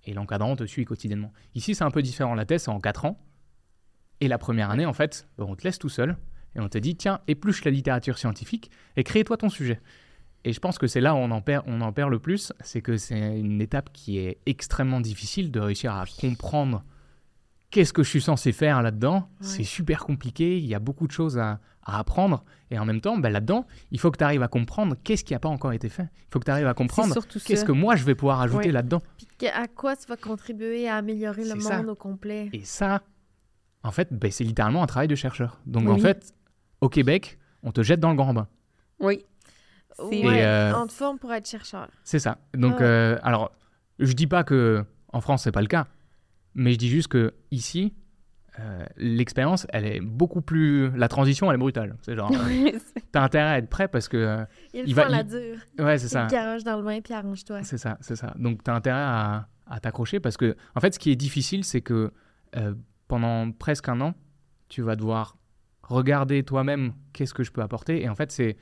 Et 0.04 0.14
l'encadrant 0.14 0.54
te 0.56 0.64
suit 0.64 0.84
quotidiennement. 0.84 1.32
Ici, 1.56 1.74
c'est 1.74 1.84
un 1.84 1.90
peu 1.90 2.00
différent. 2.00 2.34
La 2.34 2.46
thèse, 2.46 2.62
c'est 2.62 2.70
en 2.70 2.80
4 2.80 3.04
ans. 3.04 3.20
Et 4.20 4.28
la 4.28 4.38
première 4.38 4.70
année, 4.70 4.86
en 4.86 4.92
fait, 4.92 5.28
bah, 5.36 5.44
on 5.48 5.54
te 5.56 5.64
laisse 5.64 5.78
tout 5.78 5.88
seul. 5.88 6.16
Et 6.54 6.60
on 6.60 6.68
te 6.68 6.78
dit, 6.78 6.96
tiens, 6.96 7.20
épluche 7.26 7.64
la 7.64 7.70
littérature 7.70 8.18
scientifique 8.18 8.70
et 8.96 9.04
crée-toi 9.04 9.36
ton 9.36 9.48
sujet. 9.48 9.80
Et 10.44 10.52
je 10.52 10.60
pense 10.60 10.78
que 10.78 10.86
c'est 10.86 11.00
là 11.00 11.14
où 11.14 11.18
on 11.18 11.30
en 11.30 11.40
perd, 11.42 11.64
on 11.66 11.80
en 11.82 11.92
perd 11.92 12.10
le 12.10 12.18
plus. 12.20 12.52
C'est 12.60 12.80
que 12.80 12.96
c'est 12.96 13.38
une 13.38 13.60
étape 13.60 13.90
qui 13.92 14.18
est 14.18 14.38
extrêmement 14.46 15.00
difficile 15.00 15.50
de 15.50 15.60
réussir 15.60 15.92
à 15.92 16.04
comprendre 16.20 16.84
qu'est-ce 17.70 17.92
que 17.92 18.02
je 18.02 18.08
suis 18.08 18.20
censé 18.22 18.52
faire 18.52 18.82
là-dedans 18.82 19.28
Ouais. 19.40 19.46
C'est 19.46 19.64
super 19.64 20.04
compliqué, 20.04 20.58
il 20.58 20.66
y 20.66 20.74
a 20.74 20.78
beaucoup 20.78 21.06
de 21.06 21.12
choses 21.12 21.38
à, 21.38 21.60
à 21.82 21.98
apprendre. 21.98 22.44
Et 22.70 22.78
en 22.78 22.84
même 22.84 23.00
temps, 23.00 23.16
ben, 23.18 23.30
là-dedans, 23.30 23.66
il 23.90 23.98
faut 24.00 24.10
que 24.10 24.18
tu 24.18 24.24
arrives 24.24 24.42
à 24.42 24.48
comprendre 24.48 24.96
qu'est-ce 25.04 25.24
qui 25.24 25.32
n'a 25.32 25.38
pas 25.38 25.48
encore 25.48 25.72
été 25.72 25.88
fait. 25.88 26.02
Il 26.28 26.32
faut 26.32 26.38
que 26.38 26.44
tu 26.44 26.50
arrives 26.50 26.66
à 26.66 26.74
comprendre 26.74 27.14
qu'est-ce 27.14 27.56
ça. 27.56 27.66
que 27.66 27.72
moi 27.72 27.96
je 27.96 28.04
vais 28.04 28.14
pouvoir 28.14 28.40
ajouter 28.40 28.66
Ouais. 28.68 28.72
là-dedans. 28.72 29.02
À 29.54 29.66
quoi 29.68 29.96
tu 29.96 30.06
vas 30.06 30.16
contribuer 30.16 30.88
à 30.88 30.96
améliorer 30.96 31.44
le 31.44 31.60
ça. 31.60 31.78
monde 31.78 31.88
au 31.90 31.94
complet. 31.94 32.50
Et 32.52 32.64
ça, 32.64 33.02
en 33.82 33.90
fait, 33.90 34.08
ben, 34.12 34.30
c'est 34.30 34.44
littéralement 34.44 34.82
un 34.82 34.86
travail 34.86 35.08
de 35.08 35.14
chercheur. 35.14 35.60
Donc 35.66 35.88
en 35.88 35.98
fait, 35.98 36.34
au 36.80 36.88
Québec, 36.88 37.38
on 37.62 37.72
te 37.72 37.82
jette 37.82 38.00
dans 38.00 38.10
le 38.10 38.16
grand 38.16 38.34
bain. 38.34 38.48
Oui. 39.00 39.24
C'est- 39.96 40.24
Ouais, 40.24 40.44
euh, 40.44 40.72
on 40.76 40.86
te 40.86 40.92
forme 40.92 41.18
pour 41.18 41.32
être 41.32 41.48
chercheur. 41.48 41.88
C'est 42.04 42.18
ça. 42.20 42.38
Donc, 42.54 42.74
Ah 42.76 42.80
ouais. 42.80 42.84
euh, 42.86 43.18
alors, 43.22 43.50
je 43.98 44.12
dis 44.12 44.26
pas 44.28 44.44
que 44.44 44.84
en 45.12 45.20
France 45.20 45.42
c'est 45.44 45.50
pas 45.52 45.60
le 45.62 45.66
cas, 45.66 45.86
mais 46.58 46.72
je 46.72 46.78
dis 46.78 46.88
juste 46.88 47.08
que 47.08 47.32
ici, 47.50 47.94
euh, 48.58 48.84
l'expérience, 48.96 49.66
elle 49.70 49.86
est 49.86 50.00
beaucoup 50.00 50.42
plus. 50.42 50.90
La 50.96 51.08
transition, 51.08 51.48
elle 51.50 51.54
est 51.54 51.58
brutale. 51.58 51.96
C'est 52.02 52.16
genre, 52.16 52.30
euh, 52.34 52.78
t'as 53.12 53.22
intérêt 53.22 53.48
à 53.50 53.58
être 53.58 53.68
prêt 53.68 53.88
parce 53.88 54.08
que, 54.08 54.16
euh, 54.16 54.44
Il, 54.74 54.82
il 54.88 54.94
faut 54.94 55.00
va- 55.02 55.08
la 55.08 55.20
il- 55.20 55.26
dure. 55.28 55.58
ouais, 55.86 55.96
c'est 55.98 56.06
Il 56.06 56.10
ça. 56.10 56.26
garage 56.26 56.64
dans 56.64 56.76
le 56.76 56.82
bain 56.84 57.00
puis 57.00 57.14
arrange-toi. 57.14 57.62
C'est 57.62 57.78
ça, 57.78 57.96
c'est 58.00 58.16
ça. 58.16 58.34
Donc, 58.38 58.62
tu 58.64 58.70
as 58.70 58.74
intérêt 58.74 58.98
à, 59.00 59.48
à 59.66 59.80
t'accrocher 59.80 60.20
parce 60.20 60.36
que, 60.36 60.56
en 60.74 60.80
fait, 60.80 60.92
ce 60.94 60.98
qui 60.98 61.10
est 61.12 61.16
difficile, 61.16 61.64
c'est 61.64 61.80
que 61.80 62.12
euh, 62.56 62.74
pendant 63.06 63.50
presque 63.52 63.88
un 63.88 64.00
an, 64.00 64.14
tu 64.68 64.82
vas 64.82 64.96
devoir 64.96 65.36
regarder 65.82 66.42
toi-même 66.42 66.92
qu'est-ce 67.12 67.32
que 67.34 67.42
je 67.44 67.52
peux 67.52 67.62
apporter. 67.62 68.02
Et 68.02 68.08
en 68.08 68.14
fait, 68.14 68.30
c'est. 68.32 68.56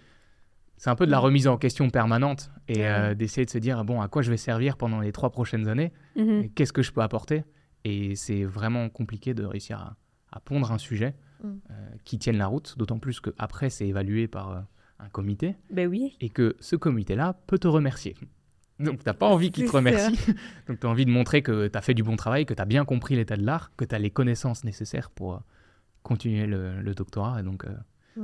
C'est 0.78 0.90
un 0.90 0.94
peu 0.94 1.06
de 1.06 1.10
la 1.10 1.18
remise 1.18 1.48
en 1.48 1.56
question 1.56 1.88
permanente 1.88 2.50
et 2.68 2.86
euh, 2.86 3.14
d'essayer 3.14 3.46
de 3.46 3.50
se 3.50 3.56
dire 3.56 3.82
bon 3.86 4.02
à 4.02 4.08
quoi 4.08 4.20
je 4.20 4.30
vais 4.30 4.36
servir 4.36 4.76
pendant 4.76 5.00
les 5.00 5.10
trois 5.10 5.30
prochaines 5.30 5.68
années 5.68 5.90
Mhm. 6.16 6.42
et 6.44 6.48
qu'est-ce 6.50 6.74
que 6.74 6.82
je 6.82 6.92
peux 6.92 7.00
apporter? 7.00 7.44
Et 7.84 8.14
c'est 8.16 8.44
vraiment 8.44 8.88
compliqué 8.88 9.34
de 9.34 9.44
réussir 9.44 9.78
à, 9.78 9.96
à 10.32 10.40
pondre 10.40 10.72
un 10.72 10.78
sujet 10.78 11.14
Mm. 11.44 11.48
euh, 11.70 11.90
qui 12.04 12.18
tienne 12.18 12.38
la 12.38 12.46
route 12.46 12.78
d'autant 12.78 12.98
plus 12.98 13.20
que 13.20 13.28
après 13.36 13.68
c'est 13.68 13.86
évalué 13.86 14.26
par 14.26 14.50
euh, 14.52 14.60
un 15.00 15.10
comité 15.10 15.54
Ben 15.70 15.86
oui. 15.86 16.16
et 16.22 16.30
que 16.30 16.56
ce 16.60 16.76
comité-là 16.76 17.34
peut 17.46 17.58
te 17.58 17.68
remercier. 17.68 18.16
Donc, 18.80 19.00
tu 19.00 19.04
n'as 19.06 19.12
pas 19.12 19.26
envie 19.34 19.50
qu'il 19.52 19.66
te 19.66 19.72
remercie. 19.72 20.18
Donc, 20.66 20.80
tu 20.80 20.86
as 20.86 20.88
envie 20.90 21.04
de 21.04 21.10
montrer 21.10 21.42
que 21.42 21.68
tu 21.68 21.76
as 21.76 21.82
fait 21.82 21.92
du 21.92 22.02
bon 22.02 22.16
travail, 22.16 22.46
que 22.46 22.54
tu 22.54 22.62
as 22.62 22.64
bien 22.64 22.86
compris 22.86 23.16
l'état 23.16 23.36
de 23.36 23.44
l'art, 23.44 23.70
que 23.76 23.84
tu 23.84 23.94
as 23.94 23.98
les 23.98 24.08
connaissances 24.10 24.64
nécessaires 24.64 25.10
pour 25.10 25.34
euh, 25.34 25.38
continuer 26.02 26.46
le, 26.46 26.80
le 26.80 26.94
doctorat. 26.94 27.40
Et 27.40 27.42
donc, 27.42 27.66
euh, 27.66 27.74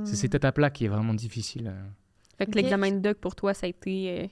c'est 0.03 0.15
cette 0.15 0.33
étape-là 0.33 0.71
qui 0.71 0.85
est 0.85 0.89
vraiment 0.89 1.13
difficile. 1.13 1.67
euh. 1.67 1.83
Fait 2.39 2.45
que 2.45 2.49
Ok. 2.51 2.55
l'examen 2.55 2.91
de 2.93 2.99
doc 2.99 3.17
pour 3.19 3.35
toi, 3.35 3.53
ça 3.53 3.67
a 3.67 3.69
été. 3.69 4.31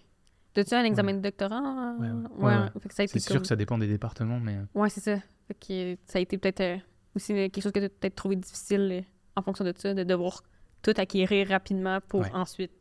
T'as-tu 0.54 0.74
un 0.74 0.84
examen 0.84 1.14
de 1.14 1.20
doctorat? 1.22 1.62
Ouais, 2.00 2.08
ouais. 2.08 2.12
Ouais, 2.12 2.44
Ouais, 2.56 2.58
ouais. 2.64 2.70
Fait 2.82 2.90
que 2.90 2.96
ça 2.96 3.02
a 3.04 3.06
été 3.06 3.20
C'est 3.20 3.32
sûr 3.32 3.42
que 3.42 3.48
ça 3.48 3.56
dépend 3.56 3.78
des 3.78 3.88
départements, 3.88 4.40
mais 4.40 4.58
euh, 4.58 4.64
Ouais, 4.80 4.90
c'est 4.90 5.00
ça. 5.02 5.18
Fait 5.48 5.54
que 5.54 5.94
euh, 5.94 5.96
ça 6.06 6.20
a 6.20 6.22
été 6.22 6.38
peut-être 6.38 6.62
euh, 6.62 6.78
aussi 7.16 7.34
quelque 7.34 7.62
chose 7.62 7.72
que 7.72 7.80
tu 7.80 7.86
as 7.86 7.90
peut-être 7.90 8.16
trouvé 8.16 8.36
difficile 8.36 8.90
euh, 8.92 9.02
en 9.38 9.42
fonction 9.44 9.64
de 9.64 9.74
ça, 9.78 9.94
de 9.94 10.04
devoir 10.04 10.44
tout 10.82 10.94
acquérir 10.98 11.48
rapidement 11.50 12.00
pour 12.08 12.22
Ouais. 12.22 12.32
ensuite. 12.34 12.72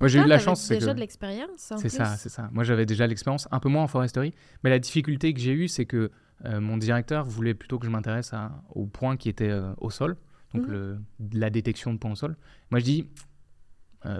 moi 0.00 0.06
j'ai 0.08 0.20
eu 0.20 0.24
de 0.24 0.28
la 0.28 0.38
chance. 0.38 0.60
c'est 0.62 0.74
déjà 0.74 0.90
que- 0.90 0.96
de 0.96 1.00
l'expérience. 1.00 1.72
en 1.72 1.76
C'est 1.78 1.88
ça, 1.88 2.16
c'est 2.16 2.28
ça. 2.28 2.48
Moi, 2.52 2.62
j'avais 2.62 2.86
déjà 2.86 3.06
l'expérience, 3.06 3.48
un 3.50 3.58
peu 3.58 3.68
moins 3.68 3.82
en 3.82 3.88
foresterie. 3.88 4.32
Mais 4.62 4.70
la 4.70 4.78
difficulté 4.78 5.32
que 5.34 5.40
j'ai 5.40 5.52
eue, 5.52 5.66
c'est 5.68 5.86
que 5.86 6.10
euh, 6.44 6.60
mon 6.60 6.76
directeur 6.76 7.24
voulait 7.24 7.54
plutôt 7.54 7.78
que 7.80 7.86
je 7.86 7.90
m'intéresse 7.90 8.32
aux 8.70 8.86
points 8.86 9.16
qui 9.16 9.28
étaient 9.28 9.52
au 9.78 9.90
sol, 9.90 10.16
donc 10.54 10.66
Mhm. 10.66 10.72
le- 10.72 10.98
la 11.32 11.50
détection 11.50 11.92
de 11.92 11.98
points 11.98 12.12
au 12.12 12.16
sol. 12.16 12.36
Moi, 12.70 12.78
je 12.80 12.84
dis, 12.84 13.08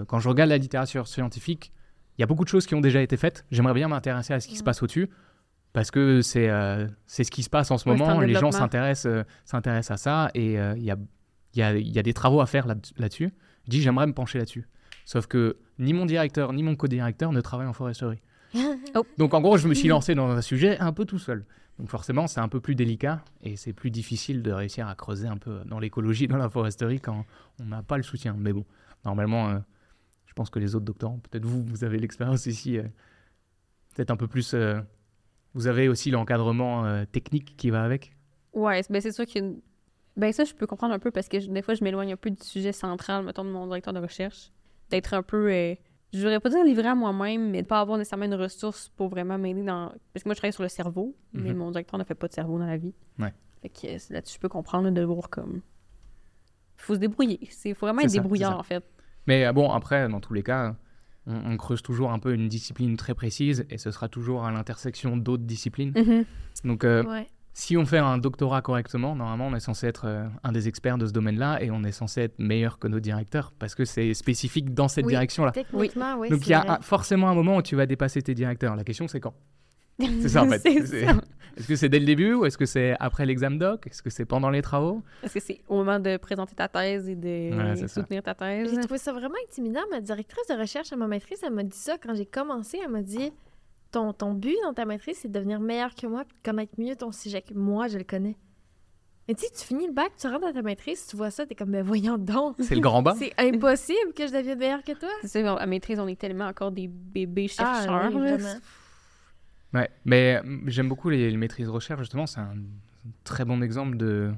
quand 0.07 0.19
je 0.19 0.27
regarde 0.27 0.49
la 0.49 0.57
littérature 0.57 1.07
scientifique, 1.07 1.71
il 2.19 2.21
y 2.21 2.23
a 2.23 2.25
beaucoup 2.27 2.43
de 2.43 2.49
choses 2.49 2.65
qui 2.65 2.75
ont 2.75 2.81
déjà 2.81 3.01
été 3.01 3.15
faites. 3.15 3.45
J'aimerais 3.49 3.73
bien 3.73 3.87
m'intéresser 3.87 4.33
à 4.33 4.41
ce 4.41 4.47
qui 4.49 4.55
se 4.55 4.59
Mhm. 4.61 4.65
passe 4.65 4.83
au-dessus. 4.83 5.09
Parce 5.71 5.89
que 5.89 6.21
c'est 6.21 6.49
euh, 6.49 6.85
c'est 7.05 7.23
ce 7.23 7.31
qui 7.31 7.43
se 7.43 7.49
passe 7.49 7.71
en 7.71 7.77
ce 7.77 7.87
Ouais, 7.87 7.95
moment, 7.95 8.17
en 8.17 8.19
les 8.19 8.33
gens 8.33 8.51
s'intéressent 8.51 9.05
euh, 9.11 9.23
s'intéressent 9.45 9.91
à 9.91 9.97
ça 9.97 10.31
et 10.33 10.59
euh, 10.59 10.73
il 10.75 10.83
y, 10.83 10.91
a, 10.91 10.97
il 11.53 11.59
y, 11.59 11.61
a, 11.63 11.77
il 11.77 11.87
y 11.87 11.99
a 11.99 12.03
des 12.03 12.13
travaux 12.13 12.41
à 12.41 12.45
faire 12.47 12.67
là- 12.67 12.75
là-dessus. 12.97 13.31
je 13.65 13.69
dis 13.69 13.81
j'aimerais 13.81 14.07
me 14.07 14.13
pencher 14.13 14.39
là-dessus. 14.39 14.67
Sauf 15.05 15.27
que 15.27 15.57
ni 15.77 15.93
mon 15.93 16.05
directeur 16.05 16.51
ni 16.53 16.61
mon 16.63 16.75
co-directeur 16.75 17.31
ne 17.31 17.39
travaillent 17.39 17.67
en 17.67 17.73
foresterie. 17.73 18.19
Oh. 18.95 19.05
Donc 19.19 19.33
en 19.35 19.41
gros, 19.41 19.57
je 19.57 19.67
me 19.67 19.73
suis 19.75 19.87
lancé 19.87 20.15
dans 20.15 20.27
un 20.29 20.41
sujet 20.41 20.77
un 20.79 20.91
peu 20.91 21.05
tout 21.05 21.19
seul. 21.19 21.45
Donc 21.77 21.87
forcément, 21.89 22.25
c'est 22.27 22.39
un 22.41 22.47
peu 22.49 22.59
plus 22.59 22.73
délicat 22.75 23.23
et 23.43 23.55
c'est 23.55 23.71
plus 23.71 23.91
difficile 23.91 24.41
de 24.41 24.51
réussir 24.51 24.87
à 24.87 24.95
creuser 24.95 25.27
un 25.27 25.37
peu 25.37 25.59
dans 25.65 25.79
l'écologie, 25.79 26.27
dans 26.27 26.37
la 26.37 26.49
foresterie 26.49 26.99
quand 26.99 27.25
on 27.61 27.65
n'a 27.65 27.83
pas 27.83 27.95
le 27.97 28.03
soutien. 28.03 28.35
Mais 28.37 28.51
bon, 28.51 28.65
normalement, 29.05 29.49
euh, 29.49 29.59
je 30.29 30.33
pense 30.35 30.49
que 30.51 30.59
les 30.59 30.75
autres 30.75 30.85
doctorants, 30.85 31.17
peut-être 31.19 31.43
vous, 31.45 31.63
vous 31.63 31.83
avez 31.83 31.97
l'expérience 31.97 32.45
ici, 32.45 32.77
euh, 32.77 32.83
peut-être 33.95 34.11
un 34.11 34.15
peu 34.15 34.27
plus. 34.27 34.53
euh, 34.53 34.79
vous 35.55 35.65
avez 35.67 35.89
aussi 35.89 36.11
l'encadrement 36.11 36.85
euh, 36.85 37.03
technique 37.05 37.57
qui 37.57 37.71
va 37.71 37.83
avec. 37.83 38.15
Ouais, 38.53 38.83
c'est- 38.83 38.93
ben 38.93 39.01
c'est 39.01 39.11
sûr 39.11 39.25
que. 39.25 39.55
Ben 40.15 40.31
ça, 40.31 40.43
je 40.43 40.53
peux 40.53 40.67
comprendre 40.67 40.93
un 40.93 40.99
peu 40.99 41.09
parce 41.11 41.27
que 41.27 41.39
je- 41.39 41.49
des 41.49 41.61
fois, 41.63 41.73
je 41.73 41.83
m'éloigne 41.83 42.13
un 42.13 42.17
peu 42.17 42.29
du 42.29 42.43
sujet 42.43 42.71
central, 42.71 43.25
mettons, 43.25 43.43
de 43.43 43.49
mon 43.49 43.65
directeur 43.65 43.93
de 43.93 43.99
recherche. 43.99 44.51
D'être 44.91 45.13
un 45.15 45.23
peu. 45.23 45.51
euh, 45.51 45.75
je 46.13 46.19
voudrais 46.19 46.39
pas 46.39 46.49
dire 46.49 46.63
livré 46.63 46.87
à 46.87 46.95
moi-même, 46.95 47.49
mais 47.51 47.61
de 47.63 47.67
pas 47.67 47.79
avoir 47.81 47.97
nécessairement 47.97 48.25
une 48.25 48.33
ressource 48.35 48.89
pour 48.95 49.09
vraiment 49.09 49.37
m'aider 49.39 49.63
dans. 49.63 49.91
Parce 50.13 50.23
que 50.23 50.29
moi, 50.29 50.33
je 50.35 50.39
travaille 50.39 50.53
sur 50.53 50.63
le 50.63 50.69
cerveau, 50.69 51.15
mais 51.33 51.51
Mhm. 51.51 51.57
mon 51.57 51.71
directeur 51.71 51.99
ne 51.99 52.03
fait 52.03 52.15
pas 52.15 52.27
de 52.27 52.33
cerveau 52.33 52.57
dans 52.59 52.65
la 52.67 52.77
vie. 52.77 52.93
Ouais. 53.17 53.33
Fait 53.61 53.69
que 53.69 54.13
là-dessus, 54.13 54.35
je 54.35 54.39
peux 54.39 54.49
comprendre 54.49 54.89
de 54.91 55.01
voir 55.01 55.29
comme. 55.29 55.61
Faut 56.77 56.93
se 56.95 56.99
débrouiller. 56.99 57.39
Il 57.65 57.75
faut 57.75 57.85
vraiment 57.87 58.01
être 58.01 58.09
ça, 58.09 58.21
débrouillard, 58.21 58.57
en 58.57 58.63
fait. 58.63 58.83
Mais 59.29 59.45
euh, 59.45 59.53
bon, 59.53 59.71
après, 59.71 60.09
dans 60.09 60.19
tous 60.19 60.33
les 60.33 60.43
cas, 60.43 60.75
on, 61.27 61.51
on 61.51 61.55
creuse 61.57 61.81
toujours 61.81 62.11
un 62.11 62.19
peu 62.19 62.33
une 62.33 62.47
discipline 62.49 62.97
très 62.97 63.13
précise 63.13 63.65
et 63.69 63.77
ce 63.77 63.91
sera 63.91 64.09
toujours 64.09 64.43
à 64.45 64.51
l'intersection 64.51 65.15
d'autres 65.15 65.43
disciplines. 65.43 65.93
Mhm. 65.95 66.25
Donc, 66.65 66.83
euh, 66.83 67.03
Ouais. 67.03 67.27
si 67.53 67.77
on 67.77 67.85
fait 67.85 67.99
un 67.99 68.17
doctorat 68.17 68.61
correctement, 68.61 69.15
normalement, 69.15 69.47
on 69.47 69.55
est 69.55 69.59
censé 69.59 69.85
être 69.87 70.05
euh, 70.07 70.27
un 70.43 70.51
des 70.51 70.67
experts 70.67 70.97
de 70.97 71.05
ce 71.05 71.13
domaine-là 71.13 71.61
et 71.61 71.69
on 71.71 71.83
est 71.83 71.91
censé 71.91 72.21
être 72.21 72.39
meilleur 72.39 72.79
que 72.79 72.87
nos 72.87 72.99
directeurs 72.99 73.53
parce 73.59 73.75
que 73.75 73.85
c'est 73.85 74.13
spécifique 74.15 74.73
dans 74.73 74.87
cette 74.87 75.05
Oui. 75.05 75.11
direction-là. 75.13 75.51
Techniquement, 75.51 76.15
oui. 76.17 76.29
Donc, 76.29 76.47
il 76.47 76.49
y 76.49 76.53
a 76.53 76.65
un- 76.73 76.81
forcément 76.81 77.29
un 77.29 77.35
moment 77.35 77.57
où 77.57 77.61
tu 77.61 77.75
vas 77.75 77.85
dépasser 77.85 78.21
tes 78.23 78.33
directeurs. 78.33 78.75
La 78.75 78.83
question, 78.83 79.07
c'est 79.07 79.19
quand? 79.19 79.35
C'est 79.99 80.29
ça, 80.29 80.43
en 80.43 80.49
fait. 80.49 80.65
Est-ce 81.57 81.67
que 81.67 81.75
c'est 81.75 81.89
dès 81.89 81.99
le 81.99 82.05
début 82.05 82.33
ou 82.35 82.45
est-ce 82.45 82.57
que 82.57 82.65
c'est 82.65 82.95
après 83.01 83.25
l'examen 83.25 83.57
doc? 83.57 83.85
Est-ce 83.85 84.01
que 84.01 84.09
c'est 84.09 84.23
pendant 84.23 84.49
les 84.49 84.61
travaux? 84.61 85.01
Est-ce 85.23 85.33
que 85.33 85.39
c'est 85.41 85.59
au 85.67 85.75
moment 85.77 85.99
de 85.99 86.15
présenter 86.15 86.55
ta 86.55 86.69
thèse 86.69 87.09
et 87.09 87.15
de 87.17 87.53
Ouais, 87.53 87.75
c'est 87.75 87.89
ça. 87.89 87.99
soutenir 88.01 88.23
ta 88.23 88.33
thèse? 88.33 88.69
J'ai 88.73 88.79
trouvé 88.79 88.97
ça 88.97 89.11
vraiment 89.11 89.35
intimidant. 89.45 89.81
Ma 89.91 89.99
directrice 89.99 90.47
de 90.47 90.53
recherche 90.53 90.93
à 90.93 90.95
ma 90.95 91.07
maîtrise, 91.07 91.39
elle 91.43 91.51
m'a 91.51 91.63
dit 91.63 91.75
ça 91.77 91.97
quand 92.01 92.15
j'ai 92.15 92.25
commencé. 92.25 92.79
Elle 92.81 92.91
m'a 92.91 93.01
dit 93.01 93.33
ton, 93.91 94.13
ton 94.13 94.35
but 94.35 94.55
dans 94.63 94.73
ta 94.73 94.85
maîtrise, 94.85 95.17
c'est 95.21 95.27
de 95.27 95.33
devenir 95.33 95.59
meilleur 95.59 95.93
que 95.95 96.07
moi, 96.07 96.23
connaître 96.45 96.75
mieux 96.77 96.95
ton 96.95 97.11
sujet 97.11 97.41
que 97.41 97.53
moi, 97.53 97.89
je 97.89 97.97
le 97.97 98.05
connais. 98.05 98.37
Mais 99.27 99.35
tu 99.35 99.43
sais, 99.45 99.51
tu 99.51 99.65
finis 99.65 99.87
le 99.87 99.93
bac, 99.93 100.11
tu 100.17 100.27
rentres 100.27 100.39
dans 100.45 100.53
ta 100.53 100.61
maîtrise, 100.61 101.07
tu 101.07 101.17
vois 101.17 101.29
ça, 101.29 101.45
t'es 101.45 101.55
comme, 101.55 101.71
mais 101.71 101.81
voyons 101.81 102.17
donc. 102.17 102.55
C'est 102.59 102.75
le 102.75 102.81
grand 102.81 103.01
bas 103.01 103.15
C'est 103.19 103.33
impossible 103.37 104.13
que 104.15 104.25
je 104.27 104.31
devienne 104.31 104.59
meilleur 104.59 104.81
que 104.83 104.93
toi. 104.93 105.09
C'est 105.23 105.43
ça, 105.43 105.53
à 105.55 105.65
maîtrise, 105.65 105.99
on 105.99 106.07
est 106.07 106.17
tellement 106.19 106.45
encore 106.47 106.71
des 106.71 106.87
bébés 106.87 107.47
Ah, 107.57 107.81
chercheurs. 107.83 108.11
oui. 108.15 108.31
Ouais, 109.73 109.89
mais 110.05 110.41
euh, 110.43 110.59
j'aime 110.67 110.89
beaucoup 110.89 111.09
les, 111.09 111.29
les 111.29 111.37
maîtrises 111.37 111.69
recherche, 111.69 111.99
justement, 112.01 112.25
c'est 112.25 112.39
un 112.39 112.55
très 113.23 113.45
bon 113.45 113.61
exemple 113.61 113.97
de 113.97 114.33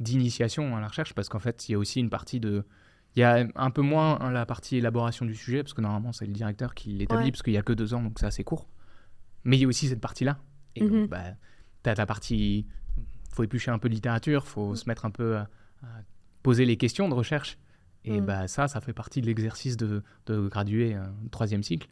d'initiation 0.00 0.76
à 0.76 0.80
la 0.80 0.88
recherche, 0.88 1.12
parce 1.14 1.28
qu'en 1.28 1.38
fait, 1.40 1.68
il 1.68 1.72
y 1.72 1.74
a 1.74 1.78
aussi 1.78 1.98
une 2.00 2.10
partie 2.10 2.38
de... 2.40 2.64
Il 3.16 3.20
y 3.20 3.24
a 3.24 3.46
un 3.56 3.70
peu 3.70 3.82
moins 3.82 4.20
hein, 4.20 4.30
la 4.30 4.46
partie 4.46 4.76
élaboration 4.76 5.26
du 5.26 5.34
sujet, 5.34 5.62
parce 5.62 5.74
que 5.74 5.80
normalement, 5.80 6.12
c'est 6.12 6.26
le 6.26 6.32
directeur 6.32 6.74
qui 6.74 6.90
l'établit, 6.90 7.24
Ouais. 7.26 7.30
parce 7.32 7.42
qu'il 7.42 7.52
n'y 7.52 7.58
a 7.58 7.62
que 7.62 7.72
deux 7.72 7.94
ans, 7.94 8.02
donc 8.02 8.18
c'est 8.20 8.26
assez 8.26 8.44
court. 8.44 8.68
Mais 9.44 9.56
il 9.56 9.60
y 9.60 9.64
a 9.64 9.68
aussi 9.68 9.88
cette 9.88 10.00
partie-là. 10.00 10.38
Et 10.76 10.84
Mhm. 10.84 10.90
donc, 10.90 11.10
bah, 11.10 11.24
tu 11.82 11.90
as 11.90 11.94
ta 11.94 12.06
partie... 12.06 12.66
faut 13.32 13.42
éplucher 13.42 13.70
un 13.72 13.78
peu 13.78 13.88
de 13.88 13.94
littérature, 13.94 14.46
faut 14.46 14.76
se 14.76 14.88
mettre 14.88 15.04
un 15.04 15.10
peu 15.10 15.36
à, 15.38 15.48
à 15.82 15.86
poser 16.44 16.64
les 16.64 16.76
questions 16.76 17.08
de 17.08 17.14
recherche. 17.14 17.58
Et 18.04 18.20
Mm. 18.20 18.24
bah, 18.26 18.46
ça, 18.48 18.68
ça 18.68 18.80
fait 18.80 18.92
partie 18.92 19.20
de 19.20 19.26
l'exercice 19.26 19.76
de, 19.76 20.02
de 20.26 20.48
graduer 20.48 20.94
euh, 20.94 21.02
troisième 21.32 21.62
cycle. 21.64 21.88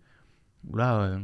Où 0.69 0.77
là, 0.77 1.01
euh, 1.01 1.19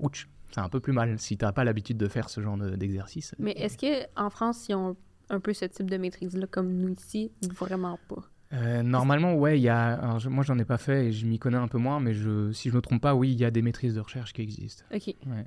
ouch, 0.00 0.28
c'est 0.50 0.60
un 0.60 0.68
peu 0.68 0.80
plus 0.80 0.92
mal 0.92 1.18
si 1.18 1.36
t'as 1.36 1.52
pas 1.52 1.64
l'habitude 1.64 1.96
de 1.96 2.08
faire 2.08 2.28
ce 2.28 2.40
genre 2.40 2.56
de- 2.56 2.76
d'exercice. 2.76 3.34
Mais 3.38 3.52
est-ce 3.52 3.76
qu'en 3.78 4.30
France, 4.30 4.66
ils 4.68 4.74
ont 4.74 4.96
un 5.28 5.40
peu 5.40 5.52
ce 5.52 5.64
type 5.66 5.88
de 5.88 5.96
maîtrise-là 5.96 6.46
comme 6.48 6.72
nous 6.72 6.94
ici? 6.94 7.30
Ou 7.44 7.48
vraiment 7.54 7.98
pas? 8.08 8.22
Euh, 8.52 8.82
normalement, 8.82 9.34
ouais, 9.34 9.60
il 9.60 9.62
y 9.62 9.68
a. 9.68 9.92
alors, 9.94 10.18
je- 10.18 10.28
moi, 10.28 10.42
j'en 10.42 10.58
ai 10.58 10.64
pas 10.64 10.78
fait 10.78 11.06
et 11.06 11.12
je 11.12 11.24
m'y 11.24 11.38
connais 11.38 11.56
un 11.56 11.68
peu 11.68 11.78
moins, 11.78 12.00
mais 12.00 12.14
je, 12.14 12.50
si 12.50 12.68
je 12.68 12.74
me 12.74 12.80
trompe 12.80 13.00
pas, 13.00 13.14
oui, 13.14 13.30
il 13.30 13.38
y 13.38 13.44
a 13.44 13.50
des 13.52 13.62
maîtrises 13.62 13.94
de 13.94 14.00
recherche 14.00 14.32
qui 14.32 14.42
existent. 14.42 14.84
OK. 14.92 15.06
Ouais. 15.26 15.46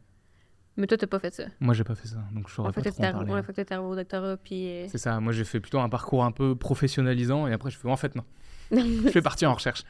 Mais 0.78 0.88
toi, 0.88 0.98
t'as 0.98 1.06
pas 1.08 1.20
fait 1.20 1.34
ça? 1.34 1.44
Moi, 1.60 1.74
j'ai 1.74 1.84
pas 1.84 1.96
fait 1.96 2.08
ça, 2.08 2.24
donc 2.32 2.48
je 2.50 2.54
saurais 2.56 2.72
pas 2.72 2.82
fait, 2.82 2.92
trop 2.92 3.04
en 3.04 3.12
parler. 3.12 3.32
ouais, 3.34 3.44
fait 3.44 3.54
que 3.54 3.62
t'es 3.62 3.74
arrivé 3.74 3.88
au 3.90 3.96
doctorat, 3.96 4.38
puis... 4.38 4.68
euh, 4.70 4.88
C'est 4.90 4.98
ça. 4.98 5.20
Moi, 5.20 5.34
j'ai 5.34 5.44
fait 5.44 5.60
plutôt 5.60 5.80
un 5.82 5.90
parcours 5.90 6.24
un 6.24 6.32
peu 6.32 6.56
professionnalisant 6.56 7.46
et 7.48 7.54
après, 7.54 7.70
je 7.70 7.78
fais 7.78 7.90
en 7.90 7.98
fait 7.98 8.16
non. 8.16 8.24
je 8.72 9.10
fais 9.12 9.22
partie 9.22 9.46
en 9.46 9.54
recherche. 9.54 9.84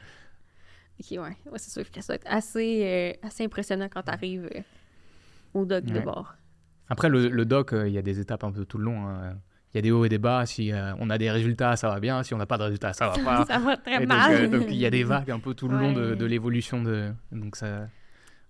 OK, 1.00 1.06
ouais. 1.10 1.18
ouais 1.18 1.58
c'est 1.58 1.70
sûr 1.70 1.90
que 1.90 2.00
ça 2.00 2.12
va 2.12 2.16
être 2.16 2.26
assez, 2.26 2.82
euh, 3.22 3.26
assez 3.26 3.44
impressionnant 3.44 3.88
quand 3.92 4.02
t'arrives 4.02 4.48
euh, 4.54 4.60
au 5.54 5.64
doc 5.64 5.84
de 5.84 6.00
bord. 6.00 6.34
Après, 6.88 7.08
le, 7.08 7.28
le 7.28 7.44
doc, 7.44 7.72
euh, 7.72 7.88
il 7.88 7.94
y 7.94 7.98
a 7.98 8.02
des 8.02 8.20
étapes 8.20 8.44
un 8.44 8.52
peu 8.52 8.64
tout 8.64 8.78
le 8.78 8.84
long. 8.84 9.08
hein. 9.08 9.36
Il 9.72 9.78
y 9.78 9.80
a 9.80 9.82
des 9.82 9.90
hauts 9.90 10.04
et 10.04 10.08
des 10.08 10.18
bas. 10.18 10.46
Si 10.46 10.70
on 11.00 11.10
a 11.10 11.18
des 11.18 11.30
résultats, 11.32 11.74
ça 11.74 11.88
va 11.88 11.98
bien. 11.98 12.22
Si 12.22 12.32
on 12.32 12.38
n'a 12.38 12.46
pas 12.46 12.58
de 12.58 12.62
résultats, 12.62 12.92
ça 12.92 13.08
va 13.08 13.14
pas. 13.24 13.44
ça 13.44 13.58
va 13.58 13.76
très 13.76 14.02
Et 14.02 14.06
mal. 14.06 14.48
donc, 14.48 14.66
il 14.68 14.76
y 14.76 14.86
a 14.86 14.90
des 14.90 15.02
vagues 15.12 15.32
un 15.32 15.40
peu 15.40 15.52
tout 15.54 15.66
le 15.66 15.76
long 15.76 15.92
de, 15.92 16.14
de 16.14 16.24
l'évolution 16.26 16.80
de. 16.80 17.10
Donc 17.32 17.56
ça, 17.56 17.88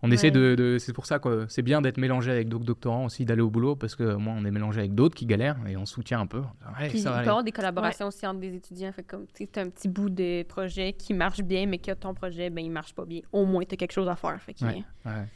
On 0.07 0.11
essaie 0.11 0.27
Ouais. 0.27 0.31
de, 0.33 0.55
de- 0.55 0.79
c'est 0.79 0.93
pour 0.93 1.07
ça 1.07 1.19
que 1.19 1.47
c'est 1.49 1.63
bien 1.63 1.81
d'être 1.81 1.97
mélangé 1.99 2.31
avec 2.31 2.49
d'autres 2.49 2.65
doctorants 2.65 3.07
aussi, 3.07 3.25
d'aller 3.25 3.41
au 3.41 3.51
boulot, 3.51 3.75
parce 3.75 3.95
que 3.97 4.15
moi, 4.15 4.35
on 4.37 4.45
est 4.45 4.51
mélangé 4.51 4.81
avec 4.81 4.95
d'autres 4.95 5.15
qui 5.15 5.25
galèrent 5.27 5.57
et 5.67 5.77
on 5.77 5.87
soutient 5.87 6.21
un 6.21 6.27
peu. 6.27 6.41
Ouais, 6.41 6.89
Puis 6.89 6.99
il 6.99 7.05
peut 7.05 7.11
y 7.11 7.13
avoir 7.19 7.43
des 7.43 7.53
collaborations 7.53 8.07
aussi 8.09 8.27
entre 8.27 8.41
des 8.41 8.55
étudiants. 8.55 8.93
Fait 8.93 9.03
comme, 9.03 9.27
tu 9.35 9.49
as 9.57 9.61
un 9.63 9.71
petit 9.71 9.89
bout 9.89 10.11
de 10.11 10.43
projet 10.45 10.93
qui 10.93 11.15
marche 11.15 11.41
bien, 11.43 11.67
mais 11.67 11.79
que 11.79 11.93
ton 11.93 12.13
projet, 12.15 12.51
ben, 12.51 12.65
il 12.65 12.71
marche 12.71 12.95
pas 12.95 13.05
bien. 13.05 13.21
Au 13.33 13.47
moins, 13.47 13.65
tu 13.65 13.75
as 13.75 13.77
quelque 13.77 13.93
chose 13.93 14.09
à 14.09 14.17
faire. 14.17 14.41
Fait 14.43 14.55
que, 14.55 14.65
Ouais, 14.65 14.85
ouais. 15.07 15.27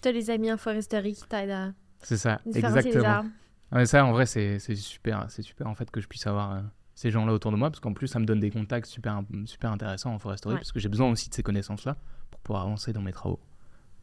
T'as 0.00 0.12
les 0.12 0.30
amis 0.30 0.52
en 0.52 0.56
foresterie 0.56 1.14
qui 1.14 1.24
t'aident 1.26 1.50
à 1.50 1.72
C'est 2.00 2.16
ça, 2.16 2.40
exactement. 2.54 3.24
Ouais, 3.72 3.84
ça, 3.84 4.04
en 4.04 4.12
vrai, 4.12 4.26
c'est 4.26 4.60
c'est 4.60 4.76
super, 4.76 5.26
c'est 5.28 5.42
super 5.42 5.66
en 5.66 5.74
fait 5.74 5.90
que 5.90 6.00
je 6.00 6.06
puisse 6.06 6.26
avoir 6.26 6.52
euh, 6.54 6.60
ces 6.94 7.10
gens-là 7.10 7.32
autour 7.32 7.50
de 7.50 7.56
moi, 7.56 7.68
parce 7.68 7.80
qu'en 7.80 7.92
plus, 7.92 8.06
ça 8.06 8.18
me 8.20 8.24
donne 8.24 8.40
des 8.40 8.50
contacts 8.50 8.86
super, 8.86 9.22
super 9.44 9.72
intéressants 9.72 10.14
en 10.14 10.18
foresterie, 10.18 10.54
Ouais. 10.54 10.60
parce 10.60 10.70
que 10.72 10.78
j'ai 10.78 10.88
besoin 10.88 11.10
aussi 11.10 11.28
de 11.28 11.34
ces 11.34 11.42
connaissances-là 11.42 11.96
pour 12.30 12.40
pouvoir 12.40 12.62
avancer 12.62 12.92
dans 12.92 13.02
mes 13.02 13.12
travaux. 13.12 13.40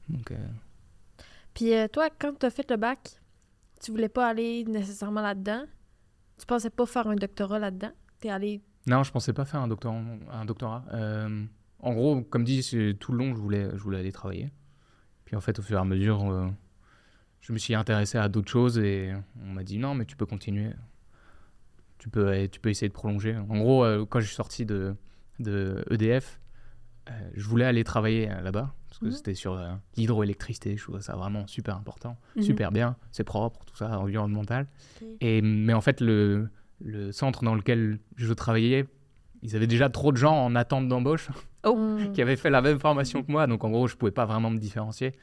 Donc, 0.10 0.32
euh, 0.32 0.38
Puis 1.54 1.74
euh, 1.74 1.88
toi, 1.88 2.10
quand 2.18 2.34
t'as 2.38 2.50
fait 2.50 2.70
le 2.70 2.78
bac, 2.78 3.20
tu 3.82 3.92
voulais 3.92 4.10
pas 4.10 4.28
aller 4.28 4.64
nécessairement 4.66 5.22
là-dedans? 5.22 5.64
Tu 6.38 6.46
pensais 6.46 6.70
pas 6.70 6.86
faire 6.86 7.08
un 7.08 7.16
doctorat 7.16 7.60
là-dedans? 7.60 7.92
T'es 8.20 8.30
allé... 8.30 8.62
non, 8.88 9.04
je 9.04 9.12
pensais 9.12 9.34
pas 9.34 9.46
faire 9.46 9.62
un 9.62 9.68
doctorat. 9.68 10.02
Un 10.32 10.46
doctorat. 10.46 10.84
Euh, 10.94 11.46
en 11.80 11.94
gros, 11.94 12.22
comme 12.24 12.44
dit, 12.44 12.62
c'est- 12.64 12.94
tout 13.00 13.12
le 13.12 13.18
long, 13.20 13.34
je 13.36 13.40
voulais, 13.40 13.70
je 13.74 13.82
voulais 13.84 14.00
aller 14.00 14.12
travailler. 14.12 14.52
Puis 15.26 15.36
en 15.36 15.42
fait, 15.42 15.58
au 15.60 15.62
fur 15.62 15.78
et 15.78 15.82
à 15.82 15.86
mesure, 15.86 16.30
euh, 16.30 16.48
je 17.42 17.54
me 17.54 17.58
suis 17.58 17.74
intéressé 17.76 18.18
à 18.18 18.28
d'autres 18.30 18.50
choses 18.52 18.78
et 18.78 19.14
on 19.44 19.48
m'a 19.54 19.64
dit 19.64 19.78
non, 19.78 19.96
mais 19.96 20.06
tu 20.06 20.16
peux 20.16 20.26
continuer. 20.26 20.72
Tu 21.98 22.10
peux, 22.10 22.48
tu 22.50 22.60
peux 22.60 22.70
essayer 22.70 22.90
de 22.90 22.94
prolonger. 22.94 23.36
En 23.38 23.58
gros, 23.58 23.84
euh, 23.84 24.06
quand 24.06 24.20
je 24.20 24.28
suis 24.28 24.36
sorti 24.36 24.66
de, 24.66 24.96
de 25.40 25.84
EDF, 25.90 26.40
je 27.34 27.44
voulais 27.48 27.66
aller 27.66 27.84
travailler 27.84 28.30
euh, 28.32 28.42
là-bas 28.42 28.74
parce 28.88 29.00
que 29.00 29.06
Mhm. 29.06 29.12
c'était 29.12 29.34
sur 29.36 29.54
euh, 29.54 29.74
l'hydroélectricité. 29.98 30.78
Je 30.78 30.84
trouvais 30.84 31.02
ça 31.02 31.16
vraiment 31.16 31.46
super 31.48 31.76
important, 31.76 32.18
Mhm. 32.36 32.42
super 32.44 32.72
bien, 32.72 32.96
c'est 33.12 33.24
propre, 33.24 33.64
tout 33.66 33.76
ça, 33.76 34.00
environnemental. 34.00 34.68
Et, 35.22 35.42
mais 35.42 35.74
en 35.74 35.82
fait, 35.82 36.02
le, 36.02 36.50
le 36.82 37.12
centre 37.12 37.44
dans 37.44 37.56
lequel 37.56 38.00
je 38.16 38.34
travaillais, 38.34 38.86
ils 39.42 39.56
avaient 39.56 39.68
déjà 39.68 39.90
trop 39.90 40.12
de 40.12 40.18
gens 40.18 40.36
en 40.36 40.56
attente 40.56 40.88
d'embauche 40.88 41.30
Oh. 41.64 41.98
Qui 42.14 42.22
avaient 42.22 42.36
fait 42.36 42.50
la 42.52 42.62
même 42.62 42.80
formation 42.80 43.24
que 43.24 43.32
moi. 43.32 43.48
Donc 43.48 43.64
en 43.64 43.70
gros, 43.72 43.88
je 43.88 43.96
pouvais 43.96 44.12
pas 44.12 44.26
vraiment 44.26 44.50
me 44.52 44.58
différencier. 44.60 45.14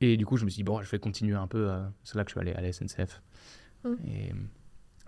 Et 0.00 0.16
du 0.16 0.24
coup, 0.24 0.36
je 0.36 0.44
me 0.44 0.50
suis 0.50 0.58
dit, 0.58 0.64
bon, 0.64 0.80
je 0.82 0.90
vais 0.90 0.98
continuer 0.98 1.34
un 1.34 1.46
peu. 1.46 1.68
euh, 1.70 1.80
c'est 2.04 2.16
là 2.16 2.24
que 2.24 2.30
je 2.30 2.34
suis 2.34 2.40
allé 2.40 2.52
à 2.52 2.60
la 2.60 2.72
SNCF. 2.72 3.20
Et, 4.06 4.32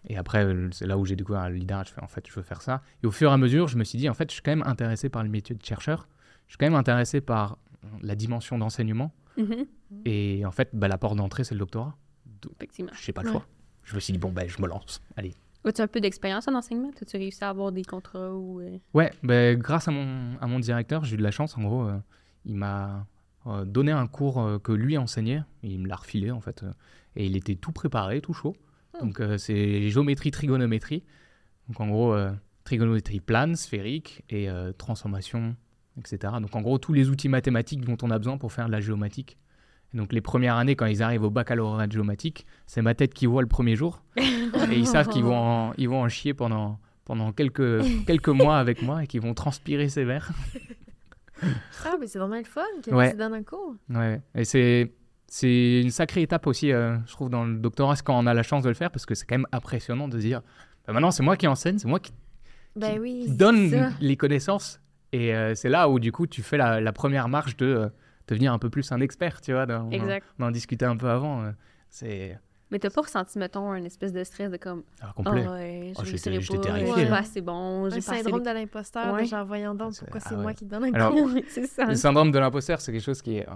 et 0.09 0.17
après, 0.17 0.47
c'est 0.73 0.87
là 0.87 0.99
où 0.99 1.05
j'ai 1.05 1.17
découvert 1.17 1.49
l'IDAR. 1.51 1.85
Je 1.85 1.93
fais, 1.93 2.03
en 2.03 2.09
fait, 2.09 2.27
je 2.29 2.33
veux 2.35 2.43
faire 2.43 2.61
ça. 2.63 2.83
Et 3.03 3.07
au 3.07 3.11
fur 3.11 3.31
et 3.31 3.35
à 3.35 3.37
mesure, 3.37 3.69
je 3.69 3.77
me 3.79 3.85
suis 3.85 3.99
dit, 3.99 4.09
en 4.09 4.15
fait, 4.15 4.29
je 4.31 4.35
suis 4.35 4.43
quand 4.43 4.51
même 4.51 4.67
intéressé 4.67 5.09
par 5.09 5.23
le 5.23 5.29
métier 5.29 5.55
de 5.55 5.65
chercheur. 5.65 6.09
Je 6.49 6.53
suis 6.53 6.59
quand 6.59 6.67
même 6.67 6.75
intéressé 6.75 7.21
par 7.21 7.59
la 8.03 8.15
dimension 8.15 8.59
d'enseignement. 8.59 9.13
Mhm. 9.37 9.67
Et 10.05 10.45
en 10.45 10.51
fait, 10.51 10.71
bah, 10.73 10.89
la 10.89 10.99
porte 10.99 11.17
d'entrée, 11.17 11.45
c'est 11.45 11.55
le 11.55 11.61
doctorat. 11.61 11.97
Donc, 12.43 12.53
Effectivement. 12.57 12.91
je 12.95 13.03
sais 13.03 13.13
pas 13.13 13.23
le 13.23 13.29
Ouais. 13.29 13.33
choix. 13.35 13.47
Je 13.85 13.95
me 13.95 14.01
suis 14.01 14.13
dit, 14.13 14.19
bon, 14.19 14.31
ben, 14.33 14.49
je 14.49 14.61
me 14.61 14.67
lance. 14.69 15.01
Allez. 15.17 15.35
As-tu 15.65 15.81
un 15.81 15.87
peu 15.87 16.01
d'expérience 16.01 16.49
en 16.49 16.55
enseignement? 16.55 16.91
As-tu 17.01 17.17
réussi 17.17 17.43
à 17.45 17.49
avoir 17.51 17.71
des 17.73 17.85
contrats 17.85 18.33
ou. 18.35 18.61
euh, 18.61 18.79
Ouais, 18.95 19.13
ben, 19.23 19.57
grâce 19.59 19.87
à 19.89 19.93
mon, 19.93 20.37
à 20.41 20.47
mon 20.49 20.59
directeur, 20.59 21.05
j'ai 21.05 21.15
eu 21.15 21.19
de 21.19 21.23
la 21.23 21.31
chance. 21.31 21.57
En 21.57 21.63
gros, 21.63 21.85
euh, 21.89 21.97
il 22.45 22.57
m'a 22.57 23.07
euh, 23.47 23.65
donné 23.65 23.93
un 23.93 24.07
cours 24.09 24.61
que 24.63 24.73
lui 24.73 24.99
enseignait. 24.99 25.43
Il 25.63 25.79
me 25.81 25.89
l'a 25.89 25.97
refilé, 25.97 26.31
en 26.33 26.41
fait. 26.41 26.65
et 27.15 27.27
il 27.27 27.37
était 27.37 27.55
tout 27.57 27.73
préparé, 27.73 28.21
tout 28.21 28.33
chaud. 28.35 28.57
Hmm. 28.95 29.07
Donc, 29.07 29.21
euh, 29.21 29.39
c'est 29.39 29.89
géométrie, 29.89 30.31
trigonométrie. 30.31 31.03
Donc, 31.69 31.81
en 31.81 31.87
gros, 31.89 32.13
euh, 32.15 32.31
trigonométrie 32.65 33.21
plane, 33.21 33.57
sphérique 33.57 34.23
et 34.31 34.49
euh, 34.51 34.73
transformation, 34.73 35.57
etc. 35.99 36.35
Donc, 36.41 36.55
en 36.55 36.61
gros, 36.61 36.79
tous 36.79 36.93
les 36.93 37.09
outils 37.09 37.29
mathématiques 37.29 37.85
dont 37.85 37.97
on 38.03 38.11
a 38.11 38.19
besoin 38.19 38.39
pour 38.39 38.53
faire 38.53 38.67
de 38.67 38.73
la 38.73 38.81
géomatique. 38.81 39.39
Et 39.95 39.99
donc, 39.99 40.13
les 40.13 40.21
premières 40.21 40.57
années, 40.57 40.75
quand 40.77 40.87
ils 40.87 41.03
arrivent 41.03 41.25
au 41.25 41.31
baccalauréat 41.31 41.87
de 41.87 41.93
géomatique, 41.93 42.47
c'est 42.67 42.83
ma 42.83 42.95
tête 42.95 43.13
qui 43.15 43.27
voit 43.27 43.43
le 43.43 43.49
premier 43.49 43.77
jour. 43.77 44.03
et 44.17 44.23
ils 44.77 44.87
savent 44.87 45.09
qu'ils 45.09 45.25
vont 45.25 45.37
en, 45.37 45.73
ils 45.77 45.89
vont 45.89 46.01
en 46.03 46.09
chier 46.09 46.33
pendant, 46.35 46.79
pendant 47.05 47.33
quelques, 47.33 47.83
quelques 48.07 48.29
mois 48.29 48.59
avec 48.59 48.83
moi 48.83 49.05
et 49.05 49.07
qu'ils 49.07 49.21
vont 49.21 49.35
transpirer 49.35 49.89
sévère. 49.89 50.31
Ah, 51.85 51.97
mais 52.01 52.07
c'est 52.07 52.19
vraiment 52.19 52.37
le 52.37 52.45
fun 52.45 52.63
que 52.85 52.91
Ouais. 52.95 53.11
tu 53.11 53.17
donnes 53.19 53.35
un 53.35 53.43
cours. 53.43 53.75
Ouais. 53.91 54.21
Et 54.35 54.45
c'est, 54.45 54.93
c'est 55.35 55.81
une 55.81 55.91
sacrée 55.91 56.21
étape 56.21 56.47
aussi, 56.47 56.73
euh, 56.73 56.99
je 57.07 57.13
trouve, 57.13 57.31
dans 57.31 57.45
le 57.45 57.57
doctorat, 57.57 57.97
c'est 57.97 58.05
quand 58.05 58.19
on 58.19 58.27
a 58.27 58.35
la 58.35 58.43
chance 58.43 58.63
de 58.65 58.69
le 58.69 58.75
faire, 58.75 58.91
parce 58.91 59.07
que 59.07 59.15
c'est 59.15 59.25
quand 59.25 59.35
même 59.37 59.47
impressionnant 59.51 60.07
de 60.07 60.19
se 60.19 60.23
dire, 60.27 60.43
bah, 60.87 60.93
maintenant 60.93 61.11
c'est 61.11 61.23
moi 61.23 61.39
qui 61.39 61.47
enseigne, 61.47 61.79
c'est 61.79 61.89
moi 61.89 62.01
qui 62.01 62.13
oui, 62.77 63.25
c'est 63.29 63.37
donne 63.37 63.71
ça. 63.71 63.91
les 64.01 64.17
connaissances. 64.19 64.79
Et 65.13 65.35
euh, 65.35 65.55
c'est 65.55 65.69
là 65.71 65.89
où, 65.89 65.99
du 65.99 66.13
coup, 66.13 66.27
tu 66.27 66.43
fais 66.43 66.57
la, 66.59 66.81
la 66.83 66.93
première 66.93 67.29
marche 67.29 67.57
de 67.57 67.67
euh, 67.67 67.89
devenir 68.29 68.53
un 68.53 68.59
peu 68.59 68.69
plus 68.71 68.93
un 68.93 69.01
expert, 69.01 69.41
tu 69.41 69.53
vois. 69.53 69.65
d'en- 69.67 69.91
Exact. 69.91 70.27
On 70.39 70.45
en 70.45 70.51
discutait 70.51 70.85
un 70.87 70.97
peu 70.97 71.09
avant. 71.09 71.43
euh, 71.45 71.51
c'est 71.91 72.39
Mais 72.71 72.79
t'as 72.79 72.89
pas 72.91 73.01
ressenti, 73.03 73.39
mettons, 73.39 73.71
un 73.73 73.85
espèce 73.85 74.13
de 74.13 74.25
stress 74.25 74.51
de 74.51 74.57
comme. 74.59 74.83
ah, 75.03 75.13
complet. 75.17 75.47
ouais, 75.49 75.93
je 75.95 76.01
Ah, 76.01 76.05
j'étais- 76.05 76.19
terrifié, 76.31 76.59
je 76.63 76.93
suis 76.93 77.03
là. 77.05 77.09
pas 77.11 77.19
assez 77.19 77.41
bon, 77.43 77.89
j'ai 77.91 77.97
pas 77.97 78.23
syndrome 78.23 78.43
de 78.43 78.51
l'imposteur, 78.51 79.15
Ouais. 79.15 79.25
genre, 79.27 79.45
voyons 79.47 79.75
donc, 79.75 79.93
C'est- 79.95 80.01
pourquoi 80.07 80.21
ah 80.25 80.29
c'est 80.31 80.35
ouais. 80.37 80.43
moi 80.43 80.53
qui 80.55 80.65
donne 80.65 80.85
un 80.85 80.93
Alors, 80.95 81.13
cours. 81.13 81.29
C'est 81.49 81.67
ça. 81.67 81.85
Le 81.85 81.95
syndrome 81.95 82.31
de 82.33 82.39
l'imposteur, 82.39 82.81
c'est 82.81 82.93
quelque 82.93 83.05
chose 83.05 83.21
qui 83.23 83.37
est 83.37 83.47
euh, 83.49 83.53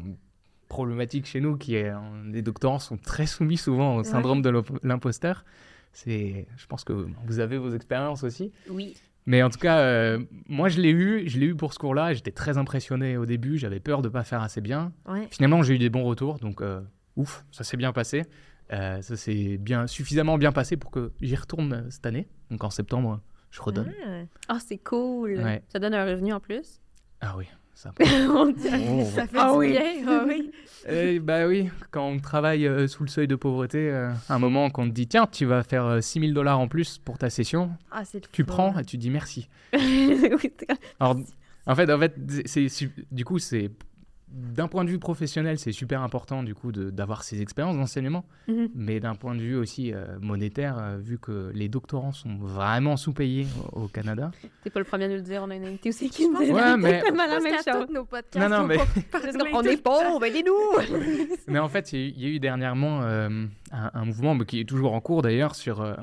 problématique 0.68 1.26
chez 1.26 1.40
nous, 1.40 1.56
qui 1.56 1.76
est, 1.76 1.90
euh, 1.90 1.96
les 2.32 2.42
doctorants 2.42 2.78
sont 2.78 2.96
très 2.96 3.26
soumis 3.26 3.56
souvent 3.56 3.96
au 3.96 3.98
Ouais. 3.98 4.04
syndrome 4.04 4.42
de 4.42 4.50
l'imp- 4.50 4.78
l'imposteur. 4.82 5.44
C'est, 5.92 6.46
je 6.56 6.66
pense 6.66 6.84
que 6.84 6.92
vous 6.92 7.38
avez 7.40 7.56
vos 7.58 7.70
expériences 7.74 8.22
aussi. 8.24 8.52
Oui. 8.70 8.96
Mais 9.28 9.42
en 9.42 9.50
tout 9.50 9.58
cas, 9.58 9.78
euh, 9.78 10.22
moi 10.48 10.68
je 10.68 10.80
l'ai 10.80 10.90
eu, 10.90 11.28
je 11.28 11.38
l'ai 11.38 11.46
eu 11.46 11.54
pour 11.56 11.72
ce 11.72 11.78
cours-là. 11.78 12.12
J'étais 12.14 12.30
très 12.30 12.58
impressionné 12.58 13.16
au 13.16 13.26
début. 13.26 13.58
J'avais 13.58 13.80
peur 13.80 14.02
de 14.02 14.08
pas 14.08 14.22
faire 14.22 14.42
assez 14.42 14.60
bien. 14.60 14.92
Ouais. 15.08 15.26
Finalement, 15.30 15.62
j'ai 15.62 15.74
eu 15.74 15.78
des 15.78 15.88
bons 15.90 16.04
retours, 16.04 16.38
donc 16.38 16.60
euh, 16.62 16.80
ouf, 17.16 17.44
ça 17.50 17.64
s'est 17.64 17.76
bien 17.76 17.92
passé. 17.92 18.24
Euh, 18.72 19.00
ça 19.00 19.16
s'est 19.16 19.56
bien, 19.58 19.86
suffisamment 19.86 20.38
bien 20.38 20.52
passé 20.52 20.76
pour 20.76 20.90
que 20.90 21.12
j'y 21.20 21.34
retourne 21.36 21.86
cette 21.90 22.04
année. 22.06 22.28
Donc 22.50 22.62
en 22.62 22.70
septembre, 22.70 23.20
je 23.50 23.60
redonne. 23.62 23.92
Ah, 24.06 24.22
Ah, 24.48 24.58
c'est 24.60 24.78
cool. 24.78 25.38
Ouais. 25.38 25.62
Ça 25.68 25.78
donne 25.78 25.94
un 25.94 26.04
revenu 26.04 26.32
en 26.32 26.40
plus. 26.40 26.80
Ah 27.20 27.34
oui, 27.38 27.46
ça. 27.76 27.92
Oh. 28.28 28.50
ça 29.14 29.26
fait 29.26 29.36
Ah 29.38 29.52
du 29.52 29.58
oui. 29.58 29.70
bien. 29.72 29.82
Ah 30.08 30.24
oui. 30.26 30.50
Eh, 30.88 31.18
bah 31.18 31.46
oui, 31.46 31.68
quand 31.90 32.06
on 32.08 32.18
travaille 32.18 32.66
euh, 32.66 32.86
sous 32.86 33.02
le 33.02 33.08
seuil 33.08 33.26
de 33.28 33.34
pauvreté, 33.36 33.90
euh, 33.90 34.10
à 34.28 34.34
un 34.34 34.38
moment 34.38 34.70
qu'on 34.70 34.86
te 34.88 34.92
dit 34.94 35.06
tiens, 35.08 35.26
tu 35.30 35.44
vas 35.44 35.62
faire 35.64 35.84
euh, 35.84 36.00
6000 36.00 36.32
dollars 36.32 36.60
en 36.60 36.68
plus 36.68 36.98
pour 36.98 37.18
ta 37.18 37.28
session, 37.28 37.70
Ah, 37.90 38.02
tu 38.32 38.44
prends 38.44 38.78
et 38.78 38.84
tu 38.84 38.96
dis 38.96 39.10
merci. 39.10 39.48
Oui, 39.72 40.52
c'est- 40.58 40.66
Alors, 41.00 41.16
en 41.66 41.74
fait, 41.74 41.90
en 41.92 41.98
fait 41.98 42.14
c'est- 42.46 42.68
du 43.10 43.24
coup, 43.24 43.38
c'est 43.38 43.70
d'un 44.28 44.66
point 44.66 44.84
de 44.84 44.90
vue 44.90 44.98
professionnel, 44.98 45.58
c'est 45.58 45.70
super 45.72 46.02
important 46.02 46.42
du 46.42 46.54
coup 46.54 46.72
d'avoir 46.72 47.22
ces 47.22 47.40
expériences 47.40 47.76
d'enseignement, 47.76 48.24
Mhm. 48.48 48.68
mais 48.74 48.98
d'un 49.00 49.14
point 49.14 49.34
de 49.34 49.40
vue 49.40 49.54
aussi 49.56 49.92
euh, 49.94 50.18
monétaire, 50.20 50.78
euh, 50.78 50.96
vu 50.98 51.16
que 51.18 51.52
les 51.54 51.68
doctorants 51.68 52.10
sont 52.12 52.36
vraiment 52.36 52.96
sous-payés 52.96 53.46
au, 53.72 53.82
au 53.84 53.88
Canada. 53.88 54.32
T'es 54.64 54.70
pas 54.70 54.80
le 54.80 54.84
premier 54.84 55.04
à 55.04 55.08
nous 55.08 55.14
le 55.14 55.20
dire, 55.22 55.42
on 55.44 55.50
a 55.50 55.54
une 55.54 55.64
invité 55.64 55.90
aussi 55.90 56.10
qui 56.10 56.28
nous 56.28 56.42
dit 56.44 56.50
Ouais, 56.50 56.76
mais- 56.76 57.02
la 57.02 57.40
même 57.40 57.54
chose. 57.54 57.86
tous 57.86 57.92
nos 57.92 58.04
podcasts, 58.04 58.36
Non, 58.36 58.48
non, 58.62 58.66
mais- 58.66 58.76
tout 59.12 59.68
est 59.68 59.82
pauvres, 59.82 60.24
aidez-nous! 60.24 60.52
mais 61.46 61.58
en 61.60 61.68
fait, 61.68 61.92
il 61.92 61.98
y 62.00 62.02
a 62.02 62.06
eu- 62.06 62.12
il 62.16 62.22
y, 62.22 62.26
a 62.26 62.28
eu 62.30 62.40
dernièrement 62.40 63.02
euh, 63.02 63.28
un, 63.70 63.90
un 63.94 64.04
mouvement 64.04 64.34
mais 64.34 64.44
qui 64.44 64.60
est 64.60 64.64
toujours 64.68 64.92
en 64.92 65.00
cours 65.00 65.22
d'ailleurs 65.22 65.54
sur 65.54 65.80
euh, 65.80 65.94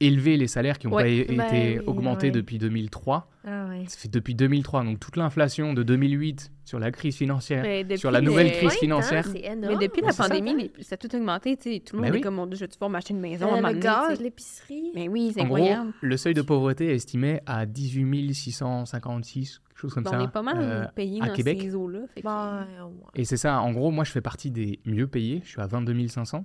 élever 0.00 0.36
les 0.38 0.46
salaires 0.48 0.78
qui 0.78 0.86
n'ont 0.86 0.94
Ouais. 0.94 1.24
pas 1.26 1.34
Bah 1.34 1.46
été 1.48 1.78
oui, 1.78 1.84
augmentés 1.86 2.26
ouais. 2.28 2.32
depuis 2.32 2.58
2003. 2.58 3.28
Ah 3.46 3.66
ouais. 3.68 3.84
Ça 3.86 3.98
fait 3.98 4.08
depuis 4.08 4.34
2003, 4.34 4.82
donc 4.84 4.98
toute 4.98 5.16
l'inflation 5.16 5.72
de 5.74 5.82
2008 5.82 6.50
sur 6.64 6.78
la 6.78 6.90
crise 6.90 7.16
financière, 7.16 7.64
sur 7.96 8.10
la 8.10 8.20
nouvelle 8.20 8.46
le- 8.48 8.52
crise 8.52 8.72
financière. 8.78 9.26
hein, 9.26 9.32
Mais 9.60 9.76
depuis 9.76 10.00
Ouais, 10.00 10.06
la 10.08 10.12
ça. 10.12 10.28
pandémie, 10.28 10.70
les- 10.76 10.82
ça 10.82 10.94
a 10.94 10.96
tout 10.96 11.14
augmenté. 11.14 11.56
tu 11.56 11.62
sais, 11.74 11.80
Tout 11.80 11.96
le 11.96 12.02
Ben 12.02 12.08
monde 12.08 12.14
oui. 12.14 12.18
est 12.20 12.22
comme, 12.22 12.34
mon 12.34 12.46
Dieu, 12.46 12.56
je 12.56 12.60
vais 12.64 12.68
pouvoir 12.68 12.90
m'acheter 12.90 13.12
une 13.14 13.20
maison. 13.20 13.52
Euh, 13.54 13.60
le 13.72 13.78
gaz, 13.78 14.20
l'épicerie. 14.20 14.90
Mais 14.94 15.08
oui, 15.08 15.32
c'est 15.34 15.42
En 15.42 15.46
gros, 15.46 15.56
incroyable. 15.56 15.92
le 16.00 16.16
seuil 16.16 16.34
de 16.34 16.42
pauvreté 16.42 16.86
est 16.90 16.94
estimé 16.94 17.40
à 17.46 17.66
18 17.66 18.34
656, 18.34 19.60
quelque 19.68 19.78
chose 19.80 19.94
comme 19.94 20.06
on 20.06 20.10
ça. 20.10 20.22
est 20.22 20.28
pas 20.32 20.42
mal 20.42 20.56
euh, 20.60 20.84
payé 20.94 21.20
à 21.22 21.26
dans 21.28 21.32
Québec. 21.34 21.58
ces 21.60 21.74
eaux-là. 21.74 22.00
que- 22.14 22.22
Bah, 22.22 22.66
ouais. 22.84 22.92
Et 23.14 23.24
c'est 23.24 23.36
ça, 23.36 23.60
en 23.60 23.72
gros, 23.72 23.90
moi 23.90 24.04
je 24.04 24.12
fais 24.12 24.20
partie 24.20 24.50
des 24.50 24.80
mieux 24.84 25.06
payés, 25.06 25.40
je 25.44 25.50
suis 25.50 25.60
à 25.60 25.66
22 25.66 26.08
500. 26.08 26.44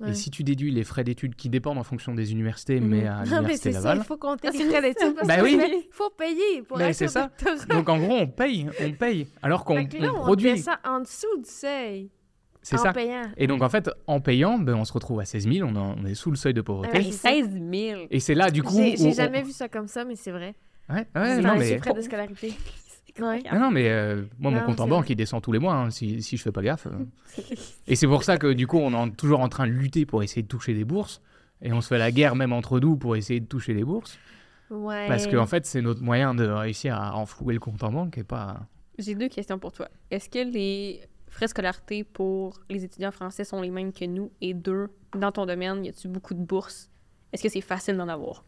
Ouais. 0.00 0.10
Et 0.10 0.14
si 0.14 0.30
tu 0.30 0.42
déduis 0.44 0.70
les 0.70 0.82
frais 0.82 1.04
d'études 1.04 1.34
qui 1.34 1.48
dépendent 1.50 1.76
en 1.78 1.82
fonction 1.84 2.14
des 2.14 2.32
universités, 2.32 2.80
Mhm. 2.80 2.88
mais 2.88 3.06
à 3.06 3.16
Non, 3.16 3.18
mais 3.18 3.24
l'université 3.24 3.72
c'est 3.72 3.78
ça, 3.78 3.88
Laval. 3.88 3.98
il 3.98 4.04
faut 4.06 4.16
compter 4.16 4.48
Ah, 4.48 4.50
les 4.52 4.58
frais 4.64 4.72
ça. 4.72 4.80
d'études. 4.80 5.14
parce 5.14 5.28
Bah 5.28 5.36
que 5.36 5.42
oui. 5.42 5.60
Il 5.62 5.88
faut 5.92 6.10
payer 6.10 6.62
pour 6.66 6.78
Mais 6.78 6.84
être 6.90 6.94
c'est 6.94 7.08
ça. 7.08 7.30
Donc 7.68 7.88
en 7.88 7.98
gros, 7.98 8.14
on 8.14 8.26
paye, 8.26 8.66
on 8.80 8.92
paye, 8.92 9.26
alors 9.42 9.64
qu'on 9.64 9.74
là, 9.76 9.84
on 10.14 10.20
produit. 10.22 10.52
descend 10.54 10.76
en 10.84 11.00
dessous 11.00 11.36
du 11.38 11.50
seuil. 11.50 12.10
C'est 12.62 12.76
ça. 12.78 12.92
payant. 12.92 13.22
Et 13.38 13.46
donc 13.46 13.62
en 13.62 13.68
fait, 13.70 13.88
en 14.06 14.20
payant, 14.20 14.58
ben, 14.58 14.74
on 14.74 14.84
se 14.84 14.92
retrouve 14.92 15.20
à 15.20 15.24
16 15.24 15.48
000, 15.50 15.66
on, 15.68 15.74
en- 15.76 15.96
on 15.98 16.04
est 16.04 16.14
sous 16.14 16.30
le 16.30 16.36
seuil 16.36 16.52
de 16.54 16.60
pauvreté. 16.60 16.92
Ouais, 16.98 17.04
Hey, 17.04 17.12
c'est 17.12 17.18
ça. 17.18 17.28
16 17.30 17.48
000! 17.72 18.02
Et 18.10 18.20
c'est 18.20 18.34
là 18.34 18.50
du 18.50 18.62
coup. 18.62 18.74
J'ai 18.76 18.96
j'ai 18.98 19.06
on- 19.08 19.12
jamais 19.12 19.42
vu 19.42 19.50
ça 19.52 19.68
comme 19.68 19.86
ça, 19.88 20.04
mais 20.04 20.14
c'est 20.16 20.30
vrai. 20.30 20.54
Ouais, 20.90 20.96
ouais, 20.96 21.06
C'est 21.36 21.40
non, 21.40 21.56
mais... 21.56 21.70
les 21.70 21.78
frais 21.78 21.94
de 21.94 22.00
scolarité. 22.02 22.52
Ouais. 23.18 23.42
Non, 23.52 23.58
non, 23.60 23.70
mais 23.70 23.88
euh, 23.88 24.24
moi, 24.38 24.50
mon 24.50 24.60
compte 24.62 24.80
en 24.80 24.86
banque, 24.86 25.10
il 25.10 25.16
descend 25.16 25.42
tous 25.42 25.52
les 25.52 25.58
mois 25.58 25.74
hein, 25.74 25.90
si, 25.90 26.22
si 26.22 26.36
je 26.36 26.42
fais 26.42 26.52
pas 26.52 26.62
gaffe. 26.62 26.86
euh. 26.86 27.04
Et 27.86 27.96
c'est 27.96 28.06
pour 28.06 28.22
ça 28.24 28.36
que 28.38 28.52
du 28.52 28.66
coup, 28.66 28.78
on 28.78 29.06
est 29.06 29.16
toujours 29.16 29.40
en 29.40 29.48
train 29.48 29.66
de 29.66 29.72
lutter 29.72 30.06
pour 30.06 30.22
essayer 30.22 30.42
de 30.42 30.48
toucher 30.48 30.74
des 30.74 30.84
bourses. 30.84 31.20
Et 31.62 31.72
on 31.72 31.80
se 31.80 31.88
fait 31.88 31.98
la 31.98 32.10
guerre 32.12 32.36
même 32.36 32.52
entre 32.52 32.80
nous 32.80 32.96
pour 32.96 33.16
essayer 33.16 33.40
de 33.40 33.46
toucher 33.46 33.74
des 33.74 33.84
bourses. 33.84 34.18
Ouais. 34.70 35.08
Parce 35.08 35.26
qu'en 35.26 35.46
fait, 35.46 35.66
c'est 35.66 35.82
notre 35.82 36.02
moyen 36.02 36.34
de 36.34 36.46
réussir 36.46 36.94
à 36.94 37.10
renflouer 37.10 37.54
le 37.54 37.60
compte 37.60 37.82
en 37.82 37.90
banque 37.90 38.16
et 38.18 38.24
pas. 38.24 38.60
J'ai 38.98 39.14
deux 39.14 39.28
questions 39.28 39.58
pour 39.58 39.72
toi. 39.72 39.88
Est-ce 40.10 40.28
que 40.28 40.38
les 40.38 41.00
frais 41.28 41.46
de 41.46 41.50
scolarité 41.50 42.04
pour 42.04 42.60
les 42.68 42.84
étudiants 42.84 43.10
français 43.10 43.44
sont 43.44 43.60
les 43.60 43.70
mêmes 43.70 43.92
que 43.92 44.04
nous? 44.04 44.30
Et 44.40 44.54
deux, 44.54 44.88
dans 45.16 45.32
ton 45.32 45.44
domaine, 45.46 45.84
y 45.84 45.88
a-tu 45.88 46.08
beaucoup 46.08 46.34
de 46.34 46.40
bourses? 46.40 46.90
Est-ce 47.32 47.42
que 47.42 47.48
c'est 47.48 47.60
facile 47.60 47.96
d'en 47.96 48.08
avoir? 48.08 48.44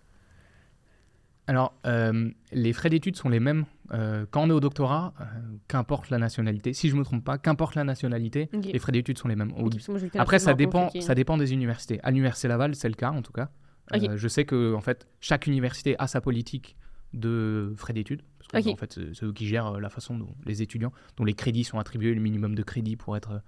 Alors, 1.48 1.74
euh, 1.86 2.30
les 2.52 2.72
frais 2.72 2.88
d'études 2.88 3.16
sont 3.16 3.28
les 3.28 3.40
mêmes 3.40 3.64
euh, 3.92 4.26
quand 4.30 4.42
on 4.42 4.48
est 4.48 4.52
au 4.52 4.60
doctorat, 4.60 5.12
euh, 5.20 5.24
qu'importe 5.68 6.10
la 6.10 6.18
nationalité. 6.18 6.72
Si 6.72 6.88
je 6.88 6.96
me 6.96 7.02
trompe 7.02 7.24
pas, 7.24 7.36
qu'importe 7.36 7.74
la 7.74 7.84
nationalité, 7.84 8.48
les 8.52 8.78
frais 8.78 8.92
d'études 8.92 9.18
sont 9.18 9.28
les 9.28 9.36
mêmes. 9.36 9.52
Moi, 9.56 9.70
Après, 10.14 10.38
ça 10.38 10.54
dépend, 10.54 10.90
ça 11.00 11.14
dépend 11.14 11.36
des 11.36 11.52
universités. 11.52 12.00
À 12.02 12.10
l'université 12.10 12.48
Laval, 12.48 12.74
c'est 12.74 12.88
le 12.88 12.94
cas 12.94 13.10
en 13.10 13.22
tout 13.22 13.32
cas. 13.32 13.50
Je 13.92 14.28
sais 14.28 14.44
que 14.44 14.74
en 14.74 14.80
fait, 14.80 15.06
chaque 15.20 15.46
université 15.46 15.96
a 15.98 16.06
sa 16.06 16.20
politique 16.20 16.76
de 17.12 17.74
frais 17.76 17.92
d'études. 17.92 18.22
Parce 18.50 18.64
que 18.64 18.70
en 18.70 18.76
fait, 18.76 19.00
c'est 19.12 19.24
eux 19.24 19.32
qui 19.32 19.46
gèrent 19.46 19.80
la 19.80 19.90
façon 19.90 20.16
dont 20.16 20.34
les 20.46 20.62
étudiants, 20.62 20.92
dont 21.16 21.24
les 21.24 21.34
crédits 21.34 21.64
sont 21.64 21.78
attribués, 21.78 22.14
le 22.14 22.20
minimum 22.20 22.54
de 22.54 22.62
crédits 22.62 22.96
pour 22.96 23.16
être 23.16 23.42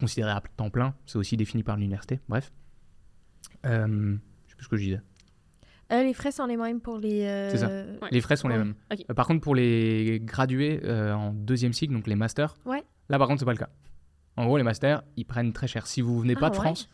considéré 0.00 0.32
à 0.32 0.42
temps 0.56 0.70
plein. 0.70 0.94
C'est 1.06 1.16
aussi 1.16 1.36
défini 1.36 1.62
par 1.62 1.76
l'université. 1.76 2.20
Bref. 2.28 2.52
Je 3.64 3.70
sais 4.48 4.56
plus 4.56 4.64
ce 4.64 4.68
que 4.68 4.76
je 4.76 4.82
disais. 4.82 5.00
Euh, 5.90 6.02
les 6.02 6.12
frais 6.12 6.32
sont 6.32 6.46
les 6.46 6.56
mêmes 6.56 6.80
pour 6.80 6.98
les. 6.98 7.22
euh, 7.22 7.50
C'est 7.50 7.58
ça. 7.58 7.68
Ouais. 7.68 8.08
Les 8.10 8.20
frais 8.20 8.36
sont 8.36 8.48
les 8.48 8.58
mêmes. 8.58 8.74
Euh, 8.92 9.14
par 9.14 9.26
contre, 9.26 9.40
pour 9.40 9.54
les 9.54 10.20
gradués 10.22 10.80
en 10.88 11.32
deuxième 11.32 11.72
cycle, 11.72 11.94
donc 11.94 12.06
les 12.06 12.14
masters, 12.16 12.54
Ouais. 12.66 12.82
là 13.08 13.18
par 13.18 13.26
contre, 13.28 13.40
c'est 13.40 13.46
pas 13.46 13.52
le 13.52 13.58
cas. 13.58 13.70
En 14.36 14.44
gros, 14.46 14.56
les 14.58 14.62
masters, 14.64 15.02
ils 15.16 15.24
prennent 15.24 15.52
très 15.52 15.66
cher. 15.66 15.86
Si 15.86 16.00
vous 16.02 16.20
venez 16.20 16.34
pas 16.36 16.46
Ah 16.46 16.50
de 16.50 16.54
ouais. 16.56 16.60
France, 16.62 16.88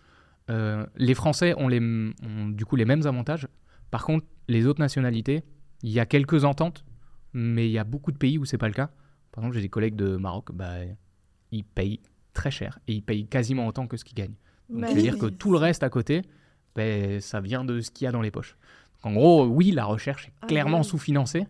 les 0.97 1.15
Français 1.15 1.55
ont, 1.59 1.69
les, 1.69 1.81
ont 1.81 2.49
du 2.49 2.65
coup 2.65 2.77
les 2.77 2.85
mêmes 2.85 3.07
avantages. 3.07 3.49
Par 3.91 4.05
contre, 4.05 4.27
les 4.49 4.67
autres 4.67 4.81
nationalités, 4.81 5.43
il 5.83 5.91
y 5.91 6.01
a 6.01 6.07
quelques 6.07 6.45
ententes, 6.45 6.85
mais 7.33 7.69
il 7.69 7.73
y 7.73 7.79
a 7.79 7.85
beaucoup 7.85 8.13
de 8.13 8.17
pays 8.17 8.39
où 8.39 8.45
c'est 8.45 8.59
pas 8.59 8.69
le 8.69 8.75
cas. 8.75 8.91
Par 9.33 9.43
exemple, 9.43 9.57
j'ai 9.57 9.63
des 9.63 9.69
collègues 9.69 9.97
de 9.97 10.17
Maroc, 10.17 10.53
bah, 10.53 10.77
ils 11.51 11.65
payent 11.65 12.01
très 12.33 12.51
cher 12.51 12.79
et 12.87 12.95
ils 12.95 13.03
payent 13.03 13.27
quasiment 13.27 13.67
autant 13.67 13.87
que 13.87 13.97
ce 13.97 14.05
qu'ils 14.05 14.17
gagnent. 14.17 14.37
Donc, 14.71 14.81
Ben 14.83 14.89
ça 14.89 14.95
veut 14.95 15.03
dire 15.03 15.19
que 15.19 15.27
tout 15.27 15.51
le 15.53 15.59
reste 15.59 15.83
à 15.83 15.91
côté, 15.91 16.23
ben, 16.75 17.21
ça 17.21 17.41
vient 17.41 17.65
de 17.65 17.81
ce 17.81 17.91
qu'il 17.91 18.05
y 18.07 18.09
a 18.09 18.13
dans 18.13 18.23
les 18.23 18.31
poches. 18.31 18.57
En 19.05 19.13
gros, 19.13 19.47
oui, 19.47 19.71
la 19.71 19.85
recherche 19.85 20.29
est 20.29 20.33
Ah 20.43 20.47
clairement 20.47 20.83
sous-financée. 20.83 21.47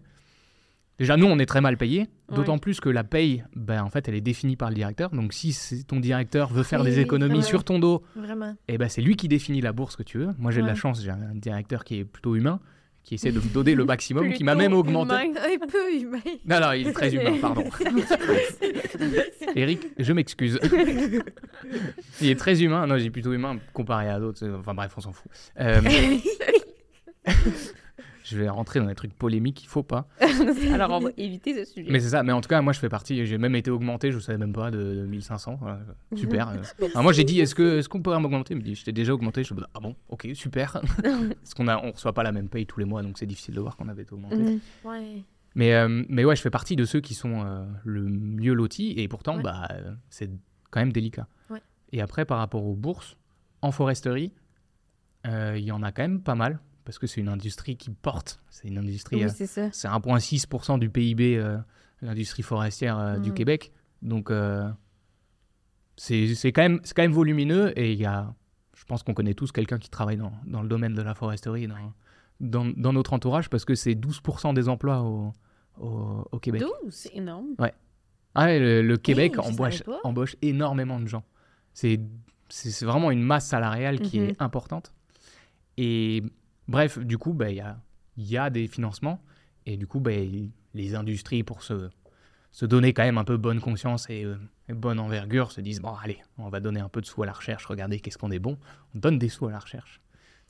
Déjà, 0.98 1.16
nous, 1.16 1.26
on 1.26 1.38
est 1.40 1.46
très 1.46 1.60
mal 1.60 1.76
payés, 1.76 2.06
Ouais. 2.28 2.36
d'autant 2.36 2.58
plus 2.58 2.80
que 2.80 2.88
la 2.88 3.02
paye, 3.04 3.42
ben, 3.56 3.82
en 3.82 3.90
fait, 3.90 4.08
elle 4.08 4.14
est 4.14 4.20
définie 4.20 4.54
par 4.56 4.68
le 4.68 4.76
directeur. 4.76 5.10
Donc, 5.10 5.32
si 5.32 5.84
ton 5.86 5.98
directeur 5.98 6.52
veut 6.52 6.62
faire 6.62 6.80
Oui, 6.80 6.86
des 6.86 7.00
économies 7.00 7.42
sur 7.42 7.64
ton 7.64 7.78
dos, 7.80 8.02
Vraiment. 8.14 8.54
eh 8.68 8.78
ben, 8.78 8.88
c'est 8.88 9.02
lui 9.02 9.16
qui 9.16 9.26
définit 9.28 9.60
la 9.60 9.72
bourse 9.72 9.96
que 9.96 10.02
tu 10.04 10.18
veux. 10.18 10.28
Moi, 10.38 10.52
j'ai 10.52 10.62
de 10.62 10.66
la 10.66 10.74
chance, 10.76 11.02
j'ai 11.02 11.10
un 11.10 11.34
directeur 11.34 11.82
qui 11.84 11.98
est 11.98 12.04
plutôt 12.04 12.36
humain, 12.36 12.60
qui 13.02 13.14
essaie 13.16 13.32
de 13.32 13.40
me 13.40 13.52
donner 13.52 13.74
le 13.74 13.84
maximum, 13.94 14.32
qui 14.32 14.44
m'a 14.44 14.54
même 14.54 14.72
augmenté. 14.72 15.14
humain. 15.14 15.40
Un 15.44 15.66
peu 15.66 15.94
humain. 16.00 16.20
Non, 16.46 16.60
non, 16.60 16.72
il 16.72 16.86
est 16.86 16.92
très 16.92 17.12
humain, 17.14 17.38
pardon. 17.40 17.64
Eric, 19.56 19.80
je 19.98 20.12
m'excuse. 20.12 20.58
il 22.20 22.28
est 22.30 22.38
très 22.38 22.62
humain. 22.62 22.86
Non, 22.86 22.98
j'ai 22.98 23.10
plutôt 23.10 23.32
humain 23.32 23.58
comparé 23.72 24.08
à 24.08 24.18
d'autres. 24.20 24.48
Enfin 24.60 24.74
bref, 24.74 24.92
on 24.96 25.00
s'en 25.00 25.12
fout. 25.12 25.30
Euh, 25.60 25.80
je 28.24 28.38
vais 28.38 28.48
rentrer 28.48 28.80
dans 28.80 28.86
des 28.86 28.94
trucs 28.94 29.12
polémiques, 29.14 29.62
il 29.64 29.68
faut 29.68 29.82
pas. 29.82 30.08
Alors, 30.72 30.90
on 30.92 31.00
va 31.00 31.10
éviter 31.18 31.64
ce 31.64 31.70
sujet. 31.72 31.90
Mais 31.90 32.00
c'est 32.00 32.08
ça, 32.10 32.22
mais 32.22 32.32
en 32.32 32.40
tout 32.40 32.48
cas, 32.48 32.60
moi 32.62 32.72
je 32.72 32.78
fais 32.78 32.88
partie, 32.88 33.24
j'ai 33.26 33.36
même 33.38 33.54
été 33.54 33.70
augmenté, 33.70 34.10
je 34.12 34.18
savais 34.18 34.38
même 34.38 34.52
pas, 34.54 34.70
de, 34.70 34.78
de 34.94 35.04
1500. 35.06 35.58
voilà, 35.60 35.80
super. 36.16 36.48
euh. 36.80 36.86
Alors, 36.92 37.02
moi 37.02 37.12
j'ai 37.12 37.24
dit, 37.24 37.40
est-ce 37.40 37.54
que 37.54 37.78
est-ce 37.78 37.88
qu'on 37.88 38.00
pourrait 38.00 38.18
m'augmenter? 38.20 38.54
Il 38.54 38.58
me 38.58 38.62
dit, 38.62 38.74
je 38.74 38.84
t'ai 38.84 38.92
déjà 38.92 39.12
augmenté. 39.12 39.44
Je 39.44 39.52
dis, 39.54 39.62
ah 39.74 39.80
bon, 39.80 39.94
ok, 40.08 40.28
super. 40.34 40.80
Parce 41.02 41.54
qu'on 41.54 41.68
a, 41.68 41.76
on 41.78 41.92
reçoit 41.92 42.14
pas 42.14 42.22
la 42.22 42.32
même 42.32 42.48
paye 42.48 42.66
tous 42.66 42.78
les 42.80 42.86
mois, 42.86 43.02
donc 43.02 43.18
c'est 43.18 43.26
difficile 43.26 43.54
de 43.54 43.60
voir 43.60 43.76
qu'on 43.76 43.88
avait 43.88 44.02
été 44.02 44.12
augmenté. 44.14 44.58
Ouais. 44.84 45.22
Mais, 45.54 45.74
euh, 45.74 46.02
mais 46.08 46.24
ouais, 46.24 46.34
je 46.34 46.42
fais 46.42 46.50
partie 46.50 46.74
de 46.76 46.84
ceux 46.84 47.00
qui 47.00 47.14
sont 47.14 47.42
euh, 47.44 47.64
le 47.84 48.02
mieux 48.02 48.54
lotis 48.54 48.94
et 48.96 49.06
pourtant, 49.06 49.36
Ouais. 49.36 49.42
bah, 49.42 49.68
euh, 49.70 49.92
c'est 50.08 50.28
quand 50.70 50.80
même 50.80 50.92
délicat. 50.92 51.28
Ouais. 51.50 51.60
Et 51.92 52.00
après, 52.00 52.24
par 52.24 52.38
rapport 52.38 52.64
aux 52.64 52.74
bourses, 52.74 53.16
en 53.62 53.70
foresterie, 53.70 54.32
euh, 55.26 55.54
il 55.56 55.64
y 55.64 55.70
en 55.72 55.82
a 55.84 55.92
quand 55.92 56.02
même 56.02 56.20
pas 56.22 56.34
mal 56.34 56.58
parce 56.84 56.98
que 56.98 57.06
c'est 57.06 57.20
une 57.20 57.28
industrie 57.28 57.76
qui 57.76 57.90
porte. 57.90 58.40
C'est 58.50 58.68
une 58.68 58.78
industrie, 58.78 59.16
Oui, 59.16 59.24
euh, 59.24 59.28
c'est 59.34 59.46
ça. 59.46 59.68
c'est 59.72 59.88
1,6% 59.88 60.78
du 60.78 60.90
PIB, 60.90 61.36
euh, 61.36 61.56
l'industrie 62.02 62.42
forestière 62.42 62.98
euh, 62.98 63.18
du 63.18 63.30
Mhm. 63.30 63.34
Québec. 63.36 63.72
Donc, 64.02 64.30
euh, 64.30 64.68
c'est 65.96 66.52
quand, 66.52 66.62
même- 66.62 66.80
quand 66.94 67.02
même 67.02 67.12
volumineux 67.12 67.72
et 67.78 67.92
il 67.92 67.98
y 67.98 68.04
a, 68.06 68.34
je 68.76 68.84
pense 68.84 69.02
qu'on 69.02 69.14
connaît 69.14 69.34
tous 69.34 69.52
quelqu'un 69.52 69.78
qui 69.78 69.88
travaille 69.88 70.16
dans, 70.16 70.32
dans 70.46 70.62
le 70.62 70.68
domaine 70.68 70.94
de 70.94 71.02
la 71.02 71.14
foresterie 71.14 71.68
dans, 71.68 71.92
dans, 72.40 72.64
dans 72.76 72.92
notre 72.92 73.12
entourage 73.12 73.48
parce 73.48 73.64
que 73.64 73.74
c'est 73.74 73.94
12% 73.94 74.52
des 74.54 74.68
emplois 74.68 75.02
au, 75.02 75.32
au, 75.80 76.28
au 76.32 76.38
Québec. 76.40 76.62
12? 76.62 76.92
C'est 76.92 77.14
énorme. 77.14 77.54
Ah, 78.36 78.46
ouais, 78.46 78.58
le, 78.58 78.82
le 78.82 78.96
Québec 78.96 79.38
embauche, 79.38 79.82
embauche 80.02 80.34
énormément 80.42 80.98
de 81.00 81.06
gens. 81.06 81.22
C'est 81.72 82.00
vraiment 82.82 83.10
une 83.12 83.22
masse 83.22 83.46
salariale 83.46 84.00
qui 84.00 84.18
Mhm. 84.20 84.28
est 84.30 84.42
importante. 84.42 84.92
Et 85.76 86.22
bref, 86.68 86.98
du 86.98 87.18
coup, 87.18 87.32
bah, 87.32 87.50
il 87.50 87.56
y, 87.56 87.60
a, 87.60 87.78
il 88.16 88.24
y 88.30 88.36
a 88.38 88.50
des 88.50 88.66
financements. 88.68 89.20
Et 89.66 89.76
du 89.76 89.86
coup, 89.86 90.00
bah, 90.00 90.10
les 90.74 90.94
industries, 90.94 91.42
pour 91.42 91.62
se, 91.62 91.88
se 92.50 92.66
donner 92.66 92.92
quand 92.92 93.02
même 93.04 93.18
un 93.18 93.24
peu 93.24 93.36
bonne 93.36 93.60
conscience 93.60 94.08
et, 94.10 94.24
euh, 94.24 94.36
et 94.68 94.74
bonne 94.74 94.98
envergure, 95.00 95.50
se 95.52 95.60
disent, 95.60 95.80
bon, 95.80 95.94
allez, 96.02 96.18
on 96.38 96.48
va 96.48 96.60
donner 96.60 96.80
un 96.80 96.88
peu 96.88 97.00
de 97.00 97.06
sous 97.06 97.22
à 97.22 97.26
la 97.26 97.32
recherche. 97.32 97.64
Regardez, 97.66 98.00
qu'est-ce 98.00 98.18
qu'on 98.18 98.30
est 98.30 98.38
bon. 98.38 98.58
On 98.94 98.98
donne 98.98 99.18
des 99.18 99.28
sous 99.28 99.46
à 99.46 99.50
la 99.52 99.58
recherche. 99.58 100.00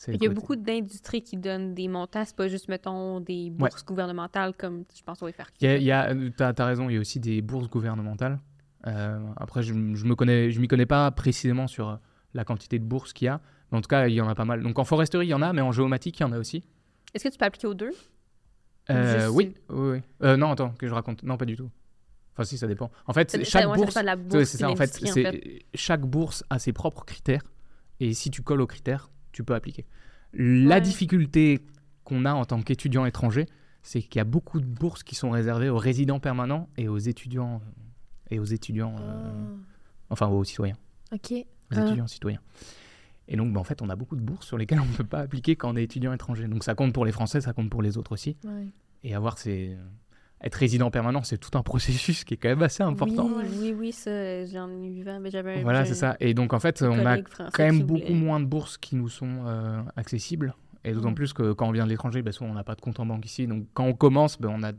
Il 0.08 0.22
y 0.22 0.26
a 0.26 0.30
beaucoup 0.30 0.56
d'industries 0.56 1.22
qui 1.22 1.36
donnent 1.36 1.72
des 1.72 1.86
montants. 1.86 2.24
C'est 2.24 2.34
pas 2.36 2.48
juste, 2.48 2.68
mettons, 2.68 3.20
des 3.20 3.48
bourses 3.50 3.84
gouvernementales 3.84 4.52
comme, 4.54 4.84
je 4.94 5.02
pense, 5.02 5.22
au 5.22 5.28
FRQ. 5.30 5.52
Il 5.60 5.64
y 5.64 5.68
a, 5.70 5.76
il 5.76 5.84
y 5.84 5.92
a- 5.92 6.14
t'as, 6.36 6.52
t'as 6.52 6.66
raison, 6.66 6.90
il 6.90 6.94
y 6.94 6.96
a 6.96 7.00
aussi 7.00 7.20
des 7.20 7.40
bourses 7.40 7.70
gouvernementales. 7.70 8.40
Euh, 8.88 9.18
après, 9.36 9.62
je, 9.62 9.72
je 9.72 10.04
me 10.04 10.14
connais, 10.16 10.50
je 10.50 10.60
m'y 10.60 10.66
connais 10.68 10.84
pas 10.84 11.10
précisément 11.12 11.68
sur 11.68 12.00
la 12.34 12.44
quantité 12.44 12.78
de 12.80 12.84
bourses 12.84 13.12
qu'il 13.12 13.26
y 13.26 13.28
a, 13.28 13.40
en 13.74 13.80
tout 13.80 13.88
cas, 13.88 14.08
il 14.08 14.14
y 14.14 14.20
en 14.20 14.28
a 14.28 14.34
pas 14.34 14.44
mal. 14.44 14.62
Donc 14.62 14.78
en 14.78 14.84
foresterie, 14.84 15.26
il 15.26 15.30
y 15.30 15.34
en 15.34 15.42
a, 15.42 15.52
mais 15.52 15.60
en 15.60 15.72
géomatique, 15.72 16.18
il 16.18 16.22
y 16.22 16.24
en 16.26 16.32
a 16.32 16.38
aussi. 16.38 16.64
Est-ce 17.12 17.24
que 17.24 17.28
tu 17.28 17.38
peux 17.38 17.44
appliquer 17.44 17.66
aux 17.66 17.74
deux? 17.74 17.92
Euh, 18.90 19.28
oui, 19.28 19.54
oui, 19.70 19.90
oui. 19.92 20.02
Euh, 20.22 20.36
non, 20.36 20.50
attends, 20.50 20.70
que 20.70 20.86
je 20.86 20.92
raconte. 20.94 21.22
Non, 21.22 21.36
pas 21.36 21.44
du 21.46 21.56
tout. 21.56 21.70
Enfin, 22.34 22.44
si, 22.44 22.58
ça 22.58 22.66
dépend. 22.66 22.90
En 23.06 23.12
fait, 23.12 23.44
chaque 23.44 23.68
ouais, 23.68 23.76
bourse, 23.76 23.94
c'est 24.44 24.58
ça. 24.58 24.68
En 24.70 24.76
fait, 24.76 25.00
en 25.04 25.32
chaque 25.74 26.00
bourse 26.02 26.44
a 26.50 26.58
ses 26.58 26.72
propres 26.72 27.04
critères, 27.04 27.42
et 28.00 28.12
si 28.12 28.30
tu 28.30 28.42
colles 28.42 28.60
aux 28.60 28.66
critères, 28.66 29.10
tu 29.32 29.44
peux 29.44 29.54
appliquer. 29.54 29.86
La 30.32 30.76
Ouais. 30.76 30.80
difficulté 30.80 31.60
qu'on 32.02 32.24
a 32.24 32.34
en 32.34 32.44
tant 32.44 32.60
qu'étudiant 32.60 33.06
étranger, 33.06 33.46
c'est 33.82 34.02
qu'il 34.02 34.16
y 34.16 34.20
a 34.20 34.24
beaucoup 34.24 34.60
de 34.60 34.66
bourses 34.66 35.02
qui 35.04 35.14
sont 35.14 35.30
réservées 35.30 35.68
aux 35.68 35.78
résidents 35.78 36.18
permanents 36.18 36.68
et 36.76 36.88
aux 36.88 36.98
étudiants 36.98 37.62
et 38.30 38.38
aux 38.38 38.44
étudiants, 38.44 38.96
euh, 38.98 39.54
enfin 40.10 40.26
aux 40.26 40.42
citoyens, 40.44 40.76
Ah. 41.12 41.14
Ok. 41.16 41.32
aux 41.32 41.44
Ah. 41.78 41.84
étudiants 41.86 42.06
citoyens. 42.06 42.40
Et 43.28 43.36
donc, 43.36 43.52
bah, 43.52 43.60
en 43.60 43.64
fait, 43.64 43.80
on 43.82 43.88
a 43.88 43.96
beaucoup 43.96 44.16
de 44.16 44.20
bourses 44.20 44.46
sur 44.46 44.58
lesquelles 44.58 44.80
on 44.80 44.84
ne 44.86 44.96
peut 44.96 45.04
pas 45.04 45.20
appliquer 45.20 45.56
quand 45.56 45.72
on 45.72 45.76
est 45.76 45.84
étudiant 45.84 46.12
étranger. 46.12 46.46
Donc, 46.46 46.64
ça 46.64 46.74
compte 46.74 46.92
pour 46.92 47.04
les 47.06 47.12
Français, 47.12 47.40
ça 47.40 47.52
compte 47.52 47.70
pour 47.70 47.82
les 47.82 47.96
autres 47.96 48.12
aussi. 48.12 48.36
Ouais. 48.44 48.66
Et 49.02 49.14
avoir 49.14 49.38
ces 49.38 49.76
être 50.42 50.56
résident 50.56 50.90
permanent, 50.90 51.22
c'est 51.22 51.38
tout 51.38 51.56
un 51.56 51.62
processus 51.62 52.24
qui 52.24 52.34
est 52.34 52.36
quand 52.36 52.50
même 52.50 52.62
assez 52.62 52.82
important. 52.82 53.28
Oui, 53.34 53.44
oui, 53.60 53.74
oui, 53.78 53.94
j'en 54.52 54.68
ai 54.68 54.90
vu, 54.90 55.02
Voilà, 55.62 55.84
c'est 55.86 55.94
ça. 55.94 56.16
Et 56.20 56.34
donc, 56.34 56.52
en 56.52 56.60
fait, 56.60 56.82
on 56.82 57.06
a 57.06 57.18
quand 57.22 57.58
même 57.64 57.82
beaucoup 57.82 58.12
moins 58.12 58.40
de 58.40 58.44
bourses 58.44 58.76
qui 58.76 58.96
nous 58.96 59.08
sont 59.08 59.44
euh, 59.46 59.80
accessibles. 59.96 60.54
Et 60.86 60.92
d'autant 60.92 61.14
plus 61.14 61.32
que 61.32 61.52
quand 61.54 61.66
on 61.66 61.72
vient 61.72 61.84
de 61.84 61.88
l'étranger, 61.90 62.20
ben, 62.20 62.30
soit 62.30 62.46
on 62.46 62.52
n'a 62.52 62.62
pas 62.64 62.74
de 62.74 62.82
compte 62.82 63.00
en 63.00 63.06
banque 63.06 63.24
ici. 63.24 63.46
Donc 63.46 63.66
quand 63.72 63.86
on 63.86 63.94
commence, 63.94 64.38
ben, 64.38 64.50
on 64.50 64.62
a 64.62 64.72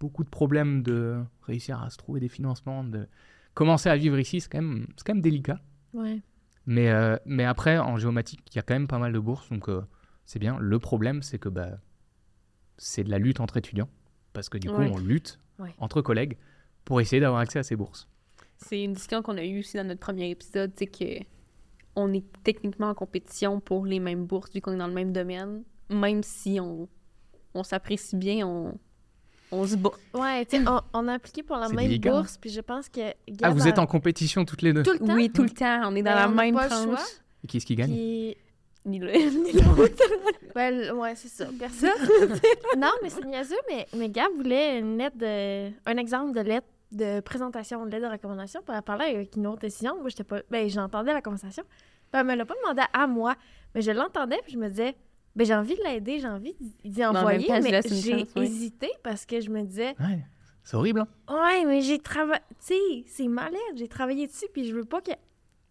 beaucoup 0.00 0.24
de 0.24 0.30
problèmes 0.30 0.82
de 0.82 1.22
réussir 1.42 1.82
à 1.82 1.90
se 1.90 1.98
trouver 1.98 2.20
des 2.20 2.30
financements, 2.30 2.82
de 2.84 3.06
commencer 3.52 3.90
à 3.90 3.96
vivre 3.96 4.18
ici. 4.18 4.40
C'est 4.40 4.48
quand, 4.50 4.62
même- 4.62 4.86
quand 5.04 5.12
même 5.12 5.20
délicat. 5.20 5.60
Ouais. 5.92 6.22
Mais, 6.66 6.90
euh, 6.90 7.16
mais 7.26 7.44
après, 7.44 7.78
en 7.78 7.96
géomatique, 7.96 8.40
il 8.52 8.56
y 8.56 8.58
a 8.58 8.62
quand 8.62 8.74
même 8.74 8.86
pas 8.88 8.98
mal 8.98 9.12
de 9.12 9.18
bourses. 9.18 9.48
Donc 9.50 9.68
euh, 9.68 9.82
c'est 10.24 10.38
bien. 10.38 10.58
Le 10.58 10.78
problème, 10.78 11.22
c'est 11.22 11.38
que 11.38 11.48
bah, 11.48 11.78
c'est 12.78 13.04
de 13.04 13.10
la 13.10 13.18
lutte 13.18 13.40
entre 13.40 13.56
étudiants. 13.56 13.88
Parce 14.32 14.48
que 14.48 14.58
du 14.58 14.68
coup, 14.70 14.76
Ouais. 14.76 14.90
on 14.92 14.98
lutte 14.98 15.38
Ouais. 15.58 15.74
entre 15.78 16.00
collègues 16.02 16.38
pour 16.84 17.00
essayer 17.00 17.20
d'avoir 17.20 17.40
accès 17.40 17.58
à 17.58 17.62
ces 17.62 17.76
bourses. 17.76 18.08
C'est 18.56 18.82
une 18.82 18.92
discussion 18.94 19.22
qu'on 19.22 19.36
a 19.36 19.44
eue 19.44 19.58
aussi 19.60 19.76
dans 19.76 19.84
notre 19.84 20.00
premier 20.00 20.30
épisode, 20.30 20.72
c'est 20.76 20.86
que 20.86 21.24
on 21.94 22.12
est 22.14 22.24
techniquement 22.42 22.88
en 22.88 22.94
compétition 22.94 23.60
pour 23.60 23.84
les 23.84 24.00
mêmes 24.00 24.24
bourses 24.24 24.50
vu 24.54 24.60
qu'on 24.60 24.72
est 24.72 24.78
dans 24.78 24.86
le 24.86 24.94
même 24.94 25.12
domaine, 25.12 25.62
même 25.90 26.22
si 26.22 26.58
on, 26.60 26.88
on 27.54 27.62
s'apprécie 27.64 28.16
bien, 28.16 28.46
on, 28.46 28.78
on 29.52 29.66
se 29.66 29.76
bat. 29.76 29.90
Ouais, 30.14 30.44
tu 30.46 30.56
sais, 30.56 30.64
on, 30.68 30.80
on 30.94 31.08
a 31.08 31.14
appliqué 31.14 31.42
pour 31.42 31.56
la 31.56 31.68
même 31.68 31.76
délicat, 31.86 32.10
bourse, 32.10 32.36
puis 32.38 32.50
je 32.50 32.60
pense 32.60 32.88
que. 32.88 33.00
Ah, 33.10 33.14
Gab 33.28 33.54
vous 33.54 33.64
a- 33.64 33.68
êtes 33.68 33.78
en 33.78 33.86
compétition 33.86 34.44
toutes 34.44 34.62
les 34.62 34.72
deux? 34.72 34.82
Tout 34.82 34.92
le 34.92 34.98
temps? 34.98 35.14
Oui, 35.14 35.30
tout 35.30 35.42
le 35.42 35.50
temps, 35.50 35.82
on 35.84 35.94
est 35.94 36.02
dans 36.02 36.14
la 36.14 36.26
même 36.28 36.54
pas 36.54 36.64
le 36.64 36.68
tranche. 36.70 36.84
choix. 36.84 37.04
Et 37.44 37.46
qui 37.46 37.56
est-ce 37.58 37.66
qui 37.66 37.76
gagne? 37.76 37.90
Puis, 37.92 38.36
Ni 38.84 38.98
le- 38.98 39.12
ni 39.44 39.52
l'autre. 39.52 39.94
ben, 40.56 40.90
ouais, 40.92 41.14
c'est 41.14 41.28
ça. 41.28 41.46
Personne. 41.58 41.90
non, 42.76 42.90
mais 43.02 43.10
c'est 43.10 43.24
niaiseux, 43.24 43.54
mais, 43.70 43.86
mais 43.96 44.08
Gab 44.08 44.32
voulait 44.34 44.78
une 44.80 44.98
lettre 44.98 45.16
de. 45.18 45.68
Un 45.86 45.96
exemple 45.98 46.32
de 46.36 46.40
lettre 46.40 46.66
de 46.90 47.20
présentation, 47.20 47.86
de 47.86 47.90
lettre 47.90 48.06
de 48.08 48.12
recommandation 48.12 48.60
pour 48.62 48.74
parler 48.82 49.04
avec 49.14 49.36
une 49.36 49.46
autre 49.46 49.60
décision. 49.60 49.96
Moi, 50.00 50.08
j'étais 50.08 50.24
pas. 50.24 50.40
Ben, 50.50 50.68
j'entendais 50.68 51.12
la 51.12 51.22
conversation. 51.22 51.62
Ben, 52.12 52.20
elle 52.20 52.26
me 52.26 52.34
l'a 52.34 52.44
pas 52.44 52.54
demandé 52.62 52.82
à 52.92 53.06
moi, 53.06 53.34
mais 53.74 53.82
je 53.82 53.90
l'entendais, 53.92 54.40
puis 54.42 54.52
je 54.52 54.58
me 54.58 54.68
disais. 54.68 54.96
Ben, 55.34 55.46
j'ai 55.46 55.54
envie 55.54 55.74
de 55.76 55.82
l'aider, 55.82 56.18
j'ai 56.18 56.28
envie 56.28 56.54
d'y- 56.84 57.04
envoyer, 57.04 57.46
temps, 57.46 57.60
mais 57.62 57.80
j'ai 57.88 58.26
hésité 58.36 58.90
parce 59.02 59.24
que 59.24 59.40
je 59.40 59.48
me 59.50 59.62
disais, 59.62 59.94
Ouais. 59.98 60.24
C'est 60.64 60.76
horrible. 60.76 61.00
Hein 61.00 61.34
Ouais, 61.42 61.64
mais 61.64 61.80
j'ai 61.80 61.98
travaillé. 61.98 62.40
Tu 62.60 62.66
sais, 62.66 63.04
c'est 63.06 63.26
ma 63.28 63.50
lettre. 63.50 63.74
J'ai 63.76 63.88
travaillé 63.88 64.26
dessus, 64.28 64.46
puis 64.52 64.64
je 64.68 64.74
veux 64.74 64.84
pas 64.84 65.00
qu'elle 65.00 65.18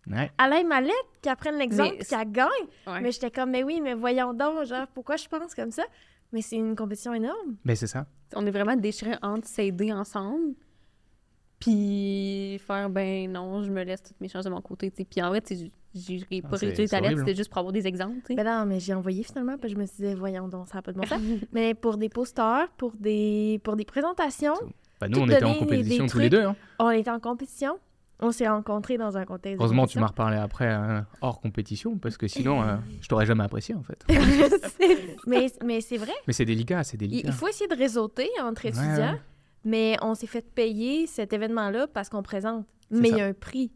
ouais. 0.07 0.29
elle 0.37 0.53
aille 0.53 0.65
ma 0.65 0.81
lettre, 0.81 0.95
qu'elle 1.21 1.35
prenne 1.37 1.57
l'exemple, 1.57 1.95
qu'elle 2.03 2.31
gagne. 2.31 2.49
Ouais. 2.87 2.99
Mais 2.99 3.11
j'étais 3.11 3.31
comme, 3.31 3.51
mais 3.51 3.63
oui, 3.63 3.79
mais 3.81 3.93
voyons 3.93 4.33
donc, 4.33 4.65
genre, 4.65 4.87
pourquoi 4.93 5.15
je 5.15 5.27
pense 5.29 5.55
comme 5.55 5.71
ça? 5.71 5.83
Mais 6.33 6.41
c'est 6.41 6.57
une 6.57 6.75
compétition 6.75 7.13
énorme. 7.13 7.55
Mais 7.63 7.75
c'est 7.75 7.87
ça. 7.87 8.05
On 8.35 8.45
est 8.45 8.51
vraiment 8.51 8.75
déchirés 8.75 9.15
entre 9.21 9.47
s'aider 9.47 9.93
ensemble, 9.93 10.55
puis 11.61 12.59
faire, 12.65 12.89
ben 12.89 13.31
non, 13.31 13.63
je 13.63 13.69
me 13.71 13.83
laisse 13.83 14.03
toutes 14.03 14.19
mes 14.19 14.27
chances 14.27 14.43
de 14.45 14.49
mon 14.49 14.59
côté, 14.61 14.91
tu 14.91 14.97
sais. 14.97 15.05
Puis 15.09 15.21
en 15.21 15.29
vrai, 15.29 15.41
j'ai 15.49 15.71
Ah, 16.43 16.47
pas 16.49 16.57
réutilisé 16.57 16.87
ta 16.89 16.99
lettre, 16.99 17.19
c'était 17.19 17.35
juste 17.35 17.49
pour 17.49 17.59
avoir 17.59 17.71
des 17.71 17.87
exemples, 17.87 18.17
tu 18.25 18.27
sais. 18.27 18.35
Ben 18.35 18.43
non, 18.45 18.65
mais 18.65 18.79
j'ai 18.79 18.93
envoyé 18.93 19.23
finalement, 19.23 19.57
puis 19.57 19.69
je 19.69 19.75
me 19.77 19.85
suis 19.85 20.03
dit, 20.03 20.13
voyons 20.15 20.47
donc, 20.47 20.67
ça 20.67 20.75
n'a 20.77 20.81
pas 20.81 20.91
de 20.91 20.97
bon 20.97 21.05
sens. 21.05 21.21
mais 21.53 21.73
pour 21.73 21.97
des 21.97 22.09
posters, 22.09 22.67
pour 22.77 22.91
des, 22.99 23.61
pour 23.63 23.75
des 23.75 23.85
présentations, 23.85 24.55
Bah, 24.99 25.07
nous, 25.07 25.19
on 25.19 25.25
était 25.29 25.43
en 25.43 25.53
compétition 25.55 26.07
tous 26.07 26.19
les 26.19 26.29
deux. 26.29 26.43
hein. 26.43 26.55
on 26.79 26.89
était 26.89 27.11
en 27.11 27.19
compétition. 27.19 27.77
On 28.23 28.31
s'est 28.31 28.47
rencontrés 28.47 28.99
dans 28.99 29.17
un 29.17 29.25
contexte. 29.25 29.59
Heureusement, 29.59 29.87
tu 29.87 29.97
m'as 29.99 30.05
reparlé 30.05 30.37
après 30.37 30.67
euh, 30.71 31.01
hors 31.21 31.41
compétition, 31.41 31.97
parce 31.97 32.17
que 32.17 32.27
sinon, 32.27 32.61
euh, 32.61 32.75
je 33.01 33.07
t'aurais 33.07 33.25
jamais 33.25 33.43
apprécié, 33.43 33.73
en 33.73 33.81
fait. 33.81 34.05
mais 35.25 35.47
mais 35.65 35.81
c'est 35.81 35.97
vrai. 35.97 36.11
Mais 36.27 36.33
c'est 36.33 36.45
délicat, 36.45 36.83
c'est 36.83 36.97
Il, 36.97 37.07
délicat. 37.09 37.27
il 37.29 37.33
faut 37.33 37.47
essayer 37.47 37.67
de 37.67 37.75
réseauter 37.75 38.29
entre 38.43 38.63
Ouais, 38.65 38.69
étudiants, 38.69 39.13
ouais. 39.13 39.21
Mais 39.63 39.95
on 40.01 40.13
s'est 40.15 40.27
fait 40.27 40.41
payer 40.53 41.07
cet 41.07 41.33
événement-là 41.33 41.87
parce 41.87 42.09
qu'on 42.09 42.23
présente. 42.23 42.65
Mais 42.89 43.09
il 43.09 43.17
y 43.17 43.21
a 43.21 43.25
un 43.25 43.33
prix. 43.33 43.71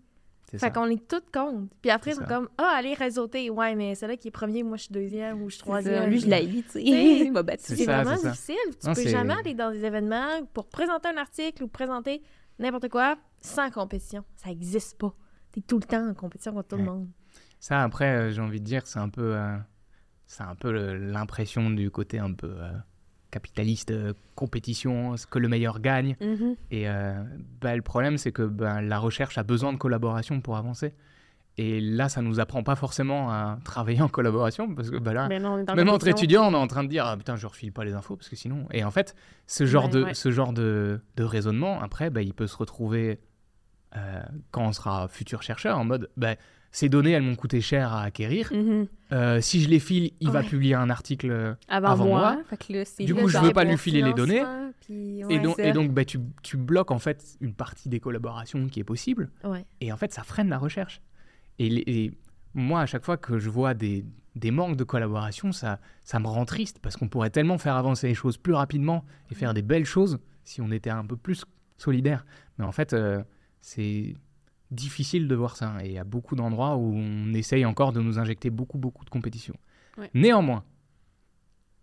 C'est 0.51 0.59
Fait 0.59 0.67
ça. 0.67 0.69
qu'on 0.71 0.85
est 0.87 1.07
toutes 1.07 1.31
compte. 1.33 1.69
Puis 1.81 1.89
après, 1.89 2.11
ils 2.11 2.15
sont 2.15 2.23
comme 2.25 2.49
Ah, 2.57 2.75
allez 2.77 2.93
réseauter. 2.93 3.49
Ouais, 3.49 3.73
mais 3.75 3.95
c'est 3.95 4.07
là 4.07 4.15
qui 4.15 4.27
est 4.27 4.31
premier, 4.31 4.61
moi 4.63 4.77
je 4.77 4.83
suis 4.83 4.93
deuxième 4.93 5.41
ou 5.41 5.49
je 5.49 5.55
suis 5.55 5.63
troisième. 5.63 6.09
Lui, 6.09 6.19
je 6.19 6.27
l'ai 6.27 6.47
tu 6.47 6.61
sais. 6.63 6.85
sais, 6.85 7.19
Il 7.25 7.31
m'a 7.31 7.41
battu. 7.43 7.63
C'est 7.65 7.75
C'est 7.77 7.85
ça, 7.85 8.03
vraiment 8.03 8.17
c'est 8.17 8.29
difficile. 8.29 8.55
Tu 8.79 8.87
Non, 8.87 8.93
peux 8.93 9.01
c'est- 9.01 9.09
jamais 9.09 9.33
aller 9.33 9.53
dans 9.55 9.71
des 9.71 9.83
événements 9.83 10.43
pour 10.53 10.67
présenter 10.67 11.09
un 11.09 11.17
article 11.17 11.63
ou 11.63 11.67
présenter 11.67 12.21
n'importe 12.59 12.89
quoi 12.89 13.17
sans 13.41 13.69
compétition. 13.71 14.23
Ça 14.35 14.49
existe 14.51 14.97
pas. 14.99 15.13
T'es 15.51 15.61
tout 15.61 15.77
le 15.79 15.83
temps 15.85 16.07
en 16.09 16.13
compétition 16.13 16.53
contre 16.53 16.67
tout 16.69 16.77
le 16.77 16.83
monde. 16.83 17.07
Ça, 17.59 17.81
après, 17.81 18.05
euh, 18.15 18.31
j'ai 18.31 18.41
envie 18.41 18.59
de 18.59 18.65
dire, 18.65 18.85
c'est 18.85 18.99
un 18.99 19.09
peu, 19.09 19.35
euh, 19.35 19.57
c'est 20.27 20.43
un 20.43 20.55
peu 20.55 20.71
le- 20.71 20.95
l'impression 21.11 21.69
du 21.71 21.89
côté 21.89 22.19
un 22.19 22.33
peu 22.33 22.53
euh, 22.59 22.71
capitaliste, 23.35 23.91
euh, 23.91 24.13
compétition, 24.35 25.17
ce 25.17 25.27
que 25.27 25.39
le 25.39 25.49
meilleur 25.49 25.81
gagne. 25.81 26.15
Mhm. 26.21 26.55
Et 26.71 26.87
euh, 26.87 27.21
bah, 27.59 27.75
le 27.75 27.81
problème, 27.81 28.17
c'est 28.17 28.31
que 28.31 28.43
bah, 28.43 28.81
la 28.81 28.97
recherche 28.97 29.37
a 29.37 29.43
besoin 29.43 29.73
de 29.73 29.77
collaboration 29.77 30.39
pour 30.39 30.55
avancer. 30.55 30.93
Et 31.57 31.81
là, 31.81 32.07
ça 32.07 32.21
nous 32.21 32.39
apprend 32.39 32.63
pas 32.63 32.75
forcément 32.77 33.29
à 33.31 33.59
travailler 33.65 34.01
en 34.01 34.07
collaboration, 34.07 34.73
parce 34.73 34.89
que 34.89 34.97
bah, 34.97 35.13
là, 35.13 35.27
non, 35.39 35.63
même 35.75 35.89
entre 35.89 36.07
étudiants, 36.07 36.45
on 36.47 36.53
est 36.53 36.57
en 36.57 36.67
train 36.67 36.85
de 36.85 36.89
dire 36.89 37.05
ah, 37.05 37.17
putain, 37.17 37.35
je 37.35 37.45
refile 37.45 37.73
pas 37.73 37.83
les 37.83 37.93
infos 37.93 38.15
parce 38.15 38.29
que 38.29 38.37
sinon. 38.37 38.67
Et 38.71 38.85
en 38.85 38.91
fait, 38.91 39.15
ce 39.47 39.65
genre 39.65 39.85
Ouais, 39.85 39.89
de 39.91 40.03
ouais. 40.05 40.13
ce 40.13 40.31
genre 40.31 40.53
de, 40.53 41.01
de 41.17 41.23
raisonnement, 41.25 41.81
après, 41.81 42.09
bah, 42.09 42.21
il 42.21 42.33
peut 42.33 42.47
se 42.47 42.55
retrouver 42.55 43.19
euh, 43.97 44.21
quand 44.51 44.63
on 44.63 44.71
sera 44.71 45.07
futur 45.09 45.41
chercheur 45.43 45.77
en 45.77 45.83
mode 45.83 46.09
bah, 46.15 46.35
ces 46.75 46.89
données, 46.89 47.11
elles 47.11 47.23
m'ont 47.23 47.35
coûté 47.35 47.61
cher 47.61 47.93
à 47.93 48.01
acquérir. 48.03 48.51
Mhm. 48.53 48.87
Euh, 49.13 49.39
si 49.39 49.61
je 49.61 49.69
les 49.69 49.79
file, 49.79 50.11
il 50.19 50.29
va 50.29 50.43
publier 50.43 50.73
un 50.75 50.89
article. 50.89 51.29
euh, 51.31 51.53
Avant, 51.69 51.89
Avant 51.91 52.05
moi. 52.05 52.37
Du 52.99 53.13
coup, 53.15 53.27
je 53.27 53.33
genre, 53.33 53.43
veux 53.45 53.53
pas 53.53 53.63
lui 53.63 53.77
filer 53.77 54.01
les 54.01 54.13
données. 54.13 54.43
Et 54.89 55.39
donc, 55.39 55.55
ça. 55.55 55.63
et 55.65 55.71
donc 55.71 55.91
bah, 55.91 56.03
tu, 56.05 56.19
tu 56.43 56.57
bloques 56.57 56.91
en 56.91 56.99
fait 56.99 57.23
une 57.39 57.53
partie 57.53 57.87
des 57.87 57.99
collaborations 57.99 58.67
qui 58.67 58.79
est 58.81 58.83
possible. 58.83 59.29
ouais. 59.45 59.65
Et 59.79 59.91
en 59.93 59.97
fait, 59.97 60.11
ça 60.13 60.23
freine 60.23 60.49
la 60.49 60.57
recherche. 60.57 61.01
Et, 61.59 61.69
les- 61.69 61.83
et 61.87 62.11
moi, 62.53 62.81
à 62.81 62.85
chaque 62.85 63.05
fois 63.05 63.15
que 63.17 63.39
je 63.39 63.49
vois 63.49 63.73
des, 63.73 64.03
des 64.35 64.51
manques 64.51 64.75
de 64.75 64.83
collaboration, 64.83 65.53
ça, 65.53 65.79
ça 66.03 66.19
me 66.19 66.27
rend 66.27 66.43
triste 66.45 66.79
parce 66.81 66.97
qu'on 66.97 67.07
pourrait 67.07 67.29
tellement 67.29 67.57
faire 67.57 67.75
avancer 67.77 68.07
les 68.07 68.15
choses 68.15 68.37
plus 68.37 68.53
rapidement 68.53 69.05
et 69.31 69.35
faire 69.35 69.53
des 69.53 69.61
belles 69.61 69.85
choses 69.85 70.19
si 70.43 70.59
on 70.61 70.71
était 70.71 70.89
un 70.89 71.05
peu 71.05 71.15
plus 71.15 71.45
solidaire. 71.77 72.25
Mais 72.57 72.65
en 72.65 72.71
fait, 72.73 72.91
euh, 72.93 73.23
c'est 73.61 74.15
difficile 74.75 75.27
de 75.27 75.35
voir 75.35 75.55
ça. 75.55 75.75
Et 75.83 75.87
il 75.87 75.93
y 75.93 75.97
a 75.97 76.03
beaucoup 76.03 76.35
d'endroits 76.35 76.75
où 76.75 76.93
on 76.93 77.33
essaye 77.33 77.65
encore 77.65 77.93
de 77.93 78.01
nous 78.01 78.19
injecter 78.19 78.49
beaucoup, 78.49 78.77
beaucoup 78.77 79.05
de 79.05 79.09
compétition. 79.09 79.55
Ouais. 79.97 80.09
Néanmoins, 80.13 80.63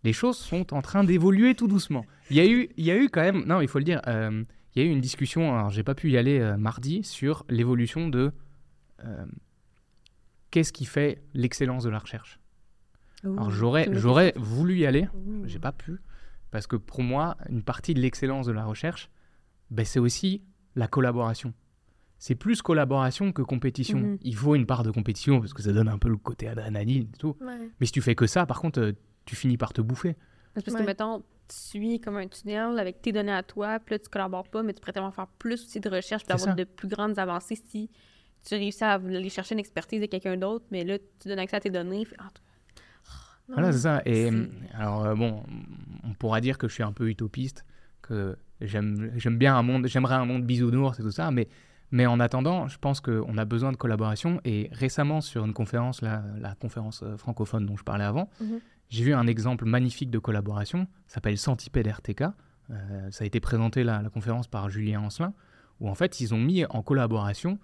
les 0.04 0.12
choses 0.12 0.36
sont 0.36 0.74
en 0.74 0.82
train 0.82 1.04
d'évoluer 1.04 1.54
tout 1.54 1.68
doucement. 1.68 2.04
Il 2.30 2.36
y 2.36 2.40
a 2.40 2.46
eu, 2.46 2.68
il 2.76 2.84
y 2.84 2.90
a 2.90 2.96
eu 2.96 3.08
quand 3.08 3.22
même, 3.22 3.44
non, 3.46 3.60
il 3.60 3.68
faut 3.68 3.78
le 3.78 3.84
dire, 3.84 4.00
euh, 4.06 4.44
il 4.74 4.82
y 4.82 4.84
a 4.84 4.88
eu 4.88 4.92
une 4.92 5.00
discussion, 5.00 5.54
alors 5.54 5.70
j'ai 5.70 5.84
pas 5.84 5.94
pu 5.94 6.10
y 6.10 6.16
aller 6.16 6.40
euh, 6.40 6.56
mardi, 6.56 7.04
sur 7.04 7.44
l'évolution 7.48 8.08
de 8.08 8.32
euh, 9.04 9.24
qu'est-ce 10.50 10.72
qui 10.72 10.84
fait 10.84 11.22
l'excellence 11.34 11.84
de 11.84 11.90
la 11.90 11.98
recherche. 11.98 12.38
Alors 13.24 13.52
j'aurais, 13.52 13.88
j'aurais 13.92 14.32
voulu 14.36 14.78
y 14.78 14.86
aller, 14.86 15.08
j'ai 15.44 15.60
pas 15.60 15.70
pu, 15.70 16.00
parce 16.50 16.66
que 16.66 16.74
pour 16.74 17.02
moi, 17.02 17.36
une 17.48 17.62
partie 17.62 17.94
de 17.94 18.00
l'excellence 18.00 18.46
de 18.46 18.52
la 18.52 18.64
recherche, 18.64 19.10
ben, 19.70 19.84
c'est 19.84 20.00
aussi 20.00 20.42
la 20.74 20.88
collaboration. 20.88 21.54
C'est 22.24 22.36
plus 22.36 22.62
collaboration 22.62 23.32
que 23.32 23.42
compétition. 23.42 23.98
Mhm. 23.98 24.18
Il 24.22 24.36
faut 24.36 24.54
une 24.54 24.64
part 24.64 24.84
de 24.84 24.92
compétition 24.92 25.40
parce 25.40 25.52
que 25.52 25.60
ça 25.60 25.72
donne 25.72 25.88
un 25.88 25.98
peu 25.98 26.08
le 26.08 26.16
côté 26.16 26.46
adrénaline 26.46 27.08
et 27.12 27.18
tout. 27.18 27.36
Ouais. 27.40 27.68
Mais 27.80 27.86
si 27.86 27.90
tu 27.90 28.00
fais 28.00 28.14
que 28.14 28.28
ça, 28.28 28.46
par 28.46 28.60
contre, 28.60 28.78
euh, 28.80 28.92
tu 29.24 29.34
finis 29.34 29.56
par 29.56 29.72
te 29.72 29.80
bouffer. 29.80 30.14
Parce 30.54 30.64
Ouais. 30.68 30.78
que, 30.80 30.86
mettons, 30.86 31.18
tu 31.48 31.56
suis 31.56 32.00
comme 32.00 32.16
un 32.18 32.28
tunnel 32.28 32.78
avec 32.78 33.02
tes 33.02 33.10
données 33.10 33.32
à 33.32 33.42
toi, 33.42 33.80
puis 33.80 33.96
là, 33.96 33.98
tu 33.98 34.08
collabores 34.08 34.46
pas, 34.48 34.62
mais 34.62 34.72
tu 34.72 34.80
pourrais 34.80 34.92
tellement 34.92 35.10
faire 35.10 35.26
plus 35.26 35.54
aussi 35.64 35.80
de 35.80 35.88
recherche, 35.88 36.22
puis 36.22 36.28
C'est 36.28 36.40
avoir 36.44 36.56
ça. 36.56 36.62
de 36.62 36.62
plus 36.62 36.86
grandes 36.86 37.18
avancées 37.18 37.56
si 37.56 37.90
tu 38.46 38.54
réussis 38.54 38.84
à 38.84 38.92
aller 38.92 39.28
chercher 39.28 39.56
une 39.56 39.58
expertise 39.58 40.00
de 40.00 40.06
quelqu'un 40.06 40.36
d'autre, 40.36 40.64
mais 40.70 40.84
là, 40.84 40.98
tu 41.18 41.26
donnes 41.28 41.40
accès 41.40 41.56
à 41.56 41.60
tes 41.60 41.70
données. 41.70 42.04
fait- 42.04 42.16
Non, 43.48 43.54
Voilà, 43.56 43.72
c'est 43.72 43.78
ça. 43.80 44.00
Et 44.06 44.30
euh, 44.30 44.46
alors, 44.74 45.04
euh, 45.06 45.14
bon, 45.16 45.42
on 46.04 46.14
pourra 46.14 46.40
dire 46.40 46.56
que 46.56 46.68
je 46.68 46.74
suis 46.74 46.84
un 46.84 46.92
peu 46.92 47.08
utopiste, 47.08 47.64
que 48.00 48.36
j'aime 48.60 49.10
j'aime 49.16 49.38
bien 49.38 49.56
un 49.56 49.62
monde, 49.62 49.88
j'aimerais 49.88 50.14
un 50.14 50.24
monde 50.24 50.44
bisounours 50.44 51.00
et 51.00 51.02
tout 51.02 51.10
ça, 51.10 51.32
mais, 51.32 51.48
mais 51.92 52.06
en 52.06 52.18
attendant, 52.18 52.66
je 52.68 52.78
pense 52.78 53.00
qu'on 53.00 53.38
a 53.38 53.44
besoin 53.44 53.70
de 53.70 53.76
collaboration. 53.76 54.40
Et 54.44 54.68
récemment, 54.72 55.20
sur 55.20 55.44
une 55.44 55.52
conférence, 55.52 56.02
la, 56.02 56.24
la 56.40 56.54
conférence 56.56 57.02
euh, 57.04 57.16
francophone 57.16 57.64
dont 57.66 57.76
je 57.76 57.84
parlais 57.84 58.04
avant, 58.04 58.28
Mhm. 58.40 58.60
j'ai 58.88 59.04
vu 59.04 59.14
un 59.14 59.26
exemple 59.28 59.64
magnifique 59.66 60.10
de 60.10 60.18
collaboration, 60.18 60.88
ça 61.06 61.14
s'appelle 61.14 61.38
Centipede 61.38 61.86
RTK. 61.86 62.22
Euh, 62.70 63.10
ça 63.10 63.24
a 63.24 63.26
été 63.26 63.38
présenté 63.40 63.84
la, 63.84 64.02
la 64.02 64.08
conférence 64.10 64.48
par 64.48 64.68
Julien 64.70 65.00
Ancelin, 65.02 65.34
où 65.80 65.88
en 65.88 65.94
fait, 65.94 66.20
ils 66.20 66.32
ont 66.34 66.38
mis 66.40 66.64
en 66.66 66.82
collaboration 66.82 67.58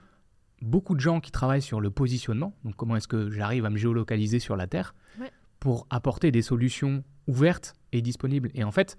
beaucoup 0.60 0.94
de 0.94 1.00
gens 1.00 1.20
qui 1.20 1.30
travaillent 1.30 1.62
sur 1.62 1.80
le 1.80 1.90
positionnement, 1.90 2.52
donc 2.64 2.74
comment 2.76 2.96
est-ce 2.96 3.06
que 3.08 3.30
j'arrive 3.30 3.64
à 3.64 3.70
me 3.70 3.76
géolocaliser 3.76 4.40
sur 4.40 4.56
la 4.56 4.66
Terre, 4.66 4.94
Ouais. 5.20 5.30
pour 5.60 5.86
apporter 5.90 6.30
des 6.32 6.42
solutions 6.42 7.04
ouvertes 7.28 7.74
et 7.92 8.02
disponibles. 8.02 8.50
Et 8.54 8.64
en 8.64 8.72
fait, 8.72 8.96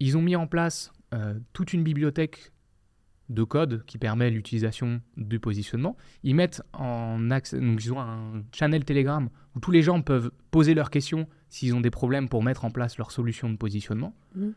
ils 0.00 0.16
ont 0.16 0.22
mis 0.22 0.36
en 0.36 0.46
place 0.46 0.90
euh, 1.12 1.38
toute 1.52 1.72
une 1.74 1.82
bibliothèque 1.84 2.50
de 3.30 3.44
code 3.44 3.84
qui 3.86 3.96
permet 3.96 4.28
l'utilisation 4.28 5.00
du 5.16 5.38
positionnement. 5.38 5.96
Ils 6.24 6.34
mettent 6.34 6.62
en 6.72 7.30
accès, 7.30 7.58
donc 7.58 7.82
ils 7.82 7.92
ont 7.92 8.00
un 8.00 8.42
channel 8.52 8.84
Telegram 8.84 9.30
où 9.54 9.60
tous 9.60 9.70
les 9.70 9.82
gens 9.82 10.02
peuvent 10.02 10.30
poser 10.50 10.74
leurs 10.74 10.90
questions 10.90 11.26
s'ils 11.48 11.74
ont 11.74 11.80
des 11.80 11.90
problèmes 11.90 12.28
pour 12.28 12.42
mettre 12.42 12.64
en 12.64 12.70
place 12.70 12.98
leur 12.98 13.12
solution 13.12 13.48
de 13.48 13.56
positionnement. 13.56 14.14
Mhm. 14.34 14.54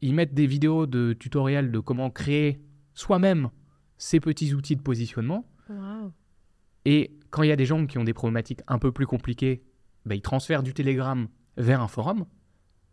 Ils 0.00 0.14
mettent 0.14 0.34
des 0.34 0.46
vidéos 0.46 0.86
de 0.86 1.12
tutoriels 1.12 1.70
de 1.70 1.78
comment 1.78 2.10
créer 2.10 2.60
soi-même 2.94 3.50
ces 3.98 4.18
petits 4.18 4.54
outils 4.54 4.76
de 4.76 4.82
positionnement. 4.82 5.46
Wow. 5.68 6.12
Et 6.86 7.18
quand 7.28 7.42
il 7.42 7.50
y 7.50 7.52
a 7.52 7.56
des 7.56 7.66
gens 7.66 7.86
qui 7.86 7.98
ont 7.98 8.04
des 8.04 8.14
problématiques 8.14 8.62
un 8.66 8.78
peu 8.78 8.92
plus 8.92 9.06
compliquées, 9.06 9.62
bah, 10.06 10.14
ils 10.14 10.22
transfèrent 10.22 10.62
du 10.62 10.72
Telegram 10.72 11.28
vers 11.58 11.82
un 11.82 11.88
forum. 11.88 12.24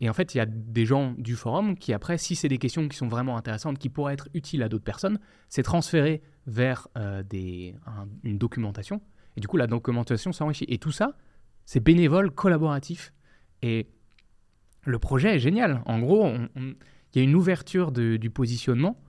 Et 0.00 0.08
en 0.08 0.12
fait, 0.12 0.34
il 0.34 0.38
y 0.38 0.40
a 0.40 0.46
des 0.46 0.86
gens 0.86 1.12
du 1.18 1.34
forum 1.34 1.76
qui, 1.76 1.92
après, 1.92 2.18
si 2.18 2.36
c'est 2.36 2.48
des 2.48 2.58
questions 2.58 2.86
qui 2.88 2.96
sont 2.96 3.08
vraiment 3.08 3.36
intéressantes, 3.36 3.78
qui 3.78 3.88
pourraient 3.88 4.14
être 4.14 4.28
utiles 4.32 4.62
à 4.62 4.68
d'autres 4.68 4.84
personnes, 4.84 5.18
c'est 5.48 5.64
transféré 5.64 6.22
vers 6.46 6.86
euh, 6.96 7.22
des, 7.24 7.74
un- 7.86 8.06
une 8.22 8.38
documentation. 8.38 9.00
Et 9.36 9.40
du 9.40 9.48
coup, 9.48 9.56
la 9.56 9.66
documentation 9.66 10.32
s'enrichit. 10.32 10.66
Et 10.68 10.78
tout 10.78 10.92
ça, 10.92 11.16
c'est 11.64 11.80
bénévole, 11.80 12.30
collaboratif. 12.30 13.12
Et 13.62 13.88
le 14.84 14.98
projet 15.00 15.34
est 15.36 15.38
génial. 15.40 15.82
En 15.86 15.98
gros, 15.98 16.30
il 16.56 16.76
y 17.16 17.18
a 17.18 17.22
une 17.22 17.34
ouverture 17.34 17.90
de- 17.90 18.16
du 18.16 18.30
positionnement 18.30 19.00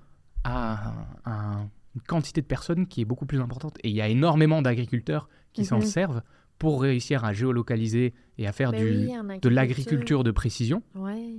à, 0.43 1.05
à 1.25 1.65
une 1.95 2.01
quantité 2.01 2.41
de 2.41 2.47
personnes 2.47 2.87
qui 2.87 3.01
est 3.01 3.05
beaucoup 3.05 3.25
plus 3.27 3.39
importante. 3.41 3.77
Et 3.83 3.89
il 3.89 3.95
y 3.95 4.01
a 4.01 4.07
énormément 4.07 4.61
d'agriculteurs 4.61 5.29
qui 5.53 5.65
s'en 5.65 5.77
Mhm. 5.77 5.85
servent 5.85 6.21
pour 6.59 6.81
réussir 6.81 7.25
à 7.25 7.33
géolocaliser 7.33 8.13
et 8.37 8.47
à 8.47 8.51
faire 8.51 8.71
Ben 8.71 8.83
du, 8.83 9.07
oui, 9.07 9.39
de 9.41 9.49
l'agriculture 9.49 10.23
de 10.23 10.31
précision. 10.31 10.83
Ouais. 10.93 11.37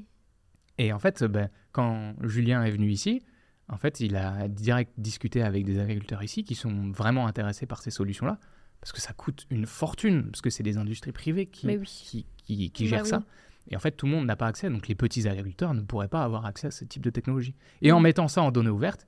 Et 0.79 0.93
en 0.93 0.99
fait, 0.99 1.23
ben, 1.25 1.51
quand 1.73 2.15
Julien 2.23 2.65
est 2.65 2.71
venu 2.71 2.91
ici, 2.91 3.23
en 3.69 3.77
fait, 3.77 4.01
il 4.01 4.17
a 4.17 4.49
direct 4.49 4.93
discuté 4.99 5.43
avec 5.43 5.65
des 5.65 5.79
agriculteurs 5.79 6.23
ici 6.23 6.43
qui 6.43 6.55
sont 6.55 6.91
vraiment 6.91 7.27
intéressés 7.27 7.67
par 7.67 7.83
ces 7.83 7.91
solutions-là, 7.91 8.39
parce 8.81 8.93
que 8.93 9.01
ça 9.01 9.13
coûte 9.13 9.47
une 9.51 9.67
fortune, 9.67 10.31
parce 10.31 10.41
que 10.41 10.51
c'est 10.51 10.63
des 10.63 10.79
industries 10.79 11.13
privées 11.13 11.47
qui, 11.47 11.67
oui. 11.67 11.81
qui, 11.85 12.27
qui, 12.43 12.71
qui 12.71 12.85
Bah 12.85 12.91
gèrent 12.91 13.07
ça. 13.07 13.23
Et 13.69 13.77
en 13.77 13.79
fait, 13.79 13.93
tout 13.93 14.07
le 14.07 14.13
monde 14.13 14.27
n'a 14.27 14.37
pas 14.37 14.47
accès, 14.47 14.71
donc 14.71 14.89
les 14.89 14.95
petits 14.95 15.29
agriculteurs 15.29 15.75
ne 15.75 15.83
pourraient 15.83 16.09
pas 16.09 16.25
avoir 16.25 16.47
accès 16.47 16.69
à 16.69 16.71
ce 16.71 16.85
type 16.85 17.03
de 17.03 17.11
technologie. 17.11 17.55
Et 17.83 17.93
en 17.93 18.01
mettant 18.01 18.27
ça 18.27 18.43
en 18.43 18.51
données 18.51 18.71
ouvertes, 18.71 19.07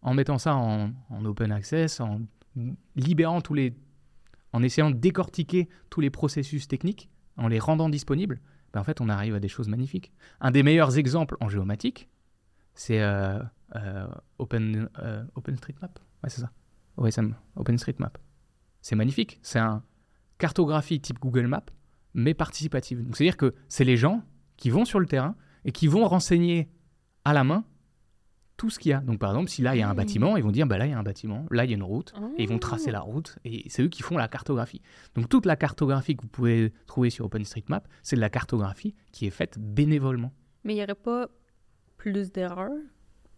en 0.00 0.14
mettant 0.14 0.38
ça 0.38 0.54
en, 0.54 0.92
en 1.10 1.24
open 1.24 1.52
access, 1.52 2.00
en 2.00 2.20
libérant 2.96 3.40
tous 3.40 3.54
les... 3.54 3.74
en 4.52 4.62
essayant 4.62 4.90
de 4.90 4.96
décortiquer 4.96 5.68
tous 5.90 6.00
les 6.00 6.10
processus 6.10 6.68
techniques, 6.68 7.10
en 7.36 7.48
les 7.48 7.58
rendant 7.58 7.88
disponibles, 7.88 8.40
ben 8.72 8.80
en 8.80 8.84
fait, 8.84 9.00
on 9.00 9.08
arrive 9.08 9.34
à 9.34 9.40
des 9.40 9.48
choses 9.48 9.68
magnifiques. 9.68 10.12
Un 10.40 10.50
des 10.50 10.62
meilleurs 10.62 10.98
exemples 10.98 11.36
en 11.40 11.48
géomatique, 11.48 12.08
c'est 12.74 13.00
euh, 13.00 13.38
euh, 13.76 14.06
euh, 14.40 15.24
OpenStreetMap. 15.34 15.98
Ouais, 16.96 17.10
c'est 18.80 18.96
magnifique. 18.96 19.40
C'est 19.42 19.58
un 19.58 19.82
cartographie 20.38 21.00
type 21.00 21.18
Google 21.18 21.46
Maps, 21.46 21.66
mais 22.14 22.34
participative. 22.34 23.04
C'est-à-dire 23.12 23.36
que 23.36 23.54
c'est 23.68 23.84
les 23.84 23.96
gens 23.96 24.22
qui 24.56 24.70
vont 24.70 24.84
sur 24.84 25.00
le 25.00 25.06
terrain 25.06 25.34
et 25.64 25.72
qui 25.72 25.86
vont 25.86 26.06
renseigner 26.06 26.70
à 27.24 27.32
la 27.32 27.44
main 27.44 27.64
tout 28.60 28.68
ce 28.68 28.78
qu'il 28.78 28.90
y 28.90 28.92
a. 28.92 29.00
Donc, 29.00 29.18
par 29.18 29.30
exemple, 29.30 29.48
si 29.48 29.62
là, 29.62 29.74
il 29.74 29.78
y 29.78 29.82
a 29.82 29.88
un 29.88 29.94
Mmh. 29.94 29.96
bâtiment, 29.96 30.36
ils 30.36 30.42
vont 30.42 30.50
dire, 30.50 30.66
bah, 30.66 30.76
là, 30.76 30.84
il 30.84 30.90
y 30.90 30.92
a 30.92 30.98
un 30.98 31.02
bâtiment, 31.02 31.46
là, 31.50 31.64
il 31.64 31.70
y 31.70 31.72
a 31.72 31.76
une 31.76 31.82
route, 31.82 32.12
et 32.36 32.42
ils 32.42 32.48
vont 32.48 32.58
tracer 32.58 32.90
la 32.90 33.00
route, 33.00 33.38
et 33.46 33.64
c'est 33.70 33.82
eux 33.82 33.88
qui 33.88 34.02
font 34.02 34.18
la 34.18 34.28
cartographie. 34.28 34.82
Donc, 35.14 35.30
toute 35.30 35.46
la 35.46 35.56
cartographie 35.56 36.14
que 36.14 36.20
vous 36.20 36.28
pouvez 36.28 36.74
trouver 36.86 37.08
sur 37.08 37.24
OpenStreetMap, 37.24 37.88
c'est 38.02 38.16
de 38.16 38.20
la 38.20 38.28
cartographie 38.28 38.94
qui 39.12 39.24
est 39.26 39.30
faite 39.30 39.58
bénévolement. 39.58 40.34
Mais 40.64 40.74
il 40.74 40.76
n'y 40.76 40.82
aurait 40.82 40.94
pas 40.94 41.28
plus 41.96 42.32
d'erreurs 42.32 42.70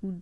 ou 0.02 0.20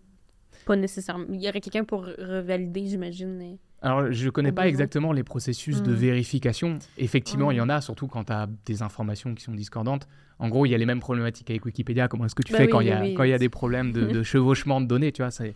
pas 0.67 0.77
nécessairement? 0.77 1.25
Il 1.31 1.41
y 1.41 1.49
aurait 1.49 1.63
quelqu'un 1.63 1.85
pour 1.85 2.05
revalider, 2.05 2.87
j'imagine. 2.87 3.57
Alors, 3.83 4.13
je 4.13 4.25
ne 4.27 4.31
connais 4.31 4.53
pas 4.53 4.69
exactement 4.69 5.13
les 5.13 5.23
processus 5.25 5.83
de 5.83 5.93
Mm. 5.93 5.95
vérification. 5.97 6.79
Effectivement, 6.99 7.51
il 7.51 7.57
y 7.57 7.61
en 7.61 7.69
a, 7.71 7.81
surtout 7.81 8.07
quand 8.09 8.25
tu 8.25 8.33
as 8.33 8.47
des 8.67 8.83
informations 8.83 9.35
qui 9.35 9.43
sont 9.43 9.55
discordantes. 9.55 10.07
En 10.39 10.49
gros, 10.49 10.67
il 10.67 10.71
y 10.71 10.75
a 10.75 10.79
les 10.79 10.87
mêmes 10.87 11.01
problématiques 11.01 11.51
avec 11.51 11.65
Wikipédia. 11.65 12.09
Comment 12.09 12.27
est-ce 12.27 12.35
que 12.35 12.43
tu 12.43 12.53
Bah 12.53 12.59
fais 12.59 12.65
oui, 12.65 12.71
quand 12.71 12.81
il 12.81 12.89
y, 12.89 12.91
oui, 12.91 12.97
a- 13.17 13.21
oui. 13.21 13.29
y 13.31 13.33
a 13.33 13.39
des 13.39 13.49
problèmes 13.49 13.93
de, 13.93 14.07
de 14.07 14.23
chevauchement 14.23 14.81
de 14.81 14.87
données 14.87 15.13
tu 15.13 15.23
vois, 15.23 15.31
c'est- 15.31 15.55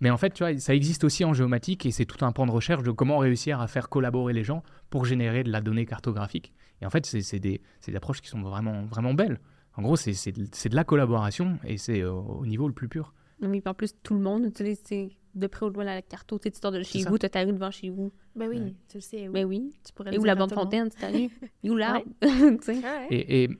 Mais 0.00 0.10
en 0.10 0.16
fait, 0.18 0.30
tu 0.34 0.42
vois, 0.42 0.58
ça 0.58 0.74
existe 0.74 1.04
aussi 1.04 1.24
en 1.24 1.32
géomatique 1.32 1.86
et 1.86 1.90
c'est 1.90 2.04
tout 2.06 2.22
un 2.24 2.32
pan 2.32 2.44
de 2.46 2.50
recherche 2.50 2.82
de 2.82 2.90
comment 2.90 3.16
réussir 3.18 3.60
à 3.60 3.66
faire 3.66 3.88
collaborer 3.88 4.32
les 4.34 4.44
gens 4.44 4.62
pour 4.90 5.04
générer 5.06 5.42
de 5.42 5.50
la 5.50 5.60
donnée 5.62 5.86
cartographique. 5.86 6.52
Et 6.82 6.86
en 6.86 6.90
fait, 6.90 7.06
c'est 7.06 7.22
c'est 7.22 7.38
des, 7.38 7.60
c'est 7.80 7.92
des 7.92 7.96
approches 7.96 8.20
qui 8.20 8.28
sont 8.28 8.42
vraiment, 8.42 8.84
vraiment 8.84 9.14
belles. 9.14 9.38
En 9.74 9.82
gros, 9.82 9.96
c'est 9.96 10.12
c'est 10.14 10.32
de, 10.32 10.46
c'est 10.52 10.68
de 10.70 10.76
la 10.76 10.84
collaboration 10.84 11.58
et 11.64 11.76
c'est 11.78 12.00
euh, 12.02 12.10
au 12.12 12.44
niveau 12.46 12.68
le 12.68 12.74
plus 12.74 12.88
pur. 12.88 13.14
Oui, 13.42 13.62
en 13.66 13.74
plus, 13.74 13.94
tout 14.02 14.14
le 14.14 14.20
monde 14.20 14.50
sais, 14.54 15.10
de 15.36 15.46
près 15.46 15.66
ou 15.66 15.70
de 15.70 15.74
loin 15.74 15.84
la 15.84 16.02
carte. 16.02 16.32
Tu 16.42 16.50
sors 16.60 16.72
de 16.72 16.82
chez 16.82 17.04
vous, 17.04 17.18
tu 17.18 17.26
as 17.26 17.28
ta 17.28 17.42
rue 17.42 17.52
devant 17.52 17.70
chez 17.70 17.90
vous. 17.90 18.12
Ben 18.34 18.48
oui, 18.48 18.58
Ouais. 18.58 18.74
tu 18.88 18.96
le 18.96 19.00
sais. 19.02 19.28
Ben 19.28 19.44
oui. 19.44 19.72
Tu 19.84 19.92
pourrais 19.92 20.14
Et 20.14 20.18
où 20.18 20.24
la 20.24 20.34
monde. 20.34 20.52
fontaine, 20.52 20.88
c'est 20.90 21.00
ta 21.00 21.08
rue. 21.08 21.28
Et 21.62 21.70
où 21.70 21.76
l'arbre? 21.76 22.04
Et, 23.10 23.44
et 23.44 23.50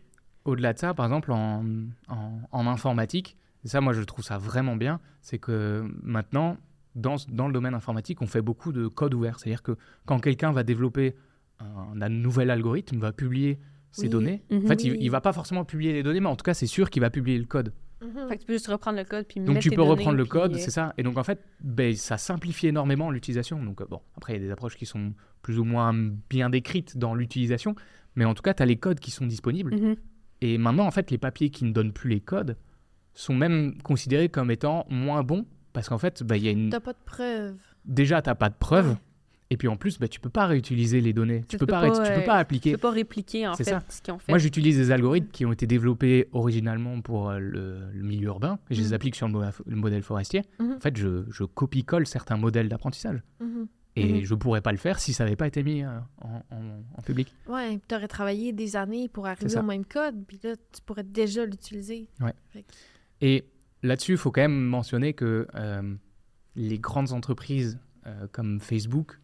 au-delà 0.44 0.72
de 0.72 0.78
ça, 0.78 0.94
par 0.94 1.06
exemple, 1.06 1.32
en, 1.32 1.64
en- 2.08 2.40
en 2.50 2.66
informatique, 2.66 3.36
et 3.64 3.68
ça, 3.68 3.80
moi, 3.80 3.92
je 3.92 4.02
trouve 4.02 4.24
ça 4.24 4.38
vraiment 4.38 4.76
bien, 4.76 5.00
c'est 5.20 5.38
que 5.38 5.84
maintenant, 6.02 6.56
dans, 6.94 7.16
dans 7.28 7.46
le 7.48 7.52
domaine 7.52 7.74
informatique, 7.74 8.22
on 8.22 8.26
fait 8.26 8.42
beaucoup 8.42 8.72
de 8.72 8.86
code 8.88 9.12
ouvert. 9.14 9.38
C'est-à-dire 9.38 9.62
que 9.62 9.76
quand 10.06 10.18
quelqu'un 10.20 10.52
va 10.52 10.62
développer 10.62 11.14
un, 11.58 12.00
un 12.00 12.08
nouvel 12.08 12.50
algorithme, 12.50 12.98
va 12.98 13.12
publier 13.12 13.58
ses 13.90 14.02
Oui. 14.04 14.08
données, 14.08 14.42
Mhm. 14.50 14.64
en 14.64 14.68
fait, 14.68 14.84
il, 14.84 14.92
Oui. 14.92 14.98
il 15.00 15.10
va 15.10 15.20
pas 15.20 15.32
forcément 15.32 15.64
publier 15.64 15.92
les 15.94 16.02
données, 16.02 16.20
mais 16.20 16.28
en 16.28 16.36
tout 16.36 16.44
cas, 16.44 16.54
c'est 16.54 16.66
sûr 16.66 16.90
qu'il 16.90 17.00
va 17.02 17.10
publier 17.10 17.38
le 17.38 17.44
code. 17.46 17.72
Mhm. 18.06 18.28
Fait 18.28 18.36
que 18.36 18.40
tu 18.40 18.46
peux 18.46 18.52
juste 18.52 18.68
reprendre 18.68 18.98
le 18.98 19.04
code 19.04 19.26
puis 19.26 19.40
Donc 19.40 19.58
tu 19.58 19.70
peux 19.70 19.82
reprendre 19.82 20.16
le 20.16 20.24
code, 20.24 20.54
euh, 20.54 20.58
c'est 20.58 20.70
ça. 20.70 20.94
Et 20.98 21.02
donc 21.02 21.18
en 21.18 21.24
fait, 21.24 21.40
ben, 21.60 21.94
ça 21.94 22.18
simplifie 22.18 22.68
énormément 22.68 23.10
l'utilisation. 23.10 23.62
Donc 23.62 23.80
euh, 23.80 23.86
bon, 23.88 24.00
après 24.16 24.34
il 24.34 24.40
y 24.40 24.44
a 24.44 24.46
des 24.46 24.52
approches 24.52 24.76
qui 24.76 24.86
sont 24.86 25.12
plus 25.42 25.58
ou 25.58 25.64
moins 25.64 25.92
bien 26.30 26.50
décrites 26.50 26.98
dans 26.98 27.14
l'utilisation, 27.14 27.74
mais 28.14 28.24
en 28.24 28.34
tout 28.34 28.42
cas, 28.42 28.54
tu 28.54 28.62
as 28.62 28.66
les 28.66 28.76
codes 28.76 29.00
qui 29.00 29.10
sont 29.10 29.26
disponibles. 29.26 29.74
mhm. 29.74 29.96
Et 30.42 30.58
maintenant, 30.58 30.86
en 30.86 30.90
fait, 30.90 31.10
les 31.10 31.16
papiers 31.16 31.48
qui 31.48 31.64
ne 31.64 31.72
donnent 31.72 31.94
plus 31.94 32.10
les 32.10 32.20
codes 32.20 32.58
sont 33.14 33.34
même 33.34 33.80
considérés 33.82 34.28
comme 34.28 34.50
étant 34.50 34.86
moins 34.90 35.22
bons 35.22 35.46
parce 35.72 35.88
qu'en 35.88 35.98
fait, 35.98 36.22
bah, 36.22 36.36
il 36.36 36.44
y 36.44 36.48
a 36.48 36.52
une... 36.52 36.70
T'as 36.70 36.80
pas 36.80 36.92
de 36.92 36.98
preuves. 37.04 37.56
déjà, 37.84 38.22
tu 38.22 38.30
n'as 38.30 38.34
pas 38.34 38.48
de 38.48 38.54
preuves. 38.54 38.96
Ouais. 39.48 39.54
Et 39.54 39.56
puis 39.56 39.68
en 39.68 39.76
plus, 39.76 39.98
bah, 39.98 40.08
tu 40.08 40.18
peux 40.18 40.28
pas 40.30 40.46
réutiliser 40.46 41.00
les 41.00 41.12
données. 41.12 41.42
Tu 41.42 41.46
Tu 41.50 41.56
peux 41.58 41.66
peux 41.66 41.70
pas, 41.72 41.82
tu 41.90 41.98
peux 41.98 42.24
pas 42.24 42.34
Tu 42.34 42.40
appliquer. 42.40 42.72
peux 42.72 42.78
pas 42.78 42.90
répliquer, 42.90 43.46
en 43.46 43.54
fait, 43.54 43.64
ça. 43.64 43.82
ce 43.88 44.02
qu'ils 44.02 44.12
ont 44.12 44.18
fait. 44.18 44.32
Moi, 44.32 44.38
j'utilise 44.38 44.76
des 44.76 44.90
algorithmes 44.90 45.28
qui 45.30 45.46
ont 45.46 45.52
été 45.52 45.66
développés 45.68 46.28
originalement 46.32 47.00
pour 47.00 47.30
euh, 47.30 47.38
le, 47.38 47.78
le 47.92 48.02
milieu 48.02 48.26
urbain 48.26 48.58
et 48.70 48.74
je 48.74 48.80
les 48.80 48.88
Mhm. 48.88 48.94
applique 48.94 49.14
sur 49.14 49.28
le, 49.28 49.32
mo- 49.34 49.42
le 49.66 49.76
modèle 49.76 50.02
forestier. 50.02 50.42
Mhm. 50.58 50.72
En 50.72 50.80
fait, 50.80 50.96
je, 50.96 51.24
je 51.30 51.44
copie-colle 51.44 52.06
certains 52.06 52.36
modèles 52.36 52.68
d'apprentissage. 52.68 53.22
Mhm. 53.40 53.68
Et 53.98 54.24
je 54.24 54.34
pourrais 54.34 54.60
pas 54.60 54.72
le 54.72 54.78
faire 54.78 54.98
si 54.98 55.14
ça 55.14 55.24
n'avait 55.24 55.36
pas 55.36 55.46
été 55.46 55.62
mis 55.62 55.82
euh, 55.82 55.88
en, 56.20 56.42
en- 56.50 56.82
en 56.98 57.02
public. 57.02 57.32
Ouais, 57.48 57.78
puis 57.78 57.86
t'aurais 57.88 58.08
travaillé 58.08 58.52
des 58.52 58.76
années 58.76 59.08
pour 59.08 59.26
arriver 59.26 59.56
au 59.58 59.62
même 59.62 59.86
code, 59.86 60.22
puis 60.26 60.38
là, 60.42 60.54
tu 60.56 60.82
pourrais 60.84 61.02
déjà 61.04 61.46
l'utiliser. 61.46 62.08
Et 63.20 63.44
là-dessus, 63.82 64.12
il 64.12 64.18
faut 64.18 64.30
quand 64.30 64.42
même 64.42 64.60
mentionner 64.64 65.12
que 65.14 65.46
euh, 65.54 65.94
les 66.56 66.78
grandes 66.78 67.12
entreprises 67.12 67.78
euh, 68.06 68.26
comme 68.32 68.60
Facebook 68.60 69.18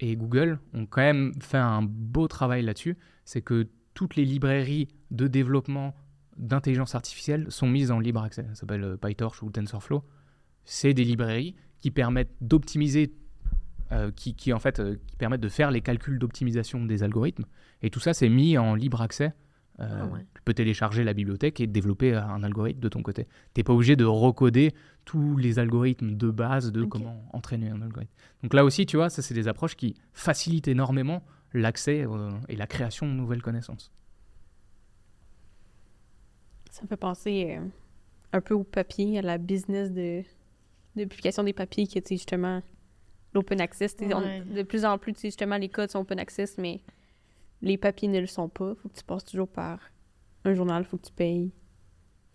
et 0.00 0.16
Google 0.16 0.58
ont 0.74 0.86
quand 0.86 1.02
même 1.02 1.32
fait 1.40 1.58
un 1.58 1.82
beau 1.82 2.28
travail 2.28 2.62
là-dessus. 2.62 2.96
C'est 3.24 3.42
que 3.42 3.68
toutes 3.94 4.16
les 4.16 4.24
librairies 4.24 4.88
de 5.10 5.26
développement 5.26 5.94
d'intelligence 6.36 6.94
artificielle 6.94 7.46
sont 7.48 7.66
mises 7.66 7.90
en 7.90 7.98
libre 7.98 8.22
accès. 8.22 8.44
Ça 8.48 8.54
s'appelle 8.54 8.84
euh, 8.84 8.96
PyTorch 8.96 9.42
ou 9.42 9.50
TensorFlow. 9.50 10.04
C'est 10.64 10.92
des 10.92 11.04
librairies 11.04 11.54
qui 11.80 11.90
permettent 11.90 12.34
d'optimiser, 12.40 13.14
euh, 13.92 14.10
qui, 14.14 14.52
en 14.52 14.58
fait 14.58 14.80
euh, 14.80 14.96
qui 15.06 15.16
permettent 15.16 15.40
de 15.40 15.48
faire 15.48 15.70
les 15.70 15.80
calculs 15.80 16.18
d'optimisation 16.18 16.84
des 16.84 17.02
algorithmes. 17.02 17.46
Et 17.82 17.90
tout 17.90 18.00
ça, 18.00 18.12
c'est 18.12 18.28
mis 18.28 18.58
en 18.58 18.74
libre 18.74 19.00
accès. 19.00 19.32
Euh, 19.80 19.86
Ah 20.02 20.06
ouais. 20.06 20.24
Tu 20.34 20.42
peux 20.42 20.54
télécharger 20.54 21.04
la 21.04 21.12
bibliothèque 21.12 21.60
et 21.60 21.66
développer 21.66 22.14
euh, 22.14 22.22
un 22.22 22.42
algorithme 22.42 22.80
de 22.80 22.88
ton 22.88 23.02
côté. 23.02 23.24
Tu 23.54 23.60
n'es 23.60 23.64
pas 23.64 23.74
obligé 23.74 23.94
de 23.96 24.04
recoder 24.06 24.72
tous 25.04 25.36
les 25.36 25.58
algorithmes 25.58 26.16
de 26.16 26.30
base 26.30 26.72
de 26.72 26.84
comment 26.84 27.22
entraîner 27.32 27.68
un 27.68 27.82
algorithme. 27.82 28.12
Donc 28.42 28.54
là 28.54 28.64
aussi, 28.64 28.86
tu 28.86 28.96
vois, 28.96 29.10
ça, 29.10 29.20
c'est 29.22 29.34
des 29.34 29.48
approches 29.48 29.76
qui 29.76 29.94
facilitent 30.14 30.68
énormément 30.68 31.22
l'accès 31.52 32.06
euh, 32.06 32.30
et 32.48 32.56
la 32.56 32.66
création 32.66 33.06
de 33.06 33.12
nouvelles 33.12 33.42
connaissances. 33.42 33.92
Ça 36.70 36.82
me 36.82 36.88
fait 36.88 36.96
penser 36.96 37.56
euh, 37.58 37.66
un 38.32 38.40
peu 38.40 38.54
au 38.54 38.64
papier, 38.64 39.18
à 39.18 39.22
la 39.22 39.38
business 39.38 39.90
de, 39.92 40.22
de 40.96 41.04
publication 41.04 41.42
des 41.42 41.52
papiers 41.52 41.86
qui 41.86 41.98
est 41.98 42.08
justement 42.08 42.62
l'open 43.34 43.60
access. 43.60 43.94
on- 44.00 44.54
de 44.54 44.62
plus 44.62 44.84
en 44.84 44.98
plus, 44.98 45.14
justement, 45.20 45.56
les 45.56 45.68
codes 45.68 45.90
sont 45.90 46.00
open 46.00 46.18
access, 46.18 46.56
mais 46.58 46.80
les 47.62 47.76
papiers 47.78 48.08
ne 48.08 48.20
le 48.20 48.26
sont 48.26 48.48
pas. 48.48 48.74
faut 48.74 48.88
que 48.88 48.96
tu 48.96 49.04
passes 49.04 49.24
toujours 49.24 49.48
par 49.48 49.78
un 50.44 50.54
journal, 50.54 50.84
faut 50.84 50.96
que 50.98 51.06
tu 51.06 51.12
payes. 51.12 51.52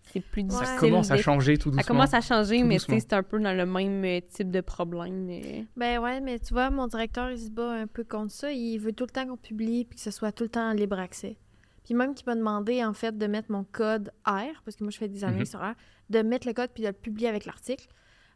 C'est 0.04 0.20
plus 0.20 0.42
Ouais. 0.42 0.48
difficile. 0.48 0.66
Ça 0.66 0.78
commence 0.80 1.10
à 1.12 1.16
changer 1.16 1.56
tout 1.58 1.70
doucement. 1.70 1.82
Ça 1.82 1.86
commence 1.88 2.12
à 2.14 2.20
changer, 2.20 2.60
Tout 2.60 2.66
mais 2.66 2.74
tu 2.76 2.80
sais, 2.80 2.86
doucement. 2.92 3.06
c'est 3.08 3.12
un 3.14 3.22
peu 3.22 3.38
dans 3.40 3.56
le 3.56 3.64
même 3.66 4.04
euh, 4.04 4.20
type 4.20 4.50
de 4.50 4.60
problème. 4.60 5.28
euh. 5.30 5.62
Ben 5.76 6.00
ouais, 6.00 6.20
mais 6.20 6.38
tu 6.40 6.52
vois, 6.54 6.70
mon 6.70 6.88
directeur, 6.88 7.30
il 7.30 7.38
se 7.38 7.50
bat 7.50 7.70
un 7.72 7.86
peu 7.86 8.02
contre 8.02 8.32
ça. 8.32 8.50
Il 8.50 8.78
veut 8.78 8.92
tout 8.92 9.04
le 9.04 9.10
temps 9.10 9.26
qu'on 9.26 9.36
publie 9.36 9.84
puis 9.84 9.96
que 9.96 10.02
ce 10.02 10.10
soit 10.10 10.32
tout 10.32 10.42
le 10.44 10.50
temps 10.50 10.70
en 10.70 10.72
libre 10.72 10.98
accès. 10.98 11.36
Puis 11.84 11.94
même 11.94 12.14
qu'il 12.14 12.26
m'a 12.26 12.34
demandé, 12.34 12.84
en 12.84 12.92
fait, 12.94 13.16
de 13.16 13.26
mettre 13.26 13.50
mon 13.52 13.62
code 13.64 14.10
R, 14.26 14.60
parce 14.64 14.76
que 14.76 14.82
moi, 14.84 14.90
je 14.90 14.98
fais 14.98 15.08
des 15.08 15.22
analyses 15.24 15.50
sur 15.50 15.60
R, 15.60 15.74
de 16.10 16.20
mettre 16.22 16.46
le 16.48 16.52
code 16.52 16.70
puis 16.74 16.82
de 16.82 16.88
le 16.88 16.92
publier 16.94 17.28
avec 17.28 17.44
l'article. 17.46 17.86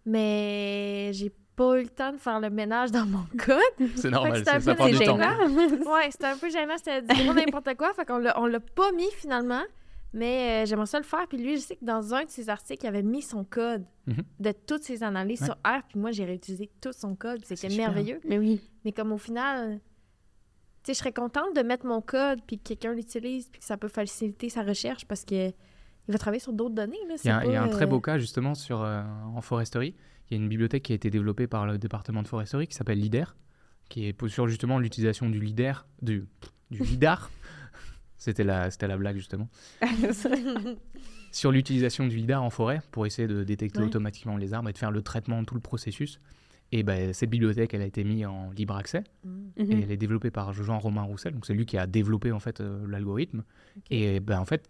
Mais 0.04 1.10
j'ai 1.14 1.32
pas 1.56 1.78
eu 1.80 1.82
le 1.84 1.88
temps 1.88 2.12
de 2.12 2.18
faire 2.18 2.38
le 2.40 2.50
ménage 2.50 2.90
dans 2.92 3.06
mon 3.06 3.24
code. 3.38 3.88
C'est 3.96 4.10
normal, 4.10 4.36
c'était 4.38 4.50
ça, 4.50 4.56
un 4.56 4.60
ça 4.60 4.70
peu 4.72 4.76
prend 4.76 4.88
du 4.88 4.96
C'est 4.96 5.04
temps. 5.06 5.16
Ouais, 5.92 6.10
c'était 6.10 6.26
un 6.26 6.36
peu 6.36 6.50
gênant, 6.50 6.74
c'était 6.76 7.02
du 7.02 7.22
gros 7.24 7.32
n'importe 7.34 7.74
quoi. 7.76 7.92
Fait 7.94 8.04
qu'on 8.04 8.18
l'a, 8.18 8.38
on 8.40 8.46
l'a 8.46 8.60
pas 8.60 8.92
mis 8.92 9.10
finalement. 9.12 9.62
Mais 10.12 10.62
euh, 10.62 10.66
j'aimerais 10.66 10.86
ça 10.86 10.98
le 10.98 11.04
faire. 11.04 11.26
Puis 11.28 11.36
lui, 11.36 11.56
je 11.56 11.62
sais 11.62 11.76
que 11.76 11.84
dans 11.84 12.14
un 12.14 12.24
de 12.24 12.30
ses 12.30 12.48
articles, 12.48 12.84
il 12.84 12.88
avait 12.88 13.02
mis 13.02 13.22
son 13.22 13.44
code 13.44 13.84
Mhm. 14.06 14.22
de 14.38 14.52
toutes 14.52 14.84
ses 14.84 15.02
analyses 15.02 15.40
Ouais. 15.40 15.46
sur 15.46 15.54
R. 15.64 15.82
Puis 15.88 15.98
moi, 15.98 16.10
j'ai 16.12 16.24
réutilisé 16.24 16.70
tout 16.80 16.92
son 16.92 17.14
code. 17.16 17.40
C'était 17.42 17.56
C'est 17.56 17.68
super. 17.70 17.88
merveilleux. 17.92 18.20
Mais 18.24 18.38
oui. 18.38 18.60
Mais 18.84 18.92
comme 18.92 19.12
au 19.12 19.18
final, 19.18 19.78
tu 19.78 19.80
sais, 20.84 20.94
je 20.94 20.98
serais 20.98 21.12
contente 21.12 21.54
de 21.56 21.62
mettre 21.62 21.84
mon 21.86 22.00
code 22.00 22.38
puis 22.46 22.58
que 22.58 22.68
quelqu'un 22.68 22.92
l'utilise 22.94 23.48
puis 23.48 23.58
que 23.60 23.66
ça 23.66 23.76
peut 23.76 23.88
faciliter 23.88 24.48
sa 24.48 24.62
recherche 24.62 25.04
parce 25.06 25.24
que 25.24 25.48
il 26.08 26.12
va 26.12 26.18
travailler 26.18 26.40
sur 26.40 26.52
d'autres 26.52 26.74
données. 26.76 27.00
Là. 27.08 27.16
Il 27.22 27.26
y, 27.26 27.30
a, 27.30 27.40
c'est 27.40 27.46
il 27.48 27.52
y 27.52 27.56
a 27.56 27.62
un 27.64 27.68
très 27.68 27.82
euh, 27.84 27.88
beau 27.88 28.00
cas 28.00 28.16
justement 28.16 28.54
sur, 28.54 28.80
euh, 28.82 29.02
en 29.34 29.40
foresterie. 29.40 29.96
Il 30.30 30.36
y 30.36 30.40
a 30.40 30.42
une 30.42 30.48
bibliothèque 30.48 30.82
qui 30.84 30.92
a 30.92 30.94
été 30.96 31.10
développée 31.10 31.46
par 31.46 31.66
le 31.66 31.78
département 31.78 32.22
de 32.22 32.28
foresterie 32.28 32.66
qui 32.66 32.74
s'appelle 32.74 32.98
LIDER, 32.98 33.24
qui 33.88 34.06
est 34.06 34.26
sur 34.28 34.48
justement 34.48 34.78
l'utilisation 34.78 35.28
du 35.30 35.40
LIDER, 35.40 35.74
du, 36.02 36.24
du 36.70 36.78
LIDAR. 36.82 37.30
C'était 38.18 38.44
la, 38.44 38.70
c'était 38.70 38.88
la 38.88 38.96
blague 38.96 39.16
justement. 39.16 39.48
Sur 41.32 41.52
l'utilisation 41.52 42.06
du 42.06 42.16
LIDAR 42.16 42.42
en 42.42 42.50
forêt 42.50 42.80
pour 42.90 43.04
essayer 43.06 43.28
de 43.28 43.44
détecter 43.44 43.80
Ouais. 43.80 43.84
automatiquement 43.86 44.36
les 44.38 44.54
arbres 44.54 44.70
et 44.70 44.72
de 44.72 44.78
faire 44.78 44.90
le 44.90 45.02
traitement 45.02 45.44
tout 45.44 45.54
le 45.54 45.60
processus. 45.60 46.18
Et 46.72 46.82
ben, 46.82 47.12
cette 47.12 47.30
bibliothèque, 47.30 47.74
elle 47.74 47.82
a 47.82 47.86
été 47.86 48.02
mise 48.04 48.24
en 48.26 48.50
libre 48.50 48.74
accès 48.74 49.04
Mm. 49.24 49.28
Mhm. 49.58 49.70
et 49.72 49.82
elle 49.82 49.90
est 49.92 49.96
développée 49.96 50.30
par 50.30 50.52
Jean-Romain 50.54 51.02
Roussel. 51.02 51.34
Donc 51.34 51.46
c'est 51.46 51.52
lui 51.54 51.66
qui 51.66 51.76
a 51.78 51.86
développé 51.86 52.32
en 52.32 52.40
fait 52.40 52.60
euh, 52.60 52.86
l'algorithme. 52.88 53.44
Et 53.90 54.18
ben, 54.20 54.40
en 54.40 54.44
fait, 54.46 54.68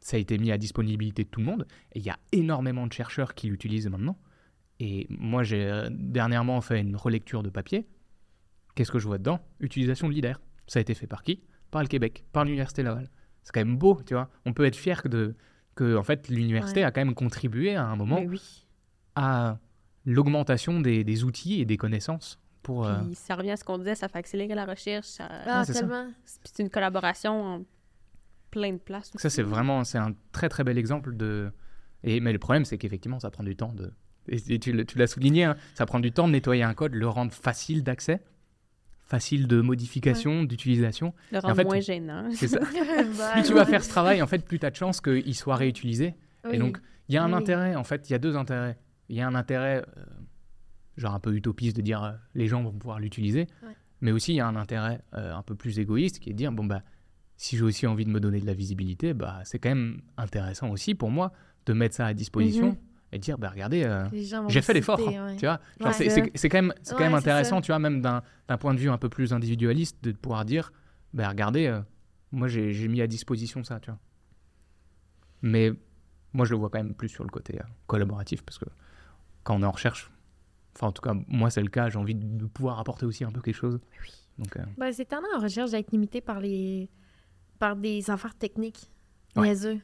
ça 0.00 0.16
a 0.16 0.20
été 0.20 0.38
mis 0.38 0.50
à 0.50 0.56
disponibilité 0.58 1.24
de 1.24 1.28
tout 1.28 1.40
le 1.40 1.46
monde. 1.46 1.66
Et 1.92 1.98
il 1.98 2.04
y 2.04 2.10
a 2.10 2.18
énormément 2.32 2.86
de 2.86 2.92
chercheurs 2.92 3.34
qui 3.34 3.48
l'utilisent 3.48 3.88
maintenant. 3.88 4.16
Et 4.84 5.06
moi, 5.10 5.44
j'ai 5.44 5.64
euh, 5.64 5.88
dernièrement 5.92 6.60
fait 6.60 6.80
une 6.80 6.96
relecture 6.96 7.44
de 7.44 7.50
papier. 7.50 7.86
Qu'est-ce 8.74 8.90
que 8.90 8.98
je 8.98 9.06
vois 9.06 9.18
dedans? 9.18 9.38
Utilisation 9.60 10.08
de 10.08 10.12
l'IDER. 10.12 10.32
Ça 10.66 10.78
a 10.78 10.82
été 10.82 10.94
fait 10.94 11.06
par 11.06 11.22
qui? 11.22 11.40
Par 11.70 11.82
le 11.82 11.88
Québec, 11.88 12.24
par 12.32 12.44
l'Université 12.44 12.82
Laval. 12.82 13.08
C'est 13.44 13.52
quand 13.52 13.60
même 13.60 13.76
beau, 13.76 14.00
tu 14.04 14.14
vois. 14.14 14.28
On 14.44 14.52
peut 14.52 14.64
être 14.64 14.74
fier 14.74 15.00
que, 15.00 15.08
de, 15.08 15.36
que 15.76 15.96
en 15.96 16.02
fait, 16.02 16.28
l'université 16.28 16.80
Ouais. 16.80 16.86
a 16.86 16.90
quand 16.90 17.04
même 17.04 17.14
contribué 17.14 17.76
à 17.76 17.84
un 17.84 17.94
moment 17.94 18.22
oui. 18.26 18.40
à 19.14 19.58
l'augmentation 20.04 20.80
des, 20.80 21.04
des 21.04 21.22
outils 21.22 21.60
et 21.60 21.64
des 21.64 21.76
connaissances 21.76 22.40
pour... 22.64 22.86
euh, 22.86 23.02
ça 23.14 23.36
revient 23.36 23.52
à 23.52 23.56
ce 23.56 23.62
qu'on 23.64 23.78
disait, 23.78 23.94
ça 23.94 24.08
fait 24.08 24.18
accélérer 24.18 24.54
la 24.56 24.64
recherche. 24.64 25.06
ça- 25.06 25.28
Ah, 25.46 25.64
ça. 25.64 25.74
tellement. 25.74 26.08
C'est 26.24 26.60
une 26.62 26.70
collaboration 26.70 27.44
en 27.44 27.64
plein 28.50 28.72
de 28.72 28.78
places. 28.78 29.12
Ça, 29.16 29.30
c'est 29.30 29.42
vraiment 29.42 29.84
c'est 29.84 29.98
un 29.98 30.14
très 30.32 30.48
très 30.48 30.64
bel 30.64 30.76
exemple 30.76 31.16
de 31.16 31.52
Et, 32.04 32.18
mais 32.20 32.32
le 32.32 32.38
problème, 32.40 32.64
c'est 32.64 32.78
qu'effectivement, 32.78 33.20
ça 33.20 33.30
prend 33.30 33.44
du 33.44 33.54
temps 33.54 33.72
de. 33.72 33.92
Et 34.28 34.58
tu, 34.58 34.72
l'as 34.96 35.06
souligné, 35.06 35.44
hein, 35.44 35.56
ça 35.74 35.84
prend 35.86 35.98
du 36.00 36.12
temps 36.12 36.26
de 36.28 36.32
nettoyer 36.32 36.62
un 36.62 36.74
code, 36.74 36.94
le 36.94 37.08
rendre 37.08 37.32
facile 37.32 37.82
d'accès, 37.82 38.22
facile 39.06 39.46
de 39.46 39.60
modification, 39.60 40.44
d'utilisation. 40.44 41.12
Le 41.32 41.38
rendre 41.40 41.56
fait, 41.56 41.64
moins 41.64 41.80
gênant. 41.80 42.28
C'est 42.34 42.48
ça. 42.48 42.60
Bah, 42.60 43.30
plus 43.34 43.42
tu 43.42 43.52
vas 43.52 43.66
faire 43.66 43.82
ce 43.84 43.88
travail, 43.88 44.22
en 44.22 44.26
fait, 44.26 44.44
plus 44.44 44.58
tu 44.58 44.66
as 44.66 44.70
de 44.70 44.76
chances 44.76 45.00
qu'il 45.00 45.34
soit 45.34 45.56
réutilisé. 45.56 46.14
Oui. 46.44 46.50
Et 46.54 46.58
donc, 46.58 46.78
il 47.08 47.14
y 47.14 47.18
a 47.18 47.24
un 47.24 47.32
Oui. 47.32 47.38
intérêt, 47.38 47.74
en 47.74 47.84
fait, 47.84 48.08
il 48.08 48.12
y 48.12 48.16
a 48.16 48.18
deux 48.18 48.36
intérêts. 48.36 48.78
Il 49.08 49.16
y 49.16 49.20
a 49.20 49.26
un 49.26 49.34
intérêt, 49.34 49.84
euh, 49.98 50.04
genre 50.96 51.14
un 51.14 51.20
peu 51.20 51.34
utopiste, 51.34 51.76
de 51.76 51.82
dire 51.82 52.02
euh, 52.02 52.12
les 52.34 52.46
gens 52.46 52.62
vont 52.62 52.72
pouvoir 52.72 53.00
l'utiliser, 53.00 53.48
Ouais. 53.62 53.74
mais 54.00 54.12
aussi 54.12 54.32
il 54.32 54.36
y 54.36 54.40
a 54.40 54.46
un 54.46 54.56
intérêt 54.56 55.00
euh, 55.14 55.34
un 55.34 55.42
peu 55.42 55.54
plus 55.54 55.78
égoïste 55.78 56.18
qui 56.20 56.30
est 56.30 56.32
de 56.32 56.38
dire 56.38 56.52
bon, 56.52 56.64
bah, 56.64 56.82
si 57.36 57.56
j'ai 57.56 57.64
aussi 57.64 57.86
envie 57.86 58.04
de 58.04 58.10
me 58.10 58.20
donner 58.20 58.40
de 58.40 58.46
la 58.46 58.54
visibilité, 58.54 59.14
bah, 59.14 59.40
c'est 59.44 59.58
quand 59.58 59.70
même 59.70 60.00
intéressant 60.16 60.70
aussi 60.70 60.94
pour 60.94 61.10
moi 61.10 61.32
de 61.66 61.72
mettre 61.72 61.96
ça 61.96 62.06
à 62.06 62.14
disposition 62.14 62.68
Mhm. 62.68 62.76
Et 63.12 63.18
dire 63.18 63.38
bah, 63.38 63.50
regardez, 63.50 63.84
euh, 63.84 64.04
j'ai 64.48 64.62
fait 64.62 64.72
l'effort. 64.72 64.98
hein, 65.00 65.26
ouais. 65.26 65.36
Tu 65.36 65.46
vois 65.46 65.60
Ouais. 65.80 65.92
c'est, 65.92 66.48
quand 66.48 66.62
même, 66.62 66.74
c'est 66.82 66.94
quand 66.94 67.04
même 67.04 67.14
intéressant, 67.14 67.60
tu 67.60 67.68
vois, 67.68 67.78
même 67.78 68.00
d'un, 68.00 68.22
point 68.58 68.74
de 68.74 68.78
vue 68.78 68.90
un 68.90 68.98
peu 68.98 69.08
plus 69.08 69.32
individualiste, 69.32 70.02
de 70.02 70.12
pouvoir 70.12 70.44
dire 70.44 70.72
bah, 71.12 71.28
regardez, 71.28 71.66
euh, 71.66 71.80
moi 72.32 72.48
j'ai, 72.48 72.88
mis 72.88 73.02
à 73.02 73.06
disposition 73.06 73.62
ça, 73.62 73.80
tu 73.80 73.90
vois. 73.90 73.98
Mais 75.42 75.72
moi, 76.32 76.46
je 76.46 76.52
le 76.52 76.58
vois 76.58 76.70
quand 76.70 76.78
même 76.78 76.94
plus 76.94 77.08
sur 77.08 77.24
le 77.24 77.30
côté 77.30 77.58
euh, 77.60 77.64
collaboratif 77.86 78.42
parce 78.42 78.58
que 78.58 78.64
quand 79.42 79.56
on 79.56 79.62
est 79.62 79.66
en 79.66 79.72
recherche, 79.72 80.10
enfin, 80.74 80.86
en 80.86 80.92
tout 80.92 81.02
cas, 81.02 81.14
moi, 81.26 81.50
c'est 81.50 81.62
le 81.62 81.68
cas, 81.68 81.90
j'ai 81.90 81.98
envie 81.98 82.14
de, 82.14 82.24
de 82.24 82.46
pouvoir 82.46 82.78
apporter 82.78 83.04
aussi 83.04 83.24
un 83.24 83.32
peu 83.32 83.40
quelque 83.40 83.56
chose. 83.56 83.78
Donc, 84.38 84.56
euh, 84.56 84.62
Ben, 84.78 84.92
c'est 84.92 85.04
tellement 85.04 85.28
en 85.36 85.40
recherche 85.40 85.72
d'être 85.72 85.90
limité 85.90 86.20
par 86.20 86.40
les 86.40 86.88
par 87.58 87.76
des 87.76 88.10
affaires 88.10 88.34
techniques 88.34 88.90
niaiseux. 89.36 89.80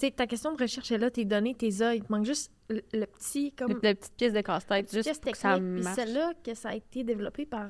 Tu 0.00 0.06
sais, 0.06 0.12
ta 0.12 0.26
question 0.26 0.54
de 0.54 0.60
recherche 0.62 0.90
est 0.92 0.98
là, 0.98 1.10
tes 1.10 1.24
données, 1.26 1.54
tes 1.54 1.82
A, 1.82 1.94
il 1.94 2.02
te 2.02 2.10
manque 2.10 2.24
juste 2.24 2.50
le, 2.70 2.80
le 2.94 3.04
petit 3.06 3.52
comme 3.52 3.78
La 3.82 3.94
petite 3.94 4.14
pièce 4.16 4.32
de 4.32 4.40
casse-tête, 4.40 4.90
juste 4.90 5.04
pièce 5.04 5.18
pour 5.18 5.32
que 5.32 5.38
ça 5.38 5.58
marche. 5.60 5.94
celle-là, 5.94 6.32
que 6.42 6.54
ça 6.54 6.70
a 6.70 6.74
été 6.74 7.04
développé 7.04 7.44
par 7.44 7.68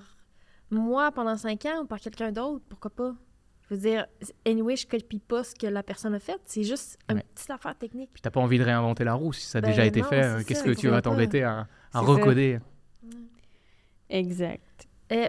moi 0.70 1.10
pendant 1.10 1.36
cinq 1.36 1.66
ans 1.66 1.82
ou 1.82 1.86
par 1.86 1.98
quelqu'un 1.98 2.30
d'autre, 2.30 2.64
pourquoi 2.68 2.90
pas? 2.90 3.14
Je 3.68 3.74
veux 3.74 3.80
dire, 3.80 4.06
anyway, 4.46 4.76
je 4.76 4.86
copie 4.86 5.18
pas 5.20 5.42
ce 5.44 5.54
que 5.54 5.66
la 5.66 5.82
personne 5.82 6.14
a 6.14 6.18
fait. 6.20 6.40
C'est 6.44 6.64
juste 6.64 6.98
une 7.08 7.16
Ouais. 7.16 7.24
petite 7.34 7.50
affaire 7.50 7.76
technique. 7.76 8.10
puis 8.12 8.20
t'as 8.22 8.30
pas 8.30 8.40
envie 8.40 8.58
de 8.58 8.64
réinventer 8.64 9.04
la 9.04 9.14
roue 9.14 9.32
si 9.32 9.46
ça 9.46 9.58
a 9.58 9.60
Ben 9.60 9.70
déjà 9.70 9.84
été 9.86 10.00
non, 10.02 10.08
fait. 10.08 10.22
ça, 10.22 10.44
qu'est-ce 10.44 10.62
que 10.64 10.70
tu 10.70 10.88
vas 10.88 11.02
t'embêter 11.02 11.42
à, 11.42 11.60
à 11.60 11.66
C'est 11.92 11.98
ça. 11.98 12.00
recoder 12.00 12.58
Exact. 14.08 14.88
Euh, 15.12 15.28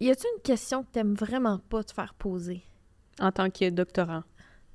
y 0.00 0.10
a-t-il 0.10 0.26
une 0.36 0.42
question 0.42 0.82
que 0.82 0.90
t'aimes 0.90 1.14
vraiment 1.14 1.58
pas 1.58 1.82
te 1.84 1.92
faire 1.92 2.14
poser? 2.14 2.62
En 3.20 3.30
tant 3.30 3.50
que 3.50 3.68
doctorant 3.70 4.22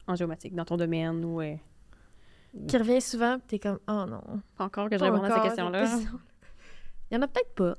en 0.07 0.15
géomatique, 0.15 0.55
dans 0.55 0.65
ton 0.65 0.77
domaine 0.77 1.23
ou... 1.25 1.41
euh, 1.41 1.55
Qui 2.67 2.77
revient 2.77 3.01
souvent, 3.01 3.37
puis 3.39 3.47
t'es 3.47 3.59
comme, 3.59 3.79
oh 3.87 4.05
non. 4.07 4.21
Pas 4.57 4.65
encore 4.65 4.89
que 4.89 4.95
je 4.95 4.99
pas 4.99 5.05
réponde 5.05 5.25
à 5.25 5.27
encore 5.27 5.37
cette 5.43 5.43
question-là. 5.55 5.81
question. 5.81 6.19
Il 7.11 7.15
y 7.15 7.17
en 7.17 7.21
a 7.21 7.27
peut-être 7.27 7.53
pas. 7.55 7.75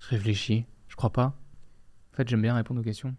Je 0.00 0.08
réfléchis, 0.08 0.64
je 0.88 0.96
crois 0.96 1.10
pas. 1.10 1.34
En 2.12 2.16
fait, 2.16 2.28
j'aime 2.28 2.42
bien 2.42 2.54
répondre 2.54 2.80
aux 2.80 2.84
questions. 2.84 3.14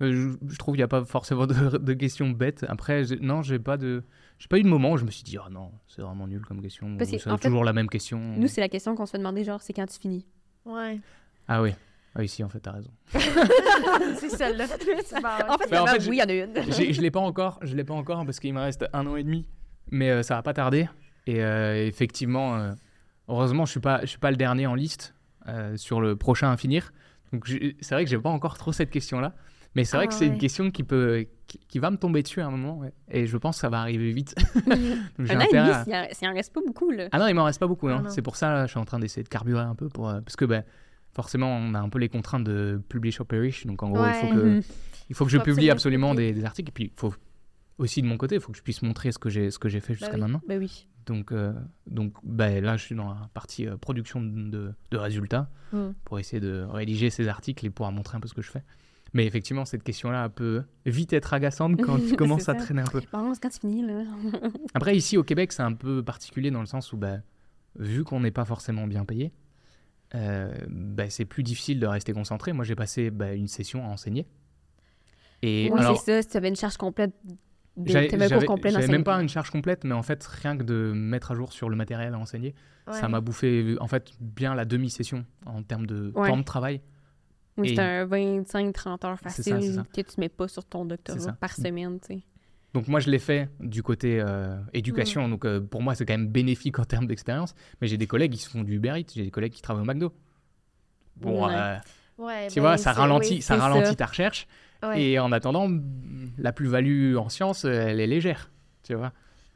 Euh, 0.00 0.10
je, 0.40 0.48
je 0.52 0.58
trouve 0.58 0.74
qu'il 0.74 0.80
n'y 0.80 0.84
a 0.84 0.88
pas 0.88 1.04
forcément 1.04 1.46
de, 1.46 1.54
de 1.78 1.92
questions 1.92 2.30
bêtes. 2.30 2.64
Après, 2.68 3.04
non, 3.20 3.42
j'ai 3.42 3.58
pas 3.58 3.76
de, 3.76 4.02
j'ai 4.38 4.48
pas 4.48 4.58
eu 4.58 4.62
de 4.62 4.68
moment 4.68 4.92
où 4.92 4.96
je 4.96 5.04
me 5.04 5.10
suis 5.10 5.22
dit, 5.22 5.38
oh 5.38 5.48
non, 5.50 5.70
c'est 5.86 6.02
vraiment 6.02 6.26
nul 6.26 6.44
comme 6.44 6.60
question. 6.60 6.96
C'est 7.00 7.18
fait, 7.18 7.38
toujours 7.38 7.64
la 7.64 7.72
même 7.72 7.88
question. 7.88 8.18
Nous, 8.18 8.48
c'est 8.48 8.60
la 8.60 8.68
question 8.68 8.94
qu'on 8.96 9.06
se 9.06 9.12
fait 9.12 9.18
demander, 9.18 9.44
genre, 9.44 9.60
c'est 9.62 9.72
quand 9.72 9.86
tu 9.86 9.98
finis. 10.00 10.26
Ouais. 10.64 11.00
Ah 11.48 11.62
oui, 11.62 11.72
ah, 12.14 12.22
ici 12.22 12.44
en 12.44 12.48
fait, 12.48 12.60
t'as 12.60 12.72
raison. 12.72 12.90
c'est 14.18 14.28
celle-là. 14.30 14.64
En 14.64 15.58
fait, 15.58 15.70
Ben, 15.70 15.82
en 15.82 15.86
fait, 15.86 16.06
oui, 16.08 16.16
il 16.16 16.20
y 16.20 16.22
en 16.22 16.28
a 16.28 16.32
une. 16.32 16.92
Je 16.92 17.00
l'ai 17.00 17.10
pas 17.10 17.20
encore, 17.20 17.58
je 17.62 17.74
l'ai 17.74 17.84
pas 17.84 17.94
encore 17.94 18.24
parce 18.24 18.38
qu'il 18.40 18.52
me 18.54 18.60
reste 18.60 18.84
un 18.92 19.06
an 19.06 19.16
et 19.16 19.22
demi, 19.22 19.46
mais 19.90 20.10
euh, 20.10 20.22
ça 20.22 20.34
va 20.36 20.42
pas 20.42 20.52
tarder. 20.54 20.88
Et 21.26 21.42
euh, 21.42 21.86
effectivement, 21.86 22.56
euh, 22.56 22.72
heureusement, 23.28 23.64
je 23.64 23.70
suis 23.72 23.80
pas, 23.80 24.00
je 24.02 24.06
suis 24.06 24.18
pas 24.18 24.30
le 24.30 24.36
dernier 24.36 24.66
en 24.66 24.74
liste 24.74 25.14
euh, 25.48 25.76
sur 25.76 26.00
le 26.00 26.16
prochain 26.16 26.50
à 26.50 26.56
finir. 26.56 26.92
Donc 27.32 27.48
c'est 27.80 27.94
vrai 27.94 28.04
que 28.04 28.10
j'ai 28.10 28.18
pas 28.18 28.28
encore 28.30 28.58
trop 28.58 28.72
cette 28.72 28.90
question-là, 28.90 29.34
mais 29.74 29.84
c'est 29.84 29.96
vrai 29.96 30.04
Ah 30.06 30.08
que 30.08 30.14
c'est 30.14 30.26
une 30.26 30.36
question 30.36 30.70
qui 30.70 30.82
peut, 30.82 31.24
qui, 31.46 31.58
qui 31.66 31.78
va 31.78 31.90
me 31.90 31.96
tomber 31.96 32.22
dessus 32.22 32.42
à 32.42 32.46
un 32.46 32.50
moment, 32.50 32.76
ouais. 32.78 32.92
et 33.10 33.26
je 33.26 33.36
pense 33.38 33.56
que 33.56 33.60
ça 33.62 33.70
va 33.70 33.80
arriver 33.80 34.12
vite. 34.12 34.34
Donc, 34.66 34.76
j'ai 35.26 35.32
Un 35.34 35.38
an 35.38 35.40
et 35.40 35.44
intérêt 35.44 35.84
demi, 35.84 35.94
à- 35.94 36.08
s'il 36.12 36.28
en- 36.28 36.34
reste 36.34 36.52
pas 36.52 36.60
beaucoup, 36.66 36.90
là. 36.90 37.08
Ah 37.10 37.18
non, 37.18 37.26
il 37.28 37.34
m'en 37.34 37.44
reste 37.44 37.58
pas 37.58 37.66
beaucoup. 37.66 37.88
Ah 37.88 37.92
hein. 37.94 38.02
non. 38.02 38.10
C'est 38.10 38.20
pour 38.20 38.36
ça, 38.36 38.52
là, 38.52 38.66
je 38.66 38.72
suis 38.72 38.78
en 38.80 38.84
train 38.84 38.98
d'essayer 38.98 39.22
de 39.22 39.28
carburer 39.30 39.62
un 39.62 39.74
peu 39.74 39.88
pour, 39.88 40.10
euh, 40.10 40.20
parce 40.20 40.36
que 40.36 40.44
ben, 40.44 40.62
forcément, 41.12 41.48
on 41.56 41.74
a 41.74 41.80
un 41.80 41.88
peu 41.88 41.98
les 41.98 42.08
contraintes 42.08 42.44
de 42.44 42.80
publish 42.88 43.20
or 43.20 43.26
perish. 43.26 43.66
Donc 43.66 43.82
en 43.82 43.90
gros, 43.90 44.04
il 44.06 44.14
faut 44.14 44.34
que 44.34 44.60
il 45.10 45.14
faut 45.14 45.24
que 45.24 45.30
je 45.30 45.38
publie 45.38 45.70
absolument 45.70 46.14
des, 46.14 46.32
des 46.32 46.44
articles. 46.44 46.70
Et 46.70 46.72
puis, 46.72 46.84
il 46.84 46.98
faut 47.00 47.14
aussi 47.78 48.02
de 48.02 48.06
mon 48.06 48.16
côté, 48.16 48.36
il 48.36 48.40
faut 48.40 48.52
que 48.52 48.58
je 48.58 48.62
puisse 48.62 48.82
montrer 48.82 49.12
ce 49.12 49.18
que 49.18 49.28
j'ai 49.30 49.50
ce 49.50 49.58
que 49.58 49.68
j'ai 49.68 49.80
fait 49.80 49.94
jusqu'à 49.94 50.14
oui. 50.14 50.20
maintenant. 50.20 50.40
Oui. 50.48 50.86
Donc, 51.06 51.32
euh, 51.32 51.52
donc 51.88 52.12
ben, 52.22 52.62
là, 52.62 52.76
je 52.76 52.84
suis 52.84 52.94
dans 52.94 53.08
la 53.08 53.28
partie 53.34 53.66
euh, 53.66 53.76
production 53.76 54.20
de, 54.22 54.50
de- 54.50 54.72
de 54.90 54.96
résultats 54.96 55.48
Mm. 55.72 55.92
pour 56.04 56.18
essayer 56.18 56.38
de 56.38 56.66
rédiger 56.68 57.08
ces 57.08 57.28
articles 57.28 57.64
et 57.64 57.70
pouvoir 57.70 57.92
montrer 57.92 58.18
un 58.18 58.20
peu 58.20 58.28
ce 58.28 58.34
que 58.34 58.42
je 58.42 58.50
fais. 58.50 58.62
Mais 59.14 59.24
effectivement, 59.26 59.64
cette 59.64 59.82
question-là 59.82 60.28
peut 60.28 60.64
vite 60.84 61.14
être 61.14 61.32
agaçante 61.32 61.80
quand 61.80 61.96
tu 62.08 62.14
commences 62.14 62.48
à 62.50 62.54
traîner 62.54 62.82
un 62.82 62.86
peu. 62.86 63.00
C'est 63.00 63.10
quand 63.10 63.48
tu 63.48 63.58
finis, 63.58 63.82
là. 63.86 64.02
Après, 64.74 64.94
ici 64.94 65.16
au 65.16 65.22
Québec, 65.24 65.50
c'est 65.52 65.62
un 65.62 65.72
peu 65.72 66.02
particulier 66.02 66.50
dans 66.50 66.60
le 66.60 66.66
sens 66.66 66.92
où, 66.92 66.98
bah, 66.98 67.16
vu 67.78 68.04
qu'on 68.04 68.20
n'est 68.20 68.30
pas 68.30 68.44
forcément 68.44 68.86
bien 68.86 69.06
payé, 69.06 69.32
euh, 70.14 70.52
bah, 70.68 71.08
c'est 71.10 71.24
plus 71.24 71.42
difficile 71.42 71.80
de 71.80 71.86
rester 71.86 72.12
concentré. 72.12 72.52
Moi, 72.52 72.64
j'ai 72.64 72.74
passé 72.74 73.10
bah, 73.10 73.32
une 73.32 73.48
session 73.48 73.84
à 73.84 73.88
enseigner. 73.88 74.26
Et 75.42 75.70
oui, 75.72 75.78
alors, 75.80 76.00
c'est 76.00 76.22
ça. 76.22 76.28
Tu 76.30 76.36
avais 76.36 76.48
une 76.48 76.56
charge 76.56 76.76
complète, 76.76 77.12
j'avais 77.84 78.86
même 78.88 79.04
pas 79.04 79.20
une 79.20 79.28
charge 79.28 79.50
complète, 79.50 79.84
mais 79.84 79.94
en 79.94 80.02
fait, 80.02 80.22
rien 80.24 80.56
que 80.56 80.62
de 80.62 80.92
mettre 80.94 81.32
à 81.32 81.34
jour 81.34 81.52
sur 81.52 81.68
le 81.68 81.76
matériel 81.76 82.14
à 82.14 82.18
enseigner, 82.18 82.54
Ouais. 82.86 82.94
ça 82.94 83.08
m'a 83.08 83.20
bouffé 83.20 83.76
en 83.80 83.86
fait 83.86 84.10
bien 84.20 84.54
la 84.54 84.64
demi-session 84.64 85.24
en 85.46 85.62
termes 85.62 85.86
de 85.86 86.12
Ouais. 86.14 86.28
temps 86.28 86.36
de 86.36 86.42
travail. 86.42 86.80
Oui, 87.56 87.74
c'est 87.76 87.80
un 87.82 88.06
25-30 88.06 89.04
heures 89.04 89.18
ça, 89.18 89.30
facile 89.30 89.58
c'est 89.62 89.72
ça. 89.74 89.84
que 89.94 90.00
tu 90.00 90.18
mets 90.20 90.28
pas 90.28 90.48
sur 90.48 90.64
ton 90.64 90.84
doctorat 90.84 91.18
ça. 91.18 91.32
par 91.32 91.52
semaine, 91.52 91.98
tu 92.00 92.14
sais. 92.14 92.22
Donc 92.74 92.88
moi, 92.88 93.00
je 93.00 93.10
l'ai 93.10 93.18
fait 93.18 93.48
du 93.60 93.82
côté 93.82 94.18
euh, 94.20 94.56
Mm. 94.56 94.66
éducation. 94.74 95.28
Donc 95.28 95.44
euh, 95.44 95.60
pour 95.60 95.82
moi, 95.82 95.94
c'est 95.94 96.06
quand 96.06 96.14
même 96.14 96.28
bénéfique 96.28 96.78
en 96.78 96.84
termes 96.84 97.06
d'expérience. 97.06 97.54
Mais 97.80 97.86
j'ai 97.88 97.96
des 97.98 98.06
collègues 98.06 98.32
qui 98.32 98.38
se 98.38 98.48
font 98.48 98.62
du 98.62 98.76
Uber 98.76 98.94
Eats, 98.98 99.12
j'ai 99.14 99.24
des 99.24 99.30
collègues 99.30 99.52
qui 99.52 99.62
travaillent 99.62 99.82
au 99.82 99.86
McDo. 99.86 100.12
Bon, 101.16 101.46
Ouais. 101.46 101.54
euh, 101.54 101.76
Ouais, 102.18 102.48
tu 102.48 102.60
vois, 102.60 102.76
ça 102.76 102.92
c'est- 102.94 103.00
ralentit, 103.00 103.34
oui, 103.36 103.42
ça 103.42 103.56
ralentit 103.56 103.88
ça. 103.88 103.94
ta 103.94 104.06
recherche. 104.06 104.46
ouais. 104.82 105.02
Et 105.02 105.18
en 105.18 105.32
attendant, 105.32 105.68
la 106.38 106.52
plus-value 106.52 107.16
en 107.16 107.28
sciences, 107.28 107.64
elle 107.64 108.00
est 108.00 108.06
légère. 108.06 108.50
Tu 108.82 108.94
vois. 108.94 109.12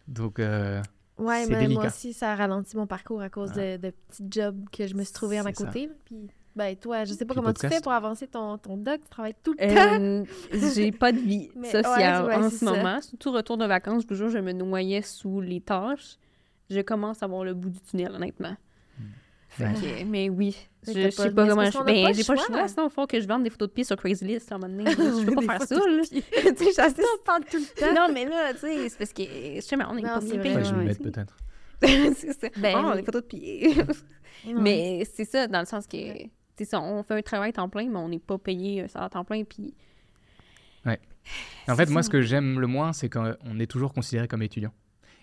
Donc, 0.08 0.38
Ouais, 0.38 1.46
mais 1.48 1.56
délicat. 1.60 1.68
moi 1.80 1.86
aussi, 1.86 2.12
ça 2.12 2.32
a 2.32 2.36
ralenti 2.36 2.76
mon 2.76 2.86
parcours 2.86 3.22
à 3.22 3.28
cause 3.30 3.52
de, 3.52 3.76
de 3.78 3.90
petits 3.90 4.24
jobs 4.30 4.68
que 4.70 4.86
je 4.86 4.94
me 4.94 5.02
suis 5.04 5.12
trouvé 5.14 5.38
à 5.38 5.42
ma 5.42 5.52
ça. 5.54 5.64
côté. 5.64 5.88
Puis, 6.04 6.16
ben, 6.56 6.74
toi, 6.74 7.04
je 7.04 7.12
sais 7.12 7.24
pas 7.26 7.34
Puis 7.34 7.42
comment 7.42 7.52
tu 7.52 7.68
fais 7.68 7.80
pour 7.82 7.92
avancer 7.92 8.26
ton, 8.26 8.56
ton 8.56 8.78
doc. 8.78 9.00
Tu 9.04 9.10
travailles 9.10 9.34
tout 9.42 9.54
le 9.58 9.58
temps. 9.58 10.00
Euh, 10.02 10.24
j'ai 10.74 10.90
pas 10.90 11.12
de 11.12 11.18
vie 11.18 11.50
sociale 11.64 12.24
ouais, 12.24 12.28
ouais, 12.36 12.44
en 12.44 12.50
ce 12.50 12.56
ça. 12.56 12.72
moment. 12.72 13.00
Surtout 13.02 13.30
retour 13.32 13.58
de 13.58 13.66
vacances, 13.66 14.04
je 14.04 14.08
vous 14.08 14.14
jure, 14.14 14.30
je 14.30 14.38
me 14.38 14.52
noyais 14.52 15.02
sous 15.02 15.40
les 15.42 15.60
tâches. 15.60 16.16
Je 16.70 16.80
commence 16.80 17.22
à 17.22 17.26
voir 17.26 17.44
le 17.44 17.52
bout 17.54 17.68
du 17.68 17.78
tunnel, 17.80 18.10
honnêtement. 18.12 18.56
Fait 19.48 19.64
Ouais. 19.64 19.72
que- 19.74 20.04
mais 20.04 20.28
oui, 20.28 20.56
Mais 20.86 20.92
je, 20.92 21.00
je 21.02 21.10
sais 21.10 21.16
pas 21.30 21.44
c'est 21.44 21.48
comment 21.50 21.70
je 21.70 21.78
a 21.78 21.84
ben, 21.84 22.14
j'ai 22.14 22.24
pas 22.24 22.34
le 22.34 22.38
choix. 22.40 22.46
choix, 22.58 22.68
sinon 22.68 22.88
il 22.88 22.90
faut 22.92 23.06
que 23.06 23.20
je 23.20 23.26
vende 23.28 23.42
des 23.44 23.50
photos 23.50 23.68
de 23.68 23.72
pieds 23.74 23.84
sur 23.84 23.96
Craigslist 23.96 24.50
à 24.52 24.56
un 24.56 24.58
moment 24.58 24.76
donné. 24.76 24.90
Je 25.20 25.24
peux 25.24 25.34
pas 25.46 25.58
faire 25.58 25.62
ça, 25.62 25.74
là. 25.76 26.02
tu 26.10 26.72
sais, 26.72 26.82
on 26.82 27.24
parle 27.24 27.44
tout 27.44 27.56
le 27.58 27.80
temps. 27.80 27.94
Non, 27.94 28.12
mais 28.12 28.24
là, 28.26 28.52
tu 28.54 28.60
sais, 28.60 28.88
c'est 28.88 28.98
parce 28.98 29.12
que, 29.12 29.22
je 29.22 29.60
sais, 29.60 29.76
mais 29.76 29.84
on 29.88 29.96
est 29.96 30.02
pas 30.02 30.18
ouais, 30.18 30.26
je 30.26 30.36
vais 30.36 30.62
tu 30.62 30.74
mettre 30.74 31.02
peut-être. 31.02 31.36
c'est 31.80 32.32
ça. 32.32 32.48
Ben 32.58 32.74
oh, 32.78 32.88
oui. 32.90 32.96
des 32.96 33.02
photos 33.02 33.22
de 33.22 33.26
pieds. 33.26 33.74
Mais 34.46 35.04
c'est 35.14 35.24
ça, 35.24 35.46
dans 35.46 35.60
le 35.60 35.66
sens 35.66 35.86
que, 35.86 35.96
ça, 36.64 36.80
on 36.80 37.02
fait 37.02 37.14
un 37.18 37.22
travail 37.22 37.52
temps 37.52 37.68
plein, 37.68 37.88
mais 37.88 37.98
on 37.98 38.08
n'est 38.08 38.18
pas 38.18 38.38
payé 38.38 38.82
un 38.82 38.88
salaire 38.88 39.10
temps 39.10 39.24
plein, 39.24 39.44
puis... 39.44 39.74
En 41.68 41.74
fait, 41.74 41.90
moi, 41.90 42.02
ça. 42.02 42.06
ce 42.06 42.10
que 42.10 42.22
j'aime 42.22 42.60
le 42.60 42.68
moins, 42.68 42.92
c'est 42.92 43.08
qu'on 43.08 43.58
est 43.58 43.66
toujours 43.66 43.92
considéré 43.92 44.28
comme 44.28 44.42
étudiant. 44.42 44.72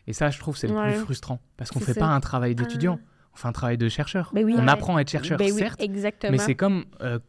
Et 0.06 0.12
ça, 0.12 0.30
je 0.30 0.38
trouve, 0.38 0.58
c'est 0.58 0.68
le 0.68 0.74
Ouais. 0.76 0.92
plus 0.92 1.00
frustrant. 1.02 1.40
Parce 1.56 1.72
qu'on 1.72 1.80
C'est 1.80 1.86
fait 1.86 1.94
ça. 1.94 2.02
pas 2.02 2.08
un 2.08 2.20
travail 2.20 2.56
d'étudiant, 2.56 3.00
on 3.34 3.38
fait 3.38 3.48
un 3.48 3.54
travail 3.54 3.78
de 3.78 3.88
chercheur. 3.88 4.30
Ben 4.34 4.44
oui. 4.44 4.54
On 4.58 4.64
Ouais. 4.66 4.70
apprend 4.70 4.98
à 4.98 5.02
être 5.02 5.10
chercheur, 5.10 5.38
Ben 5.38 5.50
oui, 5.54 5.58
certes, 5.60 5.82
exactement. 5.82 6.32
mais 6.34 6.38
c'est 6.40 6.56
comme 6.56 6.84
euh, 7.02 7.20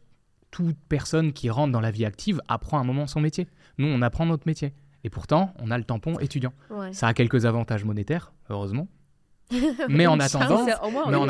toute 0.50 0.76
personne 0.88 1.32
qui 1.32 1.50
rentre 1.50 1.70
dans 1.72 1.80
la 1.80 1.92
vie 1.92 2.04
active 2.04 2.40
apprend 2.48 2.78
à 2.78 2.80
un 2.80 2.84
moment 2.84 3.06
son 3.06 3.20
métier. 3.20 3.46
Nous, 3.78 3.86
on 3.86 4.02
apprend 4.02 4.26
notre 4.26 4.46
métier. 4.48 4.74
Et 5.04 5.10
pourtant, 5.10 5.54
on 5.60 5.70
a 5.70 5.78
le 5.78 5.84
tampon 5.84 6.18
étudiant. 6.18 6.52
Ouais. 6.70 6.92
Ça 6.92 7.06
a 7.06 7.14
quelques 7.14 7.46
avantages 7.46 7.84
monétaires, 7.84 8.32
heureusement. 8.50 8.88
Mais 9.88 10.06
en 10.06 10.18
attendant, 10.20 10.64
au 10.82 10.90
moins, 10.90 11.04
mais 11.10 11.16
en 11.16 11.26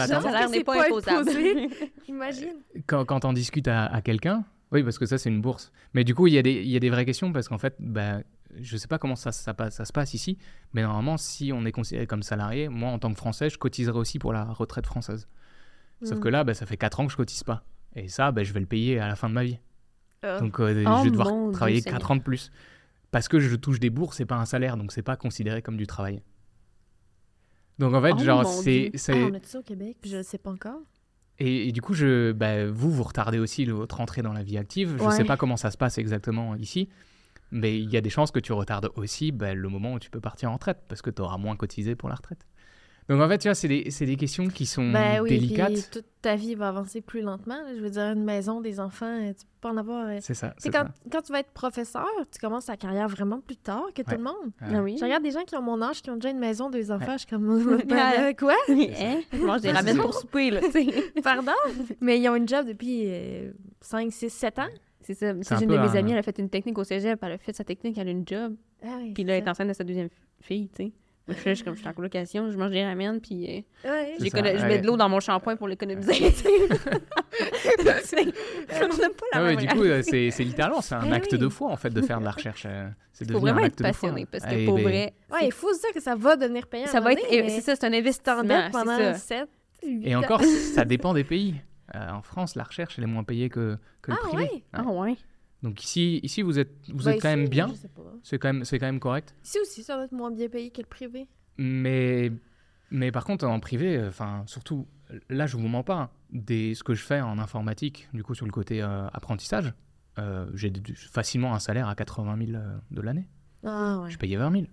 n'est 0.48 0.64
pas 0.64 0.84
imposable. 0.86 1.30
Imagine. 2.08 2.54
quand, 2.86 3.04
quand 3.04 3.24
on 3.24 3.32
discute 3.32 3.68
à, 3.68 3.86
à 3.86 4.00
quelqu'un, 4.02 4.44
oui, 4.72 4.82
parce 4.82 4.98
que 4.98 5.06
ça, 5.06 5.18
c'est 5.18 5.28
une 5.30 5.40
bourse. 5.40 5.70
Mais 5.94 6.04
du 6.04 6.14
coup, 6.14 6.26
il 6.26 6.34
y, 6.34 6.38
a 6.38 6.42
des- 6.42 6.62
il 6.62 6.68
y 6.68 6.76
a 6.76 6.80
des 6.80 6.90
vraies 6.90 7.04
questions 7.04 7.32
parce 7.32 7.48
qu'en 7.48 7.58
fait, 7.58 7.76
bah, 7.78 8.18
je 8.60 8.76
sais 8.76 8.88
pas 8.88 8.98
comment 8.98 9.16
ça, 9.16 9.30
ça, 9.32 9.54
passe- 9.54 9.74
ça 9.76 9.84
se 9.84 9.92
passe 9.92 10.14
ici, 10.14 10.38
mais 10.72 10.82
normalement, 10.82 11.16
si 11.16 11.52
on 11.54 11.64
est 11.64 11.72
considéré 11.72 12.06
comme 12.06 12.22
salarié, 12.22 12.68
moi, 12.68 12.90
en 12.90 12.98
tant 12.98 13.10
que 13.12 13.16
Français, 13.18 13.50
je 13.50 13.58
cotiserai 13.58 13.98
aussi 13.98 14.18
pour 14.18 14.32
la 14.32 14.44
retraite 14.44 14.86
française. 14.86 15.28
Sauf 16.02 16.18
Mm. 16.18 16.20
que 16.20 16.28
là, 16.28 16.44
bah, 16.44 16.54
ça 16.54 16.66
fait 16.66 16.76
4 16.76 17.00
ans 17.00 17.06
que 17.06 17.12
je 17.12 17.16
cotise 17.16 17.44
pas. 17.44 17.64
Et 17.94 18.08
ça, 18.08 18.32
bah, 18.32 18.42
je 18.42 18.52
vais 18.52 18.60
le 18.60 18.66
payer 18.66 18.98
à 18.98 19.06
la 19.06 19.14
fin 19.16 19.28
de 19.28 19.34
ma 19.34 19.44
vie. 19.44 19.58
Ah. 20.22 20.40
Donc, 20.40 20.58
euh, 20.60 20.84
Oh 20.86 20.96
je 20.98 21.04
vais 21.04 21.10
devoir 21.10 21.28
travailler 21.52 21.80
Seigneur. 21.80 21.98
4 22.00 22.10
ans 22.10 22.16
de 22.16 22.22
plus. 22.22 22.50
parce 23.12 23.28
que 23.28 23.38
je 23.38 23.54
touche 23.54 23.78
des 23.78 23.90
bourses, 23.90 24.16
c'est 24.16 24.26
pas 24.26 24.34
un 24.34 24.44
salaire, 24.44 24.76
donc 24.76 24.90
c'est 24.90 25.02
pas 25.02 25.14
considéré 25.14 25.62
comme 25.62 25.76
du 25.76 25.86
travail. 25.86 26.20
Donc 27.78 27.94
en 27.94 28.00
fait, 28.02 28.12
Oh 28.14 28.18
genre, 28.22 28.46
c'est. 28.46 28.92
Ah, 29.08 29.12
on 29.14 29.40
ça 29.42 29.58
au 29.58 29.62
Québec, 29.62 29.96
je 30.04 30.22
sais 30.22 30.38
pas 30.38 30.50
encore. 30.50 30.80
Et, 31.40 31.68
et 31.68 31.72
du 31.72 31.80
coup, 31.82 31.94
je, 31.94 32.30
bah, 32.32 32.66
vous, 32.70 32.90
vous 32.92 33.02
retardez 33.02 33.38
aussi 33.40 33.64
votre 33.64 34.00
entrée 34.00 34.22
dans 34.22 34.32
la 34.32 34.44
vie 34.44 34.56
active. 34.56 34.96
Je 34.98 35.04
ne 35.04 35.10
sais 35.10 35.18
Ouais. 35.18 35.24
pas 35.24 35.36
comment 35.36 35.56
ça 35.56 35.70
se 35.72 35.76
passe 35.76 35.98
exactement 35.98 36.54
ici, 36.54 36.88
mais 37.50 37.76
il 37.78 37.90
y 37.90 37.96
a 37.96 38.00
des 38.00 38.10
chances 38.10 38.30
que 38.30 38.38
tu 38.38 38.52
retardes 38.52 38.90
aussi 38.94 39.32
bah, 39.32 39.54
le 39.54 39.68
moment 39.68 39.94
où 39.94 39.98
tu 39.98 40.10
peux 40.10 40.20
partir 40.20 40.50
en 40.50 40.54
retraite, 40.54 40.78
parce 40.88 41.02
que 41.02 41.10
tu 41.10 41.20
auras 41.22 41.36
moins 41.38 41.56
cotisé 41.56 41.96
pour 41.96 42.08
la 42.08 42.14
retraite. 42.14 42.46
Donc 43.08 43.20
en 43.20 43.28
fait, 43.28 43.36
tu 43.38 43.48
vois, 43.48 43.54
c'est 43.54 43.68
des, 43.68 43.90
c'est 43.90 44.06
des 44.06 44.16
questions 44.16 44.46
qui 44.48 44.64
sont 44.64 44.90
Ben 44.90 45.20
oui, 45.20 45.28
puis 45.28 45.38
délicates. 45.40 45.90
toute 45.92 46.06
ta 46.22 46.36
vie 46.36 46.54
va 46.54 46.68
avancer 46.68 47.02
plus 47.02 47.20
lentement. 47.20 47.58
Je 47.76 47.80
veux 47.82 47.90
dire, 47.90 48.02
une 48.12 48.24
maison, 48.24 48.62
des 48.62 48.80
enfants, 48.80 49.04
euh, 49.20 49.28
tu 49.34 49.44
peux 49.44 49.60
pas 49.60 49.70
en 49.72 49.76
avoir. 49.76 50.06
euh. 50.08 50.18
C'est 50.22 50.32
ça. 50.32 50.54
C'est 50.56 50.70
quand, 50.70 50.84
ça. 50.84 50.92
quand 51.12 51.20
tu 51.20 51.32
vas 51.32 51.40
être 51.40 51.50
professeur, 51.52 52.06
tu 52.32 52.38
commences 52.38 52.64
ta 52.66 52.78
carrière 52.78 53.06
vraiment 53.08 53.40
plus 53.40 53.58
tard 53.58 53.84
que 53.94 54.00
tout 54.00 54.16
le 54.16 54.22
monde. 54.22 54.34
Ouais. 54.62 54.68
Ah 54.74 54.82
oui. 54.82 54.96
Je 54.98 55.04
regarde 55.04 55.22
des 55.22 55.32
gens 55.32 55.42
qui 55.44 55.54
ont 55.54 55.60
mon 55.60 55.82
âge, 55.82 56.00
qui 56.00 56.08
ont 56.10 56.14
déjà 56.16 56.30
une 56.30 56.38
maison, 56.38 56.70
deux 56.70 56.90
enfants, 56.90 57.04
Ouais. 57.08 57.12
je 57.14 57.18
suis 57.18 57.26
comme, 57.26 57.50
Euh, 57.90 58.32
quoi? 58.32 58.54
Hein? 58.70 59.20
Je 59.32 59.72
ramen 59.74 59.94
c'est 59.94 60.00
pour 60.00 60.14
souper, 60.14 60.50
là. 60.50 60.60
Pardon? 61.22 61.52
Mais 62.00 62.18
ils 62.18 62.28
ont 62.30 62.36
une 62.36 62.48
job 62.48 62.66
depuis 62.66 63.06
5, 63.82 64.10
6, 64.10 64.30
7 64.30 64.58
ans. 64.60 64.68
C'est 65.02 65.12
ça. 65.12 65.34
C'est 65.42 65.52
un 65.52 65.58
C'est 65.58 65.64
une 65.66 65.70
de 65.72 65.76
mes 65.76 65.94
amies, 65.98 66.12
elle 66.12 66.18
a 66.18 66.22
fait 66.22 66.38
une 66.38 66.48
technique 66.48 66.78
au 66.78 66.84
cégep, 66.84 67.18
elle 67.22 67.32
a 67.32 67.36
fait 67.36 67.54
sa 67.54 67.64
technique, 67.64 67.98
elle 67.98 68.08
a 68.08 68.12
une 68.12 68.26
job, 68.26 68.54
Ah 68.82 68.96
oui, 68.98 69.12
puis 69.12 69.24
là, 69.24 69.36
elle 69.36 69.44
est 69.44 69.48
enceinte 69.50 69.68
de 69.68 69.74
sa 69.74 69.84
deuxième 69.84 70.08
fille, 70.40 70.70
tu 70.74 70.84
sais. 70.86 70.92
Moi, 71.26 71.36
je 71.46 71.54
suis 71.54 71.64
comme, 71.64 71.74
je 71.74 71.80
suis 71.80 71.88
en 71.88 71.94
colocation, 71.94 72.50
je 72.50 72.56
mange 72.58 72.70
des 72.70 72.84
ramen, 72.84 73.18
puis 73.20 73.44
euh, 73.84 73.88
Ouais. 73.90 74.14
Je 74.20 74.24
ouais. 74.24 74.66
mets 74.68 74.78
de 74.78 74.86
l'eau 74.86 74.96
dans 74.98 75.08
mon 75.08 75.20
shampoing 75.20 75.56
pour 75.56 75.68
l'économiser, 75.68 76.30
pas 79.08 79.26
la 79.32 79.52
Ah 79.52 79.56
du 79.56 79.66
coup, 79.66 79.82
euh, 79.82 80.02
c'est 80.02 80.30
c'est 80.30 80.44
littéralement 80.44 80.80
c'est 80.80 80.94
un 80.94 81.04
Eh 81.08 81.12
acte 81.12 81.32
oui. 81.32 81.38
de 81.38 81.48
foi 81.48 81.70
en 81.70 81.76
fait 81.76 81.90
de 81.90 82.02
faire 82.02 82.20
de 82.20 82.24
la 82.24 82.30
recherche. 82.30 82.64
euh, 82.66 82.88
C'est 83.12 83.30
faut 83.30 83.38
vraiment 83.40 83.60
un 83.60 83.64
être 83.64 83.66
acte 83.66 83.78
de 83.78 83.82
foi. 83.84 83.92
passionné, 83.92 84.26
parce 84.26 84.44
que 84.44 84.54
et 84.54 84.64
pour 84.66 84.76
ben, 84.76 84.82
vrai, 84.82 85.14
Ouais, 85.32 85.46
il 85.46 85.52
faut 85.52 85.72
se 85.72 85.80
dire 85.80 85.92
que 85.94 86.00
ça 86.00 86.14
va 86.14 86.36
devenir 86.36 86.66
payant. 86.66 86.86
ça 86.86 87.00
va 87.00 87.12
être... 87.12 87.22
C'est 87.30 87.60
ça, 87.60 87.74
c'est 87.76 87.84
un 87.86 87.92
investissement, 87.92 88.42
pendant 88.70 88.96
c'est 88.96 89.14
ça. 89.14 89.18
7, 89.18 89.48
8 89.84 90.06
Et 90.06 90.16
encore, 90.16 90.42
ça 90.42 90.84
dépend 90.94 91.14
des 91.14 91.24
pays. 91.24 91.54
Euh, 91.94 92.10
en 92.10 92.22
France, 92.22 92.54
la 92.56 92.64
recherche, 92.64 92.94
elle 92.98 93.04
est 93.04 93.08
moins 93.08 93.24
payée 93.24 93.48
que, 93.50 93.76
que 94.02 94.10
le 94.10 94.16
Ah 94.20 94.26
privé. 94.28 94.42
ouais? 94.44 94.64
Ah 94.72 94.82
ouais. 94.84 95.16
Donc 95.64 95.82
ici, 95.82 96.20
ici 96.22 96.42
vous 96.42 96.58
êtes, 96.58 96.70
vous 96.88 97.04
Ben, 97.04 97.12
êtes 97.12 97.22
quand 97.22 97.34
même 97.34 97.48
bien. 97.48 97.68
C'est 98.22 98.38
quand 98.38 98.48
même, 98.52 98.64
c'est 98.64 98.78
quand 98.78 98.86
même 98.86 99.00
correct. 99.00 99.34
Ici 99.42 99.58
aussi, 99.60 99.82
ça 99.82 99.94
doit 99.96 100.04
être 100.04 100.12
moins 100.12 100.30
bien 100.30 100.48
payé 100.48 100.70
que 100.70 100.80
le 100.82 100.86
privé. 100.86 101.26
Mais, 101.58 102.30
mais 102.90 103.10
par 103.10 103.24
contre, 103.24 103.46
en 103.46 103.58
privé, 103.60 103.96
euh, 103.96 104.08
enfin, 104.08 104.42
surtout, 104.46 104.86
là, 105.30 105.46
je 105.46 105.56
vous 105.56 105.66
mens 105.66 105.82
pas. 105.82 105.94
hein, 105.94 106.10
Des, 106.30 106.74
ce 106.74 106.84
que 106.84 106.94
je 106.94 107.02
fais 107.02 107.20
en 107.20 107.38
informatique, 107.38 108.08
du 108.12 108.22
coup, 108.22 108.34
sur 108.34 108.44
le 108.46 108.52
côté 108.52 108.82
euh, 108.82 109.06
apprentissage, 109.12 109.72
euh, 110.18 110.46
j'ai 110.54 110.70
facilement 111.10 111.54
un 111.54 111.58
salaire 111.58 111.88
à 111.88 111.94
80 111.94 112.36
000 112.46 112.56
euh, 112.58 112.76
de 112.90 113.00
l'année. 113.00 113.26
Ah 113.64 114.00
ouais. 114.02 114.10
Je 114.10 114.18
payais 114.18 114.36
20 114.36 114.52
000. 114.52 114.64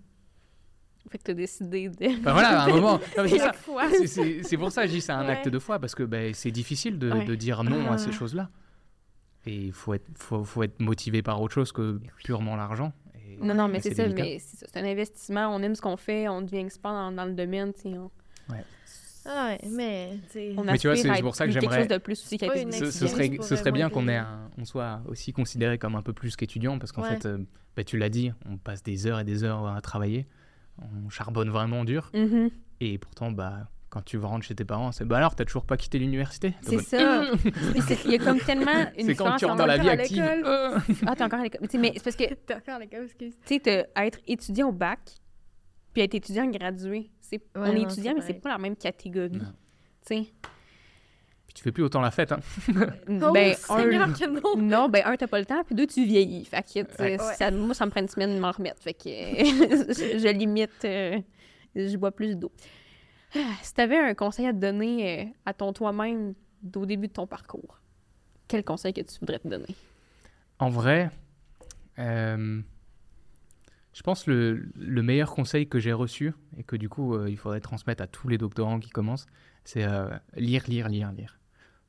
Fait 1.09 1.17
que 1.17 1.23
t'as 1.23 1.33
décidé 1.33 1.89
de... 1.89 1.95
Enfin, 2.19 2.33
voilà, 2.33 2.61
à 2.61 2.65
un 2.65 2.69
moment. 2.69 2.99
non, 3.17 3.23
mais 3.23 3.29
c'est 3.29 3.39
ça. 3.39 3.47
La 3.47 3.53
foi. 3.53 3.89
C'est- 3.89 4.07
C'est 4.07 4.43
c'est 4.43 4.57
pour 4.57 4.71
ça 4.71 4.83
que 4.83 4.89
je 4.89 4.93
dis 4.95 5.01
c'est 5.01 5.11
un 5.11 5.25
Ouais. 5.25 5.31
acte 5.31 5.47
de 5.49 5.57
foi 5.59 5.79
parce 5.79 5.95
que 5.95 6.03
ben, 6.03 6.33
c'est 6.33 6.51
difficile 6.51 6.99
de, 6.99 7.11
Ouais. 7.11 7.25
de 7.25 7.35
dire 7.35 7.63
non 7.63 7.89
à 7.89 7.93
Ah. 7.93 7.97
ces 7.97 8.11
choses-là. 8.11 8.49
Et 9.45 9.55
il 9.55 9.71
faut 9.73 9.93
être, 9.93 10.05
faut, 10.15 10.43
faut 10.43 10.63
être 10.63 10.79
motivé 10.79 11.21
par 11.21 11.41
autre 11.41 11.53
chose 11.53 11.71
que 11.71 11.99
purement 12.23 12.55
l'argent. 12.55 12.93
Et- 13.15 13.37
Non, 13.43 13.55
non, 13.55 13.67
mais 13.67 13.73
Mais 13.75 13.79
c'est 13.81 13.93
ça, 13.95 14.03
délicat. 14.03 14.23
mais 14.23 14.37
c'est 14.39 14.77
un 14.77 14.85
investissement, 14.85 15.47
on 15.55 15.61
aime 15.63 15.73
ce 15.75 15.81
qu'on 15.81 15.97
fait, 15.97 16.27
on 16.27 16.41
devient 16.41 16.57
expert 16.59 16.91
dans, 16.91 17.11
dans 17.11 17.25
le 17.25 17.33
domaine, 17.33 17.73
tu 17.73 17.81
sais, 17.81 17.97
on, 17.97 18.11
Ah 19.23 19.49
ouais, 19.49 19.59
mais 19.69 20.17
on 20.57 20.63
Mais 20.63 20.77
tu 20.79 20.87
vois, 20.87 20.95
c'est 20.95 21.21
pour 21.21 21.35
ça 21.35 21.45
que 21.45 21.51
quelque 21.53 21.61
j'aimerais- 21.61 21.79
chose 21.81 21.87
de 21.89 21.97
plus 21.99 22.13
aussi 22.23 22.39
Ce, 22.39 22.91
ce 22.91 23.07
serait, 23.07 23.37
ce 23.41 23.55
serait 23.55 23.71
bien 23.71 23.89
qu'on 23.91 24.03
ait 24.03 24.05
payer. 24.07 24.17
un- 24.17 24.49
on 24.57 24.65
soit 24.65 25.01
aussi 25.07 25.31
considéré 25.31 25.77
comme 25.77 25.95
un 25.95 26.01
peu 26.01 26.11
plus 26.13 26.35
qu'étudiant 26.35 26.79
parce 26.79 26.91
qu'en 26.91 27.03
Ouais. 27.03 27.09
fait, 27.17 27.27
euh, 27.27 27.37
ben, 27.75 27.85
tu 27.85 27.97
l'as 27.99 28.09
dit, 28.09 28.31
on 28.49 28.57
passe 28.57 28.81
des 28.81 29.05
heures 29.05 29.19
et 29.19 29.23
des 29.23 29.43
heures 29.43 29.67
à 29.67 29.79
travailler, 29.81 30.25
on 31.05 31.09
charbonne 31.09 31.49
vraiment 31.51 31.85
dur 31.85 32.09
Mhm. 32.15 32.49
et 32.79 32.97
pourtant, 32.97 33.31
bah, 33.31 33.69
quand 33.91 34.01
tu 34.03 34.17
rentres 34.17 34.45
chez 34.45 34.55
tes 34.55 34.65
parents, 34.65 34.91
c'est 34.91 35.05
bah 35.05 35.17
alors, 35.17 35.35
t'as 35.35 35.45
toujours 35.45 35.65
pas 35.65 35.77
quitté 35.77 35.99
l'université? 35.99 36.55
C'est 36.61 36.79
ça. 36.79 37.25
Il 38.05 38.11
y 38.11 38.15
a 38.15 38.17
comme 38.19 38.39
tellement 38.39 38.71
une 38.97 39.05
C'est 39.05 39.15
quand 39.15 39.35
tu 39.35 39.45
rentres 39.45 39.57
dans 39.59 39.65
la 39.67 39.77
vie 39.77 39.89
à 39.89 39.91
active. 39.91 40.17
l'école. 40.23 40.43
Euh. 40.45 40.79
Ah, 41.05 41.15
t'es 41.15 41.23
encore 41.23 41.39
à 41.41 41.43
l'école. 41.43 41.59
Mais 41.61 41.67
tu 41.67 41.71
sais, 41.73 41.77
Mais 41.77 41.91
c'est 41.95 42.03
parce 42.03 42.15
que, 42.15 42.23
tu 42.29 42.35
T'es 42.47 42.55
encore 42.55 42.75
à 42.75 42.79
l'école, 42.79 43.03
excuse. 43.03 43.33
sais, 43.45 43.59
t'as- 43.59 44.05
être 44.05 44.19
étudiant 44.27 44.69
au 44.69 44.71
bac, 44.71 44.99
puis 45.93 46.01
être 46.03 46.15
étudiant 46.15 46.47
gradué, 46.47 47.11
c'est 47.19 47.41
on 47.53 47.65
est 47.65 47.73
non, 47.75 47.89
étudiant, 47.89 48.13
c'est 48.15 48.19
mais 48.21 48.25
c'est 48.27 48.41
pas 48.41 48.49
la 48.49 48.57
même 48.57 48.75
catégorie. 48.77 49.31
Tu 49.31 49.43
sais. 50.03 50.21
Puis 51.45 51.53
tu 51.55 51.63
fais 51.63 51.73
plus 51.73 51.83
autant 51.83 51.99
la 51.99 52.11
fête, 52.11 52.31
hein. 52.31 52.39
Oh, 52.69 53.31
ben, 53.33 53.53
un, 53.69 54.13
que 54.13 54.25
non. 54.25 54.55
non, 54.61 54.87
ben, 54.87 55.03
un, 55.05 55.17
t'as 55.17 55.27
pas 55.27 55.37
le 55.39 55.45
temps, 55.45 55.61
puis 55.65 55.75
deux, 55.75 55.85
tu 55.85 56.05
vieillis. 56.05 56.45
Fait 56.45 56.61
que, 56.63 56.79
tu 56.87 56.95
sais, 56.95 57.03
Ouais. 57.21 57.33
ça, 57.35 57.51
moi, 57.51 57.73
ça 57.73 57.85
me 57.85 57.91
prend 57.91 57.99
une 57.99 58.07
semaine 58.07 58.33
de 58.35 58.39
m'en 58.39 58.51
remettre. 58.51 58.81
Fait 58.81 58.93
que 58.93 59.09
je, 59.09 60.17
je 60.17 60.27
limite, 60.29 60.69
euh, 60.85 61.19
je 61.75 61.97
bois 61.97 62.11
plus 62.11 62.37
d'eau. 62.37 62.53
Ah, 63.35 63.55
Si 63.63 63.73
t'avais 63.73 63.97
un 63.97 64.13
conseil 64.13 64.47
à 64.47 64.53
te 64.53 64.57
donner 64.59 65.21
euh, 65.21 65.25
à 65.45 65.53
ton 65.53 65.73
toi-même 65.73 66.33
au 66.75 66.85
début 66.85 67.07
de 67.07 67.13
ton 67.13 67.27
parcours, 67.27 67.79
quel 68.47 68.63
conseil 68.63 68.93
que 68.93 69.01
tu 69.01 69.19
voudrais 69.19 69.39
te 69.39 69.47
donner? 69.47 69.75
En 70.59 70.69
vrai, 70.69 71.09
euh, 71.99 72.61
je 73.93 74.01
pense 74.03 74.27
le, 74.27 74.71
le 74.75 75.03
meilleur 75.03 75.31
conseil 75.33 75.67
que 75.67 75.79
j'ai 75.79 75.93
reçu 75.93 76.33
et 76.57 76.63
que 76.63 76.75
du 76.75 76.87
coup 76.89 77.15
euh, 77.15 77.29
il 77.29 77.37
faudrait 77.37 77.59
transmettre 77.61 78.03
à 78.03 78.07
tous 78.07 78.27
les 78.29 78.37
doctorants 78.37 78.79
qui 78.79 78.89
commencent, 78.89 79.25
c'est 79.63 79.83
euh, 79.83 80.09
lire, 80.35 80.63
lire, 80.67 80.87
lire, 80.89 81.11
lire. 81.11 81.39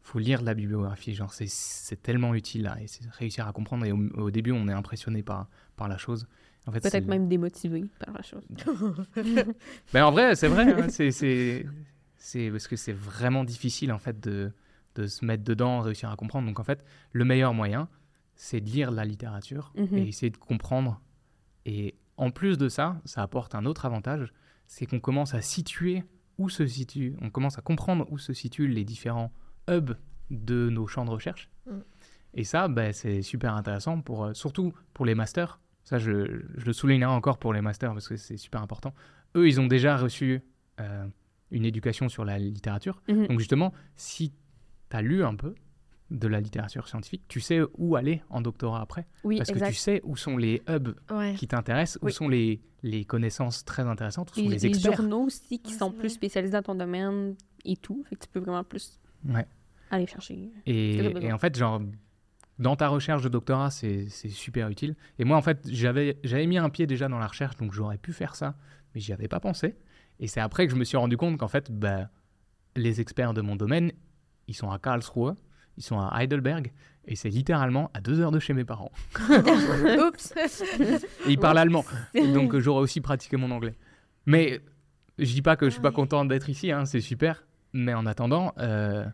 Faut 0.01 0.19
lire 0.19 0.40
de 0.40 0.47
la 0.47 0.55
bibliographie, 0.55 1.14
genre 1.14 1.32
c'est- 1.32 2.02
tellement 2.02 2.35
utile 2.35 2.62
là, 2.64 2.77
et 2.81 2.86
réussir 3.19 3.47
à 3.47 3.52
comprendre. 3.52 3.85
Et 3.86 3.93
au, 3.93 3.98
au 4.16 4.31
début, 4.32 4.51
on 4.51 4.66
est 4.69 4.73
impressionné 4.73 5.23
par, 5.23 5.48
par 5.77 5.86
la 5.89 5.97
chose. 5.98 6.27
En 6.66 6.72
fait, 6.72 6.80
c'est- 6.80 6.90
Peut-être 6.90 7.06
même 7.09 7.28
démotivé 7.28 7.84
par 7.98 8.14
la 8.14 8.22
chose. 8.22 8.44
Ben, 9.93 10.05
en 10.05 10.10
vrai, 10.12 10.34
c'est 10.36 10.48
vrai. 10.48 10.72
hein, 10.72 10.89
c'est- 10.89 12.51
parce 12.51 12.68
que 12.68 12.76
c'est 12.76 12.93
vraiment 12.93 13.44
difficile 13.44 13.93
en 13.93 13.98
fait 13.98 14.20
de, 14.20 14.52
de 14.94 15.06
se 15.06 15.24
mettre 15.24 15.43
dedans, 15.44 15.80
réussir 15.80 16.10
à 16.10 16.16
comprendre. 16.16 16.47
Donc 16.47 16.60
en 16.60 16.64
fait, 16.64 16.84
le 17.12 17.24
meilleur 17.24 17.52
moyen, 17.55 17.89
c'est 18.36 18.60
de 18.60 18.70
lire 18.70 18.90
la 18.90 19.05
littérature 19.05 19.72
Mhm. 19.76 19.98
et 19.98 20.09
essayer 20.09 20.30
de 20.30 20.36
comprendre. 20.36 21.01
Et 21.66 21.97
en 22.16 22.30
plus 22.30 22.59
de 22.59 22.68
ça, 22.68 23.01
ça 23.05 23.22
apporte 23.22 23.55
un 23.55 23.64
autre 23.66 23.84
avantage, 23.86 24.32
c'est 24.66 24.86
qu'on 24.86 25.01
commence 25.01 25.34
à 25.34 25.43
situer 25.43 26.05
où 26.39 26.48
se 26.48 26.66
situe, 26.66 27.16
on 27.20 27.30
commence 27.30 27.59
à 27.59 27.62
comprendre 27.62 28.06
où 28.10 28.18
se 28.18 28.32
situent 28.32 28.68
les 28.68 28.84
différents 28.84 29.32
hubs 29.68 29.97
de 30.30 30.70
nos 30.70 30.86
champs 30.86 31.05
de 31.05 31.10
recherche. 31.10 31.51
Mm. 31.66 31.72
Et 32.34 32.44
ça, 32.44 32.68
ben, 32.68 32.93
c'est 32.93 33.20
super 33.22 33.55
intéressant 33.55 34.01
pour 34.01 34.24
euh, 34.24 34.32
surtout 34.34 34.72
pour 34.94 35.05
les 35.05 35.14
masters. 35.14 35.60
Ça, 35.84 35.98
je, 35.98 36.42
je 36.56 36.64
le 36.66 36.72
soulignerai 36.72 37.10
encore 37.12 37.38
pour 37.38 37.52
les 37.52 37.60
masters 37.60 37.92
parce 37.92 38.09
que 38.09 38.16
c'est 38.16 38.36
super 38.36 38.62
important. 38.62 38.94
Eux, 39.36 39.48
ils 39.48 39.60
ont 39.60 39.66
déjà 39.66 39.96
reçu 39.96 40.40
euh, 40.80 41.06
une 41.50 41.64
éducation 41.64 42.09
sur 42.09 42.24
la 42.24 42.38
littérature. 42.38 43.02
Mhm. 43.09 43.26
Donc 43.28 43.38
justement, 43.40 43.72
si 43.96 44.32
tu 44.90 44.96
as 44.96 45.02
lu 45.02 45.24
un 45.24 45.34
peu 45.34 45.54
de 46.10 46.28
la 46.28 46.40
littérature 46.40 46.86
scientifique, 46.88 47.22
tu 47.26 47.40
sais 47.40 47.60
où 47.78 47.96
aller 47.96 48.22
en 48.28 48.42
doctorat 48.42 48.80
après. 48.82 49.06
Oui, 49.24 49.38
Parce 49.38 49.50
que 49.50 49.66
tu 49.66 49.74
sais 49.74 50.00
où 50.04 50.16
sont 50.16 50.36
les 50.36 50.62
hubs 50.68 50.94
Ouais. 51.10 51.34
qui 51.38 51.48
t'intéressent, 51.48 51.98
où 52.02 52.06
Oui. 52.06 52.12
sont 52.12 52.28
les, 52.28 52.60
les 52.82 53.04
connaissances 53.06 53.64
très 53.64 53.82
intéressantes, 53.82 54.30
où 54.32 54.34
sont 54.34 54.42
les, 54.42 54.48
les 54.50 54.56
les 54.59 54.66
experts. 54.66 54.96
journaux 54.96 55.22
aussi 55.24 55.59
qui 55.59 55.72
Ouais, 55.72 55.78
sont 55.78 55.90
plus 55.90 56.10
spécialisés 56.10 56.52
dans 56.52 56.62
ton 56.62 56.74
domaine 56.74 57.34
et 57.64 57.76
tout. 57.76 58.04
Fait 58.09 58.16
que 58.16 58.24
tu 58.24 58.28
peux 58.28 58.40
vraiment 58.40 58.62
plus 58.64 59.00
Ouais. 59.26 59.46
aller 59.90 60.06
chercher. 60.06 60.50
Et 60.66 61.32
en 61.32 61.38
fait, 61.38 61.56
genre, 61.56 61.80
dans 62.58 62.76
ta 62.76 62.88
recherche 62.88 63.22
de 63.22 63.28
doctorat, 63.28 63.70
c'est 63.70 64.08
super 64.08 64.68
utile. 64.68 64.94
Et 65.18 65.24
moi, 65.24 65.36
en 65.36 65.42
fait, 65.42 65.66
j'avais 65.70 66.16
mis 66.46 66.58
un 66.58 66.68
pied 66.70 66.86
déjà 66.86 67.08
dans 67.08 67.18
la 67.18 67.26
recherche, 67.26 67.56
donc 67.56 67.72
j'aurais 67.72 67.98
pu 67.98 68.12
faire 68.12 68.34
ça, 68.36 68.54
mais 68.94 69.00
j'y 69.00 69.12
avais 69.12 69.28
pas 69.28 69.40
pensé. 69.40 69.76
Et 70.20 70.28
c'est 70.28 70.40
après 70.40 70.66
que 70.66 70.72
je 70.72 70.78
me 70.78 70.84
suis 70.84 70.96
rendu 70.96 71.16
compte 71.16 71.38
qu'en 71.38 71.48
fait, 71.48 71.70
bah, 71.72 72.08
les 72.76 73.00
experts 73.00 73.34
de 73.34 73.40
mon 73.40 73.56
domaine, 73.56 73.92
ils 74.48 74.54
sont 74.54 74.70
à 74.70 74.78
Karlsruhe, 74.78 75.34
ils 75.76 75.82
sont 75.82 75.98
à 75.98 76.22
Heidelberg, 76.22 76.72
et 77.06 77.16
c'est 77.16 77.30
littéralement 77.30 77.90
à 77.94 78.00
deux 78.00 78.20
heures 78.20 78.30
de 78.30 78.38
chez 78.38 78.52
mes 78.52 78.64
parents. 78.64 78.92
Oups. 79.28 80.34
Et 80.78 80.98
ils 81.30 81.38
parlent 81.38 81.58
allemand, 81.58 81.84
donc 82.14 82.56
j'aurais 82.58 82.82
aussi 82.82 83.00
pratiqué 83.00 83.36
mon 83.36 83.50
anglais. 83.50 83.74
Mais 84.26 84.60
je 85.18 85.32
dis 85.32 85.42
pas 85.42 85.56
que 85.56 85.66
je 85.66 85.70
suis 85.72 85.80
pas 85.82 85.88
Ouais. 85.88 85.94
content 85.94 86.24
d'être 86.24 86.48
ici, 86.48 86.70
hein, 86.70 86.84
c'est 86.84 87.00
super. 87.00 87.44
Mais 87.72 87.94
en 87.94 88.06
attendant, 88.06 88.52
euh, 88.58 89.04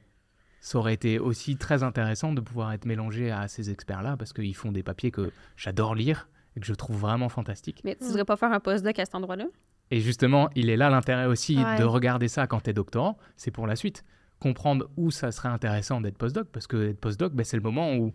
ça 0.61 0.79
aurait 0.79 0.95
été 0.95 1.19
aussi 1.19 1.57
très 1.57 1.83
intéressant 1.83 2.33
de 2.33 2.41
pouvoir 2.41 2.73
être 2.73 2.85
mélangé 2.85 3.31
à 3.31 3.49
ces 3.49 3.71
experts-là 3.71 4.17
parce 4.17 4.33
qu'ils 4.33 4.55
font 4.57 4.73
des 4.73 4.83
papiers 4.83 5.11
que 5.11 5.31
j'adore 5.57 5.95
lire 5.95 6.29
et 6.57 6.61
que 6.61 6.67
je 6.67 6.75
trouve 6.75 6.97
vraiment 6.99 7.29
fantastiques. 7.29 7.81
Mais 7.85 7.95
tu 7.97 8.05
Mm. 8.05 8.07
voudrais 8.09 8.25
pas 8.25 8.37
faire 8.37 8.53
un 8.53 8.61
postdoc 8.61 8.99
à 8.99 9.05
cet 9.05 9.15
endroit-là? 9.15 9.47
Et 9.91 10.01
justement, 10.01 10.51
il 10.55 10.69
est 10.69 10.77
là 10.77 10.91
l'intérêt 10.91 11.27
aussi 11.27 11.57
Ouais. 11.57 11.79
de 11.79 11.85
regarder 11.85 12.29
ça 12.29 12.47
quand 12.47 12.61
tu 12.61 12.71
es 12.71 12.73
doctorant, 12.73 13.17
c'est 13.37 13.51
pour 13.51 13.67
la 13.67 13.77
suite. 13.77 14.05
Comprendre 14.41 14.89
où 14.97 15.11
ça 15.11 15.33
serait 15.33 15.49
intéressant 15.49 16.01
d'être 16.01 16.19
postdoc 16.19 16.49
parce 16.53 16.67
que 16.67 16.91
être 16.91 17.01
postdoc, 17.01 17.33
ben, 17.33 17.43
c'est 17.45 17.57
le 17.57 17.63
moment 17.63 17.95
où 17.95 18.13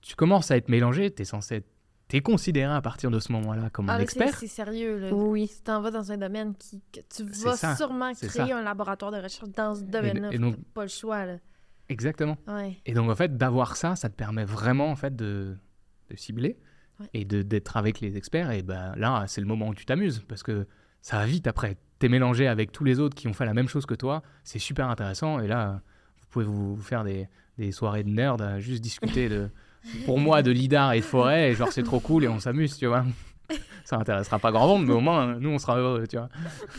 tu 0.00 0.14
commences 0.14 0.50
à 0.50 0.56
être 0.56 0.68
mélangé, 0.68 1.10
tu 1.12 1.22
es 1.22 1.24
censé 1.24 1.56
être 1.56 1.66
T'es 2.08 2.20
considéré 2.20 2.72
à 2.72 2.80
partir 2.80 3.10
de 3.10 3.18
ce 3.18 3.32
moment-là 3.32 3.68
comme 3.70 3.90
un 3.90 3.94
Ah, 3.94 3.98
mais 3.98 4.06
c'est 4.06 4.20
expert. 4.20 4.38
c'est 4.38 4.46
sérieux, 4.46 4.96
là. 4.96 5.12
Oui. 5.12 5.48
Si 5.48 5.60
t'en 5.64 5.80
vas 5.80 5.90
dans 5.90 6.12
un 6.12 6.16
domaine 6.16 6.54
qui, 6.54 6.80
que 6.92 7.00
tu 7.12 7.24
vas 7.24 7.56
ça, 7.56 7.74
sûrement 7.74 8.12
créer 8.14 8.28
ça. 8.30 8.56
un 8.56 8.62
laboratoire 8.62 9.10
de 9.10 9.16
recherche 9.16 9.48
dans 9.50 9.74
ce 9.74 9.82
domaine-là. 9.82 10.28
et 10.30 10.36
faut 10.36 10.42
donc- 10.42 10.56
pas 10.72 10.82
le 10.82 10.88
choix, 10.88 11.26
là. 11.26 11.38
Exactement. 11.88 12.36
Ouais. 12.46 12.76
Et 12.86 12.94
donc, 12.94 13.10
en 13.10 13.14
fait, 13.14 13.36
d'avoir 13.36 13.76
ça, 13.76 13.96
ça 13.96 14.08
te 14.08 14.14
permet 14.14 14.44
vraiment, 14.44 14.90
en 14.90 14.96
fait, 14.96 15.14
de, 15.14 15.56
de 16.10 16.16
cibler. 16.16 16.58
Ouais. 16.98 17.08
et 17.12 17.24
d'être 17.26 17.76
avec 17.76 18.00
les 18.00 18.16
experts. 18.16 18.50
Et 18.52 18.62
ben 18.62 18.94
là, 18.96 19.24
c'est 19.26 19.42
le 19.42 19.46
moment 19.46 19.68
où 19.68 19.74
tu 19.74 19.84
t'amuses 19.84 20.24
parce 20.26 20.42
que 20.42 20.66
ça 21.02 21.18
va 21.18 21.26
vite 21.26 21.46
après. 21.46 21.76
T'es 21.98 22.08
mélangé 22.08 22.46
avec 22.48 22.72
tous 22.72 22.84
les 22.84 23.00
autres 23.00 23.14
qui 23.14 23.28
ont 23.28 23.34
fait 23.34 23.44
la 23.44 23.52
même 23.52 23.68
chose 23.68 23.84
que 23.84 23.94
toi. 23.94 24.22
C'est 24.44 24.58
super 24.58 24.88
intéressant. 24.88 25.38
Et 25.40 25.46
là, 25.46 25.82
vous 26.20 26.26
pouvez 26.30 26.44
vous 26.46 26.76
faire 26.76 27.04
des, 27.04 27.28
des 27.58 27.70
soirées 27.70 28.02
de 28.02 28.08
nerd 28.08 28.40
à 28.40 28.60
juste 28.60 28.82
discuter 28.82 29.28
de, 29.28 29.50
pour 30.06 30.18
moi, 30.18 30.42
de 30.42 30.50
lidar 30.50 30.94
et 30.94 31.00
de 31.00 31.04
forêt. 31.04 31.50
Et 31.50 31.54
genre, 31.54 31.70
c'est 31.70 31.82
trop 31.82 32.00
cool 32.00 32.24
et 32.24 32.28
on 32.28 32.40
s'amuse, 32.40 32.78
tu 32.78 32.86
vois. 32.86 33.04
Ça 33.84 33.96
intéressera 33.96 34.38
pas 34.38 34.50
grand 34.50 34.66
monde, 34.66 34.86
mais 34.86 34.94
au 34.94 35.00
moins, 35.00 35.38
nous, 35.38 35.50
on 35.50 35.58
sera 35.58 35.78
heureux, 35.78 36.06
tu 36.06 36.16
vois. 36.16 36.28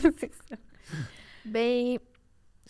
c'est 0.18 0.32
ça. 0.48 0.56
Ben, 1.46 1.96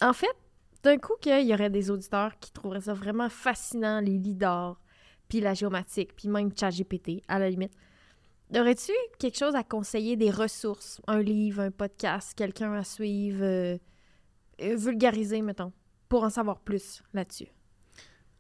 en 0.03 0.13
fait, 0.13 0.37
d'un 0.83 0.99
coup 0.99 1.15
qu'il 1.21 1.47
y 1.47 1.53
aurait 1.53 1.71
des 1.71 1.91
auditeurs 1.91 2.39
qui 2.39 2.53
trouveraient 2.53 2.83
ça 2.83 2.95
vraiment 2.95 3.29
fascinant, 3.29 4.01
les 4.01 4.19
lidars, 4.19 4.81
puis 5.29 5.41
la 5.41 5.55
géomatique, 5.55 6.15
puis 6.15 6.29
même 6.29 6.51
ChatGPT, 6.57 7.23
à 7.29 7.39
la 7.39 7.51
limite. 7.51 7.73
Aurais-tu 8.55 8.93
quelque 9.19 9.37
chose 9.37 9.55
à 9.55 9.63
conseiller, 9.63 10.17
des 10.17 10.31
ressources, 10.31 11.03
un 11.07 11.21
livre, 11.21 11.61
un 11.61 11.71
podcast, 11.71 12.33
quelqu'un 12.35 12.73
à 12.73 12.85
suivre, 12.85 13.43
euh, 13.43 13.79
euh, 14.63 14.77
vulgariser, 14.77 15.43
mettons, 15.43 15.73
pour 16.09 16.23
en 16.23 16.31
savoir 16.31 16.61
plus 16.61 17.03
là-dessus? 17.13 17.49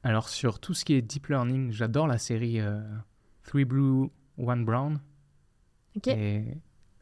Alors, 0.02 0.28
sur 0.28 0.60
tout 0.60 0.72
ce 0.72 0.84
qui 0.84 0.94
est 0.94 1.02
deep 1.02 1.26
learning, 1.26 1.72
j'adore 1.72 2.06
la 2.06 2.16
série 2.16 2.60
euh, 2.60 2.80
Three 3.42 3.66
Blue, 3.66 4.08
One 4.38 4.64
Brown. 4.64 4.98
OK? 5.96 6.06
Et 6.06 6.44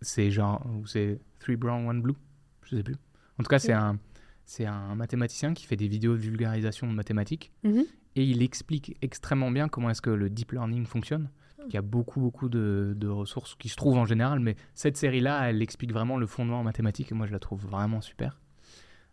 c'est 0.00 0.30
genre, 0.30 0.66
ou 0.74 0.86
c'est 0.86 1.20
Three 1.38 1.56
Brown, 1.56 1.86
One 1.88 2.02
Blue, 2.02 2.16
je 2.64 2.76
sais 2.76 2.82
plus. 2.82 2.96
En 3.38 3.44
tout 3.44 3.48
cas, 3.48 3.60
c'est 3.60 3.72
un, 3.72 4.00
c'est 4.47 4.64
un 4.64 4.94
mathématicien 4.94 5.52
qui 5.52 5.66
fait 5.66 5.77
des 5.77 5.89
vidéos 5.89 6.12
de 6.14 6.20
vulgarisation 6.20 6.86
de 6.86 6.93
mathématiques 6.93 7.52
Mhm. 7.64 7.85
et 8.14 8.24
il 8.24 8.43
explique 8.43 8.97
extrêmement 9.02 9.51
bien 9.51 9.68
comment 9.68 9.90
est-ce 9.90 10.01
que 10.01 10.09
le 10.10 10.31
deep 10.31 10.52
learning 10.52 10.86
fonctionne. 10.86 11.28
Il 11.68 11.74
y 11.74 11.77
a 11.77 11.82
beaucoup, 11.82 12.20
beaucoup 12.20 12.48
de, 12.48 12.94
de 12.97 13.09
ressources 13.09 13.56
qui 13.56 13.68
se 13.68 13.74
trouvent 13.77 13.98
en 13.98 14.05
général, 14.06 14.39
mais 14.39 14.55
cette 14.74 14.97
série-là, 14.97 15.51
elle 15.51 15.60
explique 15.62 15.93
vraiment 15.93 16.16
le 16.16 16.27
fondement 16.28 16.60
en 16.60 16.62
mathématiques 16.62 17.10
et 17.10 17.14
moi, 17.14 17.27
je 17.27 17.32
la 17.32 17.40
trouve 17.40 17.60
vraiment 17.66 18.01
super. 18.01 18.40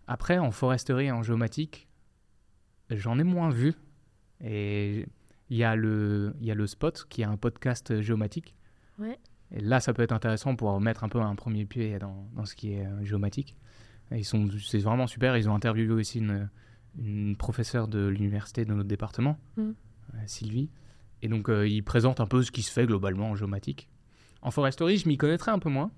Après, 0.06 0.38
en 0.38 0.52
foresterie 0.52 1.06
et 1.08 1.12
en 1.12 1.24
géomatique, 1.24 1.88
j'en 2.92 3.18
ai 3.18 3.24
moins 3.24 3.50
vu. 3.50 3.74
Et 4.44 5.08
il 5.50 5.58
y, 5.58 5.64
a 5.64 5.76
le- 5.76 6.36
il 6.42 6.46
y 6.46 6.52
a 6.52 6.56
le 6.56 6.68
Spot, 6.68 7.06
qui 7.10 7.22
est 7.22 7.26
un 7.26 7.38
podcast 7.38 8.02
géomatique. 8.02 8.56
Ouais. 9.00 9.18
Et 9.52 9.60
là, 9.60 9.80
ça 9.80 9.94
peut 9.94 10.02
être 10.04 10.12
intéressant 10.12 10.56
pour 10.56 10.80
mettre 10.80 11.04
un 11.04 11.10
peu 11.10 11.20
un 11.22 11.36
premier 11.36 11.66
pied 11.66 11.98
dans, 12.00 12.28
dans 12.36 12.46
ce 12.46 12.56
qui 12.56 12.74
est 12.74 12.86
euh, 12.86 13.04
géomatique. 13.04 13.56
Ils 14.12 14.26
sont, 14.26 14.48
c'est 14.60 14.80
vraiment 14.80 15.08
super. 15.08 15.38
Ils 15.38 15.50
ont 15.50 15.56
interviewé 15.56 15.92
aussi 15.94 16.20
une, 16.20 16.50
une 17.00 17.36
professeure 17.36 17.88
de 17.88 18.06
l'université 18.08 18.66
de 18.66 18.74
notre 18.74 18.88
département, 18.88 19.38
Mm. 19.58 19.62
euh, 20.14 20.18
Sylvie. 20.28 20.70
Et 21.22 21.30
donc, 21.30 21.50
euh, 21.50 21.68
ils 21.68 21.84
présentent 21.84 22.20
un 22.20 22.26
peu 22.28 22.44
ce 22.44 22.52
qui 22.52 22.62
se 22.64 22.72
fait 22.72 22.86
globalement 22.86 23.32
en 23.32 23.36
géomatique. 23.36 23.88
En 24.42 24.52
foresterie, 24.52 24.98
je 24.98 25.08
m'y 25.08 25.18
connaîtrais 25.18 25.52
un 25.52 25.60
peu 25.60 25.70
moins. 25.70 25.90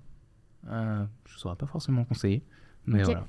Euh, 0.68 1.04
je 1.26 1.34
ne 1.34 1.38
saurais 1.38 1.56
pas 1.56 1.66
forcément 1.66 2.04
conseiller. 2.04 2.42
Mais 2.86 3.02
voilà. 3.02 3.26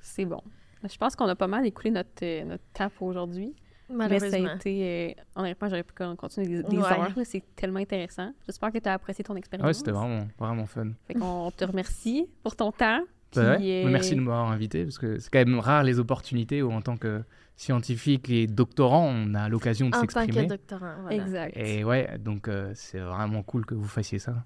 C'est 0.00 0.24
bon. 0.24 0.40
Je 0.82 0.96
pense 0.96 1.16
qu'on 1.16 1.26
a 1.26 1.34
pas 1.34 1.46
mal 1.48 1.66
écoulé 1.66 1.90
notre, 1.90 2.10
euh, 2.22 2.44
notre 2.44 2.62
tap 2.72 2.92
aujourd'hui. 3.00 3.54
Mais 3.90 4.04
ça 4.20 4.26
Malheureusement. 4.26 4.48
a 4.50 4.54
été. 4.56 5.14
euh, 5.18 5.40
honnêtement, 5.40 5.68
j'aurais 5.68 5.82
pu 5.82 5.92
con- 5.94 6.16
continuer 6.16 6.46
des, 6.46 6.62
des 6.62 6.76
Ouais. 6.78 6.84
heures. 6.84 7.12
C'est 7.24 7.42
tellement 7.56 7.80
intéressant. 7.80 8.32
J'espère 8.46 8.72
que 8.72 8.78
tu 8.78 8.88
as 8.88 8.94
apprécié 8.94 9.22
ton 9.24 9.34
expérience. 9.36 9.66
Ouais, 9.66 9.74
c'était 9.74 9.90
vraiment, 9.90 10.26
vraiment 10.38 10.66
fun. 10.66 10.92
Fait 11.06 11.14
qu'on 11.14 11.50
te 11.50 11.64
remercie 11.64 12.26
pour 12.42 12.54
ton 12.56 12.70
temps. 12.72 13.02
Merci 13.40 14.14
de 14.14 14.20
m'avoir 14.20 14.50
invité, 14.50 14.84
parce 14.84 14.98
que 14.98 15.18
c'est 15.18 15.30
quand 15.30 15.44
même 15.44 15.58
rare 15.58 15.82
les 15.82 15.98
opportunités 15.98 16.62
où 16.62 16.72
en 16.72 16.80
tant 16.80 16.96
que 16.96 17.22
scientifique 17.56 18.30
et 18.30 18.46
doctorant, 18.46 19.06
on 19.06 19.34
a 19.34 19.48
l'occasion 19.48 19.88
de 19.88 19.96
En 19.96 20.00
tant 20.00 20.06
que 20.06 20.12
s'exprimer. 20.12 20.46
doctorant, 20.46 20.94
voilà. 21.02 21.16
Exact. 21.16 21.56
Et 21.56 21.84
ouais, 21.84 22.18
donc 22.18 22.48
euh, 22.48 22.72
c'est 22.74 22.98
vraiment 22.98 23.42
cool 23.42 23.64
que 23.64 23.74
vous 23.74 23.86
fassiez 23.86 24.18
ça. 24.18 24.44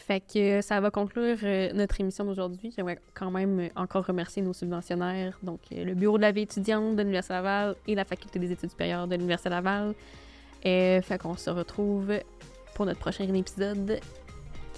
Fait 0.00 0.20
que 0.20 0.62
ça 0.62 0.80
va 0.80 0.90
conclure 0.90 1.36
euh, 1.42 1.72
notre 1.74 2.00
émission 2.00 2.24
d'aujourd'hui. 2.24 2.72
J'aimerais 2.74 2.98
quand 3.12 3.30
même 3.30 3.60
euh, 3.60 3.68
encore 3.76 4.06
remercier 4.06 4.40
nos 4.40 4.54
subventionnaires, 4.54 5.38
donc 5.42 5.60
euh, 5.72 5.84
le 5.84 5.94
Bureau 5.94 6.16
de 6.16 6.22
la 6.22 6.32
vie 6.32 6.42
étudiante 6.42 6.96
de 6.96 7.02
l'Université 7.02 7.34
Laval 7.34 7.74
et 7.86 7.94
la 7.94 8.06
Faculté 8.06 8.38
des 8.38 8.50
études 8.50 8.70
supérieures 8.70 9.06
de 9.06 9.14
l'Université 9.16 9.50
Laval. 9.50 9.94
Et 10.62 11.00
fait 11.02 11.18
qu'on 11.18 11.36
se 11.36 11.50
retrouve 11.50 12.12
pour 12.74 12.86
notre 12.86 12.98
prochain 12.98 13.32
épisode 13.34 14.00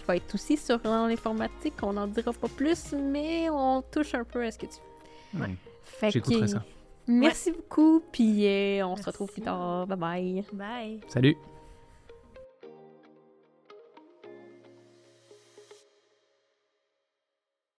qui 0.03 0.07
va 0.09 0.17
être 0.17 0.35
aussi 0.35 0.57
sur 0.57 0.79
l'informatique. 0.85 1.75
On 1.83 1.93
n'en 1.93 2.07
dira 2.07 2.33
pas 2.33 2.49
plus, 2.49 2.93
mais 2.93 3.49
on 3.51 3.83
touche 3.83 4.15
un 4.15 4.25
peu 4.25 4.43
à 4.45 4.51
ce 4.51 4.59
que 4.59 4.67
tu 4.67 4.79
Ouais. 5.41 5.49
Mm. 5.49 5.57
Fait 5.85 6.11
J'écouterai 6.11 6.41
que- 6.43 6.47
ça. 6.49 6.65
Merci 7.09 7.51
beaucoup, 7.51 8.03
puis 8.13 8.47
euh, 8.47 8.87
on 8.87 8.97
se 8.97 9.03
retrouve 9.05 9.31
plus 9.33 9.43
tard. 9.43 9.87
Bye 9.89 9.99
bye. 9.99 10.45
Bye! 10.53 11.01
Salut 11.09 11.37